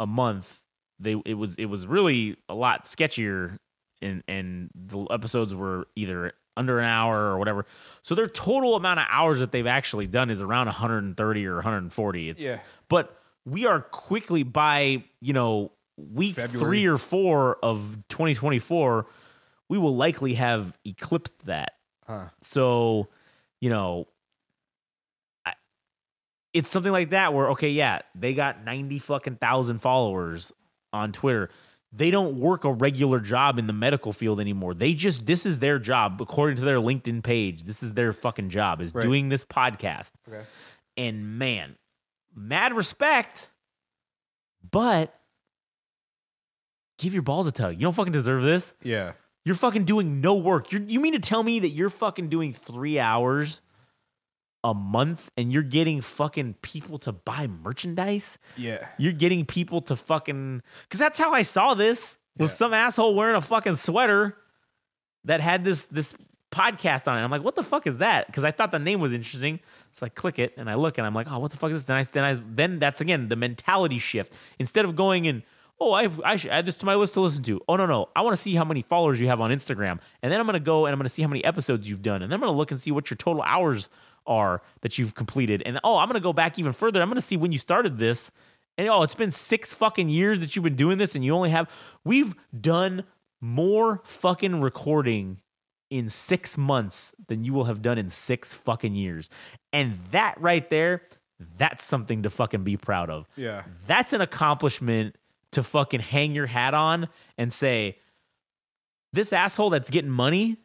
a 0.00 0.06
month. 0.06 0.60
They 0.98 1.14
it 1.24 1.34
was 1.34 1.54
it 1.56 1.66
was 1.66 1.86
really 1.86 2.36
a 2.48 2.54
lot 2.54 2.84
sketchier, 2.86 3.56
and 4.02 4.22
and 4.26 4.70
the 4.74 5.04
episodes 5.10 5.54
were 5.54 5.86
either 5.94 6.32
under 6.56 6.78
an 6.78 6.86
hour 6.86 7.16
or 7.18 7.38
whatever. 7.38 7.66
So 8.02 8.14
their 8.14 8.26
total 8.26 8.76
amount 8.76 9.00
of 9.00 9.06
hours 9.10 9.40
that 9.40 9.52
they've 9.52 9.66
actually 9.66 10.06
done 10.06 10.30
is 10.30 10.40
around 10.40 10.66
130 10.66 11.46
or 11.46 11.54
140. 11.56 12.28
It's 12.30 12.40
Yeah. 12.40 12.60
but 12.88 13.20
we 13.44 13.66
are 13.66 13.80
quickly 13.80 14.42
by 14.42 15.04
you 15.20 15.32
know 15.32 15.72
week 15.96 16.36
February. 16.36 16.58
three 16.66 16.86
or 16.86 16.98
four 16.98 17.56
of 17.62 17.98
2024, 18.08 19.06
we 19.68 19.78
will 19.78 19.96
likely 19.96 20.34
have 20.34 20.76
eclipsed 20.84 21.46
that. 21.46 21.72
Huh. 22.06 22.26
So, 22.40 23.08
you 23.60 23.70
know, 23.70 24.06
I, 25.44 25.54
it's 26.52 26.70
something 26.70 26.92
like 26.92 27.10
that 27.10 27.34
where 27.34 27.50
okay, 27.50 27.70
yeah, 27.70 28.00
they 28.14 28.34
got 28.34 28.64
90 28.64 28.98
fucking 29.00 29.36
thousand 29.36 29.78
followers 29.80 30.52
on 30.92 31.12
Twitter. 31.12 31.50
They 31.92 32.10
don't 32.10 32.36
work 32.38 32.64
a 32.64 32.72
regular 32.72 33.20
job 33.20 33.58
in 33.58 33.66
the 33.66 33.72
medical 33.72 34.12
field 34.12 34.38
anymore. 34.40 34.74
They 34.74 34.92
just 34.92 35.24
this 35.24 35.46
is 35.46 35.60
their 35.60 35.78
job 35.78 36.20
according 36.20 36.56
to 36.56 36.62
their 36.62 36.78
LinkedIn 36.78 37.22
page. 37.22 37.62
This 37.62 37.82
is 37.82 37.92
their 37.94 38.12
fucking 38.12 38.50
job 38.50 38.80
is 38.80 38.94
Right. 38.94 39.02
doing 39.02 39.28
this 39.28 39.44
podcast. 39.44 40.10
Okay. 40.28 40.44
And 40.96 41.38
man, 41.38 41.76
mad 42.34 42.74
respect, 42.74 43.50
but 44.70 45.14
give 46.98 47.14
your 47.14 47.22
balls 47.22 47.46
a 47.46 47.52
tug. 47.52 47.74
You 47.74 47.80
don't 47.82 47.94
fucking 47.94 48.12
deserve 48.12 48.42
this. 48.42 48.74
Yeah. 48.82 49.12
You're 49.44 49.54
fucking 49.54 49.84
doing 49.84 50.20
no 50.20 50.34
work. 50.34 50.72
You're, 50.72 50.82
you 50.82 50.98
mean 50.98 51.12
to 51.12 51.20
tell 51.20 51.42
me 51.42 51.60
that 51.60 51.68
you're 51.70 51.90
fucking 51.90 52.28
doing 52.28 52.52
three 52.52 52.98
hours 52.98 53.62
a 54.66 54.74
month 54.74 55.30
and 55.36 55.52
you're 55.52 55.62
getting 55.62 56.00
fucking 56.00 56.54
people 56.62 56.98
to 57.00 57.12
buy 57.12 57.46
merchandise? 57.46 58.38
Yeah. 58.56 58.86
You're 58.98 59.12
getting 59.12 59.46
people 59.46 59.80
to 59.82 59.96
fucking. 59.96 60.62
Because 60.82 60.98
that's 61.00 61.18
how 61.18 61.32
I 61.32 61.42
saw 61.42 61.74
this 61.74 62.18
was 62.36 62.50
Yeah. 62.50 62.56
some 62.56 62.74
asshole 62.74 63.14
wearing 63.14 63.36
a 63.36 63.40
fucking 63.40 63.76
sweater 63.76 64.36
that 65.24 65.40
had 65.40 65.64
this 65.64 65.86
this 65.86 66.14
podcast 66.52 67.06
on 67.10 67.18
it. 67.18 67.22
I'm 67.22 67.30
like, 67.30 67.42
what 67.44 67.54
the 67.56 67.62
fuck 67.62 67.86
is 67.86 67.98
that? 67.98 68.26
Because 68.26 68.44
I 68.44 68.50
thought 68.50 68.70
the 68.70 68.78
name 68.78 69.00
was 69.00 69.12
interesting. 69.12 69.60
So 69.90 70.06
I 70.06 70.08
click 70.08 70.38
it 70.38 70.54
and 70.56 70.70
I 70.70 70.74
look 70.74 70.98
and 70.98 71.06
I'm 71.06 71.14
like, 71.14 71.30
oh, 71.30 71.38
what 71.38 71.50
the 71.50 71.56
fuck 71.58 71.70
is 71.70 71.84
this? 71.84 71.86
Then 71.86 71.96
I 71.96 72.02
then 72.02 72.24
I 72.24 72.42
then 72.54 72.78
that's 72.78 73.00
again 73.00 73.28
the 73.28 73.36
mentality 73.36 73.98
shift. 73.98 74.32
Instead 74.58 74.84
of 74.84 74.96
going 74.96 75.26
and 75.26 75.42
oh, 75.80 75.92
I 75.92 76.08
I 76.24 76.36
should 76.36 76.50
add 76.50 76.64
this 76.66 76.74
to 76.76 76.86
my 76.86 76.94
list 76.94 77.14
to 77.14 77.20
listen 77.20 77.42
to. 77.44 77.60
Oh 77.68 77.76
no 77.76 77.86
no, 77.86 78.08
I 78.16 78.22
want 78.22 78.34
to 78.34 78.40
see 78.40 78.54
how 78.54 78.64
many 78.64 78.82
followers 78.82 79.20
you 79.20 79.26
have 79.28 79.40
on 79.40 79.50
Instagram, 79.50 79.98
and 80.22 80.32
then 80.32 80.40
I'm 80.40 80.46
gonna 80.46 80.60
go 80.60 80.86
and 80.86 80.92
I'm 80.92 80.98
gonna 80.98 81.08
see 81.10 81.22
how 81.22 81.28
many 81.28 81.44
episodes 81.44 81.88
you've 81.88 82.02
done, 82.02 82.22
and 82.22 82.30
then 82.32 82.36
I'm 82.36 82.40
gonna 82.40 82.56
look 82.56 82.70
and 82.70 82.80
see 82.80 82.90
what 82.90 83.10
your 83.10 83.16
total 83.16 83.42
hours 83.42 83.88
are 84.26 84.62
that 84.82 84.98
you've 84.98 85.14
completed, 85.14 85.62
and 85.64 85.78
oh, 85.84 85.96
I'm 85.98 86.08
gonna 86.08 86.20
go 86.20 86.32
back 86.32 86.58
even 86.58 86.72
further. 86.72 87.00
I'm 87.02 87.08
gonna 87.08 87.20
see 87.20 87.36
when 87.36 87.52
you 87.52 87.58
started 87.58 87.98
this. 87.98 88.30
And 88.78 88.88
oh, 88.88 89.02
it's 89.02 89.14
been 89.14 89.30
six 89.30 89.72
fucking 89.72 90.10
years 90.10 90.40
that 90.40 90.54
you've 90.54 90.62
been 90.62 90.76
doing 90.76 90.98
this, 90.98 91.14
and 91.14 91.24
you 91.24 91.34
only 91.34 91.48
have. 91.50 91.70
We've 92.04 92.34
done 92.58 93.04
more 93.40 94.02
fucking 94.04 94.60
recording 94.60 95.40
in 95.90 96.08
six 96.08 96.58
months 96.58 97.14
than 97.28 97.44
you 97.44 97.52
will 97.52 97.64
have 97.64 97.80
done 97.80 97.96
in 97.96 98.10
six 98.10 98.54
fucking 98.54 98.94
years. 98.94 99.30
And 99.72 99.98
that 100.10 100.40
right 100.40 100.68
there, 100.68 101.02
that's 101.58 101.84
something 101.84 102.22
to 102.24 102.30
fucking 102.30 102.64
be 102.64 102.76
proud 102.76 103.08
of. 103.08 103.28
Yeah. 103.36 103.62
That's 103.86 104.12
an 104.12 104.20
accomplishment 104.20 105.16
to 105.52 105.62
fucking 105.62 106.00
hang 106.00 106.32
your 106.32 106.46
hat 106.46 106.74
on 106.74 107.08
and 107.38 107.52
say, 107.52 107.98
this 109.12 109.32
asshole 109.32 109.70
that's 109.70 109.90
getting 109.90 110.10
money, 110.10 110.58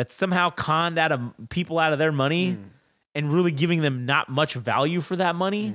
that's 0.00 0.14
somehow 0.14 0.48
conned 0.48 0.98
out 0.98 1.12
of 1.12 1.20
people 1.50 1.78
out 1.78 1.92
of 1.92 1.98
their 1.98 2.10
money 2.10 2.52
mm. 2.52 2.64
and 3.14 3.30
really 3.30 3.50
giving 3.50 3.82
them 3.82 4.06
not 4.06 4.30
much 4.30 4.54
value 4.54 4.98
for 4.98 5.14
that 5.14 5.34
money. 5.34 5.72
Mm. 5.72 5.74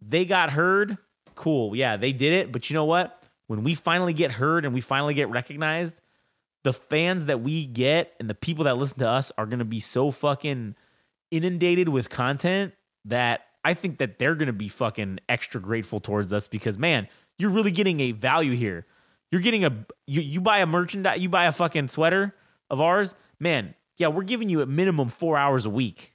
They 0.00 0.24
got 0.24 0.48
heard. 0.48 0.96
Cool. 1.34 1.76
Yeah, 1.76 1.98
they 1.98 2.12
did 2.12 2.32
it. 2.32 2.52
But 2.52 2.70
you 2.70 2.74
know 2.74 2.86
what? 2.86 3.22
When 3.48 3.64
we 3.64 3.74
finally 3.74 4.14
get 4.14 4.30
heard 4.30 4.64
and 4.64 4.72
we 4.72 4.80
finally 4.80 5.12
get 5.12 5.28
recognized, 5.28 6.00
the 6.64 6.72
fans 6.72 7.26
that 7.26 7.42
we 7.42 7.66
get 7.66 8.14
and 8.18 8.30
the 8.30 8.34
people 8.34 8.64
that 8.64 8.78
listen 8.78 9.00
to 9.00 9.08
us 9.10 9.30
are 9.36 9.44
going 9.44 9.58
to 9.58 9.66
be 9.66 9.80
so 9.80 10.10
fucking 10.10 10.74
inundated 11.30 11.90
with 11.90 12.08
content 12.08 12.72
that 13.04 13.42
I 13.62 13.74
think 13.74 13.98
that 13.98 14.18
they're 14.18 14.36
going 14.36 14.46
to 14.46 14.54
be 14.54 14.68
fucking 14.68 15.18
extra 15.28 15.60
grateful 15.60 16.00
towards 16.00 16.32
us 16.32 16.48
because 16.48 16.78
man, 16.78 17.08
you're 17.38 17.50
really 17.50 17.72
getting 17.72 18.00
a 18.00 18.12
value 18.12 18.56
here. 18.56 18.86
You're 19.30 19.42
getting 19.42 19.66
a 19.66 19.84
you, 20.06 20.22
you 20.22 20.40
buy 20.40 20.60
a 20.60 20.66
merchandise, 20.66 21.20
you 21.20 21.28
buy 21.28 21.44
a 21.44 21.52
fucking 21.52 21.88
sweater 21.88 22.32
of 22.70 22.80
ours, 22.80 23.14
man. 23.40 23.74
Yeah, 23.98 24.08
we're 24.08 24.24
giving 24.24 24.48
you 24.48 24.60
at 24.62 24.68
minimum 24.68 25.08
4 25.08 25.36
hours 25.38 25.64
a 25.66 25.70
week. 25.70 26.14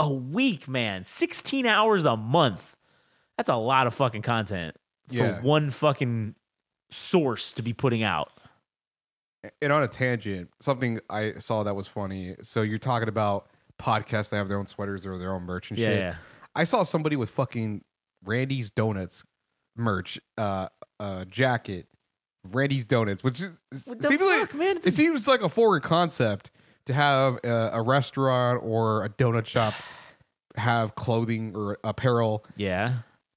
A 0.00 0.12
week, 0.12 0.68
man. 0.68 1.02
16 1.04 1.66
hours 1.66 2.04
a 2.04 2.16
month. 2.16 2.76
That's 3.36 3.48
a 3.48 3.56
lot 3.56 3.86
of 3.86 3.94
fucking 3.94 4.22
content 4.22 4.76
for 5.08 5.14
Yeah. 5.14 5.40
one 5.42 5.70
fucking 5.70 6.34
source 6.90 7.52
to 7.54 7.62
be 7.62 7.72
putting 7.72 8.02
out. 8.02 8.30
And 9.62 9.72
on 9.72 9.82
a 9.82 9.88
tangent, 9.88 10.50
something 10.60 11.00
I 11.08 11.34
saw 11.38 11.62
that 11.64 11.74
was 11.74 11.86
funny. 11.86 12.36
So 12.42 12.62
you're 12.62 12.78
talking 12.78 13.08
about 13.08 13.48
podcasts 13.80 14.30
that 14.30 14.36
have 14.36 14.48
their 14.48 14.58
own 14.58 14.66
sweaters 14.66 15.06
or 15.06 15.16
their 15.18 15.32
own 15.32 15.42
merch 15.44 15.70
and 15.70 15.78
Yeah, 15.78 15.86
shit. 15.86 15.98
yeah. 15.98 16.14
I 16.54 16.64
saw 16.64 16.82
somebody 16.82 17.14
with 17.16 17.30
fucking 17.30 17.84
Randy's 18.24 18.70
Donuts 18.70 19.24
merch, 19.76 20.18
uh, 20.36 20.68
uh, 20.98 21.24
jacket, 21.26 21.86
Randy's 22.54 22.86
Donuts, 22.86 23.22
which 23.24 23.40
is 23.40 23.50
What 23.86 24.02
seems 24.04 24.20
fuck, 24.20 24.28
like 24.40 24.54
man? 24.54 24.78
it 24.84 24.92
seems 24.94 25.26
like 25.28 25.42
a 25.42 25.48
forward 25.48 25.82
concept 25.82 26.50
to 26.86 26.94
have 26.94 27.38
a, 27.44 27.70
a 27.74 27.82
restaurant 27.82 28.60
or 28.64 29.04
a 29.04 29.08
donut 29.10 29.46
shop 29.46 29.74
have 30.56 30.94
clothing 30.94 31.54
or 31.54 31.78
apparel, 31.84 32.44
Yeah. 32.56 32.94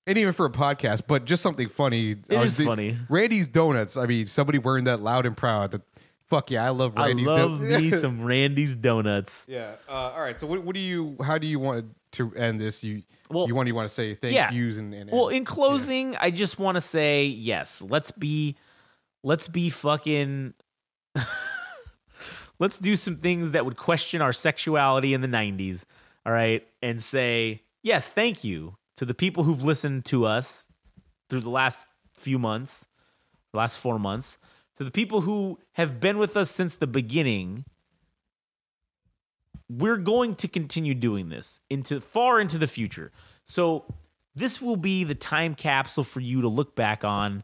and 0.07 0.17
even 0.17 0.33
for 0.33 0.45
a 0.45 0.49
podcast, 0.51 1.03
but 1.07 1.25
just 1.25 1.43
something 1.43 1.67
funny. 1.69 2.11
It 2.11 2.35
I 2.35 2.39
was 2.41 2.59
funny. 2.59 2.97
Randy's 3.09 3.47
Donuts. 3.47 3.97
I 3.97 4.05
mean, 4.05 4.27
somebody 4.27 4.57
wearing 4.57 4.85
that 4.85 5.01
loud 5.01 5.25
and 5.25 5.35
proud. 5.37 5.71
That 5.71 5.81
fuck 6.27 6.49
yeah, 6.49 6.65
I 6.65 6.69
love 6.69 6.95
Randy's. 6.95 7.29
I 7.29 7.35
love 7.43 7.59
Donuts. 7.59 7.81
me 7.81 7.91
some 7.99 8.23
Randy's 8.23 8.75
donuts. 8.75 9.45
Yeah. 9.47 9.73
Uh, 9.87 9.91
all 9.91 10.21
right. 10.21 10.39
So 10.39 10.47
what, 10.47 10.63
what 10.63 10.73
do 10.73 10.79
you? 10.81 11.17
How 11.23 11.37
do 11.37 11.45
you 11.45 11.59
want 11.59 11.87
to 12.13 12.33
end 12.35 12.59
this? 12.59 12.83
You 12.83 13.03
Well, 13.29 13.47
you 13.47 13.53
want 13.53 13.67
you 13.67 13.75
want 13.75 13.87
to 13.87 13.93
say 13.93 14.15
thank 14.15 14.33
yeah. 14.33 14.49
yous 14.51 14.77
and, 14.77 14.93
and 14.93 15.11
Well, 15.11 15.27
in 15.27 15.45
closing, 15.45 16.15
I 16.15 16.31
just 16.31 16.57
want 16.57 16.75
to 16.75 16.81
say 16.81 17.25
yes. 17.25 17.81
Let's 17.81 18.09
be 18.11 18.55
let's 19.23 19.47
be 19.47 19.69
fucking 19.69 20.53
let's 22.59 22.79
do 22.79 22.95
some 22.95 23.17
things 23.17 23.51
that 23.51 23.65
would 23.65 23.77
question 23.77 24.21
our 24.21 24.33
sexuality 24.33 25.13
in 25.13 25.21
the 25.21 25.27
90s 25.27 25.85
all 26.25 26.31
right? 26.33 26.67
And 26.81 27.01
say 27.01 27.63
yes 27.83 28.09
thank 28.09 28.43
you 28.43 28.75
to 28.97 29.05
the 29.05 29.13
people 29.13 29.43
who've 29.43 29.63
listened 29.63 30.05
to 30.05 30.25
us 30.25 30.67
through 31.29 31.41
the 31.41 31.49
last 31.49 31.87
few 32.13 32.39
months 32.39 32.87
the 33.51 33.57
last 33.57 33.77
four 33.77 33.99
months 33.99 34.37
to 34.75 34.83
the 34.83 34.91
people 34.91 35.21
who 35.21 35.59
have 35.73 35.99
been 35.99 36.17
with 36.17 36.37
us 36.37 36.49
since 36.49 36.75
the 36.75 36.87
beginning 36.87 37.65
we're 39.71 39.97
going 39.97 40.35
to 40.35 40.47
continue 40.47 40.93
doing 40.93 41.29
this 41.29 41.61
into 41.69 42.01
far 42.01 42.41
into 42.41 42.57
the 42.57 42.67
future. 42.67 43.11
So 43.45 43.85
this 44.35 44.61
will 44.61 44.75
be 44.75 45.03
the 45.03 45.15
time 45.15 45.55
capsule 45.55 46.03
for 46.03 46.19
you 46.19 46.41
to 46.41 46.47
look 46.47 46.75
back 46.75 47.03
on 47.03 47.43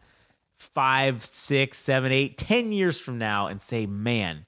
five, 0.57 1.23
six, 1.23 1.77
seven, 1.77 2.11
eight, 2.11 2.38
ten 2.38 2.71
years 2.71 2.99
from 2.99 3.17
now 3.17 3.47
and 3.47 3.61
say, 3.61 3.85
man, 3.85 4.45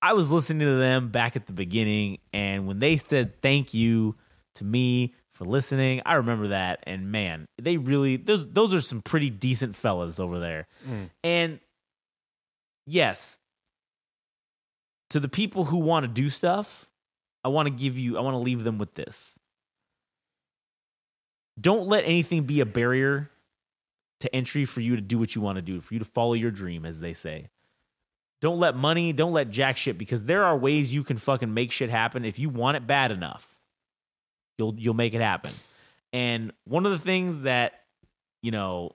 I 0.00 0.14
was 0.14 0.32
listening 0.32 0.66
to 0.66 0.76
them 0.76 1.10
back 1.10 1.36
at 1.36 1.46
the 1.46 1.52
beginning, 1.52 2.18
and 2.32 2.66
when 2.66 2.78
they 2.78 2.96
said 2.96 3.40
thank 3.40 3.72
you 3.72 4.16
to 4.56 4.64
me 4.64 5.14
for 5.32 5.44
listening, 5.44 6.02
I 6.04 6.14
remember 6.14 6.48
that. 6.48 6.80
And 6.84 7.12
man, 7.12 7.46
they 7.60 7.76
really 7.76 8.16
those 8.16 8.48
those 8.50 8.74
are 8.74 8.80
some 8.80 9.00
pretty 9.00 9.30
decent 9.30 9.76
fellas 9.76 10.18
over 10.18 10.40
there. 10.40 10.66
Mm. 10.88 11.10
And 11.22 11.60
yes, 12.86 13.38
to 15.10 15.20
the 15.20 15.28
people 15.28 15.66
who 15.66 15.78
want 15.78 16.04
to 16.04 16.08
do 16.08 16.30
stuff, 16.30 16.88
I 17.44 17.48
want 17.48 17.66
to 17.66 17.70
give 17.70 17.98
you, 17.98 18.16
I 18.18 18.22
want 18.22 18.34
to 18.34 18.38
leave 18.38 18.64
them 18.64 18.78
with 18.78 18.94
this. 18.94 19.34
Don't 21.60 21.86
let 21.86 22.04
anything 22.04 22.44
be 22.44 22.60
a 22.60 22.66
barrier 22.66 23.30
to 24.22 24.34
entry 24.34 24.64
for 24.64 24.80
you 24.80 24.96
to 24.96 25.02
do 25.02 25.18
what 25.18 25.34
you 25.34 25.40
want 25.40 25.56
to 25.56 25.62
do, 25.62 25.80
for 25.80 25.94
you 25.94 25.98
to 25.98 26.04
follow 26.04 26.32
your 26.32 26.50
dream, 26.50 26.84
as 26.84 27.00
they 27.00 27.12
say. 27.12 27.50
Don't 28.40 28.58
let 28.58 28.74
money, 28.74 29.12
don't 29.12 29.32
let 29.32 29.50
jack 29.50 29.76
shit, 29.76 29.96
because 29.98 30.24
there 30.24 30.44
are 30.44 30.56
ways 30.56 30.92
you 30.92 31.04
can 31.04 31.16
fucking 31.16 31.52
make 31.54 31.70
shit 31.70 31.90
happen 31.90 32.24
if 32.24 32.38
you 32.38 32.48
want 32.48 32.76
it 32.76 32.86
bad 32.86 33.12
enough. 33.12 33.46
You'll 34.58 34.74
you'll 34.76 34.94
make 34.94 35.14
it 35.14 35.20
happen. 35.20 35.52
And 36.12 36.52
one 36.64 36.84
of 36.84 36.92
the 36.92 36.98
things 36.98 37.42
that, 37.42 37.84
you 38.42 38.50
know, 38.50 38.92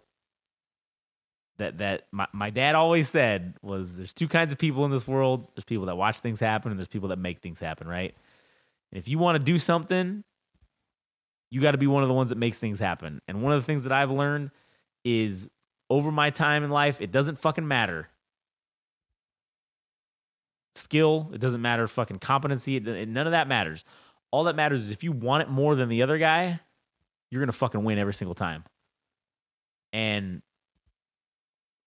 that 1.57 1.79
that 1.79 2.07
my, 2.11 2.27
my 2.33 2.49
dad 2.49 2.75
always 2.75 3.09
said 3.09 3.55
was 3.61 3.97
there's 3.97 4.13
two 4.13 4.27
kinds 4.27 4.51
of 4.51 4.57
people 4.57 4.85
in 4.85 4.91
this 4.91 5.07
world. 5.07 5.47
There's 5.55 5.65
people 5.65 5.87
that 5.87 5.95
watch 5.95 6.19
things 6.19 6.39
happen 6.39 6.71
and 6.71 6.79
there's 6.79 6.87
people 6.87 7.09
that 7.09 7.19
make 7.19 7.39
things 7.39 7.59
happen, 7.59 7.87
right? 7.87 8.13
And 8.91 8.99
if 8.99 9.07
you 9.07 9.17
want 9.17 9.37
to 9.37 9.43
do 9.43 9.57
something, 9.57 10.23
you 11.49 11.61
got 11.61 11.71
to 11.71 11.77
be 11.77 11.87
one 11.87 12.03
of 12.03 12.09
the 12.09 12.15
ones 12.15 12.29
that 12.29 12.37
makes 12.37 12.57
things 12.57 12.79
happen. 12.79 13.21
And 13.27 13.41
one 13.41 13.53
of 13.53 13.61
the 13.61 13.65
things 13.65 13.83
that 13.83 13.91
I've 13.91 14.11
learned 14.11 14.51
is 15.07 15.49
over 15.89 16.11
my 16.11 16.29
time 16.29 16.63
in 16.63 16.69
life, 16.69 16.99
it 17.01 17.11
doesn't 17.11 17.39
fucking 17.39 17.67
matter. 17.67 18.09
Skill, 20.75 21.31
it 21.33 21.39
doesn't 21.39 21.61
matter. 21.61 21.87
Fucking 21.87 22.19
competency, 22.19 22.75
it, 22.75 22.87
it- 22.87 23.07
none 23.09 23.25
of 23.27 23.31
that 23.31 23.47
matters. 23.47 23.83
All 24.31 24.43
that 24.45 24.55
matters 24.55 24.81
is 24.83 24.91
if 24.91 25.03
you 25.03 25.11
want 25.11 25.43
it 25.43 25.49
more 25.49 25.75
than 25.75 25.89
the 25.89 26.03
other 26.03 26.17
guy, 26.17 26.59
you're 27.31 27.41
gonna 27.41 27.51
fucking 27.51 27.83
win 27.83 27.97
every 27.97 28.13
single 28.13 28.35
time. 28.35 28.63
And 29.93 30.41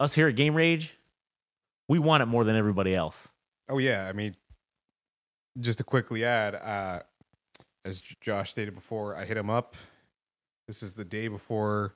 us 0.01 0.15
here 0.15 0.29
at 0.29 0.37
Game 0.37 0.55
Rage, 0.55 0.95
we 1.89 1.99
want 1.99 2.23
it 2.23 2.27
more 2.27 2.45
than 2.45 2.57
everybody 2.57 2.95
else. 2.95 3.29
Oh 3.69 3.79
yeah, 3.79 4.07
I 4.09 4.13
mean, 4.13 4.35
just 5.61 5.79
to 5.79 5.85
quickly 5.85 6.25
add, 6.25 6.55
uh, 6.55 7.03
as 7.85 8.01
Josh 8.01 8.51
stated 8.51 8.75
before, 8.75 9.15
I 9.15 9.25
hit 9.27 9.37
him 9.37 9.51
up. 9.51 9.77
This 10.67 10.83
is 10.83 10.95
the 10.95 11.05
day 11.05 11.29
before 11.29 11.95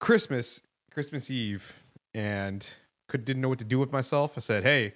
Christmas, 0.00 0.62
Christmas 0.92 1.30
Eve, 1.30 1.72
and 2.14 2.66
could 3.08 3.24
didn't 3.24 3.42
know 3.42 3.48
what 3.48 3.58
to 3.58 3.64
do 3.64 3.78
with 3.78 3.92
myself. 3.92 4.34
I 4.36 4.40
said, 4.40 4.62
"Hey, 4.62 4.94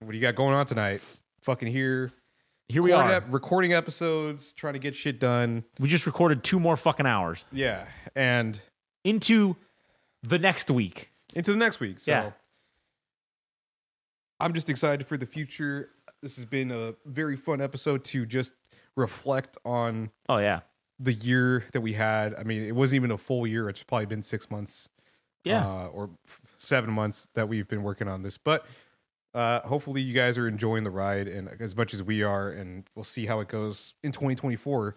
what 0.00 0.10
do 0.12 0.16
you 0.16 0.22
got 0.22 0.34
going 0.34 0.54
on 0.54 0.66
tonight? 0.66 1.00
Fucking 1.42 1.68
here, 1.68 2.12
Here 2.68 2.82
we 2.82 2.92
are. 2.92 3.10
ep- 3.10 3.24
recording 3.32 3.72
episodes, 3.72 4.52
trying 4.52 4.74
to 4.74 4.78
get 4.78 4.94
shit 4.94 5.18
done. 5.18 5.64
we 5.78 5.88
just 5.88 6.06
recorded 6.06 6.44
two 6.44 6.60
more 6.60 6.76
fucking 6.76 7.06
hours 7.06 7.44
Yeah, 7.50 7.86
and 8.14 8.60
into 9.04 9.56
the 10.22 10.38
next 10.38 10.70
week. 10.70 11.10
into 11.34 11.52
the 11.52 11.58
next 11.58 11.80
week. 11.80 11.98
So 12.00 12.12
Yeah. 12.12 12.32
I'm 14.38 14.52
just 14.54 14.68
excited 14.70 15.06
for 15.06 15.16
the 15.16 15.26
future. 15.26 15.90
This 16.22 16.36
has 16.36 16.44
been 16.44 16.70
a 16.70 16.94
very 17.06 17.36
fun 17.36 17.60
episode 17.60 18.04
to 18.06 18.26
just 18.26 18.52
reflect 18.96 19.56
on 19.64 20.10
Oh 20.28 20.38
yeah, 20.38 20.60
the 21.00 21.14
year 21.14 21.64
that 21.72 21.80
we 21.80 21.94
had. 21.94 22.34
I 22.34 22.42
mean, 22.42 22.62
it 22.62 22.74
wasn't 22.74 22.96
even 22.96 23.10
a 23.10 23.18
full 23.18 23.46
year. 23.46 23.68
It's 23.68 23.82
probably 23.82 24.06
been 24.06 24.22
six 24.22 24.50
months, 24.50 24.88
yeah. 25.44 25.66
uh, 25.66 25.86
or 25.86 26.10
seven 26.58 26.92
months 26.92 27.26
that 27.34 27.48
we've 27.48 27.66
been 27.66 27.82
working 27.82 28.06
on 28.06 28.22
this. 28.22 28.36
But 28.36 28.66
uh, 29.34 29.60
hopefully, 29.60 30.02
you 30.02 30.12
guys 30.12 30.36
are 30.36 30.46
enjoying 30.46 30.84
the 30.84 30.90
ride 30.90 31.26
and 31.26 31.48
as 31.60 31.74
much 31.74 31.94
as 31.94 32.02
we 32.02 32.22
are, 32.22 32.50
and 32.50 32.84
we'll 32.94 33.04
see 33.04 33.26
how 33.26 33.40
it 33.40 33.48
goes 33.48 33.94
in 34.04 34.12
2024. 34.12 34.94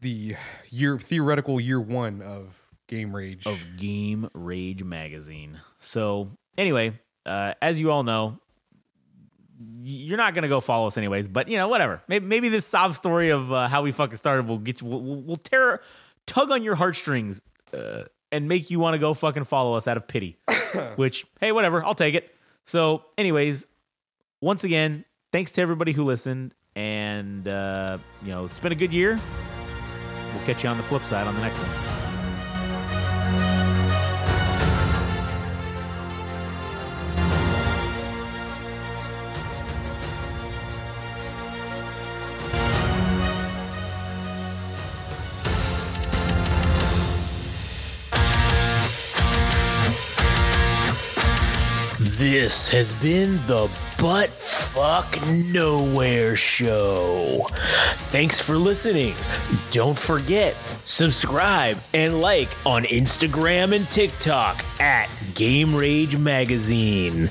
The 0.00 0.36
year 0.68 0.98
theoretical 0.98 1.58
year 1.58 1.80
one 1.80 2.20
of 2.20 2.60
Game 2.88 3.16
Rage. 3.16 3.46
of 3.46 3.58
Game 3.78 4.28
Rage 4.34 4.84
magazine. 4.84 5.60
So, 5.78 6.30
anyway, 6.58 7.00
uh, 7.24 7.54
as 7.62 7.80
you 7.80 7.90
all 7.90 8.02
know, 8.02 8.38
you're 9.82 10.16
not 10.16 10.34
gonna 10.34 10.48
go 10.48 10.60
follow 10.60 10.86
us 10.86 10.96
anyways. 10.96 11.28
But 11.28 11.48
you 11.48 11.56
know, 11.56 11.68
whatever. 11.68 12.02
Maybe, 12.08 12.26
maybe 12.26 12.48
this 12.48 12.66
sob 12.66 12.94
story 12.94 13.30
of 13.30 13.52
uh, 13.52 13.68
how 13.68 13.82
we 13.82 13.92
fucking 13.92 14.16
started 14.16 14.48
will 14.48 14.58
get 14.58 14.80
you. 14.80 14.88
We'll, 14.88 15.22
we'll, 15.22 15.36
tear, 15.36 15.80
tug 16.26 16.50
on 16.50 16.62
your 16.62 16.74
heartstrings, 16.74 17.40
uh, 17.72 18.04
and 18.32 18.48
make 18.48 18.70
you 18.70 18.78
want 18.78 18.94
to 18.94 18.98
go 18.98 19.14
fucking 19.14 19.44
follow 19.44 19.74
us 19.74 19.86
out 19.86 19.96
of 19.96 20.08
pity. 20.08 20.38
Which, 20.96 21.26
hey, 21.40 21.52
whatever, 21.52 21.84
I'll 21.84 21.94
take 21.94 22.14
it. 22.14 22.34
So, 22.64 23.04
anyways, 23.18 23.66
once 24.40 24.64
again, 24.64 25.04
thanks 25.32 25.52
to 25.52 25.62
everybody 25.62 25.92
who 25.92 26.04
listened, 26.04 26.54
and 26.74 27.46
uh, 27.46 27.98
you 28.22 28.28
know, 28.30 28.44
it's 28.44 28.60
been 28.60 28.72
a 28.72 28.76
good 28.76 28.92
year. 28.92 29.20
We'll 30.34 30.44
catch 30.44 30.64
you 30.64 30.70
on 30.70 30.76
the 30.76 30.82
flip 30.82 31.02
side 31.02 31.26
on 31.26 31.34
the 31.34 31.40
next 31.40 31.58
one. 31.58 31.93
This 52.44 52.68
has 52.68 52.92
been 52.92 53.36
the 53.46 53.70
Butt 53.98 54.28
Fuck 54.28 55.18
Nowhere 55.28 56.36
Show. 56.36 57.46
Thanks 58.10 58.38
for 58.38 58.58
listening. 58.58 59.14
Don't 59.70 59.98
forget, 59.98 60.54
subscribe 60.84 61.78
and 61.94 62.20
like 62.20 62.50
on 62.66 62.84
Instagram 62.84 63.74
and 63.74 63.88
TikTok 63.88 64.62
at 64.78 65.08
Game 65.34 65.74
Rage 65.74 66.18
Magazine. 66.18 67.30